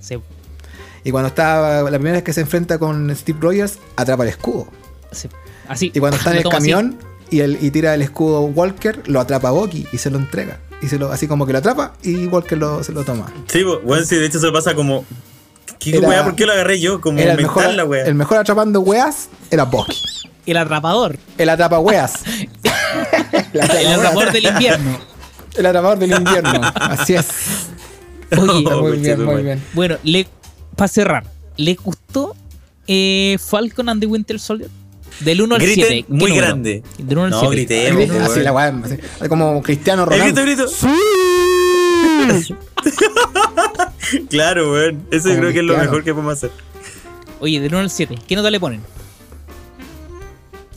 Sí. 0.00 0.16
Y 1.04 1.10
cuando 1.12 1.28
estaba 1.28 1.82
la 1.82 1.98
primera 1.98 2.14
vez 2.14 2.24
que 2.24 2.32
se 2.32 2.40
enfrenta 2.40 2.78
con 2.78 3.14
Steve 3.14 3.38
Rogers, 3.40 3.78
atrapa 3.96 4.24
el 4.24 4.30
escudo. 4.30 4.66
sí. 5.12 5.28
Así. 5.68 5.92
Y 5.94 6.00
cuando 6.00 6.16
está 6.18 6.32
en 6.32 6.38
el 6.38 6.46
así. 6.52 6.72
Y, 7.32 7.40
el, 7.40 7.58
y 7.60 7.70
tira 7.70 7.94
el 7.94 8.02
escudo 8.02 8.42
Walker, 8.42 9.02
lo 9.06 9.18
atrapa 9.20 9.50
Bucky 9.50 9.86
y 9.92 9.98
se 9.98 10.10
lo 10.10 10.18
entrega. 10.18 10.60
Y 10.82 10.88
se 10.88 10.98
lo, 10.98 11.10
así 11.10 11.26
como 11.26 11.46
que 11.46 11.52
lo 11.52 11.58
atrapa 11.58 11.94
y 12.02 12.26
Walker 12.26 12.58
lo, 12.58 12.84
se 12.84 12.92
lo 12.92 13.02
toma. 13.04 13.32
Sí, 13.48 13.62
bo- 13.62 13.80
bueno, 13.80 14.04
sí, 14.04 14.16
de 14.16 14.26
hecho 14.26 14.38
se 14.38 14.46
lo 14.46 14.52
pasa 14.52 14.74
como. 14.74 15.04
¿Qué 15.78 15.96
Era- 15.96 16.08
weá? 16.08 16.24
¿Por 16.24 16.36
qué 16.36 16.46
lo 16.46 16.52
agarré 16.52 16.78
yo? 16.80 17.00
Como 17.00 17.18
Era 17.18 17.32
el 17.32 17.38
mental 17.38 17.56
mejor, 17.56 17.74
la 17.74 17.84
weá. 17.84 18.04
el 18.04 18.14
mejor 18.14 18.38
atrapando 18.38 18.80
weas 18.80 19.28
era 19.50 19.64
Bucky. 19.64 19.96
El 20.46 20.56
atrapador. 20.56 21.18
El 21.38 21.48
atrapa 21.48 21.78
weas. 21.78 22.22
el, 23.52 23.60
atrapador 23.60 24.32
del 24.32 24.46
invierno. 24.46 24.98
El 25.56 25.66
atrapador 25.66 25.98
del 25.98 26.12
invierno. 26.12 26.60
Así 26.74 27.14
es. 27.14 27.26
Oye, 28.38 28.74
muy 28.76 28.98
bien, 28.98 29.24
muy 29.24 29.42
bien. 29.42 29.62
Bueno, 29.72 29.96
le, 30.02 30.26
para 30.76 30.88
cerrar, 30.88 31.24
¿les 31.56 31.76
gustó 31.76 32.34
eh, 32.86 33.36
Falcon 33.38 33.88
and 33.88 34.00
the 34.00 34.06
Winter 34.06 34.38
Soldier? 34.40 34.70
Del 35.20 35.42
1 35.42 35.54
al 35.54 35.60
Griten 35.60 35.86
7. 35.88 36.04
¿qué 36.08 36.12
muy 36.12 36.30
número? 36.30 36.36
grande. 36.46 36.82
Del 36.98 37.18
1 37.18 37.24
al 37.24 37.30
No, 37.30 37.40
7. 37.40 37.54
gritemos, 37.56 37.98
Grita, 38.00 38.14
weón. 38.14 38.30
así 38.30 38.40
la 38.40 38.52
weá, 38.52 39.28
como 39.28 39.62
Cristiano 39.62 40.02
El 40.04 40.10
Ronaldo. 40.10 40.42
grito, 40.42 40.66
grito. 40.66 42.56
Claro, 44.30 44.72
weón. 44.72 45.06
Eso 45.10 45.28
yo 45.28 45.34
Como 45.36 45.40
creo 45.40 45.52
que 45.52 45.58
es 45.60 45.64
lo 45.64 45.72
cristiano. 45.74 45.82
mejor 45.84 46.04
que 46.04 46.12
podemos 46.12 46.32
hacer. 46.34 46.50
Oye, 47.40 47.60
del 47.60 47.72
1 47.72 47.78
al 47.82 47.90
7. 47.90 48.14
¿Qué 48.26 48.36
nota 48.36 48.50
le 48.50 48.60
ponen? 48.60 48.80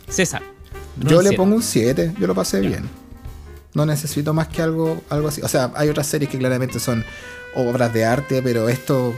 César. 0.10 0.42
Yo 0.98 1.22
le 1.22 1.34
pongo 1.34 1.56
un 1.56 1.64
7, 1.64 2.14
yo 2.20 2.28
lo 2.28 2.34
pasé 2.36 2.62
bien. 2.62 2.88
No 3.74 3.86
necesito 3.86 4.34
más 4.34 4.48
que 4.48 4.62
algo, 4.62 5.02
algo 5.10 5.28
así. 5.28 5.42
O 5.42 5.48
sea, 5.50 5.72
hay 5.76 5.90
otras 5.90 6.08
series 6.08 6.30
que 6.32 6.38
claramente 6.38 6.80
son 6.80 7.04
obras 7.56 7.92
de 7.94 8.06
arte, 8.06 8.42
pero 8.42 8.70
esto 8.70 9.14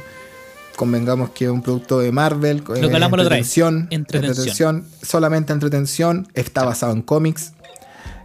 convengamos 0.78 1.32
que 1.32 1.45
es 1.45 1.51
un 1.51 1.61
producto 1.61 1.99
de 1.99 2.13
Marvel, 2.13 2.63
que 2.63 2.71
hablamos 2.82 3.19
entretención, 3.19 3.88
Entretención. 3.91 4.78
entretención, 4.78 4.86
solamente 5.01 5.51
entretención, 5.51 6.28
está 6.34 6.63
basado 6.63 6.93
en 6.93 7.01
cómics 7.01 7.51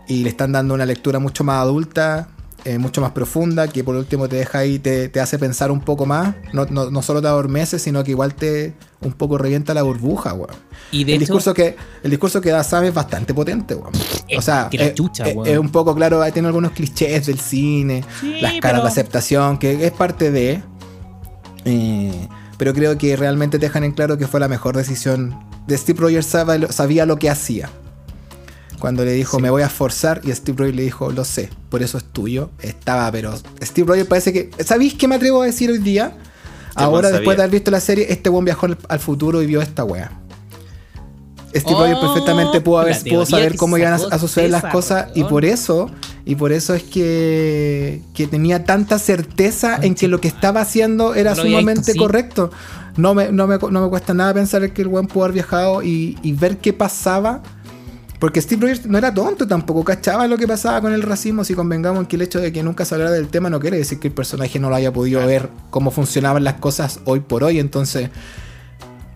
y 0.07 0.23
le 0.23 0.29
están 0.29 0.53
dando 0.53 0.75
una 0.75 0.87
lectura 0.87 1.19
mucho 1.19 1.43
más 1.43 1.61
adulta, 1.63 2.29
eh, 2.65 2.79
mucho 2.79 3.01
más 3.01 3.11
profunda, 3.11 3.67
que 3.67 3.83
por 3.83 3.97
último 3.97 4.29
te 4.29 4.37
deja 4.37 4.59
ahí, 4.59 4.79
te, 4.79 5.09
te 5.09 5.19
hace 5.21 5.37
pensar 5.39 5.73
un 5.73 5.81
poco 5.81 6.07
más, 6.07 6.37
no, 6.53 6.65
no, 6.67 6.91
no 6.91 7.03
solo 7.03 7.21
te 7.21 7.27
adormece, 7.27 7.81
sino 7.81 8.05
que 8.05 8.13
igual 8.13 8.35
te 8.35 8.75
un 9.01 9.13
poco 9.15 9.37
revienta 9.37 9.75
la 9.75 9.83
burbuja, 9.83 10.33
weón. 10.35 10.55
Y 10.93 11.03
de 11.05 11.13
el, 11.13 11.17
hecho, 11.17 11.21
discurso 11.33 11.55
que, 11.55 11.75
el 12.05 12.11
discurso 12.11 12.41
que 12.41 12.51
da 12.51 12.63
Sam 12.63 12.85
es 12.85 12.95
bastante 12.95 13.35
potente, 13.35 13.75
weón. 13.75 13.93
O 14.37 14.43
sea, 14.43 14.69
es, 14.71 14.95
chucha, 14.95 15.25
es- 15.27 15.35
weón. 15.35 15.49
es 15.49 15.59
un 15.59 15.71
poco 15.71 15.93
claro, 15.95 16.23
tiene 16.33 16.47
algunos 16.47 16.71
clichés 16.73 17.27
del 17.27 17.41
cine, 17.41 18.05
Sí, 18.21 18.41
las 18.41 18.53
caras 18.61 18.61
pero- 18.81 18.83
de 18.83 18.89
aceptación, 18.91 19.59
que 19.59 19.85
es 19.87 19.91
parte 19.93 20.31
de. 20.31 20.63
eh, 21.65 22.29
pero 22.63 22.75
creo 22.75 22.97
que 22.97 23.17
realmente 23.17 23.59
te 23.59 23.67
dejan 23.67 23.83
en 23.83 23.91
claro 23.91 24.19
que 24.19 24.29
fue 24.29 24.39
la 24.39 24.47
mejor 24.47 24.77
decisión. 24.77 25.37
De 25.67 25.77
Steve 25.77 25.99
Rogers 25.99 26.27
sabía 26.27 27.07
lo, 27.07 27.19
que 27.19 27.29
hacía. 27.29 27.69
Cuando 28.79 29.05
le 29.05 29.11
dijo, 29.15 29.41
me 29.41 29.51
voy 29.51 29.63
a 29.63 29.67
esforzar, 29.67 30.21
y 30.23 30.31
Steve 30.31 30.59
Rogers 30.59 30.77
le 30.77 30.85
dijo, 30.85 31.11
lo 31.11 31.25
sé, 31.25 31.51
por 31.71 31.83
eso 31.83 31.99
es 31.99 32.05
tuyo. 32.05 32.51
Estaba, 32.61 33.11
pero 33.11 33.35
Steve 33.61 33.89
Rogers 33.89 34.07
parece 34.07 34.33
que. 34.33 34.51
¿Sabéis 34.63 34.95
qué 34.95 35.09
me 35.09 35.17
atrevo 35.17 35.43
a 35.43 35.47
decir 35.47 35.73
hoy 35.73 35.79
día? 35.79 36.17
Ahora, 36.77 37.11
después 37.11 37.37
de 37.37 37.43
haber 37.43 37.53
visto 37.53 37.73
la 37.73 37.81
serie, 37.81 38.07
este 38.11 38.31
buen 38.31 38.45
viajó 38.45 38.67
al, 38.67 38.79
al 38.89 39.01
futuro 39.01 39.43
y 39.43 39.47
vio 39.47 39.61
esta 39.61 39.83
wea. 39.83 40.22
Steve 41.55 41.75
Oh, 41.75 41.81
Rogers 41.81 42.01
perfectamente 42.01 42.61
pudo, 42.61 42.79
haber, 42.79 42.97
saber 43.27 43.57
cómo 43.57 43.77
iban 43.77 43.93
a, 43.93 44.19
suceder 44.19 44.51
las 44.51 44.65
cosas 44.65 45.09
y 45.15 45.25
por 45.25 45.45
eso 45.45 45.91
y 46.25 46.37
por 46.37 46.53
eso 46.53 46.75
es 46.75 46.83
que, 46.83 48.01
que 48.15 48.27
tenía 48.27 48.65
tanta 48.65 48.99
certeza 48.99 49.79
en 49.83 49.95
que 49.95 50.09
lo 50.09 50.21
que 50.21 50.29
estaba 50.29 50.61
haciendo 50.61 51.15
era 51.15 51.35
No 51.35 51.43
sumamente 51.43 51.93
visto 51.93 52.03
correcto. 52.03 52.51
No 52.97 53.15
me, 53.15 53.33
no, 53.33 53.47
me, 53.47 53.59
no 53.59 53.83
me 53.83 53.89
cuesta 53.89 54.15
nada 54.15 54.35
pensar 54.35 54.73
que 54.73 54.83
el 54.83 54.89
buen 54.89 55.07
pudo 55.07 55.25
haber 55.25 55.35
viajado 55.35 55.83
y, 55.83 56.19
y 56.23 56.33
ver 56.33 56.59
qué 56.59 56.73
pasaba. 56.73 57.43
Porque 58.21 58.41
Steve 58.41 58.63
Rogers 58.63 58.87
no 58.87 58.99
era 58.99 59.13
tonto 59.13 59.49
tampoco, 59.49 59.83
cachaba 59.83 60.29
lo 60.29 60.39
que 60.39 60.47
pasaba 60.47 60.81
con 60.81 60.93
el 60.93 61.03
racismo. 61.03 61.43
Si 61.43 61.55
convengamos 61.55 62.03
en 62.03 62.07
que 62.07 62.15
el 62.15 62.23
hecho 62.23 62.39
de 62.39 62.53
que 62.53 62.63
nunca 62.63 62.85
se 62.85 62.95
hablara 62.95 63.11
del 63.11 63.27
tema 63.27 63.51
no 63.51 63.59
quiere 63.59 63.79
decir 63.79 63.99
que 63.99 64.09
el 64.09 64.15
personaje 64.15 64.61
no 64.61 64.69
lo 64.69 64.77
haya 64.77 64.93
podido 64.93 65.27
ver 65.27 65.49
cómo 65.71 65.91
funcionaban 65.91 66.45
las 66.45 66.55
cosas 66.55 67.01
hoy 67.05 67.19
por 67.19 67.43
hoy. 67.43 67.59
Entonces, 67.59 68.11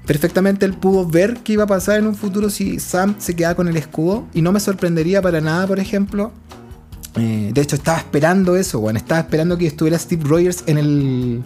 perfectamente 0.07 0.65
él 0.65 0.75
pudo 0.75 1.05
ver 1.05 1.39
qué 1.45 1.55
iba 1.55 1.65
a 1.65 1.67
pasar 1.67 1.99
en 1.99 2.07
un 2.07 2.15
futuro 2.15 2.49
si 2.49 2.79
Sam 2.79 3.17
se 3.19 3.35
quedaba 3.35 3.57
con 3.57 3.69
el 3.69 3.77
escudo. 3.77 4.25
Y 4.33 4.41
no 4.41 4.53
me 4.53 4.61
sorprendería 4.61 5.21
para 5.21 5.41
nada, 5.41 5.67
por 5.67 5.81
ejemplo. 5.81 6.33
eh, 7.17 7.51
de 7.53 7.61
hecho, 7.61 7.77
estaba 7.77 7.99
esperando 7.99 8.57
eso, 8.57 8.81
bueno, 8.81 8.99
estaba 8.99 9.21
esperando 9.21 9.59
que 9.59 9.67
estuviera 9.67 9.99
Steve 9.99 10.23
Rogers 10.25 10.65
en 10.67 10.79
el. 10.79 11.43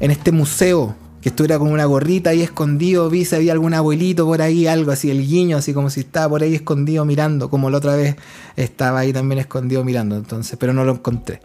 en 0.00 0.10
este 0.10 0.30
museo. 0.32 0.94
Que 1.22 1.30
estuviera 1.30 1.58
con 1.58 1.72
una 1.72 1.86
gorrita 1.86 2.30
ahí 2.30 2.42
escondido, 2.42 3.10
vi 3.10 3.24
si 3.24 3.34
había 3.34 3.52
algún 3.52 3.74
abuelito 3.74 4.24
por 4.26 4.40
ahí, 4.42 4.68
algo 4.68 4.92
así, 4.92 5.10
el 5.10 5.26
guiño, 5.26 5.56
así 5.56 5.74
como 5.74 5.90
si 5.90 6.00
estaba 6.00 6.28
por 6.28 6.42
ahí 6.44 6.54
escondido 6.54 7.04
mirando, 7.04 7.50
como 7.50 7.68
la 7.68 7.78
otra 7.78 7.96
vez 7.96 8.14
estaba 8.54 9.00
ahí 9.00 9.12
también 9.12 9.40
escondido 9.40 9.82
mirando, 9.82 10.14
entonces, 10.16 10.56
pero 10.56 10.72
no 10.72 10.84
lo 10.84 10.92
encontré. 10.92 11.40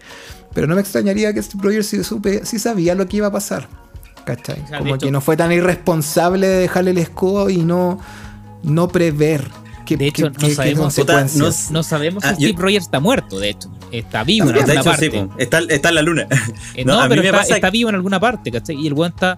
Pero 0.53 0.67
no 0.67 0.75
me 0.75 0.81
extrañaría 0.81 1.33
que 1.33 1.41
Steve 1.41 1.63
Rogers 1.63 1.87
sí, 1.87 2.03
supe, 2.03 2.45
sí 2.45 2.59
sabía 2.59 2.93
lo 2.93 3.07
que 3.07 3.17
iba 3.17 3.27
a 3.27 3.31
pasar. 3.31 3.67
¿Cachai? 4.25 4.61
O 4.61 4.67
sea, 4.67 4.77
de 4.77 4.83
Como 4.83 4.95
hecho- 4.95 5.05
que 5.07 5.11
no 5.11 5.21
fue 5.21 5.35
tan 5.37 5.51
irresponsable 5.51 6.47
de 6.47 6.57
dejarle 6.59 6.91
el 6.91 6.97
escudo 6.99 7.49
y 7.49 7.57
no, 7.57 7.99
no 8.63 8.87
prever 8.87 9.47
qué, 9.85 9.97
De 9.97 10.07
hecho, 10.07 10.27
qué- 10.27 10.29
no 10.29 10.47
qué 10.47 10.55
sabemos- 10.55 10.83
consecuencias. 10.83 11.71
No 11.71 11.83
sabemos 11.83 12.23
Ah, 12.23 12.35
si 12.35 12.43
yo- 12.43 12.49
Steve 12.49 12.61
Rogers 12.61 12.85
está 12.85 12.99
muerto, 12.99 13.39
de 13.39 13.49
hecho. 13.49 13.71
Está 13.91 14.23
vivo 14.23 14.49
en 14.49 14.55
También. 14.55 14.77
Alguna 14.77 14.91
hecho, 15.01 15.27
parte. 15.29 15.43
está, 15.43 15.59
está 15.73 15.89
en 15.89 15.95
la 15.95 16.01
luna. 16.01 16.27
Eh, 16.75 16.85
No, 16.85 16.99
pero 17.09 17.21
está, 17.21 17.37
pasa- 17.37 17.55
está 17.55 17.69
vivo 17.69 17.89
en 17.89 17.95
alguna 17.95 18.19
parte, 18.19 18.51
¿cachai? 18.51 18.75
Y 18.77 18.87
el 18.87 18.93
weón 18.93 19.11
está, 19.13 19.37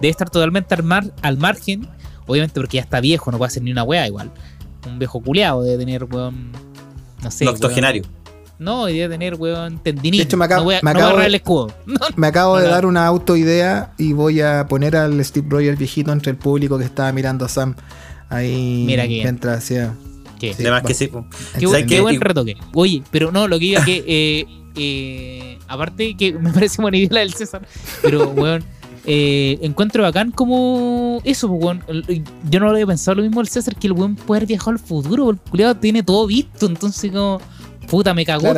debe 0.00 0.10
estar 0.10 0.30
totalmente 0.30 0.74
al, 0.74 0.82
mar, 0.84 1.04
al 1.22 1.36
margen, 1.36 1.86
obviamente 2.26 2.58
porque 2.60 2.76
ya 2.78 2.82
está 2.82 3.00
viejo, 3.00 3.30
no 3.30 3.36
puede 3.38 3.48
hacer 3.48 3.62
ni 3.62 3.72
una 3.72 3.82
weá 3.82 4.06
igual. 4.06 4.30
Un 4.86 4.98
viejo 4.98 5.20
culeado 5.20 5.62
debe 5.62 5.84
tener, 5.84 6.04
weón, 6.04 6.52
no 7.22 7.30
sé. 7.30 7.44
Un 7.44 7.50
octogenario. 7.50 8.02
weón. 8.04 8.19
No, 8.60 8.88
y 8.88 8.98
debe 8.98 9.14
tener, 9.14 9.34
weón, 9.34 9.78
tendinitis. 9.82 10.18
De 10.20 10.24
hecho, 10.24 10.36
me 10.36 10.44
acabo- 10.44 10.60
no 10.60 10.64
voy 10.66 10.74
a, 10.76 10.80
me 10.82 10.90
no 10.92 10.94
voy 10.94 11.00
a 11.00 11.04
acabo 11.06 11.08
agarrar 11.08 11.22
de- 11.22 11.28
el 11.28 11.34
escudo. 11.34 11.72
Me 12.16 12.26
acabo 12.28 12.58
de 12.58 12.68
dar 12.68 12.86
una 12.86 13.06
autoidea 13.06 13.92
y 13.98 14.12
voy 14.12 14.40
a 14.42 14.66
poner 14.68 14.96
al 14.96 15.24
Steve 15.24 15.46
Rogers 15.50 15.78
viejito 15.78 16.12
entre 16.12 16.30
el 16.32 16.36
público 16.36 16.78
que 16.78 16.84
estaba 16.84 17.10
mirando 17.12 17.44
a 17.46 17.48
Sam 17.48 17.74
ahí 18.28 18.84
Mira 18.86 19.02
que- 19.04 19.22
mientras 19.22 19.58
hacía. 19.58 19.94
¿Qué? 20.38 20.54
Sí, 20.54 20.62
Además 20.62 20.82
va. 20.84 20.86
que 20.88 20.94
sí. 20.94 21.06
po. 21.08 21.24
Qué, 21.30 21.36
¿Sabes 21.60 21.68
buen, 21.70 21.86
qué 21.86 22.00
buen 22.00 22.20
retoque. 22.20 22.56
Oye, 22.74 23.02
pero 23.10 23.32
no, 23.32 23.48
lo 23.48 23.58
que 23.58 23.64
iba 23.66 23.84
que. 23.84 24.04
eh, 24.06 24.46
eh, 24.76 25.58
aparte 25.68 26.14
que 26.16 26.32
me 26.38 26.52
parece 26.52 26.80
buena 26.82 26.96
idea 26.98 27.08
la 27.12 27.20
del 27.20 27.34
César. 27.34 27.66
Pero, 28.02 28.28
weón. 28.30 28.62
eh, 29.06 29.58
encuentro 29.62 30.02
bacán 30.02 30.30
como 30.30 31.20
eso, 31.24 31.48
pues, 31.48 31.62
weón. 31.62 31.82
Yo 32.50 32.60
no 32.60 32.66
lo 32.66 32.72
había 32.72 32.86
pensado 32.86 33.16
lo 33.16 33.22
mismo 33.22 33.40
el 33.40 33.48
César, 33.48 33.74
que 33.76 33.86
el 33.86 33.92
weón 33.92 34.16
puede 34.16 34.38
haber 34.40 34.48
viajado 34.48 34.70
al 34.72 34.78
futuro, 34.78 35.24
porque 35.26 35.40
el 35.44 35.50
culiado 35.50 35.74
tiene 35.76 36.02
todo 36.02 36.26
visto, 36.26 36.66
entonces 36.66 37.10
como. 37.10 37.40
Puta, 37.90 38.14
me 38.14 38.24
cagó. 38.24 38.54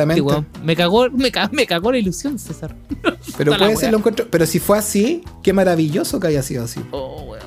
Me 0.63 0.75
cagó, 0.75 1.09
me 1.09 1.31
cagó, 1.31 1.53
me 1.53 1.65
cagó 1.65 1.91
la 1.91 1.97
ilusión, 1.97 2.37
César. 2.37 2.75
Pero 3.37 3.57
puede 3.57 3.75
ser 3.75 3.91
lo 3.91 3.97
encuentro. 3.97 4.27
Pero 4.29 4.45
si 4.45 4.59
fue 4.59 4.77
así, 4.77 5.23
qué 5.41 5.53
maravilloso 5.53 6.19
que 6.19 6.27
haya 6.27 6.43
sido 6.43 6.63
así. 6.63 6.79
Oh, 6.91 7.23
weón. 7.23 7.43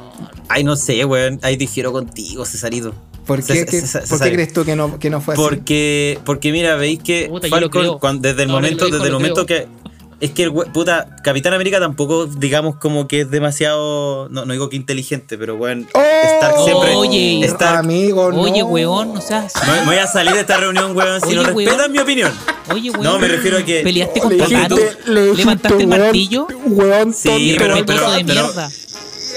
Ay, 0.49 0.65
no 0.65 0.77
sé, 0.77 1.05
weón. 1.05 1.39
Ahí 1.43 1.57
difiero 1.57 1.93
contigo, 1.93 2.45
Cesarito. 2.45 2.93
¿Por 3.27 3.43
qué, 3.43 3.67
por 4.09 4.19
crees 4.21 4.53
tú 4.53 4.65
que 4.65 4.77
no, 4.77 4.99
que 4.99 5.11
no 5.11 5.21
fue 5.21 5.35
así? 5.35 5.43
Porque, 5.43 6.21
porque 6.25 6.53
mira, 6.53 6.77
veis 6.77 7.01
que 7.03 7.27
Puta, 7.29 7.49
Falcon, 7.49 7.99
cuando- 7.99 8.29
desde 8.29 8.45
el 8.45 8.49
momento, 8.49 8.89
desde 8.89 9.07
el 9.07 9.13
momento 9.13 9.47
creo. 9.47 9.65
que. 9.65 9.69
Es 10.19 10.31
que 10.31 10.45
el 10.45 10.53
puta, 10.53 11.15
Capitán 11.23 11.53
América 11.53 11.79
tampoco, 11.79 12.25
digamos, 12.25 12.77
como 12.77 13.07
que 13.07 13.21
es 13.23 13.31
demasiado. 13.31 14.29
No, 14.31 14.47
no 14.47 14.53
digo 14.55 14.71
que 14.71 14.77
inteligente, 14.77 15.37
pero 15.37 15.57
weón. 15.57 15.87
¡Oh! 15.93 15.99
Stark 15.99 16.55
siempre. 16.65 16.95
Oye. 16.97 17.41
Stark- 17.45 17.79
Amigo, 17.81 18.33
no. 18.33 18.41
Oye, 18.41 18.63
weón, 18.63 19.13
no 19.13 19.21
seas. 19.21 19.53
Me 19.67 19.81
me 19.81 19.87
voy 19.87 19.97
a 19.97 20.07
salir 20.07 20.33
de 20.33 20.41
esta 20.41 20.57
reunión, 20.57 20.97
weón, 20.97 21.21
si 21.21 21.27
Oye, 21.29 21.37
no 21.37 21.43
weón. 21.43 21.57
respetan 21.67 21.93
mi 21.93 21.99
opinión. 21.99 22.33
Oye, 22.73 22.91
weón. 22.91 23.03
No, 23.03 23.19
me 23.19 23.29
refiero 23.29 23.59
a 23.59 23.63
que. 23.63 23.83
Peleaste 23.83 24.21
Le 24.27 24.39
con 24.39 24.51
Thanos. 24.51 24.81
le 25.07 25.35
Levantaste 25.35 25.83
el 25.83 25.87
martillo. 25.89 26.47
Weón, 26.65 27.13
Sí, 27.13 27.55
pero- 27.59 27.75
respetuoso 27.75 28.11
de 28.13 28.25
pero- 28.25 28.43
mierda. 28.43 28.71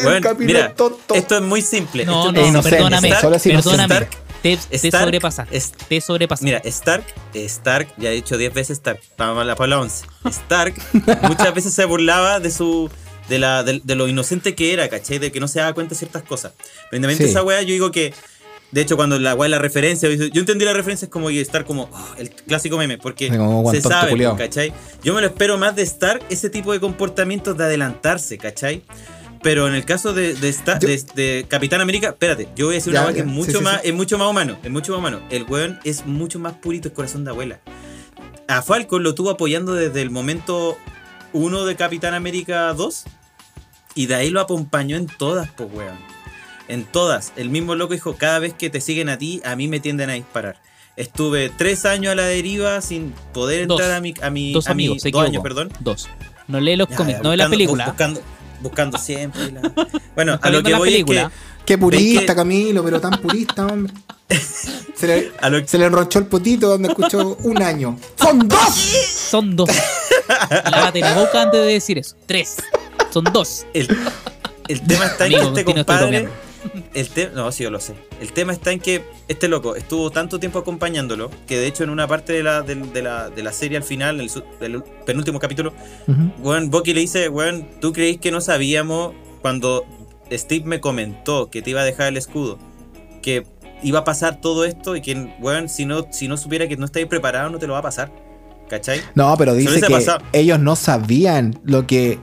Weón, 0.05 0.23
Capitán 0.23 0.45
mira, 0.47 0.73
tonto. 0.75 1.13
esto 1.13 1.35
es 1.35 1.41
muy 1.41 1.61
simple. 1.61 2.05
No, 2.05 2.19
Esto 2.21 2.31
no, 2.31 2.39
es- 2.41 2.47
inocente, 2.47 2.77
perdóname, 2.77 3.09
Stark- 3.09 4.07
perdóname. 4.41 4.57
Stark- 4.57 4.69
te, 4.69 4.79
te 4.89 4.91
sobrepasaste. 4.91 5.57
es- 5.57 5.71
te 5.71 6.01
sobrepasaste. 6.01 6.45
Mira, 6.45 6.61
Stark, 6.65 7.03
Stark, 7.33 7.87
ya 7.97 8.09
he 8.11 8.15
dicho 8.15 8.37
10 8.37 8.53
veces 8.53 8.77
Stark, 8.77 8.99
para 9.15 9.43
la, 9.43 9.55
para 9.55 9.67
la 9.69 9.79
11. 9.81 10.05
Stark 10.25 10.73
muchas 11.23 11.53
veces 11.53 11.73
se 11.73 11.85
burlaba 11.85 12.39
de 12.39 12.51
su. 12.51 12.89
De, 13.29 13.37
la, 13.37 13.61
de, 13.63 13.79
de 13.83 13.95
lo 13.95 14.07
inocente 14.07 14.55
que 14.55 14.73
era, 14.73 14.89
¿cachai? 14.89 15.19
De 15.19 15.31
que 15.31 15.39
no 15.39 15.47
se 15.47 15.59
daba 15.59 15.73
cuenta 15.73 15.91
de 15.91 15.97
ciertas 15.99 16.23
cosas. 16.23 16.53
Pero 16.89 17.07
Sí. 17.15 17.23
esa 17.25 17.43
weá, 17.43 17.61
yo 17.61 17.67
digo 17.73 17.91
que. 17.91 18.13
De 18.71 18.81
hecho, 18.81 18.95
cuando 18.97 19.17
la 19.19 19.33
weá 19.33 19.49
la 19.49 19.57
referencia, 19.59 20.07
yo 20.09 20.39
entendí 20.41 20.63
la 20.63 20.73
referencia 20.73 21.05
es 21.07 21.11
como 21.11 21.27
que 21.29 21.41
Stark 21.41 21.65
como 21.65 21.89
oh, 21.91 22.15
el 22.19 22.29
clásico 22.29 22.77
meme, 22.77 22.97
porque 22.99 23.29
como 23.29 23.69
se 23.71 23.81
sabe. 23.81 24.15
¿cachai? 24.37 24.73
Yo 25.03 25.13
me 25.15 25.21
lo 25.21 25.27
espero 25.27 25.57
más 25.57 25.75
de 25.75 25.81
Stark, 25.83 26.21
ese 26.29 26.49
tipo 26.51 26.71
de 26.71 26.79
comportamientos 26.79 27.57
de 27.57 27.63
adelantarse, 27.63 28.37
¿cachai? 28.37 28.83
Pero 29.41 29.67
en 29.67 29.75
el 29.75 29.85
caso 29.85 30.13
de, 30.13 30.33
de, 30.33 30.51
Yo- 30.51 30.73
de- 30.79 31.03
de 31.15 31.45
Capitán 31.47 31.79
América, 31.81 32.09
espérate, 32.09 32.49
yo 32.55 32.65
voy 32.65 32.75
a 32.75 32.77
decir 32.77 32.91
Ya, 32.93 32.99
una 32.99 33.07
weá 33.07 33.13
que 33.13 33.19
ya, 33.21 33.25
es 33.25 33.31
mucho 33.31 33.57
sí, 33.59 33.63
más, 33.63 33.81
sí. 33.81 33.87
es 33.89 33.93
mucho 33.93 34.17
más 34.17 34.29
humano, 34.29 34.57
es 34.63 34.69
mucho 34.71 34.91
más 34.91 34.99
humano. 34.99 35.21
El 35.29 35.43
weón 35.43 35.79
es 35.85 36.05
mucho 36.05 36.39
más 36.39 36.53
purito, 36.53 36.89
es 36.89 36.93
corazón 36.93 37.23
de 37.23 37.31
abuela. 37.31 37.59
A 38.47 38.61
Falcon 38.61 39.03
lo 39.03 39.15
tuvo 39.15 39.29
apoyando 39.29 39.73
desde 39.75 40.01
el 40.01 40.09
momento 40.09 40.77
1 41.33 41.65
de 41.65 41.75
Capitán 41.75 42.13
América 42.15 42.73
2 42.73 43.03
y 43.95 44.07
de 44.07 44.15
ahí 44.15 44.29
lo 44.29 44.41
acompañó 44.41 44.97
en 44.97 45.07
todas, 45.07 45.49
pues 45.51 45.69
weón. 45.71 45.97
En 46.67 46.83
todas. 46.85 47.31
El 47.35 47.49
mismo 47.49 47.75
loco 47.75 47.93
dijo, 47.93 48.15
cada 48.15 48.39
vez 48.39 48.53
que 48.53 48.69
te 48.69 48.81
siguen 48.81 49.09
a 49.09 49.17
ti, 49.17 49.41
a 49.45 49.55
mí 49.55 49.67
me 49.67 49.79
tienden 49.79 50.09
a 50.09 50.13
disparar. 50.13 50.61
Estuve 50.97 51.49
tres 51.49 51.85
años 51.85 52.11
a 52.11 52.15
la 52.15 52.23
deriva 52.23 52.81
sin 52.81 53.13
poder 53.33 53.67
Dos. 53.67 53.79
entrar 53.79 53.95
a 53.97 54.01
mi... 54.01 54.13
A 54.21 54.29
mi 54.29 54.51
Dos 54.51 54.67
a 54.67 54.73
mi- 54.73 54.83
amigos, 54.85 55.01
se 55.01 55.11
dos 55.11 55.25
años, 55.25 55.41
perdón. 55.41 55.71
Dos. 55.79 56.09
No 56.47 56.59
lee 56.59 56.75
los 56.75 56.89
Ya, 56.89 56.95
cómics, 56.97 57.17
ya, 57.19 57.23
no 57.23 57.29
ve 57.29 57.37
la 57.37 57.49
película. 57.49 57.85
bu- 57.85 57.87
Buscando, 57.89 58.21
buscando 58.61 58.97
siempre. 58.97 59.51
la- 59.51 59.61
Bueno, 60.15 60.37
a 60.41 60.49
lo 60.49 60.61
que 60.63 60.71
la 60.71 60.77
voy 60.79 60.89
película. 60.91 61.21
es 61.23 61.27
que... 61.29 61.65
Qué 61.65 61.77
purista, 61.77 62.21
que- 62.33 62.35
Camilo, 62.35 62.83
pero 62.83 62.99
tan 62.99 63.11
purista, 63.21 63.65
hombre. 63.67 63.93
Se 64.95 65.07
le, 65.07 65.31
A 65.39 65.49
lo, 65.49 65.65
se 65.65 65.77
le 65.77 65.85
enrochó 65.85 66.19
el 66.19 66.25
potito 66.25 66.67
donde 66.67 66.89
escuchó 66.89 67.37
un 67.43 67.61
año. 67.63 67.97
¡Son 68.21 68.47
dos! 68.49 68.75
Son 69.29 69.55
dos. 69.55 69.69
Lávate 70.49 70.99
la 70.99 71.13
boca 71.13 71.43
antes 71.43 71.61
de 71.61 71.67
decir 71.67 71.97
eso. 71.97 72.17
Tres. 72.25 72.57
Son 73.09 73.23
dos. 73.23 73.65
el, 73.73 73.87
el 74.67 74.81
tema 74.85 75.05
está 75.05 75.25
en 75.25 75.31
que 75.31 75.37
este 75.37 75.59
estoy 75.61 75.63
compadre... 75.73 76.29
El 76.93 77.07
tema, 77.09 77.31
no, 77.35 77.51
sí, 77.51 77.63
yo 77.63 77.71
lo 77.71 77.79
sé. 77.79 77.93
El 78.21 78.31
tema 78.33 78.51
está 78.53 78.71
en 78.71 78.79
que 78.79 79.03
este 79.27 79.47
loco 79.47 79.75
estuvo 79.75 80.11
tanto 80.11 80.39
tiempo 80.39 80.59
acompañándolo 80.59 81.29
que 81.47 81.57
de 81.57 81.67
hecho 81.67 81.83
en 81.83 81.89
una 81.89 82.07
parte 82.07 82.33
de 82.33 82.43
la, 82.43 82.61
de, 82.61 82.75
la, 83.01 83.29
de 83.29 83.43
la 83.43 83.53
serie 83.53 83.77
al 83.77 83.83
final, 83.83 84.19
el, 84.19 84.29
su- 84.29 84.43
del 84.59 84.83
penúltimo 85.05 85.39
capítulo, 85.39 85.73
Ujú. 86.07 86.31
weón, 86.39 86.69
Bucky 86.69 86.93
le 86.93 87.01
dice, 87.01 87.29
weón, 87.29 87.67
¿tú 87.79 87.93
creís 87.93 88.19
que 88.19 88.31
no 88.31 88.41
sabíamos 88.41 89.13
cuando 89.41 89.85
Steve 90.31 90.65
me 90.65 90.79
comentó 90.81 91.49
que 91.49 91.61
te 91.61 91.69
iba 91.69 91.81
a 91.81 91.85
dejar 91.85 92.07
el 92.07 92.17
escudo? 92.17 92.59
Que 93.21 93.45
iba 93.81 93.99
a 93.99 94.03
pasar 94.03 94.41
todo 94.41 94.65
esto 94.65 94.95
y 94.95 95.01
que, 95.01 95.15
weón, 95.39 95.69
si 95.69 95.85
no, 95.85 96.07
si 96.11 96.27
no 96.27 96.35
supiera 96.37 96.67
que 96.67 96.75
no 96.77 96.85
estáis 96.85 97.05
preparado, 97.07 97.49
no 97.49 97.59
te 97.59 97.67
lo 97.67 97.73
va 97.73 97.79
a 97.79 97.83
pasar. 97.83 98.11
¿Cachai? 98.69 99.01
No, 99.15 99.35
pero 99.35 99.55
dice 99.55 99.81
que 99.81 99.91
pasado. 99.91 100.23
ellos 100.31 100.59
no 100.59 100.75
sabían 100.75 101.59
lo 101.63 101.87
que 101.87 102.19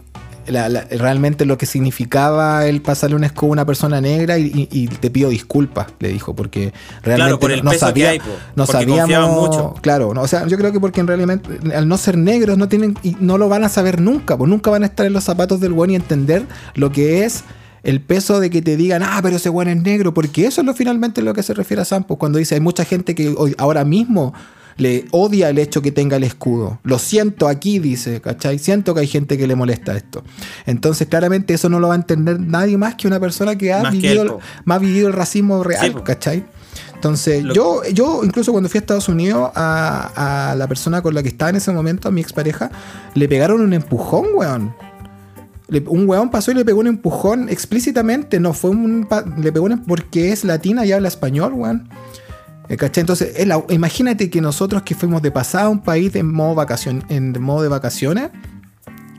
la- 0.48 0.68
la- 0.68 0.84
realmente 0.90 1.44
lo 1.44 1.58
que 1.58 1.66
significaba 1.66 2.66
el 2.66 2.82
pasarle 2.82 3.16
un 3.16 3.24
escudo 3.24 3.50
a 3.50 3.52
una 3.52 3.64
persona 3.64 4.00
negra 4.00 4.38
y, 4.38 4.46
y- 4.46 4.68
y 4.70 4.88
te 4.88 5.10
pido 5.10 5.30
disculpas, 5.30 5.86
le 6.00 6.08
dijo, 6.08 6.34
porque 6.34 6.72
realmente 7.02 7.38
Claro, 7.38 7.38
por 7.40 7.64
no, 7.64 7.72
sabía- 7.78 8.10
hay, 8.10 8.20
no 8.54 8.66
sabíamos 8.66 9.30
mucho. 9.30 9.74
Claro, 9.82 10.14
no, 10.14 10.22
o 10.22 10.28
sea, 10.28 10.46
yo 10.46 10.56
creo 10.56 10.72
que 10.72 10.80
porque 10.80 11.00
en 11.00 11.06
realidad 11.06 11.40
al 11.74 11.88
no 11.88 11.98
ser 11.98 12.16
negros 12.18 12.58
no 12.58 12.68
tienen 12.68 12.96
y 13.02 13.16
no 13.20 13.38
lo 13.38 13.48
van 13.48 13.64
a 13.64 13.68
saber 13.68 14.00
nunca, 14.00 14.36
pues 14.36 14.48
nunca 14.48 14.70
van 14.70 14.82
a 14.82 14.86
estar 14.86 15.06
en 15.06 15.12
los 15.12 15.24
zapatos 15.24 15.60
del 15.60 15.72
buen 15.72 15.90
y 15.90 15.94
entender 15.96 16.44
lo 16.74 16.92
que 16.92 17.24
es 17.24 17.44
el 17.82 18.00
peso 18.00 18.40
de 18.40 18.50
que 18.50 18.62
te 18.62 18.76
digan, 18.76 19.02
ah, 19.04 19.20
pero 19.22 19.36
ese 19.36 19.48
buen 19.48 19.68
es 19.68 19.80
negro, 19.80 20.12
porque 20.12 20.46
eso 20.46 20.60
es 20.60 20.66
lo 20.66 20.74
finalmente 20.74 21.22
lo 21.22 21.34
que 21.34 21.42
se 21.44 21.54
refiere 21.54 21.82
a 21.82 21.84
Sam, 21.84 22.02
pues, 22.04 22.18
cuando 22.18 22.38
dice 22.38 22.56
hay 22.56 22.60
mucha 22.60 22.84
gente 22.84 23.14
que 23.14 23.28
hoy, 23.36 23.54
ahora 23.58 23.84
mismo 23.84 24.34
le 24.78 25.06
odia 25.10 25.48
el 25.48 25.58
hecho 25.58 25.80
que 25.82 25.90
tenga 25.92 26.16
el 26.16 26.24
escudo. 26.24 26.78
Lo 26.84 26.98
siento 26.98 27.48
aquí, 27.48 27.78
dice, 27.78 28.20
¿cachai? 28.20 28.58
Siento 28.58 28.94
que 28.94 29.00
hay 29.00 29.06
gente 29.06 29.38
que 29.38 29.46
le 29.46 29.54
molesta 29.56 29.96
esto. 29.96 30.22
Entonces, 30.66 31.08
claramente 31.08 31.54
eso 31.54 31.68
no 31.68 31.80
lo 31.80 31.88
va 31.88 31.94
a 31.94 31.96
entender 31.96 32.38
nadie 32.40 32.76
más 32.76 32.94
que 32.94 33.06
una 33.08 33.18
persona 33.18 33.56
que 33.56 33.72
ha, 33.72 33.82
Más 33.82 33.92
que 33.94 34.00
vivido, 34.00 34.22
él, 34.22 34.32
más 34.64 34.80
vivido 34.80 35.08
el 35.08 35.14
racismo 35.14 35.64
real, 35.64 35.94
Sí. 35.96 36.02
¿cachai? 36.04 36.44
Entonces, 36.94 37.42
Lo- 37.42 37.54
yo, 37.54 37.82
yo 37.92 38.20
incluso 38.24 38.52
cuando 38.52 38.68
fui 38.68 38.78
a 38.78 38.80
Estados 38.80 39.08
Unidos, 39.08 39.50
a, 39.54 40.50
a 40.50 40.54
la 40.56 40.66
persona 40.68 41.00
con 41.02 41.14
la 41.14 41.22
que 41.22 41.28
estaba 41.28 41.48
en 41.50 41.56
ese 41.56 41.72
momento, 41.72 42.08
a 42.08 42.10
mi 42.10 42.20
expareja, 42.20 42.70
le 43.14 43.28
pegaron 43.28 43.60
un 43.62 43.72
empujón, 43.72 44.26
weón. 44.34 44.74
Le- 45.68 45.84
un 45.88 46.08
weón 46.08 46.30
pasó 46.30 46.50
y 46.50 46.54
le 46.54 46.64
pegó 46.64 46.80
un 46.80 46.86
empujón 46.86 47.48
explícitamente, 47.48 48.38
no 48.40 48.52
fue 48.52 48.70
un... 48.70 49.08
le 49.38 49.52
pegó 49.52 49.66
un, 49.66 49.84
porque 49.84 50.32
es 50.32 50.44
latina 50.44 50.84
y 50.86 50.92
habla 50.92 51.08
español, 51.08 51.54
weón. 51.54 51.88
Eh, 52.68 52.76
¿Cachai? 52.76 53.02
Entonces, 53.02 53.32
es 53.36 53.46
la- 53.46 53.62
imagínate 53.70 54.28
que 54.30 54.40
nosotros 54.40 54.82
que 54.82 54.94
fuimos 54.94 55.22
de 55.22 55.30
pasada 55.30 55.66
a 55.66 55.68
un 55.68 55.80
país 55.82 56.14
en 56.16 56.32
modo, 56.32 56.54
vacación, 56.54 57.04
en 57.08 57.40
modo 57.40 57.62
de 57.62 57.68
vacaciones, 57.68 58.30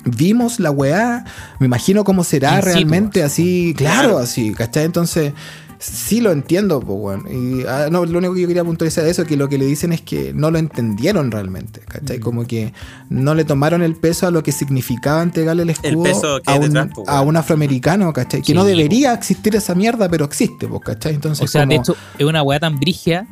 vimos 0.06 0.60
la 0.60 0.72
weá, 0.72 1.26
me 1.60 1.66
imagino 1.66 2.04
cómo 2.04 2.24
será 2.24 2.62
realmente 2.62 3.24
así, 3.24 3.74
claro, 3.78 4.10
Claro. 4.10 4.18
así, 4.20 4.54
¿cachai? 4.54 4.86
Entonces, 4.86 5.34
sí 5.80 6.22
lo 6.22 6.32
entiendo, 6.32 6.80
pues, 6.80 6.98
weón. 7.00 7.26
Y 7.62 7.66
ah, 7.68 7.88
no, 7.92 8.06
lo 8.06 8.18
único 8.18 8.34
que 8.34 8.42
yo 8.42 8.48
quería 8.48 8.64
puntualizar 8.64 9.04
de 9.04 9.12
eso 9.12 9.22
es 9.24 9.28
que 9.28 9.38
lo 9.38 9.48
que 9.50 9.58
le 9.58 9.66
dicen 9.66 9.94
es 9.94 10.02
que 10.02 10.34
no 10.34 10.50
lo 10.52 10.58
entendieron 10.60 11.30
realmente, 11.32 11.82
Mm. 11.82 11.90
¿cachai? 11.92 12.20
Como 12.20 12.46
que 12.46 12.74
no 13.10 13.36
le 13.36 13.46
tomaron 13.46 13.82
el 13.84 13.96
peso 13.96 14.28
a 14.28 14.32
lo 14.32 14.44
que 14.44 14.52
significaba 14.52 15.22
entregarle 15.24 15.64
el 15.64 15.70
escudo 15.70 16.04
peso 16.04 16.40
que 16.44 16.52
a, 16.52 16.56
un, 16.56 16.62
detrás, 16.62 16.88
pues, 16.96 17.08
a 17.08 17.22
un 17.22 17.38
afroamericano, 17.38 18.12
¿cachai? 18.14 18.42
Que 18.42 18.48
Sí, 18.48 18.54
no 18.54 18.62
pues. 18.62 18.76
debería 18.76 19.14
existir 19.14 19.56
esa 19.56 19.76
mierda, 19.76 20.10
pero 20.10 20.26
existe, 20.26 20.68
pues, 20.68 20.82
¿cachai? 20.84 21.14
Entonces, 21.16 21.44
O 21.44 21.48
sea, 21.48 21.62
de 21.66 21.68
como- 21.76 21.82
hecho, 21.82 21.96
es 22.18 22.26
una 22.26 22.42
weá 22.44 22.60
tan 22.60 22.80
brigia. 22.80 23.28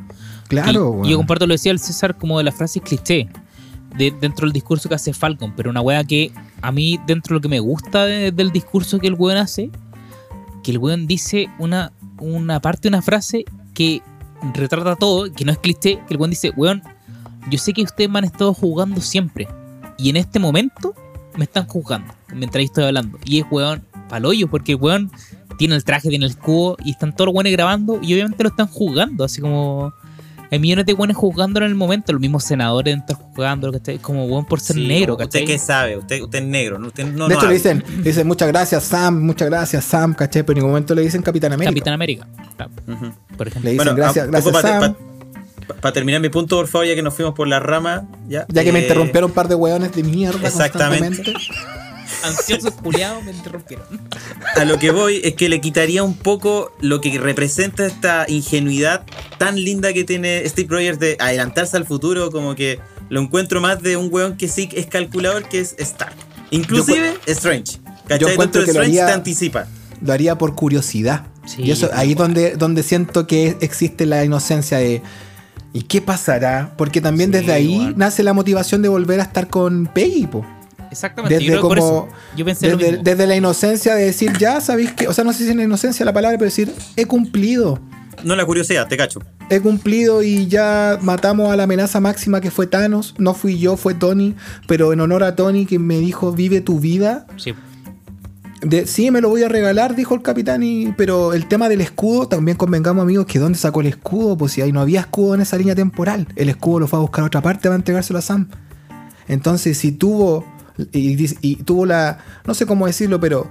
claro, 0.48 1.00
y 1.04 1.10
yo 1.10 1.16
comparto 1.16 1.46
lo 1.46 1.54
decía 1.54 1.72
el 1.72 1.80
César 1.80 2.16
como 2.16 2.38
de 2.38 2.44
las 2.44 2.54
frases 2.54 2.80
cliché 2.82 3.28
de, 3.96 4.12
dentro 4.20 4.46
del 4.46 4.52
discurso 4.52 4.88
que 4.88 4.94
hace 4.94 5.12
Falcon, 5.12 5.54
pero 5.56 5.70
una 5.70 5.80
weá 5.80 6.04
que 6.04 6.30
a 6.62 6.70
mí, 6.70 7.00
dentro 7.06 7.34
de 7.34 7.38
lo 7.38 7.40
que 7.40 7.48
me 7.48 7.58
gusta 7.60 8.04
de- 8.04 8.30
del 8.30 8.52
discurso 8.52 8.98
que 9.00 9.06
el 9.08 9.14
weón 9.14 9.38
hace, 9.38 9.70
que 10.62 10.70
el 10.72 10.78
weón 10.78 11.06
dice 11.06 11.48
una, 11.58 11.92
una 12.20 12.60
parte, 12.60 12.88
una 12.88 13.02
frase 13.02 13.44
que 13.74 14.02
retrata 14.54 14.96
todo, 14.96 15.32
que 15.32 15.44
no 15.44 15.52
es 15.52 15.58
cliché, 15.58 16.00
que 16.06 16.14
el 16.14 16.20
weón 16.20 16.30
dice, 16.30 16.52
weón, 16.56 16.82
yo 17.50 17.58
sé 17.58 17.72
que 17.72 17.82
ustedes 17.82 18.10
me 18.10 18.18
han 18.18 18.24
estado 18.24 18.54
jugando 18.54 19.00
siempre, 19.00 19.48
y 19.98 20.10
en 20.10 20.16
este 20.16 20.38
momento 20.38 20.94
me 21.36 21.44
están 21.44 21.66
juzgando, 21.66 22.12
mientras 22.32 22.62
yo 22.62 22.66
estoy 22.66 22.84
hablando, 22.84 23.18
y 23.24 23.40
es 23.40 23.46
weón 23.50 23.82
paloyo, 24.08 24.48
porque 24.48 24.72
el 24.72 24.78
weón 24.78 25.10
tiene 25.58 25.74
el 25.74 25.84
traje, 25.84 26.08
tiene 26.08 26.26
el 26.26 26.32
escudo, 26.32 26.76
y 26.84 26.90
están 26.90 27.14
todos 27.14 27.26
los 27.26 27.34
weones 27.34 27.52
grabando, 27.52 27.98
y 28.02 28.12
obviamente 28.14 28.42
lo 28.42 28.50
están 28.50 28.66
juzgando, 28.66 29.24
así 29.24 29.40
como... 29.40 29.92
Hay 30.50 30.58
millones 30.58 30.86
de 30.86 30.92
buenos 30.94 31.16
jugándolo 31.16 31.66
en 31.66 31.72
el 31.72 31.76
momento, 31.76 32.12
los 32.12 32.20
mismos 32.20 32.44
senadores 32.44 32.96
están 32.96 33.16
jugando, 33.16 33.72
¿cachai? 33.72 33.98
Como 33.98 34.28
buen 34.28 34.44
por 34.44 34.60
ser 34.60 34.76
Sí, 34.76 34.86
negro, 34.86 35.14
¿Usted 35.14 35.24
¿cachai? 35.26 35.44
qué 35.44 35.58
sabe? 35.58 35.96
Usted, 35.96 36.22
usted 36.22 36.38
es 36.40 36.44
negro, 36.44 36.78
¿no? 36.78 36.88
Usted 36.88 37.04
no 37.06 37.26
de 37.28 37.34
no 37.34 37.40
hecho, 37.40 37.48
le 37.48 37.54
dicen, 37.54 37.82
le 37.98 38.02
dicen 38.02 38.26
muchas 38.26 38.48
gracias, 38.48 38.84
Sam, 38.84 39.22
muchas 39.22 39.48
gracias, 39.48 39.84
Sam, 39.84 40.14
¿cachai? 40.14 40.42
Pero 40.42 40.52
en 40.52 40.58
ningún 40.58 40.70
momento 40.70 40.94
le 40.94 41.02
dicen 41.02 41.22
Capitán 41.22 41.52
América. 41.52 41.70
Capitán 41.72 41.94
América, 41.94 42.26
por 43.36 43.48
ejemplo. 43.48 43.68
Le 43.68 43.72
dicen 43.72 43.76
Bueno, 43.76 43.94
gracias, 43.96 44.24
un 44.26 44.30
gracias, 44.32 44.52
poco 44.52 44.96
para 45.80 45.92
terminar 45.92 46.20
mi 46.20 46.28
punto, 46.28 46.56
por 46.56 46.68
favor, 46.68 46.86
ya 46.86 46.94
que 46.94 47.02
nos 47.02 47.12
fuimos 47.14 47.34
por 47.34 47.48
la 47.48 47.58
rama. 47.58 48.06
Ya, 48.28 48.46
Ya 48.48 48.62
que 48.62 48.72
me 48.72 48.78
Eh, 48.78 48.82
interrumpieron 48.82 49.30
un 49.30 49.34
par 49.34 49.48
de 49.48 49.56
hueones 49.56 49.92
de 49.92 50.04
mierda 50.04 50.46
Exactamente. 50.46 51.34
Ansiosos 52.24 52.72
culiados 52.74 53.22
me 53.24 53.32
interrumpieron. 53.32 53.86
A 54.56 54.64
lo 54.64 54.78
que 54.78 54.90
voy 54.90 55.20
es 55.24 55.34
que 55.34 55.48
le 55.48 55.60
quitaría 55.60 56.02
un 56.02 56.14
poco 56.16 56.72
lo 56.80 57.00
que 57.00 57.18
representa 57.18 57.86
esta 57.86 58.24
ingenuidad 58.28 59.04
tan 59.38 59.56
linda 59.56 59.92
que 59.92 60.04
tiene 60.04 60.48
Steve 60.48 60.68
Rogers 60.70 60.98
de 60.98 61.16
adelantarse 61.20 61.76
al 61.76 61.84
futuro, 61.86 62.30
como 62.30 62.54
que 62.54 62.78
lo 63.08 63.20
encuentro 63.20 63.60
más 63.60 63.82
de 63.82 63.96
un 63.96 64.08
weón 64.12 64.36
que 64.36 64.48
sí 64.48 64.68
es 64.74 64.86
calculador, 64.86 65.48
que 65.48 65.60
es 65.60 65.74
Stark. 65.78 66.14
Inclusive 66.50 67.14
Strange. 67.26 67.78
¿Cachai? 68.08 68.36
de 68.36 68.50
que 68.50 68.58
lo 68.58 68.64
Strange 68.64 68.80
haría- 68.80 69.06
te 69.06 69.12
anticipa. 69.12 69.66
Lo 70.00 70.12
haría 70.12 70.36
por 70.38 70.54
curiosidad. 70.54 71.26
Sí, 71.46 71.62
y 71.62 71.70
eso 71.70 71.88
ahí 71.94 72.14
donde, 72.14 72.56
donde 72.56 72.82
siento 72.82 73.26
que 73.26 73.56
existe 73.60 74.04
la 74.06 74.24
inocencia 74.24 74.78
de. 74.78 75.02
¿Y 75.72 75.82
qué 75.82 76.00
pasará? 76.00 76.72
Porque 76.76 77.00
también 77.00 77.30
Sí, 77.30 77.38
desde 77.38 77.52
ahí 77.52 77.72
igual. 77.74 77.94
nace 77.96 78.22
la 78.22 78.32
motivación 78.32 78.82
de 78.82 78.88
volver 78.88 79.20
a 79.20 79.24
estar 79.24 79.48
con 79.48 79.86
Peggy, 79.86 80.26
po. 80.26 80.44
Exactamente, 80.90 81.34
Desde 81.34 81.46
yo 81.54 81.60
por 81.60 81.78
como- 81.78 82.06
eso. 82.08 82.16
Yo 82.36 82.44
pensé 82.44 82.76
Desde, 82.76 83.26
la 83.26 83.36
inocencia 83.36 83.94
de 83.94 84.04
decir, 84.06 84.32
ya 84.38 84.60
sabéis 84.60 84.92
que. 84.92 85.08
O 85.08 85.12
sea, 85.12 85.24
no 85.24 85.32
sé 85.32 85.44
si 85.44 85.50
es 85.50 85.56
la 85.56 85.64
inocencia 85.64 86.04
la 86.04 86.12
palabra, 86.12 86.38
pero 86.38 86.46
decir, 86.46 86.72
he 86.96 87.06
cumplido. 87.06 87.80
No 88.24 88.34
la 88.34 88.46
curiosidad, 88.46 88.88
te 88.88 88.96
cacho. 88.96 89.20
He 89.50 89.60
cumplido 89.60 90.22
y 90.22 90.46
ya 90.46 90.98
matamos 91.02 91.52
a 91.52 91.56
la 91.56 91.64
amenaza 91.64 92.00
máxima 92.00 92.40
que 92.40 92.50
fue 92.50 92.66
Thanos. 92.66 93.14
No 93.18 93.34
fui 93.34 93.58
yo, 93.58 93.76
fue 93.76 93.92
Tony. 93.94 94.34
Pero 94.66 94.92
en 94.92 95.00
honor 95.00 95.22
a 95.22 95.36
Tony 95.36 95.66
que 95.66 95.78
me 95.78 95.98
dijo, 95.98 96.32
vive 96.32 96.60
tu 96.62 96.80
vida. 96.80 97.26
Sí. 97.36 97.54
De, 98.62 98.86
sí, 98.86 99.10
me 99.10 99.20
lo 99.20 99.28
voy 99.28 99.42
a 99.42 99.48
regalar, 99.50 99.94
dijo 99.94 100.14
el 100.14 100.22
capitán. 100.22 100.62
Y, 100.62 100.92
pero 100.96 101.34
el 101.34 101.46
tema 101.46 101.68
del 101.68 101.82
escudo, 101.82 102.26
también 102.26 102.56
convengamos, 102.56 103.02
amigos, 103.02 103.26
que 103.26 103.38
dónde 103.38 103.58
sacó 103.58 103.82
el 103.82 103.88
escudo. 103.88 104.36
Pues 104.36 104.52
si 104.52 104.62
ahí 104.62 104.72
no 104.72 104.80
había 104.80 105.00
escudo 105.00 105.34
en 105.34 105.42
esa 105.42 105.58
línea 105.58 105.74
temporal. 105.74 106.26
El 106.36 106.48
escudo 106.48 106.80
lo 106.80 106.86
fue 106.88 106.98
a 106.98 107.02
buscar 107.02 107.22
a 107.24 107.26
otra 107.26 107.42
parte 107.42 107.64
para 107.68 107.76
entregárselo 107.76 108.18
a 108.18 108.22
Sam. 108.22 108.48
Entonces, 109.28 109.76
si 109.76 109.92
tuvo. 109.92 110.44
Y, 110.92 111.14
dice- 111.16 111.38
y 111.40 111.56
tuvo 111.56 111.86
la. 111.86 112.18
No 112.46 112.54
sé 112.54 112.66
cómo 112.66 112.86
decirlo, 112.86 113.18
pero. 113.20 113.50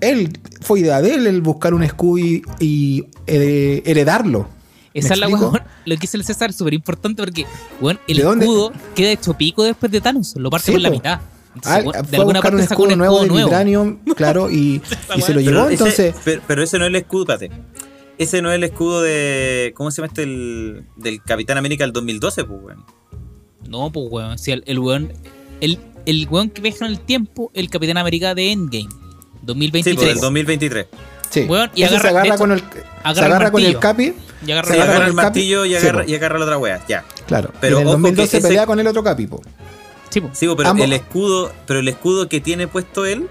Él 0.00 0.38
fue 0.60 0.78
idea 0.80 1.02
de 1.02 1.14
él 1.14 1.26
el 1.26 1.40
buscar 1.42 1.74
un 1.74 1.82
escudo 1.82 2.18
y, 2.60 3.04
eh, 3.26 3.82
heredarlo. 3.84 4.48
Esa 4.94 5.08
¿Me 5.08 5.14
es 5.14 5.20
la 5.20 5.28
weón, 5.28 5.60
lo 5.86 5.94
que 5.96 6.00
dice 6.02 6.16
el 6.16 6.24
César 6.24 6.50
es 6.50 6.56
súper 6.56 6.72
importante 6.74 7.20
porque, 7.20 7.46
weón, 7.80 7.98
el 8.06 8.16
¿De 8.18 8.22
dónde? 8.22 8.44
escudo 8.44 8.72
queda 8.94 9.10
hecho 9.10 9.34
pico 9.34 9.64
después 9.64 9.90
de 9.90 10.00
Thanos, 10.00 10.34
lo 10.36 10.50
parte 10.50 10.66
Sí, 10.66 10.72
por 10.72 10.80
la 10.82 10.90
mitad. 10.90 11.20
Entonces, 11.54 11.84
Ah, 11.96 12.02
de 12.02 12.16
alguna 12.16 12.38
buscar 12.38 12.54
un 12.54 12.58
parte 12.60 12.68
sacó 12.68 12.82
escudo 12.84 12.96
nuevo 12.96 13.20
de 13.22 13.26
nuevo. 13.28 13.48
vibranium, 13.48 13.98
claro, 14.16 14.48
y, 14.50 14.80
y 15.16 15.20
se 15.22 15.34
lo 15.34 15.40
llevó. 15.40 15.64
Pero 15.64 15.68
ese- 15.70 15.72
Entonces, 16.06 16.14
pero, 16.24 16.42
pero 16.46 16.62
ese 16.62 16.78
no 16.78 16.84
es 16.84 16.88
el 16.90 16.94
escudo, 16.96 17.22
espérate. 17.32 17.50
Ese 18.18 18.40
no 18.40 18.50
es 18.52 18.54
el 18.56 18.64
escudo 18.64 19.02
de. 19.02 19.72
¿Cómo 19.76 19.90
se 19.90 19.96
llama 20.00 20.06
este? 20.08 20.22
El, 20.22 20.84
del 20.96 21.22
Capitán 21.24 21.58
América 21.58 21.82
del 21.82 21.92
2012, 21.92 22.44
pues, 22.44 22.60
weón. 22.62 22.84
No, 23.68 23.90
pues 23.90 24.06
weón, 24.10 24.38
si 24.38 24.52
el, 24.52 24.62
el 24.66 24.78
weón, 24.78 25.12
el, 25.60 25.78
el 26.10 26.26
weón 26.30 26.50
que 26.50 26.60
viaja 26.62 26.84
en 26.86 26.92
el 26.92 27.00
tiempo, 27.00 27.50
el 27.54 27.68
Capitán 27.70 27.98
América 27.98 28.34
de 28.34 28.52
Endgame, 28.52 28.88
Sí, 28.88 28.96
2023. 29.42 29.96
pues, 29.96 30.08
del 30.14 30.20
2023. 30.20 30.86
sí. 31.30 31.40
weón, 31.48 31.70
y 31.74 31.82
agarra- 31.82 32.00
se 32.02 32.08
agarra 32.08 32.26
hecho, 32.28 32.38
con 32.38 32.52
el, 32.52 32.62
agarra 33.02 33.14
se 33.38 33.44
el 33.46 33.52
con 33.52 33.62
el 33.62 33.78
capi, 33.78 34.14
y 34.46 34.52
agarra 34.52 34.68
Sí, 34.68 34.74
Se 34.74 34.80
agarra 34.80 34.94
con 34.94 35.02
el 35.02 35.08
el 35.08 35.14
martillo 35.14 35.64
y 35.64 35.70
Sí, 35.70 35.76
agarra, 35.76 36.04
y 36.06 36.14
agarra 36.14 36.38
la 36.38 36.44
otra 36.44 36.58
wea, 36.58 36.80
ya. 36.88 37.04
claro. 37.26 37.50
Pero 37.60 37.76
y 37.78 37.80
en 37.80 37.82
el 37.82 37.88
ojo 37.88 37.92
2012 38.02 38.30
que 38.30 38.36
ese- 38.38 38.48
pelea 38.48 38.66
con 38.66 38.80
el 38.80 38.86
otro 38.86 39.02
capi, 39.04 39.26
po. 39.26 39.42
Sí, 40.10 40.20
po. 40.20 40.30
Sí, 40.32 40.46
po, 40.46 40.56
pero 40.56 40.70
Ambos- 40.70 40.84
el 40.86 40.92
escudo, 40.94 41.52
pero 41.66 41.80
el 41.80 41.88
escudo 41.88 42.28
que 42.28 42.40
tiene 42.40 42.66
puesto 42.68 43.04
él, 43.06 43.28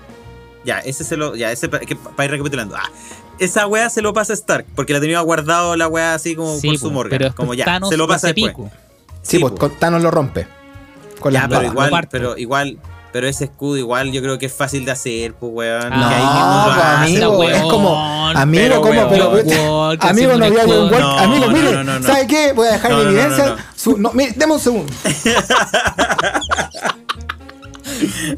ya, 0.66 0.80
ese 0.80 1.04
se 1.04 1.18
lo, 1.18 1.36
ya, 1.36 1.52
ese 1.52 1.70
pa- 1.70 1.80
para 2.16 2.26
ir 2.26 2.32
recapitulando. 2.32 2.76
Ah, 2.76 2.92
esa 3.40 3.66
wea 3.68 3.90
se 3.90 4.02
lo 4.02 4.14
pasa 4.14 4.34
a 4.34 4.36
Stark, 4.36 4.66
porque 4.76 4.94
la 4.94 5.00
tenía 5.00 5.20
guardado 5.22 5.76
la 5.76 5.88
wea 5.88 6.14
así 6.14 6.36
como 6.36 6.60
Sí, 6.60 6.68
por 6.68 6.76
po, 6.76 6.80
su 6.80 6.92
después 6.92 7.34
como 7.36 7.54
ya, 7.54 7.66
Thanos 7.66 7.90
se 7.90 7.98
lo 7.98 8.08
pasa 8.08 8.28
después. 8.28 8.52
pico. 8.54 8.70
Sí, 9.24 9.38
Sí, 9.38 9.40
pues 9.40 9.54
Thanos 9.80 10.02
lo 10.04 10.12
rompe. 10.12 10.48
Con 11.20 11.34
Ya, 11.34 11.48
pero 11.48 11.64
igual, 11.64 12.08
pero 12.12 12.38
igual, 12.38 12.78
pero 13.12 13.28
ese 13.28 13.46
escudo 13.46 13.78
igual 13.78 14.12
yo 14.12 14.22
creo 14.22 14.38
que 14.38 14.46
es 14.48 14.54
fácil 14.54 14.86
de 14.86 14.92
hacer, 14.92 15.34
pues 15.34 15.52
weón. 15.54 15.90
No, 15.90 16.10
que 16.10 16.16
ahí 16.16 16.24
mismo 16.26 16.64
pues, 16.66 16.78
hace, 16.78 17.04
amigo, 17.04 17.40
weón. 17.40 17.54
es 17.56 17.62
como- 17.64 17.92
weón. 17.94 18.38
Amigo, 18.38 18.62
pero, 18.64 18.82
¿cómo? 18.82 18.92
weón, 19.00 19.10
Pero, 19.10 19.32
weón, 19.32 19.98
amigo, 20.02 20.30
no 20.32 20.36
un 20.38 20.44
había 20.44 20.60
escudo. 20.60 20.84
un 20.84 20.90
gol. 20.92 21.00
No, 21.00 21.18
amigo, 21.18 21.48
mire, 21.50 21.72
no, 21.74 21.84
no, 21.84 22.00
no. 22.00 22.06
¿sabe 22.08 22.28
qué? 22.28 22.54
Voy 22.54 22.68
a 22.68 22.72
dejar 22.74 22.92
No, 22.92 23.02
en 23.02 23.08
evidencia. 23.08 23.46
no, 23.46 23.56
no. 23.56 23.62
su- 23.76 23.98
no, 23.98 24.12
mire, 24.14 24.34
deme 24.36 24.54
un 24.54 24.60
segundo. 24.60 24.94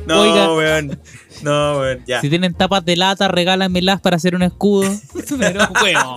No, 0.06 0.22
Oiga. 0.22 0.54
weón. 0.54 1.00
No, 1.42 1.80
weón. 1.80 2.04
Ya. 2.08 2.22
Si 2.22 2.30
tienen 2.30 2.54
tapas 2.54 2.86
de 2.86 2.96
lata, 2.96 3.28
regálamelas 3.28 4.00
para 4.00 4.16
hacer 4.18 4.36
un 4.36 4.44
escudo. 4.44 4.90
Pero, 5.40 5.68
huevo. 5.84 6.16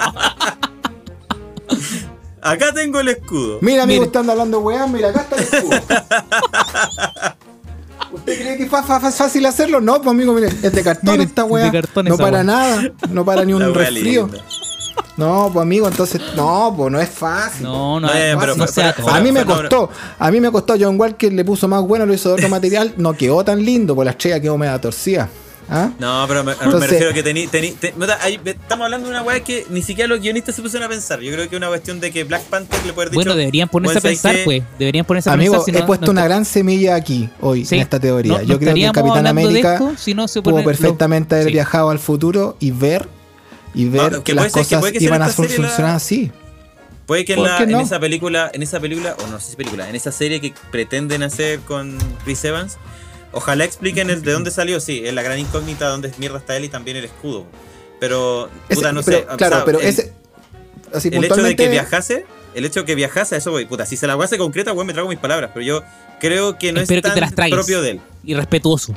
Acá 2.42 2.72
tengo 2.74 3.00
el 3.00 3.08
escudo. 3.08 3.58
Mira, 3.60 3.84
amigo, 3.84 4.04
están 4.04 4.28
hablando 4.28 4.60
weá, 4.60 4.86
mira, 4.86 5.08
acá 5.10 5.20
está 5.22 5.36
el 5.36 5.42
escudo. 5.42 5.70
¿Usted 8.12 8.38
cree 8.40 8.56
que 8.58 8.64
es 8.64 8.70
fa- 8.70 8.82
fa- 8.82 9.00
fa- 9.00 9.10
fácil 9.10 9.46
hacerlo? 9.46 9.80
No, 9.80 9.96
pues 10.02 10.08
amigo, 10.10 10.32
mire, 10.34 10.48
es 10.48 10.72
de 10.72 10.82
cartón 10.82 11.12
Mire, 11.12 11.24
esta 11.24 11.44
es 11.44 11.50
weá. 11.50 11.64
de 11.66 11.72
cartón 11.72 12.04
no 12.06 12.14
esa 12.14 12.22
para 12.22 12.36
weá. 12.38 12.44
nada, 12.44 12.92
no 13.10 13.24
para 13.24 13.44
ni 13.44 13.52
un 13.54 13.72
resfrío. 13.74 14.26
linda. 14.26 14.44
No, 15.16 15.50
pues 15.52 15.62
amigo, 15.62 15.88
entonces, 15.88 16.20
no, 16.36 16.74
pues 16.76 16.90
no 16.92 17.00
es 17.00 17.08
fácil. 17.08 17.62
No, 17.64 18.00
no, 18.00 18.08
No, 18.08 18.14
eh, 18.14 18.32
no, 18.34 18.40
pero 18.40 18.54
no 18.56 18.64
fue- 18.64 18.72
sea 18.72 18.92
fue- 18.92 19.04
todo. 19.04 19.14
A 19.14 19.20
mí 19.20 19.32
me 19.32 19.44
Fue- 19.44 19.54
costó, 19.54 19.90
a 20.18 20.30
mí 20.30 20.40
me 20.40 20.50
costó. 20.50 20.74
John 20.78 20.98
Walker 21.00 21.32
le 21.32 21.44
puso 21.44 21.68
más 21.68 21.82
bueno, 21.82 22.04
lo 22.06 22.12
hizo 22.12 22.28
de 22.30 22.34
otro 22.34 22.48
material, 22.50 22.92
no 22.98 23.14
quedó 23.14 23.42
tan 23.44 23.64
lindo, 23.64 23.94
pues 23.94 24.04
la 24.04 24.10
estrella 24.12 24.40
quedó 24.40 24.58
media 24.58 24.78
torcida. 24.80 25.28
¿Ah? 25.68 25.90
No, 25.98 26.24
pero 26.28 26.44
me, 26.44 26.54
me 26.54 26.64
Entonces- 26.64 26.90
refiero 26.90 27.14
que 27.14 27.22
tení, 27.22 27.48
estamos 28.44 28.84
hablando 28.84 29.08
de 29.08 29.14
una 29.14 29.22
weá 29.22 29.40
que 29.40 29.64
ni 29.70 29.80
siquiera 29.82 30.08
los 30.08 30.20
guionistas 30.20 30.54
se 30.54 30.62
pusieron 30.62 30.86
a 30.86 30.88
pensar. 30.88 31.20
Yo 31.20 31.32
creo 31.32 31.48
que 31.48 31.54
es 31.56 31.58
una 31.58 31.68
cuestión 31.68 31.98
de 32.00 32.10
que 32.10 32.24
Black 32.24 32.42
Panther 32.44 32.78
le 32.84 32.92
puede 32.92 33.06
haber 33.06 33.10
dicho. 33.10 33.14
Bueno, 33.18 33.34
deberían 33.36 33.68
ponerse 33.68 33.98
a 33.98 34.00
"Weón, 34.02 34.16
¿sabes 34.16 34.22
pensar, 34.22 34.44
pues. 34.44 34.62
Deberían 34.78 35.04
ponerse 35.06 35.30
a 35.30 35.32
Amigo, 35.34 35.52
pensar. 35.54 35.64
si 35.72 35.76
he 35.76 35.80
no- 35.80 35.86
puesto 35.86 36.06
no 36.06 36.12
una 36.12 36.24
gran 36.24 36.44
semilla 36.44 36.94
aquí 36.96 37.28
hoy 37.40 37.64
Sí. 37.64 37.76
en 37.76 37.80
esta 37.82 37.98
teoría. 38.00 38.32
No- 38.32 38.38
no 38.38 38.44
Yo 38.44 38.58
creo 38.58 38.74
que 38.74 38.84
el 38.84 38.92
Capitán 38.92 39.26
América 39.26 39.74
esto 39.74 39.92
si 39.96 40.14
no 40.14 40.28
se 40.28 40.42
pudo 40.42 40.62
perfectamente 40.64 41.34
lo- 41.34 41.40
haber 41.40 41.48
sí. 41.48 41.52
viajado 41.54 41.90
al 41.90 41.98
futuro 41.98 42.56
y 42.60 42.70
ver 42.70 43.08
y 43.74 43.86
ver 43.88 44.22
que 44.22 44.34
las 44.34 44.52
cosas 44.52 44.84
que 44.90 45.02
iban 45.02 45.22
a 45.22 45.28
la- 45.28 45.32
funcionar 45.32 45.94
así. 45.94 46.30
Puede 47.06 47.24
que 47.24 47.32
en, 47.32 47.38
¿Por 47.40 47.48
la- 47.48 47.58
en 47.62 47.74
esa 47.80 47.98
película, 47.98 48.50
en 48.52 48.62
esa 48.62 48.78
película, 48.80 49.16
o 49.24 49.26
no 49.28 49.40
sé 49.40 49.50
si 49.50 49.56
película, 49.56 49.88
en 49.88 49.96
esa 49.96 50.12
serie 50.12 50.40
que 50.40 50.52
pretenden 50.70 51.22
hacer 51.22 51.58
con 51.60 51.98
Chris 52.24 52.44
Evans, 52.44 52.76
ojalá 53.32 53.64
expliquen 53.64 54.10
el 54.10 54.22
de 54.22 54.32
dónde 54.32 54.50
salió, 54.50 54.80
sí, 54.80 55.02
es 55.04 55.12
la 55.14 55.22
gran 55.22 55.38
incógnita 55.38 55.88
dónde 55.88 56.12
mierda 56.18 56.38
está 56.38 56.56
él 56.56 56.64
y 56.64 56.68
también 56.68 56.96
el 56.96 57.04
escudo. 57.04 57.46
Pero, 58.00 58.48
Ese- 58.68 58.74
puta, 58.76 58.92
no 58.92 59.02
pero, 59.02 59.18
sé. 59.18 59.26
o 59.32 59.36
claro, 59.36 59.56
sea, 59.56 59.64
pero 59.64 59.80
el, 59.80 59.86
ese 59.86 60.12
así 60.92 61.08
el 61.12 61.24
hecho 61.24 61.36
de 61.42 61.56
que 61.56 61.68
viajase, 61.68 62.26
el 62.54 62.64
hecho 62.64 62.80
de 62.80 62.86
que 62.86 62.94
viajase, 62.94 63.36
eso 63.36 63.50
voy, 63.50 63.64
puta, 63.66 63.86
si 63.86 63.96
se 63.96 64.06
la 64.06 64.26
se 64.26 64.38
concreta, 64.38 64.72
weón, 64.72 64.86
me 64.86 64.92
trago 64.92 65.08
mis 65.08 65.18
palabras, 65.18 65.50
pero 65.54 65.64
yo 65.64 65.82
creo 66.20 66.58
que 66.58 66.72
no 66.72 66.80
Espero 66.80 66.98
es 66.98 67.02
que 67.02 67.08
tan 67.08 67.14
te 67.14 67.20
las 67.20 67.50
propio 67.50 67.80
de 67.82 67.90
él. 67.92 68.00
Irrespetuoso. 68.24 68.94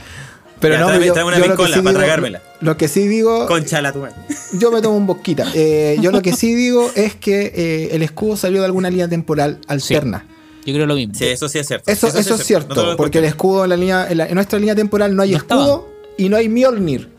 pero 0.59 0.75
Ya, 0.75 0.79
no, 0.81 0.87
tráeme- 0.87 1.05
yo, 1.05 1.25
una 1.25 1.37
yo 1.37 1.47
lo 1.47 1.55
que 1.57 1.65
sí 1.65 1.71
para 1.71 1.81
digo, 1.81 1.93
tragármela. 1.93 2.41
lo 2.61 2.77
que 2.77 2.87
sí 2.87 3.07
digo, 3.07 3.45
Conchala 3.47 3.93
tu 3.93 3.99
madre. 3.99 4.15
yo 4.53 4.71
me 4.71 4.81
tomo 4.81 4.97
un 4.97 5.05
bosquita. 5.05 5.45
Eh, 5.53 5.97
yo 6.01 6.11
lo 6.11 6.21
que 6.21 6.33
sí 6.33 6.53
digo 6.55 6.91
es 6.95 7.15
que 7.15 7.51
eh, 7.55 7.89
el 7.91 8.01
escudo 8.01 8.37
salió 8.37 8.59
de 8.61 8.65
alguna 8.65 8.89
línea 8.89 9.07
temporal 9.07 9.59
alterna. 9.67 10.25
Yo 10.65 10.73
creo 10.73 10.85
lo 10.85 10.95
mismo. 10.95 11.13
Sí, 11.15 11.25
eso 11.25 11.47
sí 11.47 11.59
es 11.59 11.67
cierto. 11.67 11.91
Eso, 11.91 12.07
eso, 12.07 12.21
sí 12.35 12.41
es 12.41 12.47
cierto, 12.47 12.73
No 12.91 12.97
porque 12.97 13.19
el 13.19 13.25
escudo 13.25 13.63
en, 13.63 13.69
la 13.69 13.77
línea, 13.77 14.07
en, 14.09 14.17
la- 14.17 14.27
en 14.27 14.35
nuestra 14.35 14.57
línea 14.59 14.75
temporal 14.75 15.15
no 15.15 15.21
hay 15.21 15.31
No 15.31 15.37
escudo 15.37 15.89
y 16.17 16.29
no 16.29 16.37
hay 16.37 16.49
Mjolnir. 16.49 17.09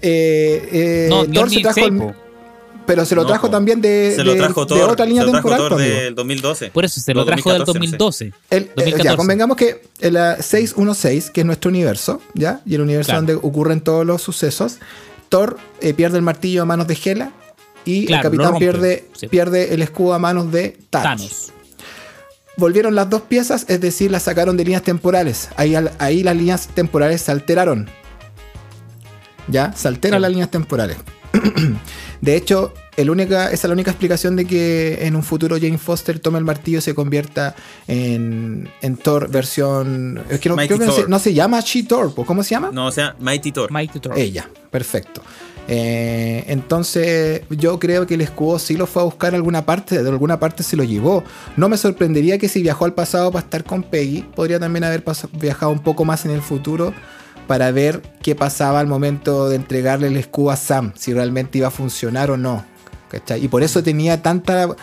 Eh, 0.00 0.68
eh, 0.72 1.06
No, 1.08 1.24
Thor 1.26 1.50
se 1.50 1.60
trajo 1.60 1.80
el- 1.80 2.14
pero 2.84 3.04
se 3.06 3.14
lo 3.14 3.24
trajo 3.24 3.48
también 3.48 3.80
de, 3.80 4.12
se 4.16 4.24
lo 4.24 4.32
de- 4.32 4.38
trajo 4.38 4.64
de 4.66 4.74
Thor, 4.74 4.90
otra 4.90 5.06
línea 5.06 5.22
se 5.22 5.26
lo 5.26 5.32
trajo 5.32 5.48
temporal. 5.48 5.68
Thor 5.70 5.78
del 5.80 6.14
2012. 6.16 6.70
Por 6.72 6.84
eso 6.84 7.00
se 7.00 7.14
lo 7.14 7.20
No, 7.20 7.26
trajo 7.26 7.50
del 7.52 7.64
2014, 7.64 7.78
no 7.78 8.24
sé. 8.24 8.24
2012. 8.30 8.48
El- 8.50 8.62
eh, 8.64 8.70
2014. 8.74 9.04
ya, 9.04 9.16
convengamos 9.16 9.56
que 9.56 9.82
el 10.00 10.16
eh, 10.16 10.34
616, 10.40 11.30
que 11.30 11.40
es 11.42 11.46
nuestro 11.46 11.68
universo, 11.70 12.20
¿ya? 12.34 12.60
Y 12.66 12.74
el 12.74 12.80
universo 12.80 13.10
Claro. 13.12 13.20
donde 13.20 13.34
ocurren 13.36 13.80
todos 13.80 14.04
los 14.04 14.20
sucesos, 14.20 14.78
Thor 15.28 15.56
eh, 15.80 15.94
pierde 15.94 16.16
el 16.18 16.22
martillo 16.22 16.62
a 16.62 16.64
manos 16.64 16.88
de 16.88 16.98
Hela 17.02 17.32
y 17.84 18.06
Claro, 18.06 18.20
el 18.20 18.22
capitán 18.24 18.46
rompe, 18.52 18.58
pierde, 18.58 19.08
sí. 19.16 19.28
pierde 19.28 19.72
el 19.74 19.80
escudo 19.82 20.14
a 20.14 20.18
manos 20.18 20.50
de 20.50 20.76
Thanos. 20.90 21.20
Thanos. 21.20 21.52
Volvieron 22.56 22.94
las 22.94 23.08
dos 23.08 23.22
piezas, 23.22 23.64
es 23.68 23.80
decir, 23.80 24.10
las 24.10 24.24
sacaron 24.24 24.56
de 24.56 24.64
líneas 24.64 24.82
temporales. 24.82 25.48
Ahí, 25.56 25.74
ahí 25.98 26.22
las 26.22 26.36
líneas 26.36 26.68
temporales 26.68 27.22
se 27.22 27.32
alteraron. 27.32 27.88
¿Ya? 29.48 29.72
Se 29.72 29.88
alteran 29.88 30.18
Sí. 30.18 30.22
las 30.22 30.30
líneas 30.30 30.50
temporales. 30.50 30.96
de 32.20 32.36
hecho, 32.36 32.74
el 32.96 33.08
única, 33.10 33.46
esa 33.46 33.54
es 33.54 33.64
la 33.64 33.72
única 33.72 33.90
explicación 33.90 34.36
de 34.36 34.44
que 34.44 35.06
en 35.06 35.16
un 35.16 35.22
futuro 35.22 35.56
Jane 35.58 35.78
Foster 35.78 36.18
tome 36.20 36.38
el 36.38 36.44
martillo 36.44 36.78
y 36.78 36.82
se 36.82 36.94
convierta 36.94 37.54
en, 37.88 38.68
en 38.82 38.96
Thor 38.98 39.30
versión... 39.30 40.22
Es 40.28 40.38
que 40.40 40.50
no, 40.50 40.56
creo 40.56 40.78
que 40.78 40.84
no, 40.86 40.92
se, 40.92 41.00
Thor. 41.02 41.10
no 41.10 41.18
se 41.18 41.32
llama 41.34 41.60
She-Thor, 41.60 42.14
¿po? 42.14 42.26
¿cómo 42.26 42.42
se 42.42 42.50
llama? 42.50 42.70
No, 42.70 42.86
o 42.86 42.92
sea, 42.92 43.16
Mighty 43.18 43.50
Thor. 43.50 43.70
Mighty 43.72 43.98
Thor. 43.98 44.18
Ella, 44.18 44.48
perfecto. 44.70 45.22
Eh, 45.68 46.44
entonces 46.48 47.42
yo 47.50 47.78
creo 47.78 48.06
que 48.06 48.14
el 48.14 48.20
escudo 48.20 48.58
sí 48.58 48.76
lo 48.76 48.86
fue 48.86 49.02
a 49.02 49.04
buscar 49.04 49.32
a 49.32 49.36
alguna 49.36 49.64
parte, 49.64 50.02
de 50.02 50.08
alguna 50.08 50.40
parte 50.40 50.62
se 50.62 50.76
lo 50.76 50.84
llevó. 50.84 51.22
No 51.56 51.68
me 51.68 51.76
sorprendería 51.76 52.38
que 52.38 52.48
si 52.48 52.62
viajó 52.62 52.84
al 52.84 52.94
pasado 52.94 53.30
para 53.30 53.44
estar 53.44 53.64
con 53.64 53.82
Peggy, 53.82 54.22
podría 54.22 54.58
también 54.58 54.84
haber 54.84 55.04
viajado 55.34 55.72
un 55.72 55.80
poco 55.80 56.04
más 56.04 56.24
en 56.24 56.32
el 56.32 56.42
futuro 56.42 56.92
para 57.46 57.70
ver 57.70 58.02
qué 58.22 58.34
pasaba 58.34 58.80
al 58.80 58.86
momento 58.86 59.48
de 59.48 59.56
entregarle 59.56 60.08
el 60.08 60.16
escudo 60.16 60.50
a 60.50 60.56
Sam, 60.56 60.92
si 60.96 61.12
realmente 61.12 61.58
iba 61.58 61.68
a 61.68 61.72
funcionar 61.72 62.30
o 62.30 62.36
no. 62.36 62.64
¿cachai? 63.10 63.44
Y 63.44 63.48
por 63.48 63.62
eso 63.62 63.82
tenía 63.82 64.22
tanta 64.22 64.74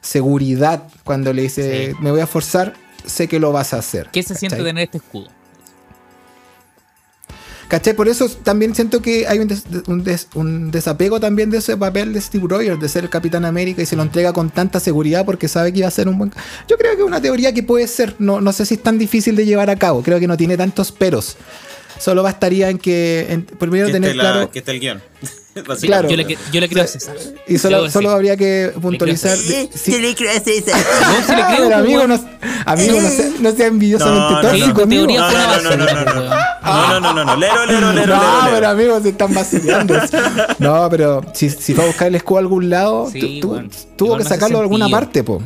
seguridad 0.00 0.84
cuando 1.04 1.32
le 1.32 1.42
dice, 1.42 1.90
Sí. 1.90 1.96
me 2.00 2.10
voy 2.10 2.20
a 2.20 2.26
forzar, 2.26 2.74
sé 3.06 3.28
que 3.28 3.40
lo 3.40 3.50
vas 3.52 3.72
a 3.72 3.78
hacer. 3.78 4.08
¿Qué 4.12 4.22
se 4.22 4.34
siente 4.34 4.62
tener 4.62 4.84
este 4.84 4.98
escudo? 4.98 5.28
¿Cachai? 7.68 7.94
Por 7.94 8.08
eso 8.08 8.28
también 8.30 8.74
siento 8.74 9.02
que 9.02 9.26
hay 9.28 9.40
un, 9.40 9.48
des- 9.48 9.64
un 9.88 10.02
des- 10.02 10.28
un 10.34 10.70
desapego 10.70 11.20
también 11.20 11.50
de 11.50 11.58
ese 11.58 11.76
papel 11.76 12.14
de 12.14 12.20
Steve 12.22 12.46
Rogers, 12.48 12.80
de 12.80 12.88
ser 12.88 13.04
el 13.04 13.10
Capitán 13.10 13.44
América, 13.44 13.82
y 13.82 13.86
se 13.86 13.94
lo 13.94 14.02
entrega 14.02 14.32
con 14.32 14.48
tanta 14.48 14.80
seguridad 14.80 15.26
porque 15.26 15.48
sabe 15.48 15.70
que 15.72 15.80
iba 15.80 15.88
a 15.88 15.90
ser 15.90 16.08
un 16.08 16.16
buen... 16.16 16.32
Yo 16.66 16.78
creo 16.78 16.92
que 16.96 17.02
es 17.02 17.06
una 17.06 17.20
teoría 17.20 17.52
que 17.52 17.62
puede 17.62 17.86
ser, 17.86 18.14
no, 18.18 18.40
no 18.40 18.52
sé 18.54 18.64
si 18.64 18.74
es 18.74 18.82
tan 18.82 18.96
difícil 18.98 19.36
de 19.36 19.44
llevar 19.44 19.68
a 19.68 19.76
cabo, 19.76 20.02
creo 20.02 20.18
que 20.18 20.26
no 20.26 20.36
tiene 20.38 20.56
tantos 20.56 20.92
peros. 20.92 21.36
Solo 21.98 22.22
bastaría 22.22 22.68
en 22.70 22.78
que, 22.78 23.26
en, 23.30 23.42
primero 23.44 23.86
que, 23.86 23.92
tener 23.92 24.10
esté 24.10 24.22
la- 24.22 24.32
claro... 24.32 24.50
que 24.50 24.58
esté 24.60 24.70
el 24.72 24.80
guion. 24.80 25.02
Claro. 25.80 26.08
Yo 26.08 26.16
le, 26.16 26.38
yo 26.52 26.60
le 26.60 26.68
creo 26.68 26.84
a 26.84 26.86
César. 26.86 27.16
Y 27.48 27.58
solo, 27.58 27.90
solo 27.90 28.10
habría 28.10 28.36
que 28.36 28.72
puntualizar... 28.80 29.36
de- 29.36 29.68
sí. 29.74 29.90
Yo 30.70 31.26
sí 31.26 31.34
le 31.34 31.44
creo, 31.56 31.68
Pero 31.68 31.76
amigo, 31.78 32.04
pues, 32.06 32.20
no, 32.22 32.28
amigo, 32.64 33.00
no 33.00 33.08
sea, 33.08 33.30
no 33.40 33.52
sea 33.52 33.66
envidiosamente 33.66 34.20
No, 34.34 34.42
no, 34.42 34.50
Sí, 34.52 34.58
tóxico, 34.60 34.82
amigo. 34.82 35.06
No, 35.06 35.30
no, 35.30 35.60
no, 35.60 35.76
no, 35.76 36.04
no, 36.04 36.14
no. 36.14 36.22
No, 36.68 36.88
no, 36.88 37.00
no, 37.00 37.14
no, 37.14 37.24
no. 37.24 37.36
Lero, 37.36 37.66
lero, 37.66 37.92
lero, 37.92 38.16
No, 38.16 38.22
lero, 38.22 38.54
pero 38.54 38.68
amigos, 38.68 39.02
se 39.02 39.08
están 39.08 39.34
vacilando. 39.34 39.94
No, 40.58 40.88
pero 40.90 41.22
si, 41.34 41.50
si 41.50 41.74
fue 41.74 41.84
a 41.84 41.86
buscar 41.88 42.08
el 42.08 42.14
escudo 42.14 42.36
a 42.38 42.40
algún 42.40 42.70
lado, 42.70 43.08
Sí, 43.12 43.20
tu- 43.20 43.40
tu- 43.40 43.48
bueno. 43.54 43.68
tuvo 43.96 44.16
que 44.16 44.24
sacarlo 44.24 44.58
de 44.58 44.62
alguna 44.62 44.88
parte, 44.88 45.24
po. 45.24 45.40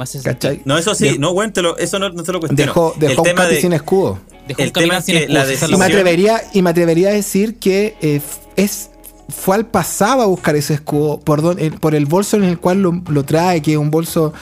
No, 0.64 0.76
eso 0.78 0.94
sí, 0.94 1.04
De- 1.12 1.18
no, 1.18 1.30
güey, 1.32 1.50
te 1.52 1.62
lo- 1.62 1.76
eso 1.78 1.98
no, 1.98 2.10
no 2.10 2.22
te 2.22 2.32
lo 2.32 2.40
cuestiono. 2.40 2.62
Dejó, 2.62 2.94
dejó 2.98 3.12
el 3.12 3.18
un 3.18 3.24
tema 3.24 3.46
de, 3.46 3.60
sin 3.60 3.72
escudo. 3.72 4.18
Dejó 4.48 4.62
El 4.62 4.72
tema 4.72 4.98
es 4.98 5.04
que 5.04 5.28
la 5.32 5.40
Y 5.68 5.76
me 5.78 5.84
atrevería, 5.94 6.42
y 6.52 6.62
me 6.62 6.70
atrevería 6.70 7.08
a 7.10 7.12
decir 7.12 7.56
que 7.58 7.94
eh, 8.00 8.20
es 8.56 8.90
fue 9.28 9.56
al 9.56 9.64
pasado 9.66 10.20
a 10.22 10.26
buscar 10.26 10.56
ese 10.56 10.74
escudo 10.74 11.18
por, 11.20 11.40
don- 11.40 11.58
el, 11.58 11.72
por 11.72 11.94
el 11.94 12.04
bolso 12.06 12.36
en 12.36 12.44
el 12.44 12.58
cual 12.58 12.82
lo, 12.82 13.00
lo 13.08 13.24
trae, 13.24 13.62
que 13.62 13.72
es 13.72 13.78
un 13.78 13.90
bolso 13.90 14.34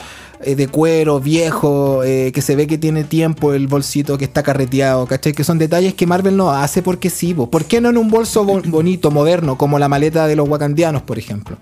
eh, 0.43 0.55
de 0.55 0.67
cuero, 0.67 1.21
viejo, 1.21 2.03
eh, 2.03 2.31
que 2.33 2.41
se 2.41 2.57
ve 2.57 2.67
que 2.67 2.77
tiene 2.77 3.05
tiempo 3.05 3.53
el 3.53 3.67
bolsito 3.67 4.17
que 4.17 4.25
está 4.25 4.43
carreteado, 4.43 5.05
¿cachai? 5.05 5.31
Que 5.31 5.45
son 5.45 5.59
detalles 5.59 5.93
que 5.93 6.05
Marvel 6.07 6.35
no 6.35 6.51
hace 6.51 6.81
porque 6.81 7.09
sí, 7.09 7.33
po. 7.33 7.49
¿por 7.49 7.63
qué 7.65 7.79
no 7.79 7.89
en 7.89 7.97
un 7.97 8.09
bolso 8.09 8.43
bo- 8.43 8.61
bonito, 8.65 9.11
moderno, 9.11 9.57
como 9.57 9.79
la 9.79 9.87
maleta 9.87 10.27
de 10.27 10.35
los 10.35 10.49
wakandianos, 10.49 11.03
por 11.03 11.17
ejemplo? 11.17 11.55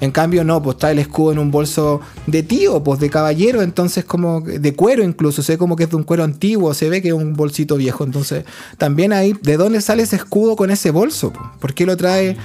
En 0.00 0.12
cambio, 0.12 0.44
no, 0.44 0.62
pues 0.62 0.76
trae 0.76 0.92
el 0.92 0.98
escudo 1.00 1.32
en 1.32 1.38
un 1.38 1.50
bolso 1.50 2.00
de 2.26 2.42
tío, 2.42 2.82
pues 2.82 3.00
de 3.00 3.10
caballero, 3.10 3.62
entonces 3.62 4.04
como 4.04 4.40
de 4.40 4.74
cuero 4.74 5.02
incluso, 5.02 5.42
se 5.42 5.52
ve 5.52 5.58
como 5.58 5.76
que 5.76 5.84
es 5.84 5.90
de 5.90 5.96
un 5.96 6.04
cuero 6.04 6.24
antiguo, 6.24 6.72
se 6.74 6.88
ve 6.88 7.02
que 7.02 7.08
es 7.08 7.14
un 7.14 7.34
bolsito 7.34 7.76
viejo. 7.76 8.04
Entonces, 8.04 8.44
también 8.76 9.12
ahí, 9.12 9.34
¿de 9.42 9.56
dónde 9.56 9.80
sale 9.80 10.02
ese 10.04 10.16
escudo 10.16 10.56
con 10.56 10.70
ese 10.70 10.90
bolso? 10.90 11.32
po? 11.32 11.40
¿Por 11.60 11.74
qué 11.74 11.86
lo 11.86 11.96
trae? 11.96 12.36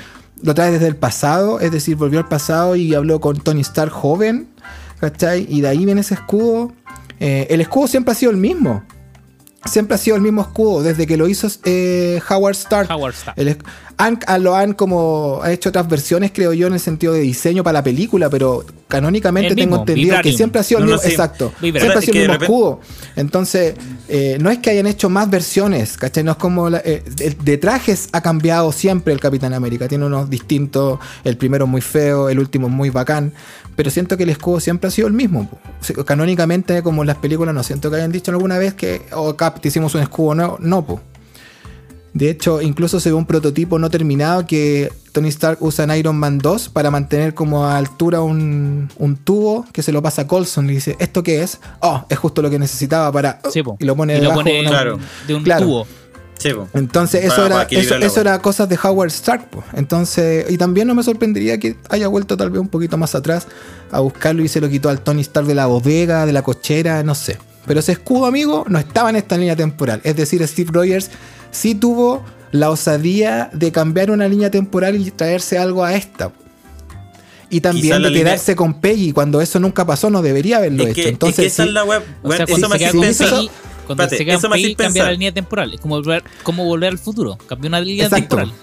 Lo 0.41 0.53
trae 0.53 0.71
desde 0.71 0.87
el 0.87 0.97
pasado, 0.97 1.61
es 1.61 1.71
decir, 1.71 1.95
volvió 1.95 2.19
al 2.19 2.27
pasado 2.27 2.75
y 2.75 2.93
habló 2.93 3.21
con 3.21 3.37
Tony 3.37 3.61
Stark 3.61 3.91
joven, 3.91 4.49
¿cachai? 4.99 5.47
Y 5.49 5.61
de 5.61 5.69
ahí 5.69 5.85
viene 5.85 6.01
ese 6.01 6.15
escudo. 6.15 6.73
Eh, 7.19 7.47
el 7.49 7.61
escudo 7.61 7.87
siempre 7.87 8.11
ha 8.11 8.15
sido 8.15 8.31
el 8.31 8.37
mismo. 8.37 8.83
Siempre 9.65 9.95
ha 9.95 9.97
sido 9.97 10.15
el 10.17 10.21
mismo 10.21 10.41
escudo, 10.41 10.83
desde 10.83 11.07
que 11.07 11.15
lo 11.17 11.27
hizo 11.27 11.47
eh, 11.63 12.19
Howard 12.29 12.51
Stark. 12.55 12.91
Howard 12.91 13.13
Stark. 13.13 13.39
El 13.39 13.57
han- 13.97 14.19
lo 14.43 14.55
han 14.55 14.73
como 14.73 15.39
ha 15.41 15.51
hecho 15.51 15.69
otras 15.69 15.87
versiones, 15.87 16.31
creo 16.33 16.51
yo, 16.53 16.67
en 16.67 16.73
el 16.73 16.79
sentido 16.79 17.13
de 17.13 17.21
diseño 17.21 17.63
para 17.63 17.73
la 17.79 17.83
película, 17.83 18.29
pero 18.29 18.65
canónicamente 18.89 19.49
El 19.49 19.55
tengo 19.55 19.67
mismo, 19.77 19.81
entendido 19.83 20.05
Vibranium. 20.07 20.31
que 20.31 20.37
siempre 20.37 20.59
ha 20.59 20.63
sido 20.63 20.79
No, 20.81 20.85
el 20.85 20.89
no, 20.91 20.95
mismo. 20.97 21.07
sí. 21.07 21.13
Exacto. 21.13 21.53
Vibranium. 21.61 21.79
Siempre 21.93 21.99
ha 21.99 22.01
sido 22.01 22.13
el 22.23 22.29
mismo 22.29 22.43
escudo. 22.43 22.79
Entonces, 23.15 23.75
eh, 24.09 24.37
no 24.41 24.49
es 24.49 24.59
que 24.59 24.69
hayan 24.69 24.85
hecho 24.87 25.09
más 25.09 25.29
versiones, 25.29 25.97
¿cachai? 25.97 26.23
No 26.23 26.31
es 26.31 26.37
como. 26.37 26.69
la- 26.69 26.81
eh, 26.83 27.03
de 27.43 27.57
trajes 27.57 28.09
ha 28.11 28.21
cambiado 28.21 28.71
siempre 28.71 29.13
el 29.13 29.19
Capitán 29.19 29.53
América. 29.53 29.87
Tiene 29.87 30.05
unos 30.05 30.29
distintos. 30.29 30.99
El 31.23 31.37
primero 31.37 31.67
muy 31.67 31.81
feo, 31.81 32.29
el 32.29 32.39
último 32.39 32.67
muy 32.69 32.89
bacán. 32.89 33.33
Pero 33.75 33.89
siento 33.89 34.17
que 34.17 34.23
el 34.23 34.29
escudo 34.29 34.59
siempre 34.59 34.87
ha 34.89 34.91
sido 34.91 35.07
el 35.07 35.13
mismo. 35.13 35.49
Canónicamente, 36.05 36.83
como 36.83 37.01
en 37.03 37.07
las 37.07 37.17
películas, 37.17 37.55
no 37.55 37.63
siento 37.63 37.89
que 37.89 37.95
hayan 37.97 38.11
dicho 38.11 38.31
alguna 38.31 38.57
vez 38.57 38.73
que. 38.73 39.01
Oh, 39.13 39.35
Cap, 39.35 39.59
te 39.61 39.69
hicimos 39.69 39.95
un 39.95 40.01
escudo. 40.01 40.35
No, 40.35 40.57
no, 40.59 40.85
po. 40.85 41.01
De 42.13 42.29
hecho, 42.29 42.61
incluso 42.61 42.99
se 42.99 43.09
ve 43.09 43.15
un 43.15 43.25
prototipo 43.25 43.79
no 43.79 43.89
terminado 43.89 44.45
que 44.45 44.91
Tony 45.13 45.29
Stark 45.29 45.59
usa 45.61 45.85
en 45.85 45.91
Iron 45.91 46.17
Man 46.17 46.39
2 46.39 46.69
para 46.69 46.91
mantener 46.91 47.33
como 47.33 47.65
a 47.65 47.77
altura 47.77 48.19
un, 48.21 48.89
un 48.97 49.15
tubo 49.15 49.65
que 49.71 49.81
se 49.81 49.91
lo 49.93 50.01
pasa 50.01 50.23
a 50.23 50.27
Colson. 50.27 50.69
Y 50.69 50.73
dice, 50.73 50.97
¿esto 50.99 51.23
qué 51.23 51.41
es? 51.43 51.59
Oh, 51.79 52.03
es 52.09 52.17
justo 52.17 52.41
lo 52.41 52.49
que 52.49 52.59
necesitaba 52.59 53.11
para... 53.11 53.39
Sí, 53.51 53.63
po. 53.63 53.77
y 53.79 53.85
lo 53.85 53.95
pone 53.95 54.13
Y 54.13 54.17
lo 54.17 54.21
debajo 54.23 54.39
pone 54.41 54.53
de 54.53 54.59
una- 54.61 54.69
Claro. 54.69 54.99
de 55.27 55.33
un 55.35 55.43
Claro. 55.43 55.65
tubo. 55.65 55.87
Sí. 56.39 56.49
Entonces, 56.73 57.23
eso, 57.23 57.35
para 57.43 57.61
era, 57.63 57.67
eso, 57.79 57.97
la 57.99 58.05
eso 58.05 58.19
era 58.19 58.39
cosas 58.39 58.67
de 58.67 58.77
Howard 58.83 59.09
Stark. 59.11 59.49
po. 59.49 59.63
Entonces, 59.73 60.45
y 60.49 60.57
también 60.57 60.87
no 60.87 60.95
me 60.95 61.03
sorprendería 61.03 61.57
que 61.57 61.77
haya 61.89 62.07
vuelto 62.09 62.35
tal 62.35 62.49
vez 62.49 62.59
un 62.59 62.67
poquito 62.67 62.97
más 62.97 63.15
atrás 63.15 63.47
a 63.91 63.99
buscarlo 64.01 64.43
y 64.43 64.47
se 64.49 64.59
lo 64.59 64.67
quitó 64.67 64.89
al 64.89 64.99
Tony 64.99 65.21
Stark 65.21 65.45
de 65.47 65.55
la 65.55 65.67
bodega, 65.67 66.25
de 66.25 66.33
la 66.33 66.41
cochera, 66.41 67.01
no 67.03 67.15
sé. 67.15 67.37
Pero 67.65 67.79
ese 67.79 67.93
escudo, 67.93 68.25
amigo, 68.25 68.65
no 68.67 68.77
estaba 68.79 69.09
en 69.11 69.15
esta 69.15 69.37
línea 69.37 69.55
temporal. 69.55 70.01
Es 70.03 70.15
decir, 70.17 70.45
Steve 70.45 70.71
Rogers 70.73 71.11
sí 71.51 71.75
tuvo 71.75 72.23
la 72.53 72.69
osadía 72.69 73.49
de 73.51 73.71
cambiar 73.73 74.09
una 74.11 74.27
línea 74.29 74.49
temporal 74.49 74.95
y 74.95 75.11
traerse 75.11 75.57
algo 75.57 75.83
a 75.83 75.93
esta. 75.95 76.31
Y 77.49 77.59
también 77.61 78.01
de 78.01 78.09
línea- 78.09 78.23
quedarse 78.23 78.55
con 78.55 78.79
Peggy 78.79 79.11
cuando 79.11 79.41
eso 79.41 79.59
nunca 79.59 79.85
pasó, 79.85 80.09
no 80.09 80.21
debería 80.21 80.57
haberlo 80.57 80.83
Es 80.83 80.89
hecho. 80.89 80.95
que, 80.95 81.01
es 81.01 81.07
Entonces, 81.07 81.35
que 81.37 81.45
esa 81.47 81.63
sí. 81.63 81.69
es 81.69 81.73
la 81.73 81.83
web. 81.83 82.01
O 82.23 82.31
sea, 82.31 82.45
eso 82.45 82.47
cuando 82.53 82.69
me 82.69 82.75
hace 82.85 83.09
eso-. 83.09 83.35
Peggy, 83.35 83.49
cuando 83.85 84.09
se 84.09 84.17
queda 84.17 84.25
me 84.25 84.33
hace 84.37 84.49
Peggy, 84.49 84.63
cambia 84.75 84.75
pensar. 84.93 85.05
la 85.05 85.11
línea 85.11 85.31
temporal. 85.33 85.73
Es 85.73 85.79
como 85.81 85.95
volver, 85.95 86.23
como 86.43 86.65
volver 86.65 86.89
al 86.91 86.97
futuro. 86.99 87.37
Cambió 87.47 87.67
una 87.67 87.81
línea 87.81 88.05
Exacto. 88.05 88.37
temporal. 88.37 88.53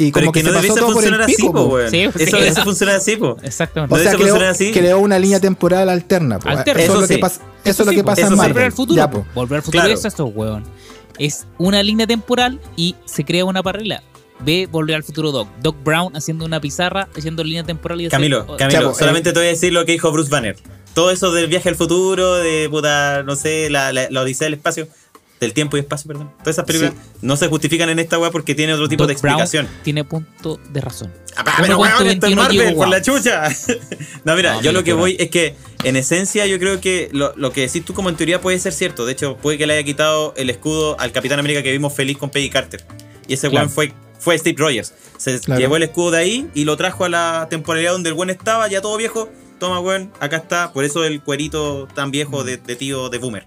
Y 0.00 0.12
como 0.12 0.26
es 0.26 0.32
que, 0.32 0.40
que, 0.42 0.46
no 0.48 0.52
debiese 0.54 0.80
funcionar 0.80 1.22
así, 1.22 1.34
pico, 1.36 1.52
po, 1.52 1.64
weón. 1.66 1.90
Sí, 1.90 2.02
Eso 2.02 2.18
sí. 2.18 2.36
eso 2.44 2.62
funciona 2.64 2.94
así, 2.96 3.16
po. 3.16 3.36
Exactamente. 3.42 3.94
O 3.94 3.98
No 3.98 4.02
sea, 4.04 4.14
creó, 4.14 4.36
así. 4.48 4.70
creó 4.72 4.98
una 5.00 5.18
línea 5.18 5.40
temporal 5.40 5.88
alterna. 5.88 6.38
po. 6.38 6.48
Alterna. 6.48 6.82
Eso, 6.82 6.92
Eso 6.92 6.94
es 6.96 7.00
lo 7.02 7.08
que 7.08 7.14
sí. 7.14 7.20
pasa, 7.20 7.40
eso 7.64 7.82
es 7.82 7.86
lo 7.86 7.92
que 7.92 8.04
pasa 8.04 8.20
en. 8.26 8.36
Marvel. 8.36 8.52
Volver 8.52 8.64
al 8.66 8.72
futuro. 8.72 8.96
Ya, 8.96 9.10
po. 9.10 9.26
Volver 9.34 9.56
al 9.56 9.62
futuro 9.62 9.82
Claro. 9.82 9.98
es 9.98 10.04
esto, 10.04 10.26
weón. 10.26 10.64
Es 11.18 11.46
una 11.58 11.82
línea 11.82 12.06
temporal 12.06 12.60
y 12.76 12.94
se 13.04 13.24
crea 13.24 13.44
una 13.44 13.62
paralela. 13.62 14.02
Ve 14.40 14.68
Volver 14.70 14.94
al 14.96 15.02
futuro 15.02 15.32
Doc. 15.32 15.48
Doc 15.62 15.76
Brown 15.82 16.16
haciendo 16.16 16.44
una 16.44 16.60
pizarra, 16.60 17.08
haciendo 17.16 17.42
línea 17.42 17.64
temporal 17.64 18.00
y 18.00 18.08
Camilo, 18.08 18.44
o- 18.46 18.56
Camilo, 18.56 18.80
Chapo, 18.80 18.94
solamente 18.94 19.30
eh. 19.30 19.32
te 19.32 19.38
voy 19.40 19.46
a 19.48 19.50
decir 19.50 19.72
lo 19.72 19.84
que 19.84 19.92
dijo 19.92 20.12
Bruce 20.12 20.30
Banner. 20.30 20.56
Todo 20.94 21.10
eso 21.10 21.32
del 21.32 21.48
viaje 21.48 21.68
al 21.68 21.74
futuro, 21.76 22.36
de 22.36 22.68
puta, 22.70 23.22
no 23.24 23.36
sé, 23.36 23.68
la, 23.70 23.92
la, 23.92 24.08
la 24.10 24.22
odisea 24.22 24.46
del 24.46 24.54
espacio, 24.54 24.88
del 25.40 25.52
tiempo 25.52 25.76
y 25.76 25.80
espacio, 25.80 26.08
perdón. 26.08 26.30
Todas 26.38 26.56
esas 26.56 26.64
películas 26.64 26.94
no 27.22 27.36
se 27.36 27.46
justifican 27.48 27.88
en 27.90 27.98
esta 27.98 28.18
weá 28.18 28.30
porque 28.30 28.54
tiene 28.54 28.74
otro 28.74 28.88
tipo 28.88 29.04
Doc 29.04 29.08
de 29.08 29.12
explicación. 29.12 29.66
Brown 29.66 29.82
tiene 29.84 30.04
punto 30.04 30.58
de 30.70 30.80
razón. 30.80 31.12
Ah, 31.36 31.44
pero 31.62 31.78
weón, 31.78 31.92
esto 31.92 32.04
es 32.04 32.18
21 32.20 32.42
Marvel, 32.42 32.74
por 32.74 32.88
la 32.88 33.00
chucha. 33.02 33.48
no, 34.24 34.34
mira, 34.36 34.54
No, 34.54 34.62
yo 34.62 34.72
lo 34.72 34.82
que 34.82 34.92
voy 34.92 35.16
es 35.20 35.30
que, 35.30 35.54
en 35.84 35.94
esencia, 35.96 36.46
yo 36.46 36.58
creo 36.58 36.80
que 36.80 37.08
lo, 37.12 37.32
lo 37.36 37.52
que 37.52 37.60
decís 37.62 37.84
tú 37.84 37.94
como 37.94 38.08
en 38.08 38.16
teoría 38.16 38.40
puede 38.40 38.58
ser 38.58 38.72
cierto. 38.72 39.06
De 39.06 39.12
hecho, 39.12 39.36
puede 39.36 39.56
que 39.58 39.66
le 39.66 39.74
haya 39.74 39.84
quitado 39.84 40.34
el 40.36 40.50
escudo 40.50 40.98
al 40.98 41.12
Capitán 41.12 41.38
América 41.38 41.62
que 41.62 41.70
vimos 41.70 41.94
feliz 41.94 42.18
con 42.18 42.30
Peggy 42.30 42.50
Carter. 42.50 42.84
Y 43.28 43.34
ese 43.34 43.48
Claro. 43.48 43.66
weón 43.66 43.70
fue, 43.74 43.92
fue 44.18 44.36
Steve 44.38 44.56
Rogers. 44.58 44.92
Se 45.16 45.38
Claro. 45.40 45.60
llevó 45.60 45.76
el 45.76 45.84
escudo 45.84 46.10
de 46.12 46.18
ahí 46.18 46.50
y 46.54 46.64
lo 46.64 46.76
trajo 46.76 47.04
a 47.04 47.08
la 47.08 47.46
temporalidad 47.50 47.92
donde 47.92 48.08
el 48.08 48.14
buen 48.14 48.30
estaba, 48.30 48.66
ya 48.68 48.80
todo 48.80 48.96
viejo. 48.96 49.30
Toma, 49.60 49.78
weón, 49.80 50.12
acá 50.20 50.36
está. 50.38 50.72
Por 50.72 50.84
eso 50.84 51.04
el 51.04 51.20
cuerito 51.22 51.88
tan 51.94 52.10
viejo 52.10 52.42
de, 52.44 52.56
de 52.56 52.76
tío 52.76 53.08
de 53.08 53.18
Boomer. 53.18 53.46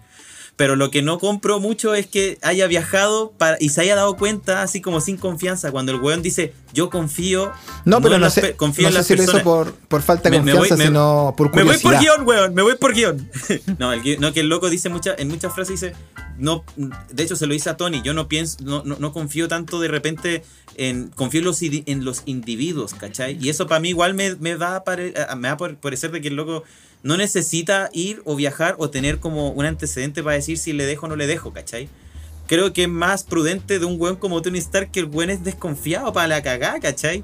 Pero 0.57 0.75
lo 0.75 0.91
que 0.91 1.01
no 1.01 1.17
compro 1.17 1.59
mucho 1.59 1.95
es 1.95 2.05
que 2.05 2.37
haya 2.43 2.67
viajado 2.67 3.31
para, 3.37 3.57
y 3.59 3.69
se 3.69 3.81
haya 3.81 3.95
dado 3.95 4.15
cuenta, 4.15 4.61
así 4.61 4.79
como 4.79 5.01
sin 5.01 5.17
confianza, 5.17 5.71
cuando 5.71 5.91
el 5.91 5.99
weón 5.99 6.21
dice, 6.21 6.53
yo 6.73 6.89
confío. 6.91 7.51
No, 7.85 7.99
pero 8.01 8.15
en 8.15 8.21
no 8.21 8.29
sé, 8.29 8.55
confío 8.55 8.83
no 8.83 8.89
en 8.89 8.93
sé 8.93 8.97
las 8.99 9.07
si 9.07 9.15
lo 9.15 9.23
hizo 9.23 9.31
personas. 9.31 9.43
por, 9.67 9.73
por 9.87 10.01
falta 10.03 10.29
de 10.29 10.37
Me- 10.39 10.45
me 10.45 10.51
confianza, 10.51 10.77
me- 10.77 10.85
sino 10.85 11.33
por 11.35 11.47
Me 11.55 11.63
voy 11.63 11.77
curiosidad. 11.77 11.91
por 11.91 11.99
guion, 11.99 12.27
weón, 12.27 12.53
me 12.53 12.61
voy 12.61 12.75
por 12.75 12.93
guion. 12.93 13.29
no, 13.79 13.91
el, 13.93 14.19
no, 14.19 14.33
que 14.33 14.41
el 14.41 14.49
loco 14.49 14.69
dice 14.69 14.89
mucha, 14.89 15.15
en 15.17 15.29
muchas 15.29 15.53
frases 15.55 15.79
dice, 15.81 15.95
no, 16.37 16.63
de 17.11 17.23
hecho 17.23 17.35
se 17.35 17.47
lo 17.47 17.53
dice 17.53 17.69
a 17.71 17.77
Tony, 17.77 18.01
yo 18.03 18.13
no 18.13 18.27
pienso, 18.27 18.57
no, 18.61 18.83
no, 18.83 18.97
no 18.99 19.13
confío 19.13 19.47
tanto 19.47 19.79
de 19.79 19.87
repente 19.87 20.43
en, 20.75 21.07
confío 21.09 21.39
en 21.39 21.45
los, 21.45 21.61
en 21.63 22.05
los 22.05 22.21
individuos, 22.25 22.93
¿cachai? 22.93 23.37
Y 23.41 23.49
eso 23.49 23.65
para 23.67 23.79
mí 23.79 23.89
igual 23.89 24.13
me, 24.13 24.35
me 24.35 24.55
va 24.55 24.75
a, 24.75 24.83
pare- 24.83 25.13
me 25.37 25.47
va 25.47 25.53
a 25.53 25.57
por- 25.57 25.75
parecer 25.77 26.11
de 26.11 26.21
que 26.21 26.27
el 26.27 26.35
loco 26.35 26.63
no 27.03 27.17
necesita 27.17 27.89
ir 27.93 28.21
o 28.25 28.35
viajar 28.35 28.75
o 28.77 28.89
tener 28.89 29.19
como 29.19 29.49
un 29.51 29.65
antecedente 29.65 30.21
para 30.23 30.35
decir 30.35 30.57
si 30.57 30.73
le 30.73 30.85
dejo 30.85 31.05
o 31.07 31.09
no 31.09 31.15
le 31.15 31.27
dejo, 31.27 31.51
¿cachai? 31.53 31.89
Creo 32.47 32.73
que 32.73 32.83
es 32.83 32.89
más 32.89 33.23
prudente 33.23 33.79
de 33.79 33.85
un 33.85 33.99
weón 33.99 34.17
como 34.17 34.41
Tony 34.41 34.59
Stark 34.59 34.91
que 34.91 34.99
el 34.99 35.05
weón 35.05 35.29
es 35.29 35.43
desconfiado 35.43 36.11
para 36.13 36.27
la 36.27 36.41
cagada, 36.43 36.79
¿cachai? 36.79 37.23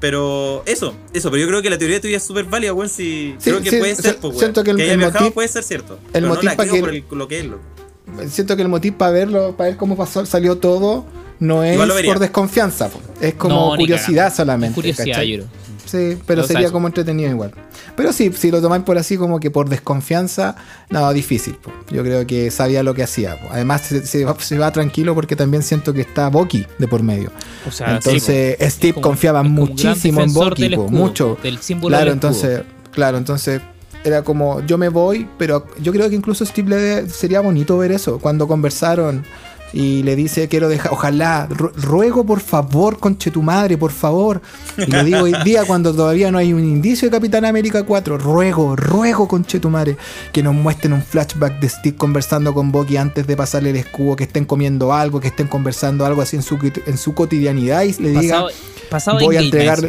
Pero 0.00 0.62
eso, 0.66 0.94
eso, 1.12 1.30
pero 1.30 1.42
yo 1.42 1.48
creo 1.48 1.62
que 1.62 1.70
la 1.70 1.78
teoría 1.78 2.00
tuya 2.00 2.16
es 2.16 2.22
súper 2.24 2.44
válida, 2.46 2.72
weón. 2.72 2.88
Si, 2.88 3.34
Sí, 3.38 3.50
creo 3.50 3.62
que 3.62 3.70
sí, 3.70 3.76
puede 3.78 3.94
ser, 3.94 4.16
pues, 4.16 4.30
weón. 4.32 4.38
siento 4.38 4.64
que 4.64 4.72
el- 4.72 4.80
haya 4.80 4.92
el 4.92 4.98
viajado 4.98 5.26
motiv- 5.26 5.34
puede 5.34 5.48
ser 5.48 5.62
cierto. 5.62 5.94
el 5.94 6.10
pero 6.12 6.26
no 6.28 6.34
motiv 6.34 6.44
la 6.50 6.56
pa' 6.56 6.62
creo 6.64 6.74
que- 6.74 6.80
por 6.80 6.90
el- 6.90 7.04
lo 7.18 7.28
que 7.28 7.38
es. 7.40 8.32
Siento 8.32 8.56
que 8.56 8.62
el 8.62 8.68
motivo 8.68 8.98
para 8.98 9.12
verlo, 9.12 9.56
para 9.56 9.70
ver 9.70 9.78
cómo 9.78 9.96
pasó, 9.96 10.26
salió 10.26 10.58
todo, 10.58 11.04
no 11.38 11.62
es 11.62 11.78
por 12.04 12.18
desconfianza, 12.18 12.90
es 13.20 13.34
como 13.34 13.70
No, 13.72 13.76
curiosidad 13.76 14.34
solamente. 14.34 14.70
Es 14.72 14.74
curiosidad, 14.94 15.22
yo 15.22 15.36
creo. 15.36 15.48
Sí, 15.92 16.18
pero 16.26 16.42
sería 16.46 16.70
como 16.70 16.86
entretenido 16.88 17.30
igual. 17.30 17.52
Pero 17.96 18.12
sí, 18.12 18.32
si 18.34 18.50
lo 18.50 18.60
tomáis 18.62 18.82
por 18.82 18.96
así 18.96 19.16
como 19.18 19.38
que 19.38 19.50
por 19.50 19.68
desconfianza, 19.68 20.56
no, 20.90 21.12
difícil. 21.12 21.54
po. 21.56 21.70
Yo 21.90 22.02
creo 22.02 22.26
que 22.26 22.50
sabía 22.50 22.82
lo 22.82 22.94
que 22.94 23.02
hacía. 23.02 23.38
po. 23.38 23.48
Además, 23.52 23.82
se, 23.82 24.06
se 24.06 24.24
va, 24.24 24.34
se 24.38 24.58
va 24.58 24.72
tranquilo 24.72 25.14
porque 25.14 25.36
también 25.36 25.62
siento 25.62 25.92
que 25.92 26.00
está 26.00 26.28
Bucky 26.28 26.66
de 26.78 26.88
por 26.88 27.02
medio. 27.02 27.30
O 27.68 27.70
sea, 27.70 27.96
entonces, 27.96 28.56
sí. 28.58 28.70
Steve 28.70 28.94
como- 28.94 29.08
confiaba 29.08 29.42
muchísimo 29.42 30.22
en 30.22 30.30
escudo, 30.30 30.88
mucho. 30.88 31.38
Del 31.42 31.58
símbolo 31.58 31.90
Claro, 31.92 32.04
del 32.06 32.14
entonces, 32.14 32.62
claro, 32.90 33.18
entonces 33.18 33.60
era 34.04 34.22
como 34.22 34.60
yo 34.66 34.78
me 34.78 34.88
voy, 34.88 35.28
pero 35.38 35.66
yo 35.80 35.92
creo 35.92 36.08
que 36.08 36.16
incluso 36.16 36.44
Steve 36.44 36.70
le 36.70 37.08
sería 37.08 37.40
bonito 37.40 37.78
ver 37.78 37.92
eso 37.92 38.18
cuando 38.18 38.48
conversaron 38.48 39.24
y 39.72 40.02
le 40.02 40.16
dice 40.16 40.48
quiero 40.48 40.68
dejar, 40.68 40.92
ojalá, 40.92 41.48
ru- 41.48 41.72
ruego 41.74 42.24
por 42.26 42.40
favor, 42.40 42.98
conche 42.98 43.30
tu 43.30 43.42
madre, 43.42 43.78
por 43.78 43.90
favor. 43.92 44.42
Y 44.76 44.90
lo 44.90 45.02
digo 45.04 45.20
hoy 45.22 45.32
día 45.44 45.64
cuando 45.64 45.94
todavía 45.94 46.30
no 46.30 46.38
hay 46.38 46.52
un 46.52 46.62
indicio 46.64 47.08
de 47.08 47.12
Capitán 47.16 47.44
América 47.44 47.82
4, 47.84 48.18
ruego, 48.18 48.76
ruego 48.76 49.26
conche 49.28 49.58
tu 49.60 49.70
madre 49.70 49.96
que 50.32 50.42
nos 50.42 50.54
muestren 50.54 50.92
un 50.92 51.02
flashback 51.02 51.58
de 51.60 51.68
Steve 51.68 51.96
conversando 51.96 52.52
con 52.54 52.70
Bucky 52.72 52.96
antes 52.96 53.26
de 53.26 53.36
pasarle 53.36 53.70
el 53.70 53.76
escudo, 53.76 54.16
que 54.16 54.24
estén 54.24 54.44
comiendo 54.44 54.92
algo, 54.92 55.20
que 55.20 55.28
estén 55.28 55.46
conversando 55.48 56.04
algo 56.04 56.22
así 56.22 56.36
en 56.36 56.42
su, 56.42 56.58
en 56.86 56.98
su 56.98 57.14
cotidianidad 57.14 57.82
y 57.82 57.92
le 58.02 58.10
diga 58.10 58.22
Pasado, 58.22 58.48
pasado 58.90 59.18
voy 59.20 59.36
a 59.36 59.40
entregarle-. 59.40 59.88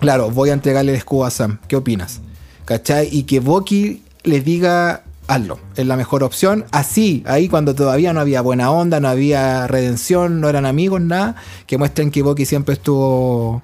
Claro, 0.00 0.30
voy 0.30 0.50
a 0.50 0.52
entregarle 0.52 0.92
el 0.92 0.98
escudo 0.98 1.24
a 1.24 1.30
Sam. 1.30 1.58
¿Qué 1.66 1.74
opinas? 1.76 2.20
¿Cachai? 2.64 3.08
Y 3.10 3.24
que 3.24 3.40
Bucky 3.40 4.02
le 4.22 4.40
diga, 4.40 5.02
hazlo, 5.28 5.60
es 5.76 5.86
la 5.86 5.96
mejor 5.96 6.24
opción. 6.24 6.64
Así, 6.72 7.22
ahí 7.26 7.48
cuando 7.48 7.74
todavía 7.74 8.12
no 8.12 8.20
había 8.20 8.40
buena 8.40 8.70
onda, 8.72 8.98
no 8.98 9.08
había 9.08 9.66
redención, 9.68 10.40
no 10.40 10.48
eran 10.48 10.66
amigos, 10.66 11.00
nada, 11.00 11.36
que 11.66 11.78
muestren 11.78 12.10
que 12.10 12.22
Bucky 12.22 12.44
siempre 12.46 12.72
estuvo 12.74 13.62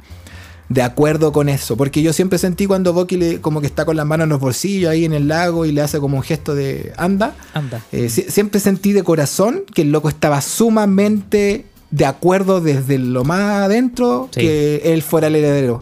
de 0.69 0.83
acuerdo 0.83 1.33
con 1.33 1.49
eso. 1.49 1.77
Porque 1.77 2.01
yo 2.03 2.13
siempre 2.13 2.39
sentí 2.39 2.67
cuando 2.67 2.93
Bucky 2.93 3.17
le, 3.17 3.41
como 3.41 3.61
que 3.61 3.67
está 3.67 3.85
con 3.85 3.97
las 3.97 4.07
manos 4.07 4.25
en 4.25 4.31
los 4.31 4.41
bolsillos 4.41 4.91
ahí 4.91 5.05
en 5.05 5.13
el 5.13 5.29
lago 5.29 5.67
y 5.67 5.73
le 5.73 5.81
hace 5.83 5.99
como 6.01 6.17
un 6.19 6.23
gesto 6.23 6.55
de 6.55 6.93
anda. 6.97 7.35
Anda. 7.53 7.83
Eh, 7.93 8.09
si- 8.09 8.23
siempre 8.31 8.61
sentí 8.61 8.93
de 8.93 9.03
corazón 9.03 9.63
que 9.75 9.83
el 9.83 9.91
loco 9.93 10.09
estaba 10.09 10.41
sumamente 10.41 11.67
de 11.95 12.07
acuerdo 12.07 12.61
desde 12.61 12.99
lo 12.99 13.23
más 13.23 13.63
adentro 13.63 14.29
Sí. 14.33 14.41
que 14.41 14.83
él 14.85 15.01
fuera 15.03 15.29
el 15.29 15.37
heredero. 15.37 15.81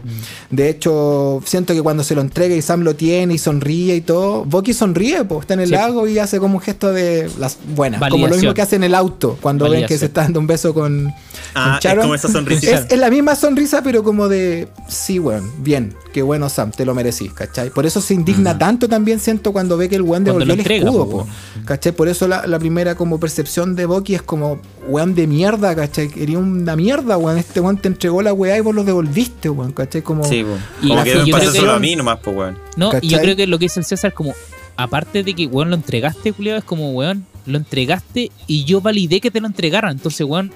De 0.51 0.69
hecho, 0.69 1.41
siento 1.43 1.73
que 1.73 1.81
cuando 1.81 2.03
se 2.03 2.13
lo 2.13 2.21
entrega 2.21 2.53
y 2.55 2.61
Sam 2.61 2.81
lo 2.81 2.95
tiene 2.95 3.33
y 3.33 3.37
sonríe 3.39 3.95
y 3.95 4.01
todo, 4.01 4.45
Bucky 4.45 4.73
sonríe, 4.73 5.23
pues 5.23 5.41
está 5.41 5.55
en 5.55 5.61
el 5.61 5.69
Sí. 5.69 5.73
lago 5.73 6.07
y 6.07 6.19
hace 6.19 6.37
como 6.39 6.55
un 6.55 6.61
gesto 6.61 6.93
de 6.93 7.27
las 7.39 7.57
buenas, 7.75 7.99
como 8.11 8.27
lo 8.27 8.35
mismo 8.35 8.53
que 8.53 8.61
hace 8.61 8.75
en 8.75 8.83
el 8.83 8.93
auto 8.93 9.39
cuando 9.41 9.67
ven 9.67 9.87
que 9.87 9.97
se 9.97 10.05
está 10.05 10.21
dando 10.21 10.39
un 10.39 10.45
beso 10.45 10.71
con, 10.75 11.11
Ah, 11.55 11.79
es 11.83 11.95
como 11.95 12.15
esa 12.15 12.27
sonrisa. 12.29 12.69
Es, 12.71 12.85
es 12.91 12.97
la 12.99 13.09
misma 13.09 13.35
sonrisa, 13.35 13.81
pero 13.83 14.03
como 14.03 14.27
de 14.27 14.67
sí, 14.87 15.19
weón, 15.19 15.49
bien, 15.63 15.93
qué 16.13 16.21
bueno 16.21 16.49
Sam, 16.49 16.71
te 16.71 16.85
lo 16.85 16.93
merecís, 16.95 17.31
¿cachai? 17.33 17.69
Por 17.69 17.85
eso 17.85 18.01
se 18.01 18.13
indigna 18.13 18.57
tanto 18.57 18.87
también 18.87 19.19
siento 19.19 19.51
cuando 19.53 19.77
ve 19.77 19.89
que 19.89 19.95
el 19.95 20.01
weón 20.01 20.23
devolvió 20.23 20.53
el 20.53 20.59
entrega, 20.59 20.85
escudo, 20.85 21.09
po. 21.09 21.27
¿cachai? 21.65 21.91
Por 21.91 22.07
eso 22.07 22.27
la, 22.27 22.47
la 22.47 22.59
primera 22.59 22.95
como 22.95 23.19
percepción 23.19 23.75
de 23.75 23.85
Bucky 23.85 24.15
es 24.15 24.21
como, 24.21 24.59
weón 24.87 25.15
de 25.15 25.27
mierda, 25.27 25.75
¿cachai? 25.75 26.07
Quería 26.09 26.37
una 26.39 26.75
mierda, 26.75 27.17
weón, 27.17 27.37
este 27.37 27.59
weón 27.59 27.77
te 27.77 27.87
entregó 27.87 28.21
la 28.21 28.33
weá 28.33 28.57
y 28.57 28.61
vos 28.61 28.73
lo 28.75 28.83
devolviste, 28.83 29.49
weón, 29.49 29.71
¿cachai? 29.71 30.01
Como, 30.01 30.23
Sí, 30.23 30.43
po. 30.43 30.57
Y 30.81 30.87
Como 30.89 30.95
la- 30.95 31.03
que 31.03 31.11
creo 31.11 31.25
pasa 31.31 31.51
solo 31.53 31.71
a 31.73 31.79
mí 31.79 31.95
nomás, 31.95 32.19
pues, 32.23 32.35
weón. 32.35 32.57
No, 32.77 32.91
y 33.01 33.07
yo 33.09 33.19
creo 33.19 33.35
que 33.35 33.47
lo 33.47 33.59
que 33.59 33.65
dice 33.65 33.79
el 33.79 33.85
César, 33.85 34.13
como, 34.13 34.33
aparte 34.77 35.23
de 35.23 35.33
que, 35.33 35.45
weón, 35.47 35.69
lo 35.69 35.75
entregaste, 35.75 36.31
Julio, 36.31 36.55
es 36.55 36.63
como, 36.63 36.91
weón, 36.93 37.25
lo 37.45 37.57
entregaste 37.57 38.31
y 38.47 38.63
yo 38.63 38.79
validé 38.81 39.19
que 39.19 39.29
te 39.29 39.41
lo 39.41 39.47
entregaran. 39.47 39.91
Entonces, 39.91 40.25
weón, 40.25 40.51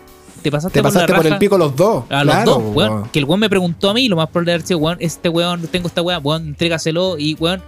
te 0.48 0.52
pasaste, 0.52 0.80
te 0.80 0.84
pasaste 0.84 1.14
por 1.14 1.28
el 1.28 1.38
pico 1.38 1.57
los 1.57 1.76
dos. 1.76 2.06
a 2.10 2.24
los 2.24 2.34
claro, 2.34 2.52
dos, 2.52 2.76
weón. 2.76 2.91
weón. 2.94 3.10
Que 3.10 3.19
el 3.19 3.26
weón 3.26 3.41
me 3.41 3.49
preguntó 3.49 3.90
a 3.90 3.94
mí, 3.94 4.07
lo 4.07 4.15
más 4.15 4.30
probable 4.30 4.56
es 4.56 4.61
decir, 4.61 4.78
weón, 4.78 4.98
este 5.02 5.28
weón, 5.28 5.68
tengo 5.68 5.88
esta 5.88 6.02
weón, 6.02 6.22
weón, 6.24 6.48
entrégaselo 6.48 7.18
y, 7.18 7.34
weón, 7.34 7.61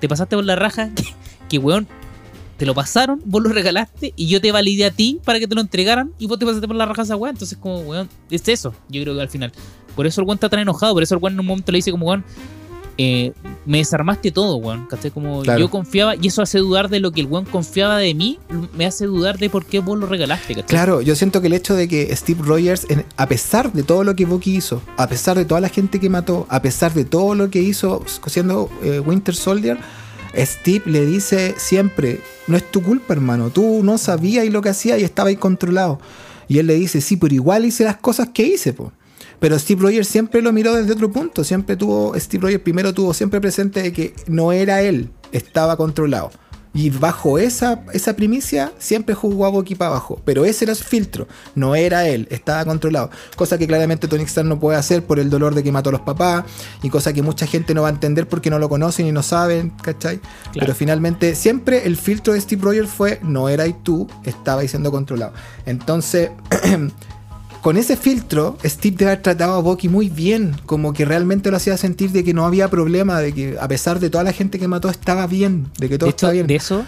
te 0.00 0.08
pasaste 0.08 0.36
por 0.36 0.44
la 0.46 0.56
raja 0.56 0.88
que, 0.94 1.04
que, 1.50 1.58
weón, 1.58 1.86
te 2.56 2.64
lo 2.64 2.74
pasaron, 2.74 3.20
vos 3.26 3.42
lo 3.42 3.50
regalaste 3.50 4.14
y 4.16 4.28
yo 4.28 4.40
te 4.40 4.52
validé 4.52 4.86
a 4.86 4.90
ti 4.90 5.20
para 5.22 5.38
que 5.38 5.46
te 5.46 5.54
lo 5.54 5.60
entregaran 5.60 6.12
y 6.18 6.26
vos 6.26 6.38
te 6.38 6.46
pasaste 6.46 6.66
por 6.66 6.76
la 6.76 6.86
raja 6.86 7.02
a 7.02 7.04
esa 7.04 7.16
weón. 7.16 7.34
Entonces, 7.34 7.58
como, 7.58 7.80
weón, 7.80 8.08
es 8.30 8.48
eso, 8.48 8.74
yo 8.88 9.02
creo 9.02 9.14
que 9.14 9.20
al 9.20 9.28
final. 9.28 9.52
Por 9.94 10.06
eso 10.06 10.22
el 10.22 10.26
weón 10.26 10.36
está 10.36 10.48
tan 10.48 10.60
enojado, 10.60 10.94
por 10.94 11.02
eso 11.02 11.14
el 11.14 11.22
weón 11.22 11.34
en 11.34 11.40
un 11.40 11.46
momento 11.46 11.72
le 11.72 11.76
dice 11.76 11.90
como, 11.90 12.06
weón, 12.06 12.24
eh, 12.98 13.32
me 13.66 13.78
desarmaste 13.78 14.30
todo, 14.30 14.56
weón. 14.56 14.86
¿cachai? 14.86 15.10
Como 15.10 15.42
Claro. 15.42 15.58
yo 15.60 15.70
confiaba, 15.70 16.14
y 16.16 16.28
eso 16.28 16.42
hace 16.42 16.58
dudar 16.58 16.88
de 16.88 17.00
lo 17.00 17.10
que 17.12 17.20
el 17.20 17.26
weón 17.26 17.44
confiaba 17.44 17.98
de 17.98 18.14
mí, 18.14 18.38
me 18.76 18.86
hace 18.86 19.06
dudar 19.06 19.38
de 19.38 19.50
por 19.50 19.64
qué 19.66 19.80
vos 19.80 19.98
lo 19.98 20.06
regalaste, 20.06 20.54
¿cachai? 20.54 20.68
Claro, 20.68 21.00
yo 21.02 21.14
siento 21.16 21.40
que 21.40 21.46
el 21.48 21.52
hecho 21.54 21.74
de 21.74 21.88
que 21.88 22.14
Steve 22.14 22.40
Rogers, 22.44 22.86
en- 22.88 23.04
a 23.16 23.26
pesar 23.26 23.72
de 23.72 23.82
todo 23.82 24.04
lo 24.04 24.14
que 24.14 24.24
Bucky 24.26 24.56
hizo, 24.56 24.80
a 24.96 25.08
pesar 25.08 25.36
de 25.36 25.44
toda 25.44 25.60
la 25.60 25.68
gente 25.68 25.98
que 26.00 26.08
mató, 26.08 26.46
a 26.48 26.62
pesar 26.62 26.92
de 26.94 27.04
todo 27.04 27.34
lo 27.34 27.50
que 27.50 27.60
hizo 27.60 28.02
siendo 28.26 28.70
eh, 28.82 29.00
Winter 29.00 29.34
Soldier, 29.34 29.78
Steve 30.36 30.82
le 30.86 31.06
dice 31.06 31.54
siempre, 31.58 32.20
no 32.48 32.56
es 32.56 32.68
tu 32.70 32.82
culpa 32.82 33.14
hermano, 33.14 33.50
tú 33.50 33.82
no 33.84 33.98
sabías 33.98 34.44
lo 34.48 34.62
que 34.62 34.68
hacías 34.70 35.00
y 35.00 35.04
estabas 35.04 35.34
controlado. 35.36 36.00
Y 36.48 36.58
él 36.58 36.66
le 36.66 36.74
dice, 36.74 37.00
sí, 37.00 37.16
pero 37.16 37.34
igual 37.34 37.64
hice 37.64 37.84
las 37.84 37.96
cosas 37.96 38.28
que 38.34 38.42
hice, 38.46 38.72
po. 38.72 38.92
Pero 39.44 39.58
Steve 39.58 39.82
Rogers 39.82 40.08
siempre 40.08 40.40
lo 40.40 40.54
miró 40.54 40.74
desde 40.74 40.94
otro 40.94 41.12
punto. 41.12 41.44
Siempre 41.44 41.76
tuvo, 41.76 42.18
Steve 42.18 42.44
Rogers 42.44 42.62
primero 42.62 42.94
tuvo 42.94 43.12
siempre 43.12 43.42
presente 43.42 43.82
de 43.82 43.92
que 43.92 44.14
no 44.26 44.52
era 44.52 44.80
él, 44.80 45.10
estaba 45.32 45.76
controlado. 45.76 46.30
Y 46.72 46.88
bajo 46.88 47.38
esa, 47.38 47.82
esa 47.92 48.16
primicia 48.16 48.72
siempre 48.78 49.14
jugó 49.14 49.44
a 49.44 49.52
para 49.76 49.90
abajo. 49.90 50.18
Pero 50.24 50.46
ese 50.46 50.64
era 50.64 50.74
su 50.74 50.84
filtro. 50.84 51.28
No 51.54 51.74
era 51.74 52.08
él, 52.08 52.26
estaba 52.30 52.64
controlado. 52.64 53.10
Cosa 53.36 53.58
que 53.58 53.66
claramente 53.66 54.08
Tony 54.08 54.22
Stark 54.22 54.48
no 54.48 54.58
puede 54.58 54.78
hacer 54.78 55.04
por 55.04 55.18
el 55.18 55.28
dolor 55.28 55.54
de 55.54 55.62
que 55.62 55.70
mató 55.70 55.90
a 55.90 55.92
los 55.92 56.00
papás. 56.00 56.46
Y 56.82 56.88
cosa 56.88 57.12
que 57.12 57.20
mucha 57.20 57.46
gente 57.46 57.74
no 57.74 57.82
va 57.82 57.88
a 57.88 57.92
entender 57.92 58.26
porque 58.26 58.48
no 58.48 58.58
lo 58.58 58.70
conocen 58.70 59.06
y 59.06 59.12
no 59.12 59.22
saben, 59.22 59.74
¿cachai? 59.82 60.20
Pero 60.58 60.74
finalmente 60.74 61.34
siempre 61.34 61.86
el 61.86 61.98
filtro 61.98 62.32
de 62.32 62.40
Steve 62.40 62.62
Rogers 62.62 62.88
fue 62.88 63.20
no 63.22 63.50
era 63.50 63.66
y 63.66 63.74
tú, 63.74 64.08
estaba 64.24 64.66
siendo 64.66 64.90
controlado. 64.90 65.34
Entonces... 65.66 66.30
con 67.64 67.78
ese 67.78 67.96
filtro, 67.96 68.58
Steve 68.62 68.94
debe 68.98 69.12
haber 69.12 69.22
tratado 69.22 69.54
a 69.54 69.60
Bucky 69.62 69.88
muy 69.88 70.10
bien, 70.10 70.54
como 70.66 70.92
que 70.92 71.06
realmente 71.06 71.50
lo 71.50 71.56
hacía 71.56 71.78
sentir 71.78 72.10
de 72.10 72.22
que 72.22 72.34
no 72.34 72.44
había 72.44 72.68
problema, 72.68 73.20
de 73.20 73.32
que 73.32 73.56
a 73.58 73.66
pesar 73.68 74.00
de 74.00 74.10
toda 74.10 74.22
la 74.22 74.34
gente 74.34 74.58
que 74.58 74.68
mató 74.68 74.90
estaba 74.90 75.26
bien, 75.26 75.68
de 75.78 75.88
que 75.88 75.96
todo 75.96 76.08
De 76.08 76.10
hecho, 76.10 76.16
estaba 76.16 76.32
bien. 76.34 76.46
de 76.46 76.56
eso, 76.56 76.84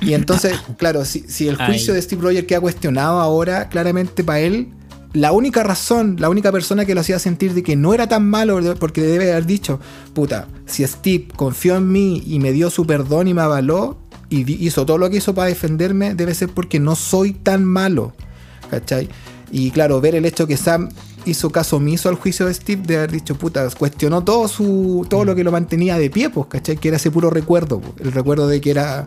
Y 0.00 0.14
entonces, 0.14 0.58
claro, 0.78 1.04
si, 1.04 1.26
si 1.28 1.46
el 1.46 1.56
juicio 1.56 1.92
Ay. 1.92 1.96
de 1.96 2.02
Steve 2.02 2.22
Rogers 2.22 2.46
queda 2.46 2.62
cuestionado 2.62 3.20
ahora, 3.20 3.68
claramente 3.68 4.24
para 4.24 4.40
él, 4.40 4.68
la 5.12 5.30
única 5.30 5.62
razón, 5.62 6.16
la 6.18 6.30
única 6.30 6.50
persona 6.50 6.86
que 6.86 6.94
lo 6.94 7.02
hacía 7.02 7.18
sentir 7.18 7.52
de 7.52 7.62
que 7.62 7.76
no 7.76 7.92
era 7.92 8.08
tan 8.08 8.26
malo, 8.26 8.58
porque 8.76 9.02
le 9.02 9.08
debe 9.08 9.30
haber 9.30 9.44
dicho, 9.44 9.78
puta, 10.14 10.48
si 10.64 10.86
Steve 10.86 11.28
confió 11.36 11.76
en 11.76 11.92
mí 11.92 12.22
y 12.26 12.38
me 12.38 12.52
dio 12.52 12.70
su 12.70 12.86
perdón 12.86 13.28
y 13.28 13.34
me 13.34 13.42
avaló 13.42 13.98
y 14.30 14.50
hizo 14.66 14.86
todo 14.86 14.96
lo 14.96 15.10
que 15.10 15.18
hizo 15.18 15.34
para 15.34 15.48
defenderme, 15.48 16.14
debe 16.14 16.32
ser 16.32 16.48
porque 16.48 16.80
no 16.80 16.96
soy 16.96 17.34
tan 17.34 17.62
malo, 17.62 18.14
¿cachai? 18.70 19.10
Y 19.56 19.70
claro, 19.70 20.00
ver 20.00 20.16
el 20.16 20.24
hecho 20.24 20.48
que 20.48 20.56
Sam 20.56 20.88
hizo 21.26 21.48
caso 21.50 21.76
omiso 21.76 22.08
al 22.08 22.16
juicio 22.16 22.46
de 22.46 22.54
Steve, 22.54 22.82
de 22.84 22.96
haber 22.96 23.12
dicho, 23.12 23.36
puta, 23.36 23.68
cuestionó 23.70 24.24
todo 24.24 24.48
su 24.48 25.06
todo 25.08 25.24
lo 25.24 25.36
que 25.36 25.44
lo 25.44 25.52
mantenía 25.52 25.96
de 25.96 26.10
pie, 26.10 26.28
pues, 26.28 26.48
¿cachai? 26.48 26.76
Que 26.76 26.88
era 26.88 26.96
ese 26.96 27.12
puro 27.12 27.30
recuerdo, 27.30 27.80
po, 27.80 27.94
el 28.02 28.10
recuerdo 28.10 28.48
de 28.48 28.60
que 28.60 28.70
era 28.72 29.06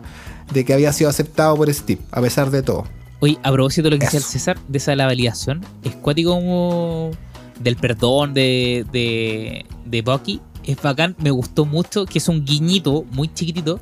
de 0.52 0.64
que 0.64 0.72
había 0.72 0.90
sido 0.94 1.10
aceptado 1.10 1.54
por 1.54 1.70
Steve, 1.72 2.00
a 2.10 2.22
pesar 2.22 2.50
de 2.50 2.62
todo. 2.62 2.84
Oye, 3.20 3.36
a 3.42 3.52
propósito 3.52 3.84
de 3.90 3.90
lo 3.96 3.98
que 3.98 4.06
decía 4.06 4.20
el. 4.20 4.24
César, 4.24 4.58
de 4.68 4.78
esa 4.78 4.92
de 4.92 4.96
la 4.96 5.04
validación, 5.06 5.60
es 5.84 5.94
cuático 5.96 6.30
como 6.30 7.10
del 7.60 7.76
perdón 7.76 8.32
de, 8.32 8.86
de, 8.90 9.66
de 9.84 10.02
Bucky, 10.02 10.40
es 10.64 10.80
bacán, 10.80 11.14
me 11.18 11.30
gustó 11.30 11.66
mucho, 11.66 12.06
que 12.06 12.18
es 12.18 12.28
un 12.28 12.44
guiñito 12.44 13.04
muy 13.10 13.28
chiquitito, 13.34 13.80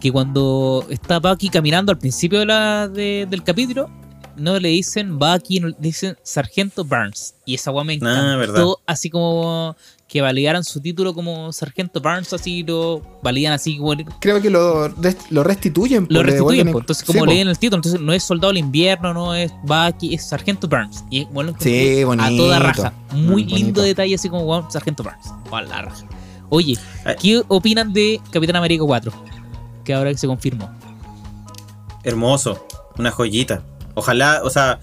que 0.00 0.10
cuando 0.10 0.84
está 0.90 1.20
Bucky 1.20 1.48
caminando 1.48 1.92
al 1.92 1.98
principio 1.98 2.40
de 2.40 2.46
la, 2.46 2.88
de- 2.88 3.26
del 3.30 3.42
capítulo, 3.44 3.88
no 4.36 4.58
le 4.58 4.68
dicen 4.68 5.18
Bucky, 5.18 5.60
no 5.60 5.68
le 5.68 5.76
dicen 5.78 6.16
Sargento 6.22 6.84
Burns. 6.84 7.34
Y 7.44 7.54
esa 7.54 7.70
guay 7.70 7.86
me 7.86 7.92
encantó, 7.94 8.20
Ah, 8.20 8.36
verdad. 8.36 8.64
así 8.86 9.10
como 9.10 9.76
que 10.08 10.20
validaran 10.20 10.62
su 10.62 10.78
título 10.80 11.14
como 11.14 11.50
Sargento 11.52 11.98
Burns, 12.00 12.32
así 12.34 12.62
lo 12.64 13.00
validan 13.22 13.54
así 13.54 13.78
como 13.78 13.94
Creo 14.20 14.42
que 14.42 14.50
lo, 14.50 14.88
rest- 14.96 15.26
lo 15.30 15.42
restituyen. 15.42 16.06
lo 16.10 16.18
le 16.22 16.24
restituyen, 16.30 16.70
pues. 16.70 16.82
entonces 16.82 17.04
como 17.06 17.20
po. 17.20 17.26
leen 17.26 17.48
el 17.48 17.58
título, 17.58 17.78
entonces 17.78 17.98
no 18.00 18.12
es 18.12 18.22
Soldado 18.22 18.48
del 18.48 18.58
Invierno, 18.58 19.14
no 19.14 19.34
es 19.34 19.50
Bucky, 19.64 20.14
es 20.14 20.26
Sargento 20.28 20.68
Burns. 20.68 21.02
Y 21.08 21.24
bueno, 21.26 21.54
Sí, 21.58 22.02
a 22.18 22.28
toda 22.36 22.58
raja. 22.58 22.92
Muy 23.12 23.44
lindo 23.44 23.80
detalle, 23.80 24.14
así 24.14 24.28
como 24.28 24.70
Sargento 24.70 25.02
Burns. 25.02 25.32
A 25.50 25.62
la 25.62 25.80
raja. 25.82 26.04
Oye. 26.50 26.76
¿qué 27.18 27.42
opinan 27.48 27.94
de 27.94 28.20
Capitán 28.30 28.56
América 28.56 28.84
4? 28.84 29.10
Que 29.82 29.94
ahora 29.94 30.10
que 30.10 30.18
se 30.18 30.26
confirmó. 30.26 30.70
Hermoso, 32.04 32.66
una 32.98 33.10
joyita. 33.10 33.62
Ojalá, 33.94 34.40
o 34.44 34.50
sea, 34.50 34.80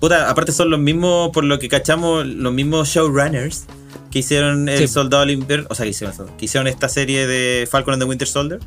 puta, 0.00 0.28
aparte 0.30 0.52
son 0.52 0.70
los 0.70 0.78
mismos, 0.80 1.30
por 1.30 1.44
lo 1.44 1.58
que 1.58 1.68
cachamos, 1.68 2.26
los 2.26 2.52
mismos 2.52 2.88
showrunners 2.88 3.64
que 4.10 4.20
hicieron 4.20 4.68
El 4.68 4.78
Sí. 4.78 4.88
Soldado 4.88 5.22
del 5.22 5.32
Invierno, 5.32 5.66
o 5.70 5.74
sea, 5.74 5.84
que 5.84 5.90
hicieron, 5.90 6.14
que 6.38 6.44
hicieron 6.44 6.66
esta 6.68 6.88
serie 6.88 7.26
de 7.26 7.66
Falcon 7.70 7.94
and 7.94 8.02
the 8.02 8.08
Winter 8.08 8.28
Soldier. 8.28 8.60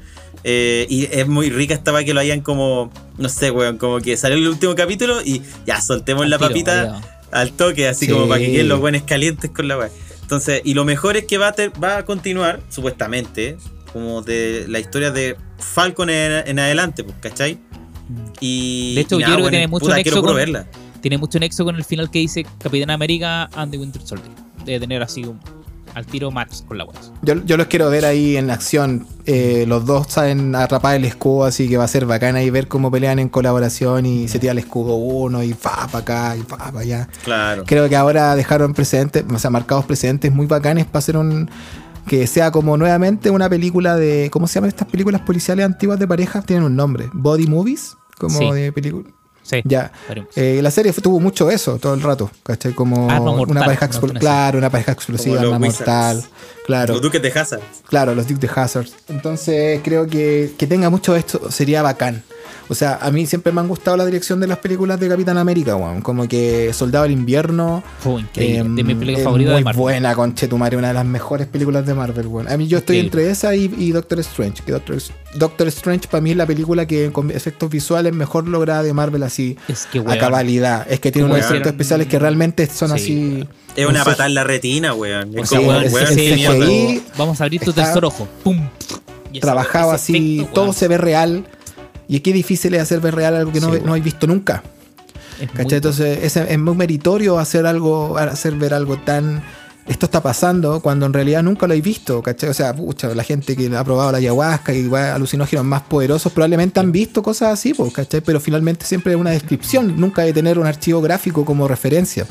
Eh, 0.43 0.85
y 0.89 1.05
es 1.11 1.27
muy 1.27 1.49
rica 1.49 1.73
esta 1.73 2.03
que 2.03 2.13
lo 2.13 2.19
hayan 2.19 2.41
como, 2.41 2.91
no 3.17 3.29
sé, 3.29 3.49
weón, 3.51 3.77
como 3.77 3.99
que 3.99 4.17
salió 4.17 4.37
el 4.37 4.47
último 4.47 4.75
capítulo 4.75 5.21
y 5.23 5.41
ya 5.65 5.81
soltemos 5.81 6.23
Al 6.23 6.29
la 6.29 6.37
tiro, 6.37 6.47
papita 6.49 7.01
al 7.31 7.51
toque, 7.53 7.87
así 7.87 8.05
Sí. 8.05 8.11
como 8.11 8.27
para 8.27 8.39
que 8.39 8.51
queden 8.51 8.67
los 8.69 8.79
buenos 8.79 9.01
calientes 9.03 9.49
con 9.51 9.67
la 9.67 9.77
weá. 9.77 9.89
Entonces, 10.21 10.61
y 10.63 10.73
lo 10.73 10.83
mejor 10.85 11.17
es 11.17 11.25
que 11.25 11.37
va 11.37 11.47
a, 11.47 11.51
ter- 11.53 11.71
va 11.81 11.97
a 11.97 12.05
continuar, 12.05 12.61
supuestamente, 12.69 13.57
como 13.93 14.21
de 14.21 14.65
la 14.67 14.79
historia 14.79 15.11
de 15.11 15.37
Falcon 15.59 16.09
en, 16.09 16.47
en 16.47 16.59
adelante, 16.59 17.03
pues, 17.03 17.15
¿cachai? 17.21 17.57
Y. 18.39 18.95
De 18.95 19.01
hecho, 19.01 19.19
y 19.19 19.23
yo 19.23 19.33
creo 19.33 19.45
que 19.45 19.49
tiene 19.51 19.67
mucho 19.67 19.85
puta, 19.85 19.95
nexo 19.97 20.21
con- 20.21 20.35
verla. 20.35 20.67
Tiene 21.01 21.17
mucho 21.17 21.39
nexo 21.39 21.63
con 21.63 21.75
el 21.75 21.83
final 21.83 22.09
que 22.09 22.19
dice 22.19 22.45
Capitán 22.57 22.89
América 22.89 23.49
and 23.55 23.71
the 23.71 23.77
Winter 23.77 24.01
Soldier. 24.01 24.31
Debe 24.65 24.79
tener 24.79 25.01
así 25.03 25.23
un, 25.23 25.39
al 25.93 26.05
tiro 26.05 26.31
match 26.31 26.63
con 26.67 26.77
la 26.77 26.85
web. 26.85 26.95
Yo, 27.21 27.35
yo 27.45 27.55
los 27.57 27.67
quiero 27.67 27.89
ver 27.89 28.03
ahí 28.05 28.35
en 28.35 28.49
acción. 28.49 29.07
Eh, 29.25 29.65
los 29.67 29.85
dos 29.85 30.07
saben 30.09 30.55
atrapar 30.55 30.95
el 30.95 31.05
escudo, 31.05 31.45
así 31.45 31.69
que 31.69 31.77
va 31.77 31.83
a 31.83 31.87
ser 31.87 32.05
bacán 32.05 32.35
ahí 32.35 32.49
ver 32.49 32.67
cómo 32.67 32.89
pelean 32.91 33.19
en 33.19 33.29
colaboración 33.29 34.05
y 34.05 34.27
se 34.27 34.39
tira 34.39 34.53
el 34.53 34.57
escudo 34.57 34.95
uno 34.95 35.43
y 35.43 35.53
fa 35.53 35.87
para 35.87 35.99
acá 35.99 36.37
y 36.37 36.41
fa 36.41 36.57
para 36.57 36.79
allá. 36.79 37.09
Claro. 37.23 37.63
Creo 37.65 37.87
que 37.89 37.95
ahora 37.95 38.35
dejaron 38.35 38.73
precedentes, 38.73 39.23
o 39.31 39.39
sea, 39.39 39.49
marcados 39.49 39.85
precedentes 39.85 40.31
muy 40.31 40.45
bacanes 40.45 40.85
para 40.85 40.99
hacer 40.99 41.17
un. 41.17 41.49
Que 42.07 42.25
sea 42.25 42.51
como 42.51 42.77
nuevamente 42.77 43.29
una 43.29 43.49
película 43.49 43.97
de. 43.97 44.29
¿Cómo 44.31 44.47
se 44.47 44.55
llaman 44.55 44.69
estas 44.69 44.87
películas 44.87 45.19
policiales 45.21 45.65
antiguas 45.65 45.99
de 45.99 46.07
pareja? 46.07 46.41
Tienen 46.41 46.63
un 46.63 46.73
nombre. 46.77 47.09
Body 47.11 47.47
movies. 47.47 47.96
Como 48.17 48.37
Sí. 48.39 48.51
de 48.51 48.71
película. 48.71 49.09
Sí. 49.43 49.61
Ya. 49.63 49.93
Eh, 50.35 50.59
la 50.61 50.69
serie 50.71 50.91
fue- 50.91 51.01
tuvo 51.01 51.21
mucho 51.21 51.49
eso 51.49 51.77
todo 51.79 51.93
el 51.93 52.01
rato, 52.01 52.29
¿cachai? 52.43 52.73
Como 52.73 53.07
mortal, 53.07 53.49
una 53.49 53.61
pareja 53.61 53.85
una 53.85 53.93
expl- 53.93 53.99
cuestión 53.99 54.17
así. 54.17 54.19
claro, 54.19 54.57
una 54.57 54.69
pareja 54.69 54.91
explosiva, 54.91 55.39
arma 55.39 55.57
mortal, 55.59 56.23
claro, 56.65 56.93
Los 56.95 57.01
Duques 57.01 57.21
de 57.21 57.31
Hazard. 57.31 57.61
claro, 57.87 58.13
los 58.13 58.27
Duke 58.27 58.45
de 58.45 58.49
Hazard. 58.53 58.87
Entonces 59.07 59.79
creo 59.85 60.05
que, 60.05 60.53
que 60.57 60.67
tenga 60.67 60.89
mucho 60.89 61.13
de 61.13 61.19
esto 61.19 61.49
sería 61.49 61.81
bacán. 61.81 62.23
O 62.69 62.75
sea, 62.75 62.99
a 63.01 63.11
mí 63.11 63.25
siempre 63.25 63.51
me 63.51 63.61
han 63.61 63.67
gustado 63.67 63.97
la 63.97 64.05
dirección 64.05 64.39
de 64.39 64.47
las 64.47 64.57
películas 64.59 64.99
de 64.99 65.07
Capitán 65.07 65.37
América, 65.37 65.75
weón. 65.75 66.01
Como 66.01 66.27
que 66.27 66.71
Soldado 66.73 67.03
del 67.03 67.13
Invierno. 67.13 67.83
Fue 67.99 68.21
increíble. 68.21 68.57
em, 68.59 68.75
de 68.75 68.83
mi 68.83 68.93
película 68.95 69.17
es 69.19 69.23
favorita 69.23 69.51
muy 69.51 69.59
de 69.59 69.63
Marvel. 69.65 69.79
buena, 69.81 70.15
conchetumare, 70.15 70.77
una 70.77 70.89
de 70.89 70.93
las 70.93 71.05
mejores 71.05 71.47
películas 71.47 71.85
de 71.85 71.93
Marvel, 71.93 72.27
weón. 72.27 72.49
A 72.51 72.57
mí 72.57 72.67
yo 72.67 72.77
estoy 72.79 72.97
Increíble. 72.99 73.21
entre 73.23 73.31
esa 73.31 73.55
y, 73.55 73.73
y 73.77 73.91
Doctor 73.91 74.19
Strange. 74.19 74.63
Que 74.65 74.71
Doctor, 74.71 74.97
Doctor 75.35 75.67
Strange 75.67 76.07
para 76.09 76.21
mí 76.21 76.31
es 76.31 76.37
la 76.37 76.45
película 76.45 76.85
que 76.85 77.11
con 77.11 77.31
efectos 77.31 77.69
visuales 77.69 78.13
mejor 78.13 78.47
lograda 78.47 78.83
de 78.83 78.93
Marvel 78.93 79.23
así 79.23 79.57
Es 79.67 79.85
que 79.85 79.99
a 79.99 80.01
weón, 80.01 80.17
cabalidad. 80.19 80.85
Es 80.89 80.99
que 80.99 81.11
tiene 81.11 81.27
unos 81.27 81.39
efectos 81.39 81.71
especiales 81.71 82.07
que 82.07 82.19
realmente 82.19 82.65
son 82.67 82.89
Sí, 82.89 82.95
así. 82.95 83.33
weón. 83.35 83.49
Es 83.75 83.85
una 83.85 84.03
patada 84.03 84.25
en 84.25 84.33
la 84.33 84.43
retina, 84.43 84.93
weón. 84.95 85.37
O 85.37 85.43
Es 85.43 85.49
sea, 85.49 85.59
como, 85.59 85.69
weón, 85.71 85.93
weón, 85.93 86.07
CGI 86.15 86.33
mierda. 86.35 87.01
Vamos 87.17 87.39
a 87.39 87.43
abrir 87.43 87.61
tu 87.61 87.71
tercer 87.73 88.03
ojo. 88.03 88.27
¡Pum! 88.43 88.67
Trabajado 89.39 89.91
así, 89.91 90.37
efecto, 90.39 90.53
todo 90.53 90.63
weón, 90.65 90.73
se 90.75 90.87
ve 90.87 90.97
real. 90.97 91.45
Y 92.07 92.19
qué 92.21 92.33
difícil 92.33 92.73
es 92.73 92.81
hacer 92.81 92.99
ver 92.99 93.15
real 93.15 93.35
algo 93.35 93.51
que 93.51 93.59
no, 93.59 93.73
Sí, 93.73 93.81
no 93.83 93.91
habéis 93.91 94.05
visto 94.05 94.27
nunca. 94.27 94.63
es. 95.41 95.77
Entonces 95.77 96.19
es, 96.23 96.37
es 96.37 96.59
muy 96.59 96.75
meritorio 96.75 97.37
hacer 97.37 97.65
algo, 97.65 98.17
hacer 98.17 98.53
ver 98.55 98.73
algo 98.73 98.97
tan. 98.97 99.43
Esto 99.87 100.05
está 100.05 100.21
pasando 100.21 100.81
cuando 100.81 101.05
en 101.05 101.13
realidad 101.13 101.43
nunca 101.43 101.65
lo 101.65 101.71
habéis 101.71 101.85
visto, 101.85 102.21
¿cachai? 102.21 102.49
O 102.49 102.53
sea, 102.53 102.75
pucha, 102.75 103.15
la 103.15 103.23
gente 103.23 103.55
que 103.55 103.73
ha 103.73 103.83
probado 103.85 104.11
la 104.11 104.17
ayahuasca 104.17 104.73
y 104.73 104.85
va 104.85 105.11
a 105.11 105.15
alucinógenos 105.15 105.63
más 105.63 105.83
poderosos 105.83 106.33
probablemente 106.33 106.81
han 106.81 106.91
visto 106.91 107.23
cosas 107.23 107.53
así, 107.53 107.73
pues, 107.73 107.93
¿cachai? 107.93 108.19
Pero 108.19 108.41
finalmente 108.41 108.85
siempre 108.85 109.13
es 109.13 109.19
una 109.19 109.29
descripción, 109.29 109.97
nunca 109.97 110.23
de 110.23 110.33
tener 110.33 110.59
un 110.59 110.67
archivo 110.67 111.01
gráfico 111.01 111.45
como 111.45 111.69
referencia. 111.69 112.25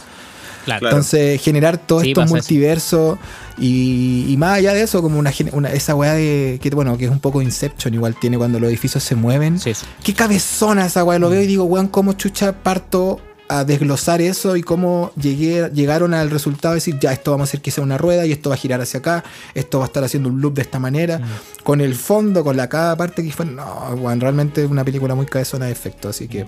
Claro. 0.66 0.88
Entonces, 0.88 1.40
generar 1.40 1.78
todos 1.78 2.02
Sí, 2.02 2.09
estos 2.09 2.28
multiversos 2.28 3.18
y, 3.56 4.26
y 4.28 4.36
más 4.36 4.59
allá 4.59 4.74
de 4.74 4.82
eso, 4.82 5.01
como 5.01 5.16
una, 5.16 5.30
esa 5.30 5.94
weá 5.94 6.14
de 6.14 6.59
que 6.60 6.70
bueno, 6.70 6.98
que 6.98 7.05
es 7.05 7.10
un 7.10 7.20
poco 7.20 7.40
Inception, 7.40 7.94
igual 7.94 8.16
tiene 8.20 8.36
cuando 8.36 8.59
los 8.59 8.68
edificios 8.68 9.05
se 9.05 9.14
mueven. 9.14 9.60
Sí, 9.60 9.74
sí. 9.74 9.86
Qué 10.02 10.12
cabezona 10.12 10.86
esa 10.86 11.05
weá, 11.05 11.20
lo 11.20 11.30
veo 11.30 11.40
y 11.40 11.47
digo, 11.47 11.62
weón, 11.64 11.86
cómo 11.86 12.14
chucha 12.14 12.52
parto 12.52 13.20
a 13.48 13.62
desglosar 13.62 14.20
eso 14.20 14.56
y 14.56 14.62
cómo 14.62 15.12
llegué, 15.14 15.70
llegaron 15.72 16.14
al 16.14 16.30
resultado 16.30 16.74
de 16.74 16.78
decir, 16.78 16.98
ya, 16.98 17.12
esto 17.12 17.30
vamos 17.30 17.48
a 17.48 17.51
hacer 17.51 17.60
que 17.60 17.70
sea 17.70 17.84
una 17.84 17.97
rueda 17.97 18.26
y 18.26 18.32
esto 18.32 18.51
va 18.51 18.56
a 18.56 18.59
girar 18.59 18.80
hacia 18.80 18.98
acá, 18.98 19.22
esto 19.55 19.78
va 19.78 19.84
a 19.84 19.86
estar 19.86 20.02
haciendo 20.02 20.28
un 20.28 20.40
loop 20.40 20.55
de 20.55 20.62
esta 20.62 20.80
manera, 20.80 21.20
con 21.62 21.80
el 21.80 21.94
fondo, 21.94 22.43
con 22.43 22.56
la 22.56 22.68
cada 22.68 22.97
parte 22.97 23.22
que 23.22 23.30
fue, 23.30 23.47
no, 23.47 23.94
weón, 24.01 24.20
realmente 24.20 24.64
es 24.64 24.68
una 24.68 24.84
película 24.84 25.14
muy 25.14 25.26
cabezona 25.26 25.66
de 25.66 25.72
efecto, 25.72 26.09
así 26.09 26.26
que 26.26 26.44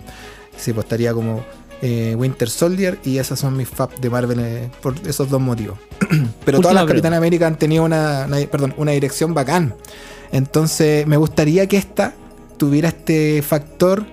sí, 0.57 0.73
pues 0.73 0.87
estaría 0.87 1.15
como 1.15 1.45
eh, 1.83 2.15
Winter 2.17 2.49
Soldier 2.51 2.99
y 3.05 3.19
esas 3.19 3.39
son 3.39 3.57
mis 3.57 3.69
faps 3.69 4.01
de 4.01 4.11
Marvel 4.11 4.41
eh, 4.41 4.69
por 4.83 4.95
esos 5.07 5.29
dos 5.31 5.41
motivos. 5.41 5.79
Pero 6.45 6.61
todas 6.61 6.75
las 6.75 6.85
Capitán 6.87 7.15
América 7.15 7.47
han 7.47 7.57
tenido 7.59 7.85
una, 7.85 8.25
una- 8.27 8.39
perdón, 8.47 8.75
una 8.77 8.93
dirección 8.93 9.35
bacán. 9.35 9.75
Entonces 10.33 11.07
me 11.07 11.17
gustaría 11.17 11.67
que 11.67 11.77
esta 11.77 12.15
tuviera 12.57 12.89
este 12.89 13.43
factor 13.43 14.05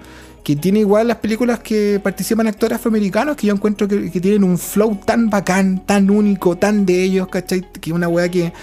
que 0.43 0.55
tiene 0.55 0.79
igual 0.81 1.07
las 1.07 1.17
películas 1.17 1.59
que 1.59 1.99
participan 2.03 2.45
actores 2.47 2.75
afroamericanos, 2.77 3.35
que 3.35 3.47
yo 3.47 3.53
encuentro 3.55 3.87
que, 3.87 4.11
que 4.11 4.21
tienen 4.21 4.43
un 4.43 4.59
flow 4.59 4.99
tan 5.03 5.29
bacán, 5.31 5.83
tan 5.87 6.11
único, 6.11 6.55
tan 6.55 6.85
de 6.85 7.03
ellos, 7.03 7.27
¿cachai? 7.29 7.65
Que 7.81 7.91
una 7.91 8.07
weá 8.07 8.29
que, 8.29 8.53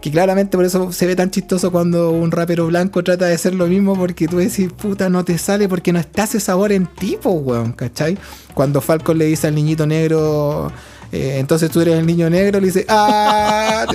Que 0.00 0.10
claramente 0.10 0.56
por 0.56 0.64
eso 0.64 0.92
se 0.92 1.06
ve 1.06 1.16
tan 1.16 1.30
chistoso 1.30 1.72
cuando 1.72 2.10
un 2.10 2.30
rapero 2.30 2.66
blanco 2.66 3.02
trata 3.02 3.26
de 3.26 3.34
hacer 3.34 3.54
lo 3.54 3.66
mismo 3.66 3.96
porque 3.96 4.28
tú 4.28 4.36
decís, 4.38 4.72
puta, 4.72 5.08
no 5.08 5.24
te 5.24 5.38
sale 5.38 5.68
porque 5.68 5.92
no 5.92 5.98
está 5.98 6.24
ese 6.24 6.38
sabor 6.38 6.70
en 6.72 6.86
tipo, 6.86 7.30
weón, 7.30 7.72
¿cachai? 7.72 8.16
Cuando 8.54 8.80
Falcon 8.80 9.18
le 9.18 9.24
dice 9.24 9.48
al 9.48 9.56
niñito 9.56 9.86
negro, 9.86 10.70
eh, 11.10 11.38
entonces 11.38 11.70
tú 11.70 11.80
eres 11.80 11.98
el 11.98 12.06
niño 12.06 12.30
negro, 12.30 12.60
le 12.60 12.66
dice, 12.66 12.84
ah, 12.88 13.86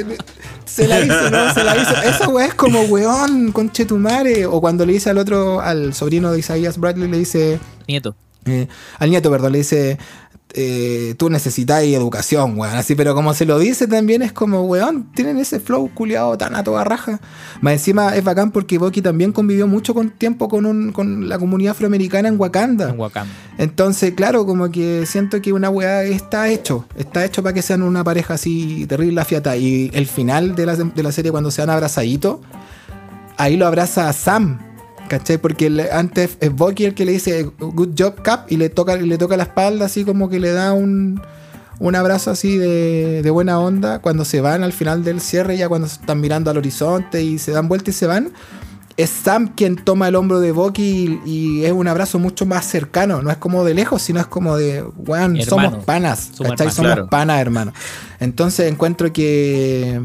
se 0.66 0.88
la 0.88 1.00
hizo, 1.00 1.30
no, 1.30 1.54
se 1.54 1.64
la 1.64 1.78
hizo. 1.78 1.96
Esa 2.02 2.28
weá 2.28 2.48
es 2.48 2.54
como, 2.54 2.82
weón, 2.82 3.52
conche 3.52 3.86
tu 3.86 3.98
madre. 3.98 4.46
O 4.46 4.60
cuando 4.60 4.86
le 4.86 4.94
dice 4.94 5.10
al 5.10 5.18
otro, 5.18 5.62
al 5.62 5.94
sobrino 5.94 6.32
de 6.32 6.40
Isaías 6.40 6.78
Bradley, 6.78 7.08
le 7.10 7.18
dice, 7.20 7.60
Nieto. 7.88 8.16
eh, 8.46 8.68
al 9.00 9.10
nieto, 9.10 9.30
perdón, 9.32 9.52
le 9.54 9.60
dice, 9.60 9.98
eh, 10.56 11.16
tú 11.18 11.30
necesitas 11.30 11.84
educación, 11.84 12.58
weón. 12.58 12.76
Así, 12.76 12.94
pero 12.96 13.16
como 13.16 13.34
se 13.34 13.46
lo 13.46 13.58
dice 13.58 13.88
también 13.88 14.22
es 14.22 14.32
como, 14.32 14.64
weón, 14.64 15.12
tienen 15.14 15.40
ese 15.40 15.60
flow 15.60 15.90
culiado 15.94 16.38
tan 16.38 16.56
a 16.56 16.64
toda 16.64 16.84
raja. 16.84 17.20
Más 17.62 17.74
encima 17.74 18.16
es 18.16 18.24
bacán 18.24 18.52
porque 18.52 18.78
Bucky 18.78 19.02
también 19.02 19.32
convivió 19.32 19.68
mucho 19.68 19.94
con 19.94 20.12
tiempo 20.12 20.48
con, 20.48 20.66
un, 20.66 20.92
con 20.92 21.28
la 21.28 21.40
comunidad 21.40 21.72
afroamericana 21.72 22.28
en 22.28 22.40
Wakanda. 22.40 22.90
En 22.90 23.00
Wakanda. 23.00 23.34
Entonces, 23.58 24.14
claro, 24.14 24.46
como 24.46 24.70
que 24.70 25.06
siento 25.08 25.42
que 25.42 25.54
una 25.54 25.70
weá 25.70 26.04
está 26.04 26.50
hecho. 26.50 26.86
Está 26.96 27.26
hecho 27.26 27.42
para 27.42 27.54
que 27.54 27.62
sean 27.62 27.82
una 27.82 28.04
pareja 28.04 28.36
así 28.36 28.86
terrible 28.88 29.22
afiata. 29.22 29.58
Y 29.58 29.90
el 29.94 30.06
final 30.06 30.56
de 30.56 30.66
la, 30.66 30.76
de 30.76 31.04
la 31.04 31.12
serie, 31.12 31.32
cuando 31.32 31.50
se 31.50 31.62
dan 31.62 31.72
abrazaditos, 31.72 32.40
ahí 33.38 33.58
lo 33.58 33.66
abraza 33.66 34.08
a 34.08 34.14
Sam. 34.14 34.73
¿Cachai? 35.10 35.38
Porque 35.38 35.70
le- 35.70 35.92
antes 35.92 36.38
es 36.40 36.54
Bucky 36.56 36.86
el 36.86 36.94
que 36.96 37.06
le 37.06 37.12
dice 37.12 37.44
good 37.60 37.90
job 37.98 38.22
Cap 38.22 38.46
y 38.52 38.58
le 38.58 38.70
toca, 38.70 38.96
le 38.96 39.18
toca 39.18 39.38
la 39.38 39.44
espalda 39.44 39.86
así 39.86 40.04
como 40.06 40.30
que 40.30 40.40
le 40.40 40.52
da 40.52 40.74
un, 40.74 41.22
un 41.80 41.96
abrazo 41.96 42.32
así 42.32 42.58
de, 42.58 43.22
de 43.22 43.30
buena 43.30 43.60
onda 43.60 44.00
cuando 44.00 44.26
se 44.26 44.42
van 44.42 44.64
al 44.64 44.74
final 44.74 45.04
del 45.04 45.22
cierre, 45.22 45.58
ya 45.58 45.68
cuando 45.70 45.88
están 45.88 46.20
mirando 46.22 46.50
al 46.50 46.58
horizonte 46.58 47.22
y 47.22 47.38
se 47.38 47.52
dan 47.52 47.68
vuelta 47.68 47.90
y 47.92 47.94
se 47.94 48.08
van. 48.08 48.32
Es 48.96 49.10
Sam 49.10 49.48
quien 49.56 49.76
toma 49.76 50.08
el 50.08 50.14
hombro 50.16 50.40
de 50.40 50.52
Bucky 50.52 51.20
y, 51.26 51.30
y 51.30 51.66
es 51.66 51.72
un 51.72 51.88
abrazo 51.88 52.20
mucho 52.20 52.46
más 52.46 52.64
cercano. 52.66 53.24
No 53.24 53.32
es 53.32 53.38
como 53.38 53.64
de 53.64 53.74
lejos, 53.74 54.04
sino 54.04 54.20
es 54.20 54.28
como 54.28 54.56
de, 54.56 54.84
weón, 54.98 55.42
somos 55.42 55.84
panas. 55.84 56.30
Somos. 56.36 56.54
Somos 56.60 56.76
Claro. 56.76 57.08
panas, 57.10 57.42
hermano. 57.42 57.74
Entonces 58.20 58.72
encuentro 58.72 59.12
que 59.12 60.00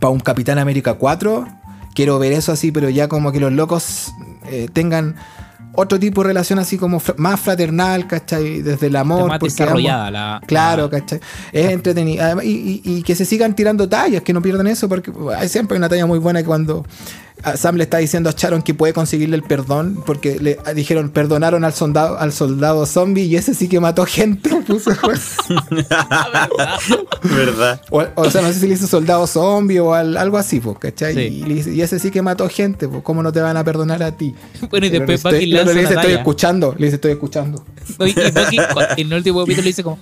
para 0.00 0.10
un 0.10 0.20
Capitán 0.20 0.58
América 0.58 0.94
4 0.94 1.46
quiero 1.94 2.18
ver 2.18 2.32
eso 2.32 2.52
así, 2.52 2.72
pero 2.72 2.88
ya 2.90 3.08
como 3.08 3.32
que 3.32 3.40
los 3.40 3.52
locos 3.52 4.12
eh, 4.46 4.68
tengan 4.72 5.16
otro 5.76 5.98
tipo 5.98 6.22
de 6.22 6.28
relación 6.28 6.60
así 6.60 6.78
como 6.78 7.02
más 7.16 7.40
fraternal, 7.40 8.06
¿cachai? 8.06 8.62
Desde 8.62 8.86
el 8.86 8.94
amor. 8.96 9.28
más 9.28 9.40
desarrollada 9.40 10.10
la. 10.10 10.40
Claro, 10.46 10.84
la- 10.84 10.90
¿cachai? 11.00 11.20
Es 11.52 11.70
entretenido. 11.72 12.22
Además, 12.24 12.44
Y, 12.44 12.50
y- 12.84 12.98
y 12.98 13.02
que 13.02 13.14
se 13.16 13.24
sigan 13.24 13.56
tirando 13.56 13.88
tallas, 13.88 14.22
que 14.22 14.32
no 14.32 14.40
pierdan 14.40 14.68
eso, 14.68 14.88
porque 14.88 15.12
hay 15.36 15.48
siempre 15.48 15.76
una 15.76 15.88
talla 15.88 16.06
muy 16.06 16.20
buena 16.20 16.40
que 16.40 16.46
cuando 16.46 16.84
Sam 17.56 17.76
le 17.76 17.84
está 17.84 17.98
diciendo 17.98 18.30
a 18.30 18.32
Sharon 18.36 18.62
que 18.62 18.72
puede 18.74 18.92
conseguirle 18.92 19.36
el 19.36 19.42
perdón, 19.42 20.02
porque 20.06 20.38
le 20.40 20.56
dijeron 20.74 21.10
perdonaron 21.10 21.64
al 21.64 21.74
soldado, 21.74 22.18
al 22.18 22.32
soldado 22.32 22.86
zombie 22.86 23.24
y 23.24 23.36
ese 23.36 23.54
sí 23.54 23.68
que 23.68 23.80
mató 23.80 24.06
gente. 24.06 24.50
puso, 24.66 24.90
¿Verdad? 27.22 27.80
o, 27.90 28.04
o 28.14 28.30
sea, 28.30 28.42
no 28.42 28.48
sé 28.48 28.60
si 28.60 28.68
le 28.68 28.74
hizo 28.74 28.86
soldado 28.86 29.26
zombie 29.26 29.80
o 29.80 29.94
al- 29.94 30.16
algo 30.16 30.38
así, 30.38 30.60
pues, 30.60 30.78
¿cachai? 30.78 31.14
Sí. 31.14 31.20
Y, 31.20 31.42
le 31.44 31.54
dice, 31.54 31.74
y 31.74 31.80
ese 31.82 31.98
sí 31.98 32.10
que 32.10 32.22
mató 32.22 32.48
gente, 32.48 32.88
pues, 32.88 33.02
¿cómo 33.02 33.22
no 33.22 33.32
te 33.32 33.40
van 33.40 33.56
a 33.56 33.64
perdonar 33.64 34.02
a 34.02 34.12
ti? 34.16 34.34
Bueno, 34.70 34.86
y 34.86 34.90
Pero 34.90 35.06
después 35.06 35.24
le 35.24 35.30
Bucky 35.30 35.44
estoy- 35.44 35.46
lanza 35.52 35.64
le 35.66 35.72
una 35.72 35.80
dice, 35.88 35.94
estoy 36.00 36.12
escuchando, 36.12 36.74
le 36.78 36.84
dice, 36.86 36.94
estoy 36.96 37.12
escuchando. 37.12 37.64
Y 37.88 37.94
Bucky, 37.94 38.56
en 39.02 39.06
el 39.12 39.14
último 39.18 39.40
capítulo 39.40 39.62
le 39.62 39.68
dice 39.68 39.82
como. 39.82 39.98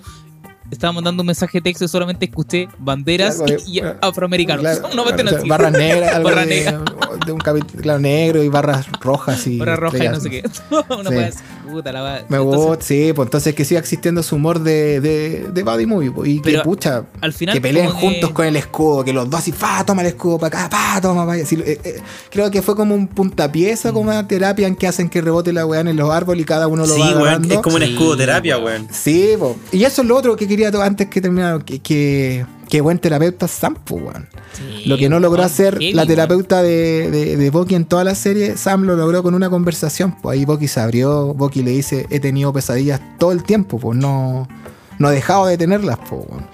Estaba 0.71 0.95
mandando 0.95 1.21
un 1.23 1.27
mensaje 1.27 1.59
de 1.59 1.63
texto, 1.63 1.87
solamente 1.87 2.25
escuché 2.25 2.67
banderas 2.79 3.39
de- 3.45 3.61
y, 3.67 3.81
y 3.81 3.83
afroamericanos. 4.01 4.63
Claro, 4.63 4.81
no 4.83 4.89
claro, 4.89 5.05
o 5.05 5.71
sea, 5.71 5.71
negras, 5.71 6.15
algo 6.15 6.29
Barra 6.31 6.41
de, 6.47 6.47
negra. 6.47 6.81
De 7.27 7.33
un 7.33 7.39
capítulo 7.39 7.83
claro, 7.83 7.99
negro 8.01 8.43
y 8.43 8.49
barras 8.49 8.87
rojas 9.01 9.47
y 9.47 9.59
Barra 9.59 9.77
roja 9.77 10.05
y 10.05 10.09
no 10.09 10.21
sé 10.21 10.31
qué. 10.31 10.43
Una 10.99 11.11
Sí. 11.11 11.17
así, 11.17 11.39
puta 11.71 11.93
la 11.93 12.03
wea. 12.03 12.25
Me 12.29 12.37
Entonces, 12.39 12.67
gusta, 12.67 12.85
sí, 12.85 13.13
pues 13.15 13.27
entonces 13.27 13.55
que 13.55 13.65
siga 13.65 13.81
existiendo 13.81 14.23
su 14.23 14.37
humor 14.37 14.61
de, 14.61 15.01
de, 15.01 15.49
de 15.53 15.63
Buddy 15.63 15.87
Movie, 15.87 16.11
pues, 16.11 16.29
y 16.31 16.41
que 16.41 16.59
pucha, 16.61 17.05
al 17.21 17.33
final 17.33 17.55
que 17.55 17.61
peleen 17.61 17.87
que- 17.87 17.93
juntos 17.93 18.31
con 18.31 18.47
el 18.47 18.57
escudo, 18.57 19.05
que 19.05 19.13
los 19.13 19.29
dos 19.31 19.41
así, 19.41 19.53
pa, 19.53 19.85
toma 19.85 20.03
el 20.03 20.09
escudo 20.09 20.39
para 20.39 20.65
acá, 20.67 20.71
pa, 20.71 21.01
toma 21.01 21.25
para 21.27 21.39
allá. 21.41 21.45
Eh, 21.51 21.81
eh, 21.85 22.01
creo 22.31 22.51
que 22.51 22.63
fue 22.63 22.75
como 22.77 22.95
un 22.95 23.07
puntapieza, 23.09 23.93
como 23.93 24.11
una 24.11 24.27
terapia 24.27 24.67
en 24.67 24.77
que 24.77 24.87
hacen 24.87 25.09
que 25.09 25.21
rebote 25.21 25.53
la 25.53 25.67
weá 25.67 25.81
en 25.81 25.97
los 25.97 26.11
árboles 26.11 26.43
y 26.43 26.45
cada 26.45 26.67
uno 26.69 26.87
lo 26.87 26.95
Sí, 26.95 27.01
va 27.01 27.07
weón. 27.09 27.21
agarrando. 27.23 27.55
Es 27.55 27.61
como 27.61 27.77
una 27.77 27.87
Sí, 27.87 27.93
escudoterapia, 27.93 28.59
weón. 28.59 28.89
Sí, 28.91 29.35
po. 29.39 29.57
y 29.73 29.85
eso 29.85 30.03
es 30.03 30.09
lo 30.09 30.17
otro 30.17 30.37
que 30.37 30.47
quería 30.49 30.69
antes 30.83 31.09
que 31.09 31.21
terminar, 31.21 31.65
que, 31.65 31.79
que, 31.81 32.47
que 32.69 32.81
buen 32.81 32.99
terapeuta 32.99 33.49
Sam, 33.49 33.77
weón. 33.91 34.29
sí, 34.53 34.85
Lo 34.89 34.97
que 34.97 35.09
no 35.09 35.21
logró 35.21 35.43
hacer 35.43 35.75
heavy, 35.75 35.93
la 35.93 36.07
terapeuta 36.07 36.63
de, 36.63 37.11
de, 37.11 37.37
de 37.37 37.51
Bucky 37.51 37.75
en 37.75 37.85
toda 37.85 38.05
la 38.05 38.15
serie, 38.15 38.57
Sam 38.57 38.83
lo 38.85 38.97
logró 38.97 39.23
con 39.23 39.35
una 39.35 39.51
conversación. 39.51 40.17
Pues 40.23 40.39
ahí 40.39 40.45
Bucky 40.45 40.69
se 40.69 40.81
abrió, 40.81 41.35
Bucky 41.35 41.63
le 41.63 41.73
dice, 41.73 42.07
he 42.11 42.21
tenido 42.21 42.53
pesadillas 42.53 43.01
todo 43.19 43.33
el 43.33 43.43
tiempo, 43.43 43.79
pues 43.79 43.99
no, 43.99 44.49
no 44.99 45.11
he 45.11 45.15
dejado 45.15 45.47
de 45.47 45.59
tenerlas, 45.59 45.99
pues. 46.09 46.23
weón. 46.29 46.47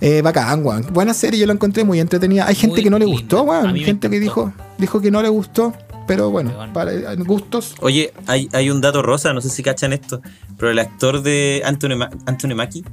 Eh, 0.00 0.20
bacán, 0.22 0.64
weón. 0.64 0.86
Buena 0.92 1.14
serie, 1.14 1.38
yo 1.38 1.46
la 1.46 1.52
encontré 1.52 1.84
muy 1.84 2.00
entretenida. 2.00 2.46
Hay 2.48 2.54
gente 2.56 2.76
Muy 2.76 2.82
que 2.84 2.90
no 2.90 2.98
le 2.98 3.04
gustó, 3.04 3.42
weón. 3.42 3.76
Gente 3.76 4.10
que 4.10 4.18
dijo, 4.18 4.52
dijo 4.78 5.00
que 5.00 5.10
no 5.10 5.22
le 5.22 5.28
gustó. 5.28 5.72
Pero 6.08 6.30
bueno, 6.30 6.52
para 6.74 7.14
gustos. 7.14 7.76
Oye, 7.80 8.12
hay, 8.26 8.48
hay 8.52 8.70
un 8.70 8.80
dato 8.80 9.02
rosa, 9.02 9.32
no 9.32 9.40
sé 9.40 9.48
si 9.50 9.62
cachan 9.62 9.92
esto, 9.92 10.20
pero 10.58 10.72
el 10.72 10.80
actor 10.80 11.22
de 11.22 11.62
Anthony, 11.64 11.94
Ma- 11.96 12.10
Anthony 12.26 12.56
Mackie, 12.56 12.84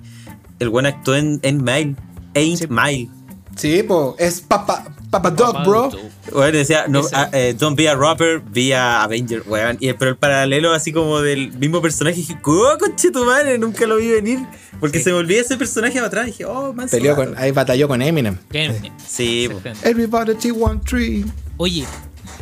el 0.60 0.70
buen 0.70 0.86
actuó 0.86 1.16
en, 1.16 1.40
en 1.42 1.64
Mile, 1.64 1.96
Ain't 2.35 2.60
Sí. 2.60 2.68
Mile. 2.69 3.10
Sí, 3.56 3.84
pues, 3.84 4.15
es 4.19 4.39
Papa, 4.41 4.85
Papa 5.11 5.31
Dog, 5.31 5.65
bro. 5.65 5.89
Bueno, 6.31 6.57
decía, 6.57 6.85
no, 6.88 7.01
Ese. 7.01 7.14
ah, 7.15 7.30
eh, 7.34 7.53
don't 7.60 7.76
be 7.77 7.89
a 7.89 7.95
rapper, 7.95 8.39
be 8.39 8.73
a 8.73 9.03
Avenger, 9.03 9.43
weón. 9.47 9.76
Y, 9.81 9.91
pero 9.93 10.11
el 10.11 10.18
paralelo 10.18 10.72
así 10.72 10.93
como 10.93 11.19
del 11.19 11.51
mismo 11.57 11.81
personaje, 11.81 12.15
dije, 12.18 12.38
¡oh, 12.45 12.77
conche 12.80 13.11
tu 13.11 13.26
madre! 13.26 13.57
Nunca 13.57 13.85
lo 13.85 13.97
vi 13.97 14.07
venir. 14.11 14.39
Porque 14.80 14.99
Sí. 14.99 15.06
se 15.06 15.11
me 15.11 15.18
olvidó 15.18 15.41
ese 15.41 15.57
personaje 15.57 15.95
para 15.95 16.07
atrás. 16.07 16.26
Dije, 16.27 16.45
oh, 16.45 16.72
man. 16.72 16.88
Peleó 16.88 17.15
con, 17.18 17.38
ahí 17.38 17.51
batalló 17.51 17.89
con 17.89 18.01
Eminem. 18.01 18.38
Bien, 18.49 18.77
Sí, 19.06 19.49
po. 19.51 19.60
Everybody 19.84 20.34
T13. 20.35 21.26
Oye, 21.57 21.85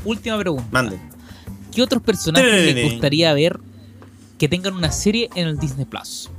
última 0.06 0.38
pregunta. 0.38 0.68
mande. 0.70 1.00
¿Qué 1.74 1.82
otros 1.82 2.04
personajes 2.04 2.76
les 2.76 2.92
gustaría 2.92 3.34
ver 3.34 3.60
que 4.38 4.48
tengan 4.48 4.76
una 4.76 4.92
serie 4.92 5.30
en 5.34 5.48
el 5.48 5.58
Disney 5.58 5.86
Plus? 5.86 6.30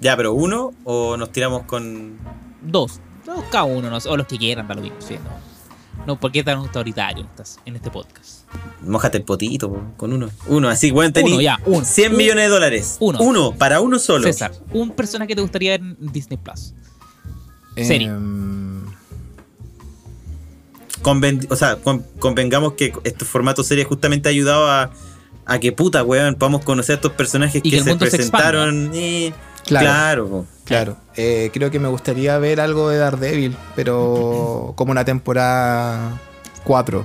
Ya, 0.00 0.16
pero 0.16 0.32
uno 0.32 0.72
o 0.84 1.16
nos 1.16 1.32
tiramos 1.32 1.62
con. 1.62 2.18
Dos. 2.66 3.00
Dos 3.24 3.44
cada 3.50 3.64
uno, 3.64 3.90
no 3.90 4.00
sé, 4.00 4.08
o 4.08 4.16
los 4.16 4.26
que 4.26 4.38
quieran, 4.38 4.66
da 4.68 4.74
lo 4.74 4.82
mismo. 4.82 4.96
sí, 5.00 5.14
no. 5.14 6.04
no, 6.06 6.20
¿por 6.20 6.30
qué 6.30 6.44
tan 6.44 6.58
autoritario 6.58 7.26
en, 7.64 7.74
este 7.76 7.90
podcast? 7.90 8.40
Mójate 8.82 9.18
el 9.18 9.24
potito 9.24 9.68
po, 9.72 9.82
con 9.96 10.12
uno. 10.12 10.30
Uno, 10.46 10.68
así, 10.68 10.90
weón, 10.92 11.12
tení 11.12 11.32
Uno, 11.32 11.40
ya, 11.40 11.58
uno. 11.66 11.84
100 11.84 12.12
Un- 12.12 12.18
millones 12.18 12.44
de 12.44 12.48
dólares. 12.50 12.96
Uno. 13.00 13.18
Uno, 13.20 13.52
para 13.52 13.80
uno 13.80 13.98
solo. 13.98 14.24
César, 14.24 14.52
un 14.72 14.90
personaje 14.90 15.28
que 15.28 15.34
te 15.36 15.42
gustaría 15.42 15.72
ver 15.72 15.80
en 15.80 15.96
Disney 16.12 16.36
Plus. 16.38 16.72
Serie. 17.76 18.08
Em, 18.08 18.86
Conven- 21.02 21.46
o 21.50 21.56
sea, 21.56 21.76
con- 21.76 22.04
convengamos 22.18 22.72
que 22.72 22.92
este 23.04 23.24
formato 23.24 23.62
serie 23.62 23.84
justamente 23.84 24.28
ha 24.28 24.32
ayudado 24.32 24.68
a, 24.68 24.90
a 25.44 25.58
que 25.60 25.70
puta, 25.72 26.02
weón, 26.02 26.34
podamos 26.34 26.64
conocer 26.64 26.94
a 26.94 26.96
estos 26.96 27.12
personajes 27.12 27.60
Y 27.64 27.70
que, 27.70 27.78
se 27.78 27.84
se 27.84 27.96
presentaron. 27.96 28.90
eh, 28.94 29.32
Claro. 29.66 30.46
claro. 30.64 30.96
eh, 31.16 31.50
creo 31.52 31.70
que 31.70 31.78
me 31.78 31.88
gustaría 31.88 32.38
ver 32.38 32.60
algo 32.60 32.88
de 32.88 32.98
Daredevil, 32.98 33.56
pero 33.74 34.72
como 34.76 34.92
una 34.92 35.04
temporada 35.04 36.18
4 36.64 37.04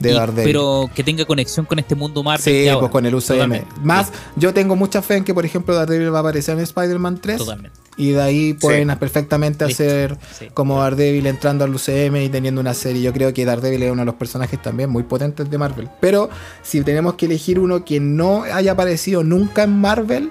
de 0.00 0.12
Y- 0.12 0.14
Daredevil. 0.14 0.44
pero 0.44 0.88
que 0.94 1.02
tenga 1.02 1.24
conexión 1.24 1.66
con 1.66 1.78
este 1.80 1.94
mundo 1.96 2.22
Marvel. 2.22 2.42
sí, 2.44 2.68
ahora. 2.68 2.80
pues 2.80 2.92
con 2.92 3.06
el 3.06 3.14
UCM. 3.14 3.34
Totalmente. 3.34 3.66
Más, 3.82 4.12
yo 4.36 4.54
tengo 4.54 4.76
mucha 4.76 5.02
fe 5.02 5.16
en 5.16 5.24
que, 5.24 5.34
por 5.34 5.44
ejemplo, 5.44 5.74
Daredevil 5.74 6.12
va 6.14 6.18
a 6.18 6.20
aparecer 6.20 6.56
en 6.56 6.62
Spider-Man 6.62 7.18
3. 7.20 7.38
Totalmente. 7.38 7.78
Y 7.96 8.10
de 8.12 8.22
ahí 8.22 8.54
pueden 8.54 8.96
perfectamente 8.96 9.66
Listo. 9.66 9.82
hacer 9.82 10.16
Sí. 10.38 10.46
como 10.54 10.80
Daredevil 10.80 11.26
entrando 11.26 11.64
al 11.64 11.74
UCM 11.74 12.22
y 12.22 12.28
teniendo 12.28 12.60
una 12.60 12.72
serie. 12.74 13.02
Yo 13.02 13.12
creo 13.12 13.34
que 13.34 13.44
Daredevil 13.44 13.82
es 13.82 13.90
uno 13.90 14.02
de 14.02 14.06
los 14.06 14.14
personajes 14.14 14.62
también 14.62 14.88
muy 14.88 15.02
potentes 15.02 15.50
de 15.50 15.58
Marvel. 15.58 15.88
Pero 16.00 16.30
si 16.62 16.82
tenemos 16.82 17.14
que 17.14 17.26
elegir 17.26 17.58
uno 17.58 17.84
que 17.84 17.98
no 17.98 18.44
haya 18.44 18.70
aparecido 18.72 19.24
nunca 19.24 19.64
en 19.64 19.80
Marvel, 19.80 20.30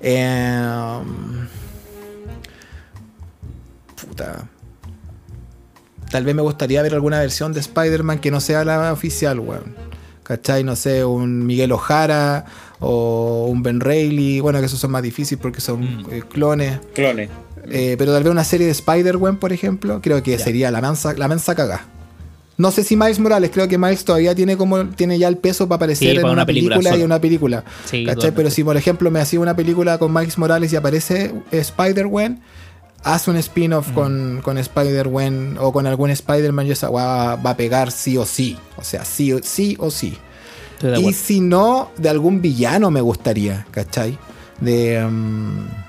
eh, 0.00 1.00
puta. 4.00 4.48
Tal 6.10 6.24
vez 6.24 6.34
me 6.34 6.42
gustaría 6.42 6.80
ver 6.82 6.94
alguna 6.94 7.18
versión 7.20 7.52
de 7.52 7.60
Spider-Man 7.60 8.18
que 8.20 8.30
no 8.30 8.40
sea 8.40 8.64
la 8.64 8.92
oficial, 8.92 9.40
weón. 9.40 9.74
¿Cachai? 10.22 10.62
No 10.64 10.76
sé, 10.76 11.04
un 11.04 11.46
Miguel 11.46 11.72
Ojara 11.72 12.44
o 12.80 13.46
un 13.50 13.62
Ben 13.62 13.80
Reilly. 13.80 14.40
Bueno, 14.40 14.60
que 14.60 14.66
esos 14.66 14.78
son 14.78 14.90
más 14.90 15.02
difíciles 15.02 15.40
porque 15.40 15.60
son 15.60 15.80
Mm. 15.80 16.06
eh, 16.10 16.22
clones. 16.30 16.80
Clones. 16.94 17.30
Eh, 17.70 17.96
pero 17.98 18.12
tal 18.12 18.22
vez 18.22 18.30
una 18.32 18.44
serie 18.44 18.66
de 18.66 18.72
Spider-Man, 18.72 19.36
por 19.38 19.52
ejemplo, 19.52 20.00
creo 20.02 20.22
que 20.22 20.32
Ya. 20.36 20.38
sería 20.44 20.70
la 20.70 20.80
mansa, 20.80 21.12
la 21.14 21.28
mansa 21.28 21.54
cagá. 21.54 21.84
No 22.58 22.70
sé 22.72 22.82
si 22.84 22.96
Miles 22.96 23.18
Morales, 23.20 23.50
creo 23.52 23.68
que 23.68 23.78
Miles 23.78 24.04
todavía 24.04 24.34
tiene 24.34 24.56
como 24.56 24.84
tiene 24.88 25.18
ya 25.18 25.28
el 25.28 25.38
peso 25.38 25.68
para 25.68 25.76
aparecer 25.76 26.08
Sí, 26.10 26.16
en 26.16 26.22
para 26.22 26.32
una, 26.32 26.42
una 26.42 26.46
película 26.46 26.76
película, 26.76 26.96
y 26.98 27.02
una 27.04 27.20
película. 27.20 27.64
Sí. 27.86 28.04
Pero 28.34 28.50
si 28.50 28.64
por 28.64 28.76
ejemplo 28.76 29.10
me 29.10 29.20
hacía 29.20 29.38
una 29.40 29.54
película 29.56 29.96
con 29.98 30.12
Miles 30.12 30.36
Morales 30.38 30.72
y 30.72 30.76
aparece 30.76 31.32
eh, 31.52 31.58
Spider-Man, 31.58 32.40
haz 33.04 33.28
un 33.28 33.36
spin-off 33.36 33.90
Mm. 33.90 33.94
con, 33.94 34.40
con 34.42 34.58
Spider-Man 34.58 35.56
o 35.60 35.72
con 35.72 35.86
algún 35.86 36.10
Spider-Man 36.10 36.66
y 36.66 36.72
esa 36.72 36.90
weá 36.90 37.36
va 37.36 37.50
a 37.50 37.56
pegar 37.56 37.92
sí 37.92 38.16
o 38.18 38.26
sí. 38.26 38.58
O 38.76 38.82
sea, 38.82 39.04
sí 39.04 39.32
o 39.32 39.38
sí. 39.40 39.76
O 39.78 39.90
sí. 39.90 40.18
Y 41.00 41.12
si 41.12 41.40
no, 41.40 41.90
de 41.96 42.08
algún 42.08 42.40
villano 42.42 42.90
me 42.90 43.00
gustaría, 43.00 43.66
¿cachai? 43.70 44.18
De. 44.60 45.00
mm, 45.08 45.87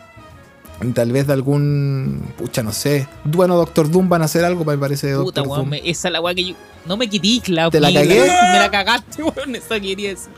tal 0.94 1.12
vez 1.12 1.28
de 1.28 1.34
algún. 1.34 2.24
Pucha, 2.38 2.64
no 2.64 2.72
sé. 2.72 3.08
Bueno, 3.24 3.56
Doctor 3.58 3.90
Doom 3.90 4.08
van 4.10 4.22
a 4.22 4.26
hacer 4.26 4.46
algo, 4.46 4.64
me 4.66 4.78
parece. 4.78 5.08
de 5.08 5.14
Puta, 5.18 5.42
Doctor 5.42 5.48
weón, 5.48 5.60
Doom. 5.62 5.70
me- 5.70 5.90
esa 5.90 6.08
es 6.08 6.12
la 6.12 6.22
weá 6.22 6.34
que 6.34 6.46
yo. 6.46 6.56
No 6.86 6.98
me 6.98 7.08
quitéis 7.10 7.50
la 7.50 7.70
¿Te 7.70 7.80
la 7.80 7.92
cagué? 7.94 8.22
Me 8.22 8.60
la 8.60 8.70
cagaste, 8.72 9.24
weón. 9.24 9.56
Esa 9.56 9.80
quería 9.80 10.10
decir. 10.10 10.32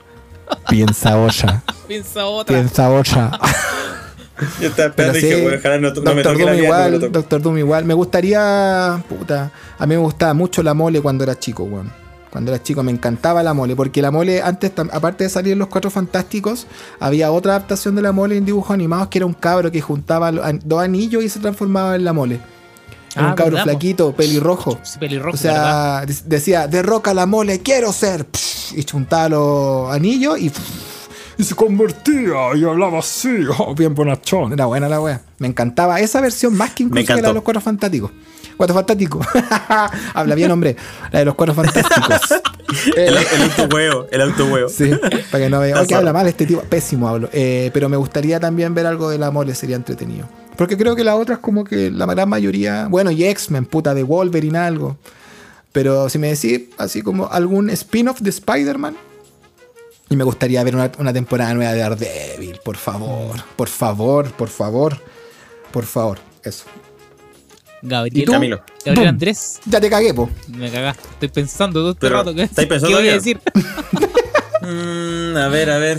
Piensa 0.67 1.17
olla. 1.17 1.63
Piensa 1.87 2.25
otra. 2.25 2.55
Piensa 2.55 2.89
olla. 2.89 3.39
Yo 4.59 4.67
estaba 4.69 4.89
esperando 4.89 5.19
sí, 5.19 5.25
dije, 5.27 5.55
ojalá 5.59 5.77
no, 5.77 5.89
no 5.93 6.15
me 6.15 6.23
Doctor 6.23 6.23
toque 6.23 6.43
Doom 6.43 6.45
no 6.45 6.45
me 6.45 6.57
lo 6.57 6.63
igual. 6.63 7.11
Doctor 7.11 7.41
Doom 7.41 7.57
igual. 7.59 7.85
Me 7.85 7.93
gustaría, 7.93 9.03
puta, 9.07 9.51
a 9.77 9.85
mí 9.85 9.95
me 9.95 10.01
gustaba 10.01 10.33
mucho 10.33 10.63
la 10.63 10.73
mole 10.73 10.99
cuando 10.99 11.23
era 11.23 11.37
chico, 11.37 11.63
weón. 11.63 11.91
Cuando 12.31 12.51
era 12.53 12.63
chico 12.63 12.81
me 12.81 12.91
encantaba 12.91 13.43
la 13.43 13.53
mole, 13.53 13.75
porque 13.75 14.01
la 14.01 14.09
mole 14.09 14.41
antes, 14.41 14.71
aparte 14.91 15.25
de 15.25 15.29
salir 15.29 15.53
en 15.53 15.59
Los 15.59 15.67
Cuatro 15.67 15.91
Fantásticos, 15.91 16.65
había 16.99 17.31
otra 17.31 17.51
adaptación 17.55 17.93
de 17.95 18.01
la 18.01 18.13
mole 18.13 18.37
en 18.37 18.45
dibujos 18.45 18.71
animados 18.71 19.09
que 19.09 19.17
era 19.19 19.25
un 19.25 19.33
cabro 19.33 19.69
que 19.69 19.81
juntaba 19.81 20.31
dos 20.31 20.81
anillos 20.81 21.23
y 21.23 21.29
se 21.29 21.39
transformaba 21.39 21.95
en 21.95 22.05
la 22.05 22.13
mole. 22.13 22.39
Era 23.15 23.25
Ah, 23.25 23.29
un 23.31 23.35
cabro 23.35 23.51
verdad, 23.57 23.63
flaquito, 23.65 24.15
pelirrojo. 24.15 24.79
Pelirrojo, 24.97 25.35
O 25.35 25.37
sea, 25.37 26.05
de- 26.05 26.15
decía, 26.25 26.67
derroca 26.69 27.13
la 27.13 27.25
mole, 27.25 27.59
quiero 27.59 27.91
ser. 27.91 28.25
Y 28.73 28.85
chuntaba 28.85 29.27
los 29.27 29.91
anillos 29.93 30.39
y, 30.39 30.49
y 31.37 31.43
se 31.43 31.53
convertía 31.53 32.55
y 32.55 32.63
hablaba 32.63 32.99
así. 32.99 33.39
oh, 33.59 33.75
bien 33.75 33.93
bonachón. 33.93 34.53
Era 34.53 34.67
buena 34.67 34.87
la 34.87 35.01
wea. 35.01 35.21
Me 35.39 35.47
encantaba 35.47 35.99
esa 35.99 36.21
versión 36.21 36.55
más 36.55 36.71
que 36.71 36.83
incluso 36.83 37.13
que 37.13 37.21
la 37.21 37.27
de 37.27 37.33
los 37.33 37.43
cuatro 37.43 37.59
fantásticos. 37.59 38.11
Cuatro 38.61 38.75
fantásticos. 38.75 39.25
Habla 40.13 40.35
bien, 40.35 40.51
hombre. 40.51 40.75
La 41.11 41.17
de 41.17 41.25
los 41.25 41.33
cuatro 41.33 41.55
fantásticos. 41.55 42.41
El, 42.95 43.17
el 43.33 43.41
autohuevo, 43.57 44.05
el 44.11 44.21
autohuevo. 44.21 44.69
Sí, 44.69 44.91
para 45.31 45.43
que 45.43 45.49
no 45.49 45.59
vea. 45.59 45.83
Que 45.87 45.95
habla 45.95 46.13
mal 46.13 46.27
este 46.27 46.45
tipo. 46.45 46.61
Pésimo 46.61 47.09
hablo. 47.09 47.27
Eh, 47.33 47.71
pero 47.73 47.89
me 47.89 47.97
gustaría 47.97 48.39
también 48.39 48.75
ver 48.75 48.85
algo 48.85 49.09
de 49.09 49.17
la 49.17 49.31
mole, 49.31 49.55
sería 49.55 49.75
entretenido. 49.75 50.29
Porque 50.55 50.77
creo 50.77 50.95
que 50.95 51.03
las 51.03 51.15
otras, 51.15 51.39
como 51.39 51.63
que 51.63 51.89
la 51.89 52.05
gran 52.05 52.29
mayoría. 52.29 52.87
Bueno, 52.87 53.09
y 53.09 53.23
X-Men, 53.23 53.65
puta, 53.65 53.95
de 53.95 54.03
Wolverine, 54.03 54.59
algo. 54.59 54.95
Pero 55.71 56.07
si 56.07 56.19
me 56.19 56.27
decís, 56.27 56.69
así 56.77 57.01
como 57.01 57.29
algún 57.31 57.71
spin-off 57.71 58.21
de 58.21 58.29
Spider-Man. 58.29 58.95
Y 60.11 60.15
me 60.15 60.23
gustaría 60.23 60.63
ver 60.63 60.75
una, 60.75 60.91
una 60.99 61.11
temporada 61.11 61.51
nueva 61.55 61.73
de 61.73 61.79
Daredevil, 61.79 62.59
por 62.63 62.77
favor. 62.77 63.37
Por 63.55 63.69
favor, 63.69 64.31
por 64.33 64.49
favor. 64.49 64.97
Por 65.71 65.85
favor. 65.85 66.19
Eso. 66.43 66.65
Gabriel, 67.81 68.23
¿Y 68.23 68.25
tú? 68.25 68.31
Camilo. 68.31 68.61
Gabriel. 68.85 69.07
Andrés, 69.07 69.59
Ya 69.65 69.81
te 69.81 69.89
cagué, 69.89 70.13
po. 70.13 70.29
me 70.47 70.69
cagaste. 70.71 71.07
Estoy 71.13 71.29
pensando 71.29 71.79
todo 71.81 71.89
este 71.91 72.01
Pero, 72.01 72.15
rato. 72.17 72.33
¿Qué, 72.35 72.43
¿estáis 72.43 72.67
pensando 72.67 72.95
¿qué 72.97 73.01
voy 73.03 73.09
a 73.09 73.13
decir? 73.13 73.39
Mm, 74.63 75.35
a 75.37 75.47
ver, 75.47 75.71
a 75.71 75.77
ver. 75.79 75.97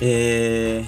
Eh, 0.00 0.84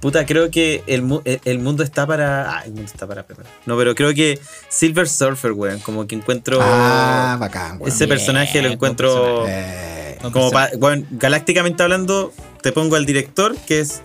puta, 0.00 0.26
creo 0.26 0.50
que 0.50 0.82
el, 0.88 1.02
mu- 1.02 1.20
el- 1.24 1.58
mundo 1.60 1.84
está 1.84 2.06
para. 2.08 2.58
Ah, 2.58 2.62
el 2.64 2.72
mundo 2.72 2.86
está 2.86 3.06
para 3.06 3.24
preparar. 3.24 3.50
No, 3.66 3.76
pero 3.76 3.94
creo 3.94 4.12
que 4.14 4.40
Silver 4.68 5.08
Surfer, 5.08 5.52
weón. 5.52 5.78
Como 5.78 6.06
que 6.08 6.16
encuentro. 6.16 6.58
Ah, 6.60 7.36
bacán, 7.38 7.76
weón. 7.78 7.88
ese 7.88 8.08
personaje 8.08 8.60
lo 8.62 8.68
encuentro. 8.68 9.44
Eh, 9.46 10.18
Como 10.32 10.50
pa- 10.50 10.70
bueno, 10.76 11.06
galácticamente 11.12 11.82
hablando, 11.84 12.32
te 12.60 12.72
pongo 12.72 12.96
al 12.96 13.06
director, 13.06 13.56
que 13.66 13.78
es. 13.80 14.02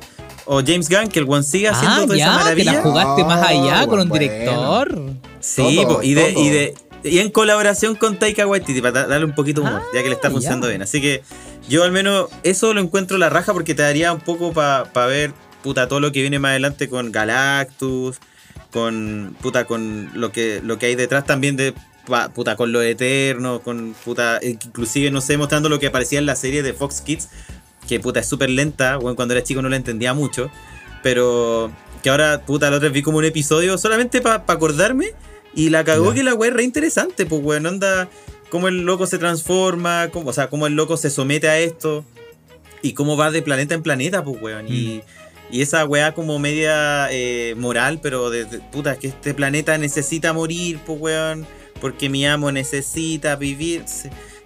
O 0.47 0.61
James 0.65 0.87
Gunn, 0.89 1.09
que 1.09 1.19
el 1.19 1.25
one 1.29 1.43
sigue 1.43 1.67
haciendo 1.69 1.97
Ah, 1.97 2.01
toda 2.03 2.15
esa 2.15 2.25
ya, 2.25 2.31
te 2.37 2.43
maravilla. 2.43 2.73
la 2.73 2.81
jugaste 2.81 3.23
más 3.25 3.47
allá 3.47 3.79
Ah, 3.81 3.87
con 3.87 3.99
un 3.99 4.09
bueno. 4.09 4.23
director. 4.23 5.01
Sí, 5.41 5.75
Todo, 5.83 5.95
po, 5.97 6.03
y, 6.03 6.13
de, 6.13 6.31
y 6.31 6.49
de 6.49 6.73
y 7.03 7.19
en 7.19 7.29
colaboración 7.31 7.95
con 7.95 8.17
Taika 8.17 8.47
Waititi 8.47 8.81
para 8.81 8.91
da- 9.01 9.07
darle 9.07 9.25
un 9.25 9.35
poquito 9.35 9.61
de 9.61 9.67
humor, 9.67 9.81
Ah, 9.85 9.89
ya 9.93 10.01
que 10.03 10.09
le 10.09 10.15
está 10.15 10.27
ya. 10.29 10.31
funcionando 10.33 10.67
bien. 10.67 10.81
Así 10.81 10.99
que 11.01 11.21
yo 11.69 11.83
al 11.83 11.91
menos 11.91 12.27
eso 12.43 12.73
lo 12.73 12.81
encuentro 12.81 13.17
la 13.17 13.29
raja 13.29 13.53
porque 13.53 13.75
te 13.75 13.81
daría 13.83 14.11
un 14.13 14.19
poco 14.21 14.51
para 14.53 15.05
ver 15.05 15.31
puta 15.63 15.87
todo 15.87 15.99
lo 15.99 16.11
que 16.11 16.21
viene 16.21 16.39
más 16.39 16.51
adelante 16.51 16.89
con 16.89 17.11
Galactus, 17.11 18.17
con 18.71 19.35
puta 19.41 19.65
con 19.65 20.09
lo 20.13 20.31
que 20.31 20.61
lo 20.63 20.77
que 20.79 20.87
hay 20.87 20.95
detrás 20.95 21.25
también 21.25 21.55
de 21.55 21.73
pa- 22.07 22.29
puta 22.29 22.55
con 22.55 22.71
lo 22.71 22.81
eterno, 22.81 23.61
con 23.61 23.95
puta 24.05 24.39
inclusive 24.41 25.11
no 25.11 25.21
sé 25.21 25.37
mostrando 25.37 25.69
lo 25.69 25.79
que 25.79 25.87
aparecía 25.87 26.19
en 26.19 26.25
la 26.25 26.35
serie 26.35 26.63
de 26.63 26.73
Fox 26.73 27.01
Kids, 27.01 27.29
que 27.87 27.99
puta 27.99 28.19
es 28.19 28.27
súper 28.27 28.49
lenta, 28.49 28.97
bueno, 28.97 29.15
cuando 29.15 29.33
era 29.33 29.43
chico 29.43 29.61
no 29.61 29.69
la 29.69 29.75
entendía 29.77 30.13
mucho, 30.13 30.51
pero 31.03 31.71
que 32.03 32.09
ahora 32.09 32.41
puta 32.45 32.69
la 32.69 32.77
otra 32.77 32.89
vez 32.89 32.93
vi 32.93 33.01
como 33.01 33.17
un 33.17 33.25
episodio 33.25 33.77
solamente 33.77 34.21
para 34.21 34.43
acordarme 34.47 35.07
y 35.55 35.69
la 35.69 35.83
cagó 35.83 36.09
Ya. 36.09 36.15
que 36.15 36.23
la 36.23 36.33
weá 36.35 36.49
es 36.49 36.55
re 36.55 36.63
interesante, 36.63 37.25
pues 37.25 37.41
weón, 37.43 37.65
anda 37.65 38.07
cómo 38.49 38.67
el 38.67 38.81
loco 38.85 39.07
se 39.07 39.17
transforma, 39.17 40.09
cómo, 40.11 40.29
o 40.29 40.33
sea, 40.33 40.49
cómo 40.49 40.67
el 40.67 40.73
loco 40.73 40.97
se 40.97 41.09
somete 41.09 41.49
a 41.49 41.57
esto 41.59 42.05
y 42.81 42.93
cómo 42.93 43.17
va 43.17 43.31
de 43.31 43.41
planeta 43.41 43.73
en 43.73 43.81
planeta, 43.83 44.23
pues 44.23 44.41
weón. 44.41 44.67
Y, 44.67 45.01
y 45.49 45.61
esa 45.61 45.85
weá 45.85 46.13
como 46.13 46.37
media 46.39 47.07
eh, 47.11 47.55
moral, 47.57 47.99
pero 48.03 48.29
de, 48.29 48.45
de- 48.45 48.59
puta, 48.59 48.93
es 48.93 48.99
que 48.99 49.07
este 49.07 49.33
planeta 49.33 49.77
necesita 49.77 50.33
morir, 50.33 50.79
pues 50.85 50.99
weón, 51.01 51.47
porque 51.81 52.09
mi 52.09 52.25
amo 52.25 52.51
necesita 52.51 53.35
vivir. 53.35 53.83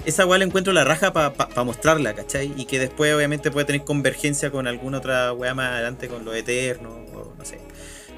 Esa 0.06 0.26
weá 0.26 0.40
la 0.40 0.46
encuentro 0.46 0.74
la 0.74 0.84
raja 0.84 1.14
para 1.14 1.64
mostrarla, 1.64 2.14
¿cachai? 2.16 2.54
Y 2.58 2.66
que 2.66 2.80
después 2.80 3.14
obviamente 3.14 3.52
puede 3.52 3.66
tener 3.66 3.84
convergencia 3.84 4.50
con 4.52 4.68
alguna 4.68 4.98
otra 4.98 5.32
weá 5.34 5.54
más 5.54 5.72
adelante, 5.72 6.08
con 6.08 6.26
lo 6.26 6.34
eterno, 6.34 6.90
o 7.14 7.34
no 7.38 7.46
sé. 7.46 7.60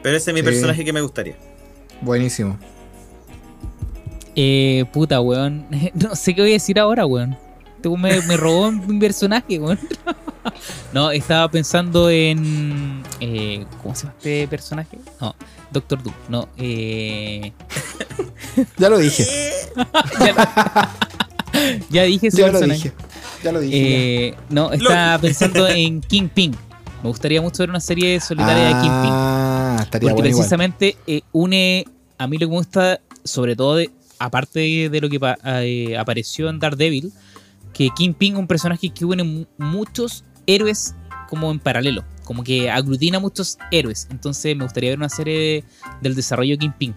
Pero 0.02 0.16
ese 0.18 0.32
es 0.32 0.34
mi 0.34 0.40
Sí. 0.42 0.46
personaje 0.46 0.86
que 0.86 0.94
me 0.94 1.02
gustaría. 1.02 1.36
Buenísimo. 2.02 2.58
Eh, 4.36 4.86
puta, 4.92 5.20
weón. 5.22 5.66
No 5.94 6.16
sé 6.16 6.34
qué 6.34 6.42
voy 6.42 6.52
a 6.52 6.54
decir 6.54 6.80
ahora, 6.80 7.06
weón. 7.06 7.38
Tú 7.82 7.98
me, 7.98 8.22
me 8.22 8.38
robó 8.38 8.72
mi 8.72 9.00
personaje, 9.00 9.60
weón. 9.60 9.80
No, 10.94 11.10
estaba 11.12 11.50
pensando 11.50 12.10
en. 12.10 13.02
eh, 13.22 13.66
¿Cómo 13.82 13.96
se 13.96 14.04
llama 14.04 14.16
este 14.18 14.48
personaje? 14.50 14.98
No, 15.22 15.36
Doctor 15.72 16.04
Doom. 16.04 16.14
No, 16.28 16.50
eh. 16.58 17.54
Ya 18.78 18.90
lo 18.90 18.98
dije. 18.98 19.26
Ya, 20.20 20.92
ya 21.90 22.04
dije 22.04 22.28
ese 22.28 22.38
Ya 22.38 22.48
lo 22.48 22.52
personaje. 22.54 22.84
dije. 22.90 22.94
Ya 23.44 23.52
lo 23.52 23.60
dije. 23.60 24.28
Eh, 24.28 24.36
no, 24.50 24.72
estaba 24.72 25.18
pensando 25.20 25.68
en 25.68 26.02
Kingpin. 26.08 26.52
Me 27.04 27.10
gustaría 27.10 27.42
mucho 27.42 27.64
ver 27.64 27.70
una 27.70 27.80
serie 27.82 28.20
solitaria 28.22 28.64
de 28.68 28.72
Kingpin. 28.74 29.12
Ah, 29.12 29.78
estaría 29.82 30.10
Porque 30.10 30.22
bueno 30.22 30.36
precisamente 30.38 30.96
eh, 31.08 31.22
une 31.34 31.86
a 32.18 32.28
mí 32.28 32.38
lo 32.38 32.48
que 32.48 32.52
me 32.52 32.58
gusta, 32.58 33.02
sobre 33.26 33.56
todo 33.56 33.76
de, 33.76 33.90
aparte 34.20 34.60
de, 34.62 34.90
de 34.90 35.02
lo 35.02 35.10
que 35.10 35.20
pa- 35.20 35.38
eh, 35.46 35.98
apareció 35.98 36.50
en 36.50 36.60
Daredevil, 36.60 37.12
que 37.74 37.90
Kingpin 37.96 38.34
es 38.36 38.40
un 38.40 38.48
personaje 38.48 38.90
que 38.90 39.04
une 39.04 39.24
mu- 39.24 39.46
muchos 39.58 40.24
héroes 40.48 40.96
como 41.30 41.52
en 41.52 41.60
paralelo, 41.60 42.06
como 42.24 42.44
que 42.44 42.70
aglutina 42.70 43.20
muchos 43.20 43.58
héroes. 43.72 44.08
Entonces 44.12 44.56
me 44.56 44.64
gustaría 44.64 44.92
ver 44.92 45.00
una 45.00 45.10
serie 45.10 45.66
del 46.02 46.16
desarrollo 46.16 46.52
de 46.54 46.60
Kingpin. 46.60 46.94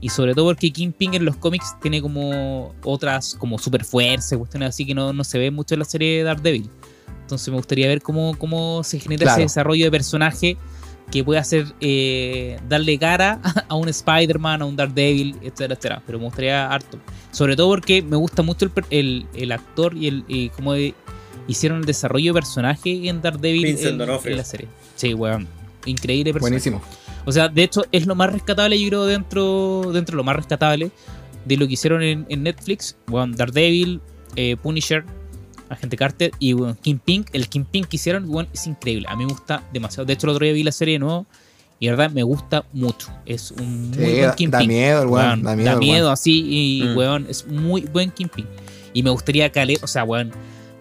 Y 0.00 0.08
sobre 0.08 0.34
todo 0.34 0.46
porque 0.46 0.70
Kingpin 0.70 1.14
en 1.14 1.24
los 1.24 1.36
cómics 1.36 1.76
tiene 1.82 2.00
como 2.00 2.74
otras, 2.84 3.34
como 3.38 3.58
super 3.58 3.84
fuerza, 3.84 4.36
cuestiones 4.38 4.70
así 4.70 4.86
que 4.86 4.94
no, 4.94 5.12
no 5.12 5.24
se 5.24 5.38
ve 5.38 5.50
mucho 5.50 5.74
en 5.74 5.80
la 5.80 5.84
serie 5.84 6.18
de 6.18 6.22
Daredevil. 6.24 6.70
Entonces 7.22 7.48
me 7.48 7.56
gustaría 7.56 7.86
ver 7.86 8.00
cómo, 8.02 8.36
cómo 8.38 8.82
se 8.82 8.98
genera 8.98 9.22
Claro. 9.24 9.34
ese 9.36 9.42
desarrollo 9.42 9.84
de 9.84 9.90
personaje 9.90 10.56
que 11.12 11.22
puede 11.24 11.38
hacer 11.40 11.66
eh, 11.80 12.58
darle 12.68 12.98
cara 12.98 13.40
a 13.68 13.74
un 13.74 13.88
Spider-Man, 13.88 14.62
a 14.62 14.64
un 14.64 14.76
Daredevil, 14.76 15.36
etcétera, 15.42 15.74
etcétera. 15.74 16.02
Pero 16.06 16.18
me 16.18 16.24
gustaría 16.24 16.66
harto. 16.72 16.98
Sobre 17.30 17.54
todo 17.56 17.68
porque 17.68 18.00
me 18.00 18.16
gusta 18.16 18.42
mucho 18.42 18.64
el, 18.64 18.70
per- 18.70 18.86
el, 18.90 19.26
el 19.34 19.52
actor 19.52 19.96
y, 19.96 20.06
el, 20.08 20.24
y 20.28 20.48
cómo 20.50 20.72
de- 20.72 20.94
hicieron 21.46 21.78
el 21.80 21.84
desarrollo 21.84 22.32
de 22.32 22.40
personaje 22.40 23.08
en 23.08 23.20
Daredevil 23.20 23.66
en, 23.66 24.00
en 24.00 24.36
la 24.36 24.44
serie. 24.44 24.68
Sí, 24.96 25.12
weón. 25.14 25.46
Increíble 25.86 26.32
personaje. 26.32 26.70
Buenísimo. 26.70 26.82
O 27.26 27.32
sea, 27.32 27.48
de 27.48 27.62
hecho, 27.62 27.84
es 27.92 28.06
lo 28.06 28.14
más 28.14 28.32
rescatable, 28.32 28.80
yo 28.80 28.88
creo, 28.88 29.06
dentro, 29.06 29.90
dentro 29.92 30.14
de 30.14 30.16
lo 30.16 30.24
más 30.24 30.36
rescatable 30.36 30.90
de 31.44 31.56
lo 31.56 31.66
que 31.66 31.74
hicieron 31.74 32.02
en, 32.02 32.26
en 32.28 32.42
Netflix. 32.42 32.96
Bueno, 33.06 33.34
Daredevil, 33.36 34.00
eh, 34.36 34.56
Punisher, 34.62 35.04
Agente 35.68 35.96
Carter 35.96 36.32
y 36.38 36.52
bueno, 36.52 36.76
Kingpin. 36.80 37.24
El 37.32 37.48
Kingpin 37.48 37.84
que 37.84 37.96
hicieron 37.96 38.26
bueno, 38.28 38.48
es 38.52 38.66
increíble. 38.66 39.06
A 39.08 39.16
mí 39.16 39.24
me 39.24 39.32
gusta 39.32 39.62
demasiado. 39.72 40.04
De 40.06 40.12
hecho, 40.14 40.26
el 40.26 40.30
otro 40.32 40.44
día 40.44 40.52
vi 40.52 40.62
la 40.64 40.72
serie 40.72 40.94
de 40.94 40.98
nuevo 40.98 41.26
y 41.78 41.86
la 41.86 41.92
verdad 41.92 42.10
me 42.10 42.22
gusta 42.22 42.64
mucho. 42.72 43.08
Es 43.26 43.52
un 43.52 43.90
muy 43.90 43.94
Sí, 43.98 44.00
buen 44.10 44.22
da, 44.22 44.34
Kingpin. 44.36 44.50
da 44.60 44.66
miedo 44.66 45.02
el 45.02 45.08
weón. 45.08 45.26
Weón, 45.26 45.42
Da 45.44 45.56
miedo. 45.56 45.72
el 45.80 46.02
weón. 46.02 46.12
así 46.12 46.44
y 46.48 46.82
Mm. 46.88 46.96
weón, 46.96 47.26
es 47.28 47.46
muy 47.46 47.82
buen 47.82 48.10
Kingpin. 48.10 48.46
Y 48.92 49.02
me 49.02 49.10
gustaría 49.10 49.50
cale, 49.52 49.78
o 49.82 49.86
sea, 49.86 50.04
weón, 50.04 50.30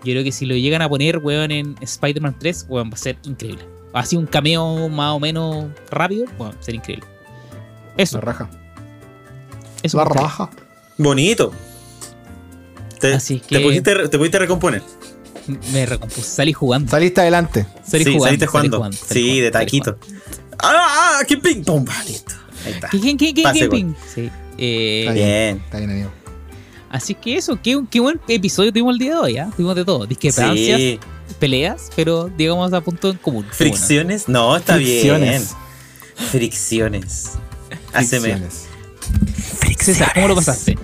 yo 0.04 0.12
creo 0.14 0.24
que 0.24 0.32
si 0.32 0.46
lo 0.46 0.56
llegan 0.56 0.82
a 0.82 0.90
poner, 0.90 1.18
weón, 1.20 1.52
en 1.52 1.76
Spider-Man 1.82 2.36
3, 2.40 2.66
weón, 2.70 2.90
va 2.90 2.94
a 2.96 2.98
ser 2.98 3.18
increíble. 3.26 3.64
Así 3.94 4.16
un 4.16 4.26
cameo 4.28 4.88
más 4.90 5.14
o 5.14 5.20
menos 5.20 5.66
rápido, 5.90 6.26
weón, 6.38 6.54
va 6.56 6.60
a 6.60 6.64
ser 6.64 6.76
increíble. 6.76 7.06
Eso, 7.98 8.18
La 8.18 8.22
raja. 8.22 8.50
eso 9.84 9.98
La 9.98 10.06
raja. 10.06 10.50
Bonito. 10.98 11.52
Te, 13.00 13.14
Así 13.14 13.40
te 13.40 13.58
que- 13.58 13.60
pusiste, 13.62 14.10
te 14.10 14.18
pudiste 14.18 14.40
recomponer. 14.40 14.84
Me 15.72 15.86
recompuse, 15.86 16.30
salí 16.30 16.54
jugando. 16.54 16.92
Saliste 16.92 17.22
adelante. 17.22 17.66
Salí 17.84 18.04
sí, 18.04 18.12
jugando, 18.12 18.26
saliste 18.26 18.48
salí 18.48 18.70
jugando. 18.70 18.98
salí 18.98 19.08
sí, 19.22 19.22
jugando, 19.22 19.44
de 19.46 19.52
taquito. 19.52 19.98
¡Ah! 20.60 21.18
ah 21.20 21.24
¡Qué 21.28 21.38
ping! 21.38 21.64
¡Pum! 21.64 21.86
Listo. 22.06 22.34
Ahí 22.66 22.74
está. 22.74 22.90
¿Qué, 22.90 23.00
qué, 23.02 23.18
qué, 23.18 23.34
qué, 23.34 23.44
Pase 23.44 23.60
qué, 23.60 23.68
gol. 23.68 23.78
ping? 23.78 23.94
Sí. 24.14 24.30
Eh, 24.58 25.00
Está 25.02 25.14
bien. 25.14 25.26
Bien. 25.28 25.62
Está 25.66 25.78
bien, 25.80 25.90
amigo. 25.92 26.12
Así 26.92 27.16
que 27.16 27.38
eso, 27.38 27.60
qué, 27.62 27.82
qué 27.90 28.00
buen 28.00 28.20
episodio 28.28 28.72
tuvimos 28.72 28.94
el 28.94 29.00
día 29.00 29.14
de 29.16 29.20
hoy, 29.20 29.38
¿ah? 29.38 29.50
Tuvimos 29.56 29.76
de 29.76 29.86
todo. 29.86 30.06
Discrepancias, 30.06 30.78
Sí. 30.80 31.00
Peleas, 31.40 31.90
pero 31.96 32.30
digamos 32.36 32.74
a 32.74 32.82
punto 32.82 33.10
en 33.10 33.18
común. 33.18 33.46
Fricciones. 33.52 34.28
No, 34.28 34.56
está 34.58 34.78
bien. 34.78 34.90
Fricciones. 35.00 35.56
Fricciones. 36.32 37.32
Haceme. 37.94 38.30
Fricciones. 39.60 39.86
César, 39.98 40.12
¿cómo 40.14 40.28
lo 40.30 40.36
pasaste? 40.36 40.78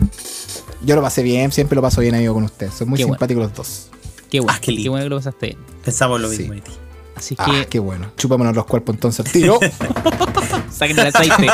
Yo 0.83 0.95
lo 0.95 1.01
pasé 1.01 1.23
bien, 1.23 1.51
siempre 1.51 1.75
lo 1.75 1.81
paso 1.81 2.01
bien, 2.01 2.15
amigo, 2.15 2.33
con 2.33 2.43
usted. 2.43 2.69
Son 2.71 2.87
muy 2.89 2.97
Qué 2.97 3.03
bueno. 3.05 3.15
simpáticos 3.15 3.43
los 3.43 3.53
dos. 3.53 3.87
Qué 4.29 4.39
bueno, 4.39 4.53
Ah, 4.55 4.59
qué 4.61 4.89
bueno 4.89 5.03
que 5.05 5.09
lo 5.09 5.17
pasaste 5.17 5.45
bien. 5.47 5.59
Pensamos 5.83 6.21
lo 6.21 6.29
Sí. 6.29 6.39
mismo 6.39 6.53
de 6.53 6.61
ti. 6.61 6.71
Así 7.15 7.35
Ah, 7.37 7.45
que 7.45 7.67
qué 7.67 7.79
bueno. 7.79 8.11
Chúpamonos 8.17 8.55
los 8.55 8.65
cuerpos 8.65 8.95
entonces 8.95 9.25
al 9.25 9.31
tiro. 9.31 9.59
saquen 10.71 10.99
el 10.99 11.07
aceite. 11.07 11.47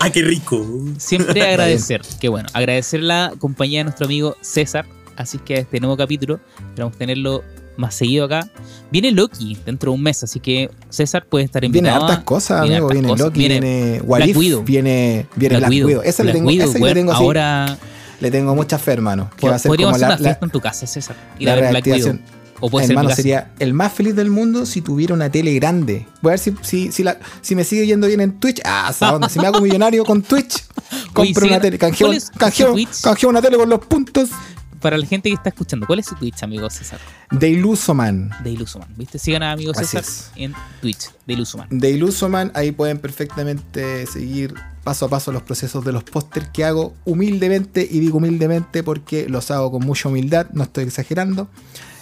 ¡Ah, 0.00 0.10
qué 0.10 0.22
rico! 0.22 0.64
Siempre 0.98 1.42
agradecer, 1.46 2.00
qué 2.20 2.28
bueno, 2.28 2.48
agradecer 2.54 3.00
la 3.02 3.34
compañía 3.38 3.80
de 3.80 3.84
nuestro 3.84 4.06
amigo 4.06 4.36
César. 4.40 4.86
Así 5.16 5.38
que 5.38 5.58
este 5.58 5.80
nuevo 5.80 5.96
capítulo, 5.96 6.40
esperamos 6.70 6.96
tenerlo 6.96 7.42
más 7.76 7.94
seguido 7.94 8.24
acá. 8.26 8.48
Viene 8.90 9.10
Loki 9.12 9.56
dentro 9.66 9.90
de 9.90 9.96
un 9.96 10.02
mes, 10.02 10.22
así 10.22 10.40
que 10.40 10.70
César 10.90 11.26
puede 11.26 11.44
estar 11.44 11.60
Viene 11.62 11.78
invitado. 11.78 12.04
hartas 12.06 12.24
cosas, 12.24 12.62
viene 12.62 12.76
amigo. 12.76 12.88
Viene 12.90 13.08
cosas. 13.08 13.26
Loki, 13.26 13.38
Viene 13.38 13.60
viene 13.60 13.92
Black 14.00 14.08
What 14.08 14.20
If, 14.26 14.36
Widow. 14.36 14.64
viene, 14.64 15.26
viene 15.36 15.56
Black, 15.58 15.70
Widow. 15.70 16.02
Esa 16.02 16.22
le 16.24 16.32
tengo, 16.32 16.48
Widow, 16.48 16.68
esa 16.68 16.78
le 16.78 16.84
weón, 16.84 16.94
tengo 16.94 17.12
así, 17.12 17.22
ahora 17.22 17.78
le 18.20 18.30
tengo 18.30 18.54
mucha 18.54 18.78
fe, 18.78 18.92
hermano. 18.92 19.30
Que 19.36 19.48
va 19.48 19.56
a 19.56 19.58
ser 19.58 19.68
podríamos 19.70 19.94
como 19.94 20.04
hacer 20.04 20.08
la, 20.08 20.14
una 20.14 20.22
la, 20.22 20.28
fiesta 20.28 20.46
en 20.46 20.50
tu 20.52 20.60
casa, 20.60 20.86
César. 20.86 21.16
Ir 21.38 21.46
la 21.46 21.52
a 21.52 21.56
ver 21.56 21.70
Black 21.70 21.86
Widow. 21.86 22.18
O 22.60 22.70
puede 22.70 22.86
ser 22.86 22.92
hermano, 22.92 23.08
casa. 23.10 23.16
sería 23.20 23.50
el 23.58 23.74
más 23.74 23.92
feliz 23.92 24.14
del 24.14 24.30
mundo 24.30 24.64
si 24.64 24.80
tuviera 24.80 25.12
una 25.12 25.28
tele 25.30 25.52
grande. 25.54 26.06
Voy 26.22 26.30
a 26.30 26.32
ver 26.34 26.38
si, 26.38 26.54
si, 26.62 26.92
si, 26.92 27.02
la, 27.02 27.18
si 27.42 27.54
me 27.56 27.64
sigue 27.64 27.86
yendo 27.86 28.06
bien 28.06 28.20
en 28.20 28.38
Twitch. 28.38 28.60
Ah, 28.64 28.94
onda. 29.12 29.28
Si 29.28 29.38
me 29.40 29.46
hago 29.48 29.60
millonario 29.60 30.04
con 30.04 30.22
Twitch, 30.22 30.62
compro 31.12 31.46
una 31.46 31.60
tele. 31.60 31.76
Canjeo, 31.76 32.06
¿cuál 32.06 32.16
es 32.16 32.30
tu 32.30 32.38
canjeo- 32.38 33.02
canjeo 33.02 33.28
una 33.28 33.42
tele 33.42 33.56
con 33.56 33.68
los 33.68 33.80
puntos 33.80 34.30
Para 34.84 34.98
la 34.98 35.06
gente 35.06 35.30
que 35.30 35.34
está 35.34 35.48
escuchando, 35.48 35.86
¿cuál 35.86 36.00
es 36.00 36.04
su 36.04 36.14
Twitch, 36.14 36.42
amigo 36.42 36.68
César? 36.68 37.00
de 37.30 37.48
Ilusoman. 37.48 38.30
De 38.42 38.50
Ilusoman. 38.50 38.90
¿Viste? 38.98 39.18
Sigan 39.18 39.42
a 39.42 39.52
amigo 39.52 39.72
César 39.72 40.04
en 40.36 40.52
Twitch 40.82 41.10
de 41.26 41.32
Ilusoman. 41.32 41.68
De 41.70 41.90
Ilusoman, 41.90 42.52
ahí 42.54 42.70
pueden 42.70 42.98
perfectamente 42.98 44.04
seguir 44.04 44.52
paso 44.82 45.06
a 45.06 45.08
paso 45.08 45.32
los 45.32 45.40
procesos 45.40 45.86
de 45.86 45.92
los 45.92 46.04
pósters 46.04 46.48
que 46.48 46.66
hago 46.66 46.92
humildemente, 47.06 47.88
y 47.90 47.98
digo 47.98 48.18
humildemente 48.18 48.82
porque 48.82 49.26
los 49.26 49.50
hago 49.50 49.70
con 49.70 49.86
mucha 49.86 50.10
humildad, 50.10 50.48
no 50.52 50.64
estoy 50.64 50.84
exagerando. 50.84 51.48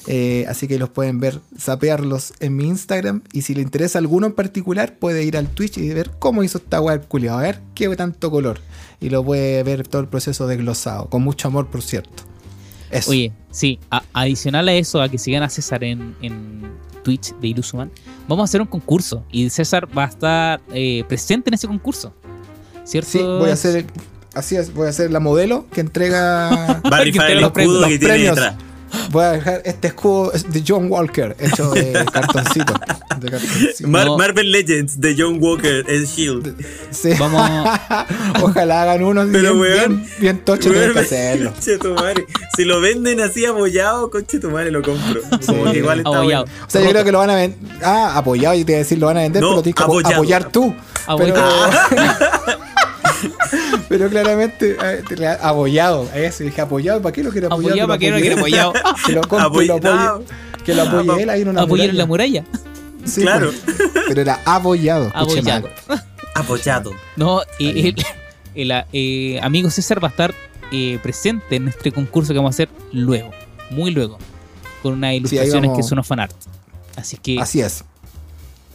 Eh, 0.09 0.44
así 0.48 0.66
que 0.66 0.76
los 0.80 0.88
pueden 0.88 1.20
ver, 1.20 1.40
sapearlos 1.56 2.34
en 2.40 2.56
mi 2.56 2.64
Instagram. 2.64 3.22
Y 3.32 3.42
si 3.42 3.54
le 3.54 3.62
interesa 3.62 4.00
alguno 4.00 4.26
en 4.26 4.32
particular, 4.32 4.98
puede 4.98 5.22
ir 5.22 5.36
al 5.36 5.46
Twitch 5.46 5.78
y 5.78 5.88
ver 5.94 6.10
cómo 6.18 6.42
hizo 6.42 6.59
esta 6.59 6.80
web 6.80 7.06
culiado. 7.06 7.38
A 7.38 7.42
ver 7.42 7.60
qué 7.76 7.88
tanto 7.94 8.28
color. 8.32 8.59
Y 9.00 9.10
lo 9.10 9.22
puede 9.22 9.62
ver 9.62 9.86
todo 9.86 10.02
el 10.02 10.09
proceso 10.09 10.48
desglosado. 10.48 11.09
Con 11.09 11.22
mucho 11.22 11.46
amor, 11.46 11.68
por 11.68 11.80
cierto. 11.82 12.31
Eso. 12.93 13.10
Oye, 13.10 13.32
sí, 13.51 13.78
a- 13.90 14.02
adicional 14.12 14.69
a 14.69 14.73
eso, 14.74 15.01
a 15.02 15.09
que 15.09 15.19
sigan 15.19 15.43
a 15.43 15.48
César 15.48 15.82
en, 15.82 16.14
en 16.23 16.62
Twitch 17.02 17.35
de 17.40 17.48
Ilusuman, 17.48 17.90
vamos 18.28 18.43
a 18.43 18.44
hacer 18.44 18.60
un 18.60 18.66
concurso 18.69 19.24
y 19.32 19.48
César 19.51 19.89
va 19.97 20.05
a 20.05 20.09
estar 20.09 20.60
eh, 20.73 21.02
presente 21.09 21.51
en 21.51 21.55
ese 21.55 21.66
concurso. 21.66 22.14
¿Cierto? 22.85 23.10
sí, 23.10 23.19
voy 23.19 23.51
a 23.51 23.55
hacer. 23.55 23.86
Así 24.35 24.56
es, 24.56 24.73
voy 24.73 24.89
a 24.89 24.93
ser 24.93 25.10
la 25.10 25.20
modelo 25.20 25.66
que 25.73 25.81
entrega. 25.81 26.81
Va 26.93 26.98
a 26.98 27.02
Que 27.05 27.10
el 27.10 27.40
los 27.40 27.56
escudo 27.56 27.81
los 27.81 27.89
que 27.89 27.98
tiene 27.98 28.14
premios. 28.14 28.39
Voy 29.10 29.24
a 29.24 29.32
dejar 29.32 29.62
este 29.64 29.89
escudo 29.89 30.32
es 30.32 30.51
de 30.52 30.62
John 30.66 30.86
Walker, 30.90 31.36
hecho 31.39 31.70
de 31.70 31.93
cartoncito. 32.12 32.74
De 33.20 33.31
cartoncito. 33.31 33.89
Mar- 33.89 34.06
No. 34.06 34.19
Marvel 34.19 34.51
Legends 34.52 35.01
de 35.01 35.14
John 35.19 35.39
Walker, 35.40 35.85
el 35.89 36.06
Shield. 36.06 36.55
Sí. 36.90 37.10
Vamos- 37.19 37.48
Ojalá 38.43 38.82
hagan 38.82 39.02
uno 39.05 39.27
Pero, 39.31 39.55
bien, 39.55 39.60
weón, 39.60 39.89
bien, 39.97 40.10
bien 40.20 40.39
tocho, 40.44 40.70
tienen 40.70 40.93
que 40.93 40.98
hacerlo. 41.01 41.52
Si 42.56 42.64
lo 42.66 42.81
venden 42.82 43.20
así 43.20 43.47
apoyado, 43.47 44.10
conche 44.10 44.39
tu 44.39 44.51
madre, 44.51 44.70
lo 44.70 44.82
compro. 44.82 45.20
Como 45.47 45.70
que 45.73 45.78
igual 45.78 45.98
está 46.01 46.10
Abollado. 46.10 46.44
bueno. 46.44 46.64
O 46.66 46.70
sea, 46.70 46.82
yo 46.82 46.90
creo 46.90 47.05
que 47.05 47.12
lo 47.12 47.19
van 47.19 47.31
a 47.31 47.35
vender. 47.36 47.59
Ah, 47.82 48.12
apoyado, 48.19 48.55
yo 48.55 48.66
te 48.66 48.73
iba 48.73 48.77
a 48.77 48.82
decir, 48.82 48.98
lo 48.98 49.06
van 49.06 49.16
a 49.16 49.20
vender, 49.23 49.40
No, 49.40 49.48
pero 49.48 49.56
lo 49.56 49.62
tienes 49.62 49.77
que 49.77 49.82
apoyado. 49.82 50.14
apoyar 50.16 50.51
tú. 50.52 50.74
Pero, 51.16 51.35
Abollado. 51.36 51.70
pero 53.89 54.09
claramente, 54.09 54.77
eh, 54.82 55.36
abollado. 55.40 56.09
Eso, 56.15 56.44
dije 56.44 56.61
apoyado, 56.61 57.01
¿para 57.03 57.12
qué 57.12 57.23
lo 57.23 57.31
quiere 57.31 57.47
apoyar? 57.47 57.70
Apoyado, 57.70 57.89
¿para 57.89 57.99
qué 57.99 58.11
no 58.11 58.16
quiere 58.19 58.35
apoyado? 58.36 58.73
Que 59.07 59.12
lo 59.12 59.20
compre, 59.23 59.66
lo 59.66 59.74
Apoyado. 59.77 60.15
apoye. 60.16 60.27
Que 60.65 60.74
lo 60.74 60.82
apoye 60.82 61.23
él 61.23 61.31
ahí 61.31 61.43
en 61.43 61.49
una 61.49 61.62
Apoyar 61.62 61.90
en 61.90 61.97
la 61.99 62.07
muralla. 62.07 62.44
Sí, 63.05 63.23
Claro. 63.23 63.51
pues. 63.66 63.90
Pero 64.09 64.20
era 64.20 64.40
apoyado. 64.44 65.11
Apoyado. 65.15 65.69
Apoyado. 66.35 66.93
No, 67.16 67.43
eh, 67.59 67.94
el, 68.55 68.70
el, 68.70 68.85
eh, 68.93 69.40
amigo 69.43 69.70
César 69.70 70.03
va 70.03 70.09
a 70.09 70.11
estar 70.12 70.35
eh, 70.70 70.99
presente 71.03 71.57
en 71.57 71.69
este 71.69 71.90
concurso 71.93 72.32
que 72.32 72.39
vamos 72.39 72.55
a 72.55 72.57
hacer 72.57 72.69
luego, 72.93 73.31
muy 73.70 73.90
luego, 73.90 74.19
con 74.82 74.94
unas 74.94 75.15
ilustraciones 75.15 75.62
vamos- 75.69 75.77
que 75.77 75.82
son 75.82 75.97
unos 75.99 76.07
fanart. 76.07 76.32
Así 76.97 77.16
que 77.16 77.39
Así 77.40 77.61
es. 77.61 77.85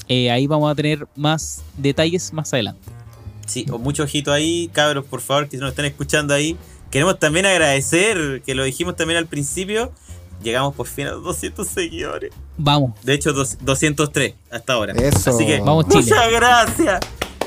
eh, 0.07 0.29
ahí 0.29 0.45
vamos 0.45 0.71
a 0.71 0.75
tener 0.75 1.07
más 1.15 1.61
detalles 1.77 2.31
más 2.33 2.53
adelante. 2.53 2.81
Sí, 3.47 3.65
o 3.71 3.77
mucho 3.79 4.03
ojito 4.03 4.31
ahí, 4.31 4.69
cabros, 4.73 5.05
por 5.05 5.21
favor, 5.21 5.49
que 5.49 5.57
nos 5.57 5.69
están 5.71 5.85
escuchando 5.85 6.33
ahí. 6.33 6.55
Queremos 6.91 7.17
también 7.17 7.45
agradecer, 7.45 8.41
que 8.45 8.53
lo 8.55 8.63
dijimos 8.63 8.95
también 8.95 9.17
al 9.17 9.25
principio, 9.25 9.91
llegamos 10.43 10.75
por 10.75 10.85
fin 10.87 11.07
a 11.07 11.11
los 11.11 11.23
200 11.23 11.67
seguidores. 11.67 12.31
Vamos, 12.57 12.93
De 13.03 13.13
hecho, 13.13 13.33
dos- 13.33 13.57
203 13.61 14.35
hasta 14.51 14.73
ahora. 14.73 14.93
Eso. 14.93 15.31
Así 15.31 15.45
que, 15.45 15.59
Vamos, 15.59 15.85
Chile. 15.87 16.01
muchas 16.03 16.31
gracias. 16.31 16.99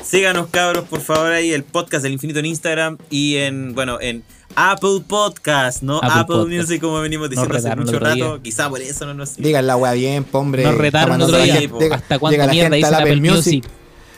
Síganos, 0.03 0.47
cabros, 0.49 0.85
por 0.85 0.99
favor, 1.01 1.31
ahí 1.31 1.51
el 1.53 1.63
podcast 1.63 2.03
del 2.03 2.13
infinito 2.13 2.39
en 2.39 2.47
Instagram 2.47 2.97
y 3.11 3.35
en, 3.37 3.73
bueno, 3.75 3.99
en 4.01 4.23
Apple 4.55 5.01
Podcast, 5.07 5.83
no 5.83 5.97
Apple 5.97 6.09
Apple, 6.11 6.35
Podcast. 6.37 6.57
Music, 6.61 6.81
como 6.81 6.99
venimos 7.01 7.29
diciendo 7.29 7.55
hace 7.55 7.75
mucho 7.75 7.99
rato. 7.99 8.15
día. 8.15 8.39
Quizá 8.43 8.69
por 8.69 8.81
eso 8.81 9.05
no 9.05 9.13
nos 9.13 9.35
Digan 9.37 9.67
la 9.67 9.75
weá 9.77 9.93
bien, 9.93 10.25
hombre. 10.31 10.63
nos 10.63 10.75
retaron 10.75 11.21
otro 11.21 11.37
día. 11.37 11.55
gente- 11.57 11.89
¿Hasta 11.93 12.17
cuándo 12.19 12.37
la 12.39 12.47
mierda 12.47 12.77
la 12.77 12.87
Apple 12.97 13.11
Apple 13.13 13.31
Music? 13.31 13.63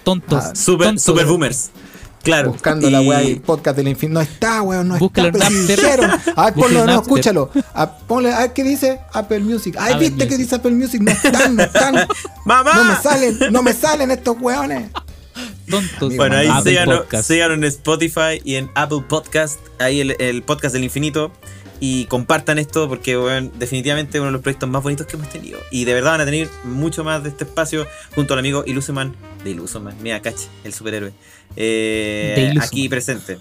Tontos. 0.03 0.43
Ah, 0.43 0.55
Super, 0.55 0.87
tontos. 0.87 1.03
super 1.03 1.25
boomers. 1.25 1.69
Claro. 2.23 2.51
Buscando 2.53 2.87
Y- 2.87 2.91
la 2.91 3.01
weá 3.01 3.21
y 3.23 3.35
podcast 3.35 3.75
del 3.75 3.89
infinito. 3.89 4.13
No 4.19 4.21
está, 4.21 4.61
weón, 4.61 4.87
no 4.87 4.97
Búscalo 4.97 5.27
está. 5.27 5.47
en 5.47 5.67
Pero. 5.67 6.03
A 6.37 6.45
ver, 6.45 6.53
ponlo, 6.53 6.85
no, 6.85 7.01
escúchalo. 7.01 7.49
A, 7.73 7.97
ponle, 7.97 8.31
a 8.33 8.39
ver 8.39 8.53
qué 8.53 8.63
dice 8.63 9.01
Apple 9.11 9.39
Music. 9.41 9.75
Ay, 9.77 9.93
Apple 9.95 10.09
viste 10.09 10.27
que 10.29 10.37
dice 10.37 10.55
Apple 10.55 10.71
Music. 10.71 11.01
No 11.01 11.11
están, 11.11 11.55
no 11.57 11.63
están. 11.63 11.95
¡Mamá! 12.45 12.73
No 12.75 12.83
me 12.85 12.95
salen, 13.01 13.37
no 13.51 13.61
me 13.63 13.73
salen 13.73 14.11
estos 14.11 14.37
weones. 14.39 14.89
Tontos. 15.69 16.15
Bueno, 16.15 16.37
ahí 16.37 16.49
síganos, 16.63 17.01
síganos 17.23 17.57
en 17.57 17.63
Spotify 17.65 18.39
y 18.43 18.55
en 18.55 18.69
Apple 18.75 19.03
Podcast, 19.07 19.59
ahí 19.79 19.99
el, 20.01 20.15
el 20.19 20.43
podcast 20.43 20.73
del 20.73 20.83
infinito. 20.85 21.31
Y 21.85 22.05
compartan 22.05 22.59
esto 22.59 22.87
porque 22.87 23.17
bueno, 23.17 23.51
definitivamente 23.59 24.17
es 24.17 24.21
uno 24.21 24.27
de 24.27 24.31
los 24.31 24.41
proyectos 24.41 24.69
más 24.69 24.81
bonitos 24.81 25.05
que 25.05 25.17
hemos 25.17 25.29
tenido. 25.29 25.59
Y 25.69 25.83
de 25.83 25.93
verdad 25.93 26.11
van 26.11 26.21
a 26.21 26.25
tener 26.25 26.47
mucho 26.63 27.03
más 27.03 27.23
de 27.23 27.27
este 27.29 27.43
espacio 27.43 27.85
junto 28.15 28.31
al 28.33 28.39
amigo 28.39 28.63
Ilusoman, 28.65 29.13
de 29.43 29.49
Ilusoman, 29.49 29.93
mira, 30.01 30.21
cache, 30.21 30.47
el 30.63 30.73
superhéroe. 30.73 31.11
eh, 31.57 32.33
De 32.37 32.41
Ilusoman. 32.43 32.67
aquí 32.67 32.87
presente. 32.87 33.37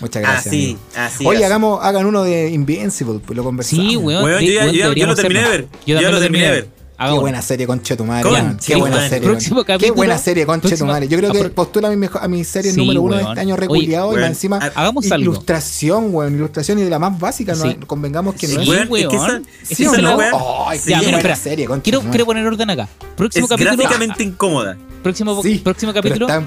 Muchas 0.00 0.20
gracias. 0.22 0.46
Así, 0.46 0.64
amigo. 0.64 0.80
así. 0.96 1.26
Oye, 1.26 1.36
así. 1.38 1.44
hagamos, 1.44 1.82
hagan 1.82 2.04
uno 2.04 2.22
de 2.22 2.50
Invincible, 2.50 3.18
pues 3.24 3.34
lo 3.34 3.44
conversamos. 3.44 3.86
Sí, 3.90 3.96
weón. 3.96 4.40
Yo 4.42 4.52
ya- 4.52 4.66
yo 4.66 4.92
yo 4.92 5.06
lo 5.06 5.14
terminé 5.14 5.42
de 5.42 5.48
ver. 5.48 5.68
Yo 5.86 6.00
lo 6.02 6.10
lo 6.12 6.20
terminé 6.20 6.44
de 6.44 6.50
ver. 6.50 6.68
Qué 7.00 7.18
buena 7.18 7.42
serie, 7.42 7.66
conchetumare. 7.66 8.22
Con- 8.22 8.32
weón. 8.32 8.56
Qué 8.58 8.74
sí, 8.74 8.80
buena 8.80 8.96
man. 8.96 9.08
serie. 9.08 9.38
Qué 9.78 9.90
buena 9.90 10.18
serie, 10.18 10.46
conchetumare. 10.46 11.08
Yo 11.08 11.16
creo 11.18 11.32
que 11.32 11.44
postula 11.50 11.88
a 11.88 11.90
mi, 11.90 11.96
mejor- 11.96 12.22
a 12.22 12.28
mi 12.28 12.44
serie 12.44 12.72
Sí, 12.72 12.78
número 12.80 13.02
uno 13.02 13.16
de 13.16 13.22
este 13.22 13.40
año 13.40 13.54
Oye, 13.54 13.60
reculiado 13.62 14.20
y 14.20 14.24
encima. 14.24 14.58
ha- 14.58 14.80
Hagamos 14.80 15.10
algo. 15.10 15.22
Ilustración, 15.32 16.14
weón. 16.14 16.34
Ilustración 16.34 16.78
y 16.78 16.82
de 16.82 16.90
la 16.90 16.98
más 16.98 17.18
básica. 17.18 17.54
Convengamos 17.86 18.34
que 18.34 18.46
Sí, 18.46 18.56
no 18.56 18.62
es. 18.62 18.68
Weón, 18.68 18.82
es 18.82 19.08
que 19.08 19.16
esa- 19.16 19.26
weón. 19.26 19.46
esa 19.62 19.74
¿Sí 19.74 19.84
espera. 19.84 21.36
serie, 21.36 21.68
Quiero, 21.82 22.00
quiero 22.02 22.26
poner 22.26 22.46
orden 22.46 22.70
acá. 22.70 22.88
Próximo 23.16 23.46
Es 23.46 23.50
capítulo. 23.50 23.76
gráficamente 23.76 24.22
incómoda. 24.22 24.76
Próximo, 25.02 25.42
Sí, 25.42 25.58
próximo 25.58 25.92
pero 25.92 26.02
capítulo. 26.02 26.44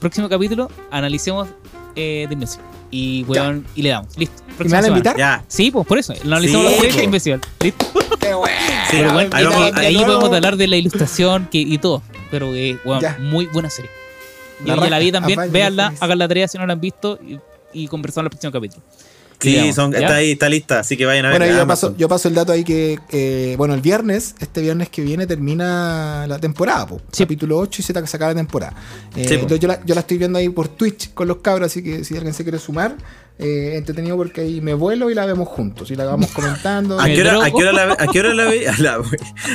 Próximo 0.00 0.28
capítulo. 0.28 0.70
Analicemos 0.90 1.48
eh, 1.96 2.26
The 2.28 2.36
Music. 2.36 2.60
Y, 2.90 3.24
weón, 3.24 3.66
y 3.74 3.82
le 3.82 3.88
damos. 3.90 4.16
Listo. 4.16 4.42
¿Y 4.46 4.50
me 4.50 4.56
Próxima 4.56 4.76
van 4.76 4.78
a 4.78 4.82
semana. 4.86 4.98
invitar? 4.98 5.16
Ya. 5.16 5.44
Sí, 5.48 5.70
pues 5.70 5.86
por 5.86 5.98
eso. 5.98 6.12
Analizamos 6.24 6.66
Sí, 6.68 6.72
la 6.74 6.76
serie 6.80 6.90
po. 6.92 6.98
de 6.98 7.04
Invencible. 7.04 7.40
Listo. 7.60 7.86
Qué 8.20 8.34
bueno. 8.34 8.56
Sí, 8.90 8.96
Pero, 8.98 9.10
ahí 9.18 9.28
vamos- 9.44 9.72
ahí, 9.76 9.94
no- 9.96 10.06
podemos 10.06 10.32
hablar 10.32 10.56
de 10.56 10.66
la 10.68 10.76
ilustración 10.76 11.48
que, 11.50 11.58
y 11.58 11.78
todo. 11.78 12.02
Pero, 12.30 12.54
eh, 12.54 12.78
weón, 12.84 13.00
Ya. 13.00 13.16
muy 13.20 13.46
buena 13.46 13.68
serie. 13.70 13.90
La 14.64 14.76
Yo 14.76 14.84
ya 14.84 14.90
la 14.90 14.98
vi 15.00 15.10
también. 15.12 15.50
Véanla, 15.50 15.92
hagan 16.00 16.18
la 16.18 16.28
tarea 16.28 16.46
si 16.46 16.56
no 16.58 16.66
la 16.66 16.74
han 16.74 16.80
visto 16.80 17.18
y, 17.26 17.38
y 17.72 17.88
conversamos 17.88 18.22
en 18.22 18.26
el 18.26 18.30
próximo 18.30 18.52
capítulo. 18.52 18.82
Sí, 19.40 19.56
está 19.56 20.14
ahí, 20.16 20.32
está 20.32 20.48
lista, 20.48 20.80
así 20.80 20.96
que 20.96 21.04
vayan 21.04 21.26
a 21.26 21.30
ver. 21.30 21.38
Bueno, 21.38 21.56
yo 21.56 21.66
paso, 21.66 21.94
yo 21.96 22.08
paso 22.08 22.28
el 22.28 22.34
dato 22.34 22.52
ahí 22.52 22.64
que, 22.64 22.98
eh, 23.10 23.54
bueno, 23.58 23.74
el 23.74 23.80
viernes, 23.82 24.34
este 24.40 24.60
viernes 24.62 24.88
que 24.88 25.02
viene 25.02 25.26
termina 25.26 26.26
la 26.26 26.38
temporada, 26.38 26.86
po. 26.86 27.00
Sí. 27.12 27.24
capítulo 27.24 27.58
8 27.58 27.82
y 27.82 27.84
se, 27.84 27.92
se 28.06 28.16
acaba 28.16 28.32
la 28.32 28.36
temporada. 28.36 28.72
Eh, 29.16 29.24
Sí, 29.28 29.34
po. 29.34 29.42
entonces 29.42 29.60
yo 29.60 29.68
la, 29.68 29.84
yo 29.84 29.94
la 29.94 30.00
estoy 30.00 30.18
viendo 30.18 30.38
ahí 30.38 30.48
por 30.48 30.68
Twitch 30.68 31.12
con 31.14 31.28
los 31.28 31.38
cabros, 31.38 31.66
así 31.66 31.82
que 31.82 32.04
si 32.04 32.14
alguien 32.16 32.32
se 32.34 32.42
quiere 32.42 32.58
sumar, 32.58 32.96
eh, 33.38 33.72
entretenido 33.76 34.16
porque 34.16 34.40
ahí 34.42 34.60
me 34.60 34.74
vuelo 34.74 35.10
y 35.10 35.14
la 35.14 35.26
vemos 35.26 35.48
juntos 35.48 35.90
y 35.90 35.96
la 35.96 36.04
vamos 36.04 36.30
comentando. 36.30 36.98
¿A 37.00 37.06
qué 37.06 37.20
hora, 37.20 37.44
a 37.44 37.50
qué 37.50 37.56
hora 37.62 37.72
la, 37.72 37.86
ve- 37.86 37.96
a 37.98 38.06
qué 38.06 38.20
hora 38.20 38.34
la 38.34 38.44
ve? 38.44 38.68
A, 38.68 38.78
la- 38.78 39.02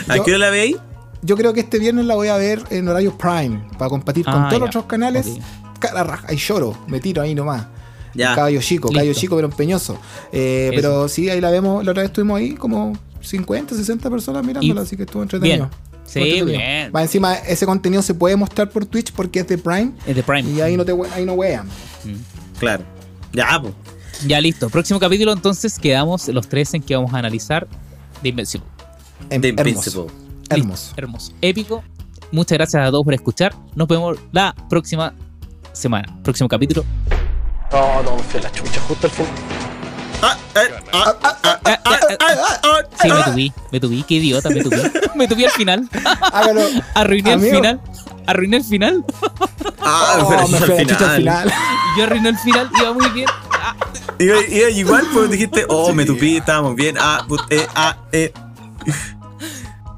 ¿a 0.08 0.18
Yo- 0.18 0.24
qué 0.24 0.32
hora 0.32 0.40
la 0.40 0.50
veis? 0.52 0.76
yo 1.22 1.36
creo 1.36 1.52
que 1.54 1.60
este 1.62 1.80
viernes 1.80 2.06
la 2.06 2.16
voy 2.16 2.28
a 2.30 2.38
ver 2.38 2.62
en 2.70 2.88
horario 2.88 3.18
Prime 3.18 3.68
para 3.78 3.90
compartir 3.90 4.24
con 4.26 4.36
Ah, 4.36 4.48
todos 4.50 4.54
ya. 4.54 4.60
los 4.60 4.70
otros 4.70 4.86
canales. 4.86 5.28
Ok. 5.28 5.42
Cara 5.80 6.04
raja, 6.04 6.28
ahí 6.30 6.38
lloro, 6.38 6.78
me 6.88 7.00
tiro 7.00 7.22
ahí 7.22 7.34
nomás. 7.34 7.66
Ya. 8.14 8.36
Caballo 8.36 8.62
chico, 8.62 8.90
caballo 8.90 9.10
Listo. 9.10 9.22
chico, 9.22 9.36
pero 9.36 9.48
empeñoso. 9.48 9.98
Eh, 10.32 10.72
pero 10.76 11.08
sí, 11.08 11.30
ahí 11.30 11.40
la 11.42 11.52
vemos. 11.52 11.84
La 11.86 11.92
otra 11.92 12.02
vez 12.04 12.10
estuvimos 12.10 12.40
ahí 12.40 12.54
como 12.56 12.98
50, 13.22 13.76
60 13.76 14.10
personas 14.10 14.44
mirándola, 14.46 14.82
Y- 14.82 14.84
así 14.84 14.96
que 14.98 15.04
estuvo 15.04 15.22
entretenido. 15.24 15.70
Bien. 15.70 15.90
Sí, 16.06 16.42
bien. 16.42 16.92
Va 16.96 17.04
encima, 17.04 17.36
ese 17.36 17.68
contenido 17.68 18.02
se 18.02 18.16
puede 18.16 18.36
mostrar 18.36 18.70
por 18.72 18.84
Twitch 18.86 19.12
porque 19.12 19.42
es 19.42 19.48
de 19.48 19.60
Prime. 19.60 19.92
Es 20.08 20.16
de 20.16 20.24
Prime. 20.24 20.50
Y 20.50 20.60
ahí 20.62 20.76
no 20.76 20.84
te 20.84 20.94
ahí 21.14 21.24
no 21.24 21.34
wean. 21.34 21.68
Claro. 22.60 22.84
Ya, 23.32 23.60
pues. 23.62 23.74
Ya 24.26 24.42
listo. 24.42 24.70
Próximo 24.70 25.00
capítulo, 25.00 25.32
entonces 25.34 25.78
quedamos 25.78 26.28
los 26.30 26.48
tres 26.50 26.74
en 26.74 26.82
que 26.82 26.96
vamos 26.96 27.14
a 27.14 27.20
analizar 27.20 27.68
The 28.24 28.30
Invincible. 28.30 28.68
Em- 29.30 29.40
The 29.42 29.50
hermoso. 29.50 29.70
Invincible. 29.70 30.12
Hermoso. 30.50 30.84
Listo, 30.88 30.94
hermoso. 31.02 31.32
Épico. 31.42 31.84
Muchas 32.32 32.58
gracias 32.58 32.88
a 32.88 32.90
todos 32.92 33.04
por 33.04 33.14
escuchar. 33.14 33.56
Nos 33.76 33.88
vemos 33.88 34.18
la 34.32 34.56
próxima 34.68 35.14
semana. 35.74 36.18
Próximo 36.24 36.50
capítulo. 36.50 36.84
No, 37.72 38.04
no, 38.04 38.16
me 38.18 38.24
fui 38.24 38.40
a 38.40 38.44
la 38.44 38.52
chucha 38.52 38.82
justo 38.88 39.10
al. 39.10 39.28
Ah, 40.22 40.38
eh, 40.56 40.60
ah, 40.92 41.04
Ah, 41.04 41.16
ah, 41.24 41.40
ah, 41.46 41.60
ah, 41.66 41.80
ah, 41.86 42.60
ah, 42.64 42.82
Sí, 43.02 43.08
me 43.08 43.14
ah. 43.14 43.26
tubí. 43.26 43.54
Me 43.72 43.80
tubí. 43.80 44.04
Qué 44.04 44.16
idiota, 44.16 44.50
me 44.50 44.62
tubí. 44.62 44.78
Me 45.16 45.28
tubí 45.28 45.46
al 45.46 45.52
final. 45.52 45.88
Hágalo. 46.34 46.62
Arruiné 46.96 47.34
el 47.34 47.40
final. 47.42 47.82
Arruiné 48.26 48.58
el 48.58 48.64
final. 48.64 49.06
Ah, 49.82 50.18
Oh, 50.22 50.28
pero 50.30 50.48
me 50.50 50.58
fui 50.60 50.78
al 50.78 50.88
final. 50.88 51.18
final. 51.18 51.54
Yo 51.98 52.04
arruiné 52.04 52.30
el 52.30 52.38
final. 52.38 52.70
Iba 52.80 52.94
muy 52.94 53.10
bien. 53.12 53.28
Ah, 53.52 53.76
Iba, 54.20 54.38
iba 54.48 54.70
igual, 54.72 55.08
pues 55.14 55.30
dijiste, 55.32 55.66
oh, 55.70 55.94
me 55.94 56.04
tupí, 56.06 56.38
estábamos 56.38 56.76
bien. 56.76 56.98
Ah, 57.00 57.26
eh, 57.50 57.68
ah, 57.76 57.98
eh. 58.12 58.34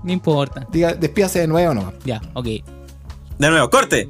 no 0.03 0.11
importa. 0.11 0.67
Diga, 0.71 0.93
despídase 0.93 1.39
de 1.39 1.47
nuevo 1.47 1.73
nomás. 1.73 1.93
Ya, 2.05 2.21
ok. 2.33 2.45
De 2.45 3.49
nuevo, 3.49 3.69
corte. 3.71 4.09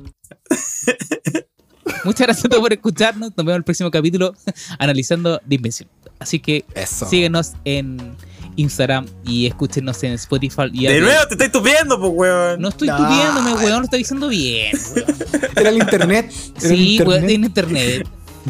Muchas 2.04 2.28
gracias 2.28 2.46
a 2.46 2.50
todos 2.50 2.62
por 2.62 2.74
escucharnos. 2.74 3.30
Nos 3.30 3.36
vemos 3.38 3.52
en 3.52 3.58
el 3.58 3.64
próximo 3.64 3.92
capítulo 3.92 4.34
analizando 4.80 5.40
The 5.48 5.56
Invincible. 5.56 5.92
Así 6.20 6.40
que 6.40 6.66
Eso. 6.76 7.08
síguenos 7.08 7.54
en 7.66 8.16
Instagram 8.56 9.06
y 9.26 9.48
escúchenos 9.48 10.04
en 10.04 10.14
Spotify. 10.14 10.64
Y 10.74 10.86
De 10.86 11.00
nuevo 11.02 11.26
te 11.28 11.34
estoy 11.36 11.50
tupiendo, 11.50 12.00
pues, 12.00 12.12
weón. 12.14 12.62
No 12.62 12.70
estoy 12.70 12.88
No. 12.90 12.98
tupiéndome, 12.98 13.54
weón. 13.56 13.80
Lo 13.80 13.84
estoy 13.86 14.00
diciendo 14.00 14.28
bien. 14.28 14.72
weón. 14.96 15.16
Era 15.56 15.70
el 15.70 15.78
internet. 15.78 16.32
Era 16.60 16.70
el 16.70 16.78
Sí, 16.78 17.00
weón, 17.02 17.30
internet. 17.30 17.30
en 17.32 17.44
internet. 17.44 18.08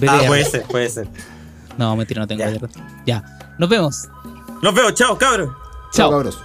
Ah, 0.07 0.21
puede 0.27 0.45
ser, 0.45 0.63
puede 0.63 0.89
ser. 0.89 1.07
No, 1.77 1.95
mentira, 1.95 2.21
no 2.21 2.27
tengo 2.27 2.43
Ya. 2.43 2.59
Ya. 3.05 3.55
Nos 3.57 3.69
vemos. 3.69 4.07
Nos 4.61 4.73
vemos, 4.73 4.93
chao, 4.95 5.17
cabros. 5.17 5.49
Chao. 5.93 6.09
cabros. 6.11 6.37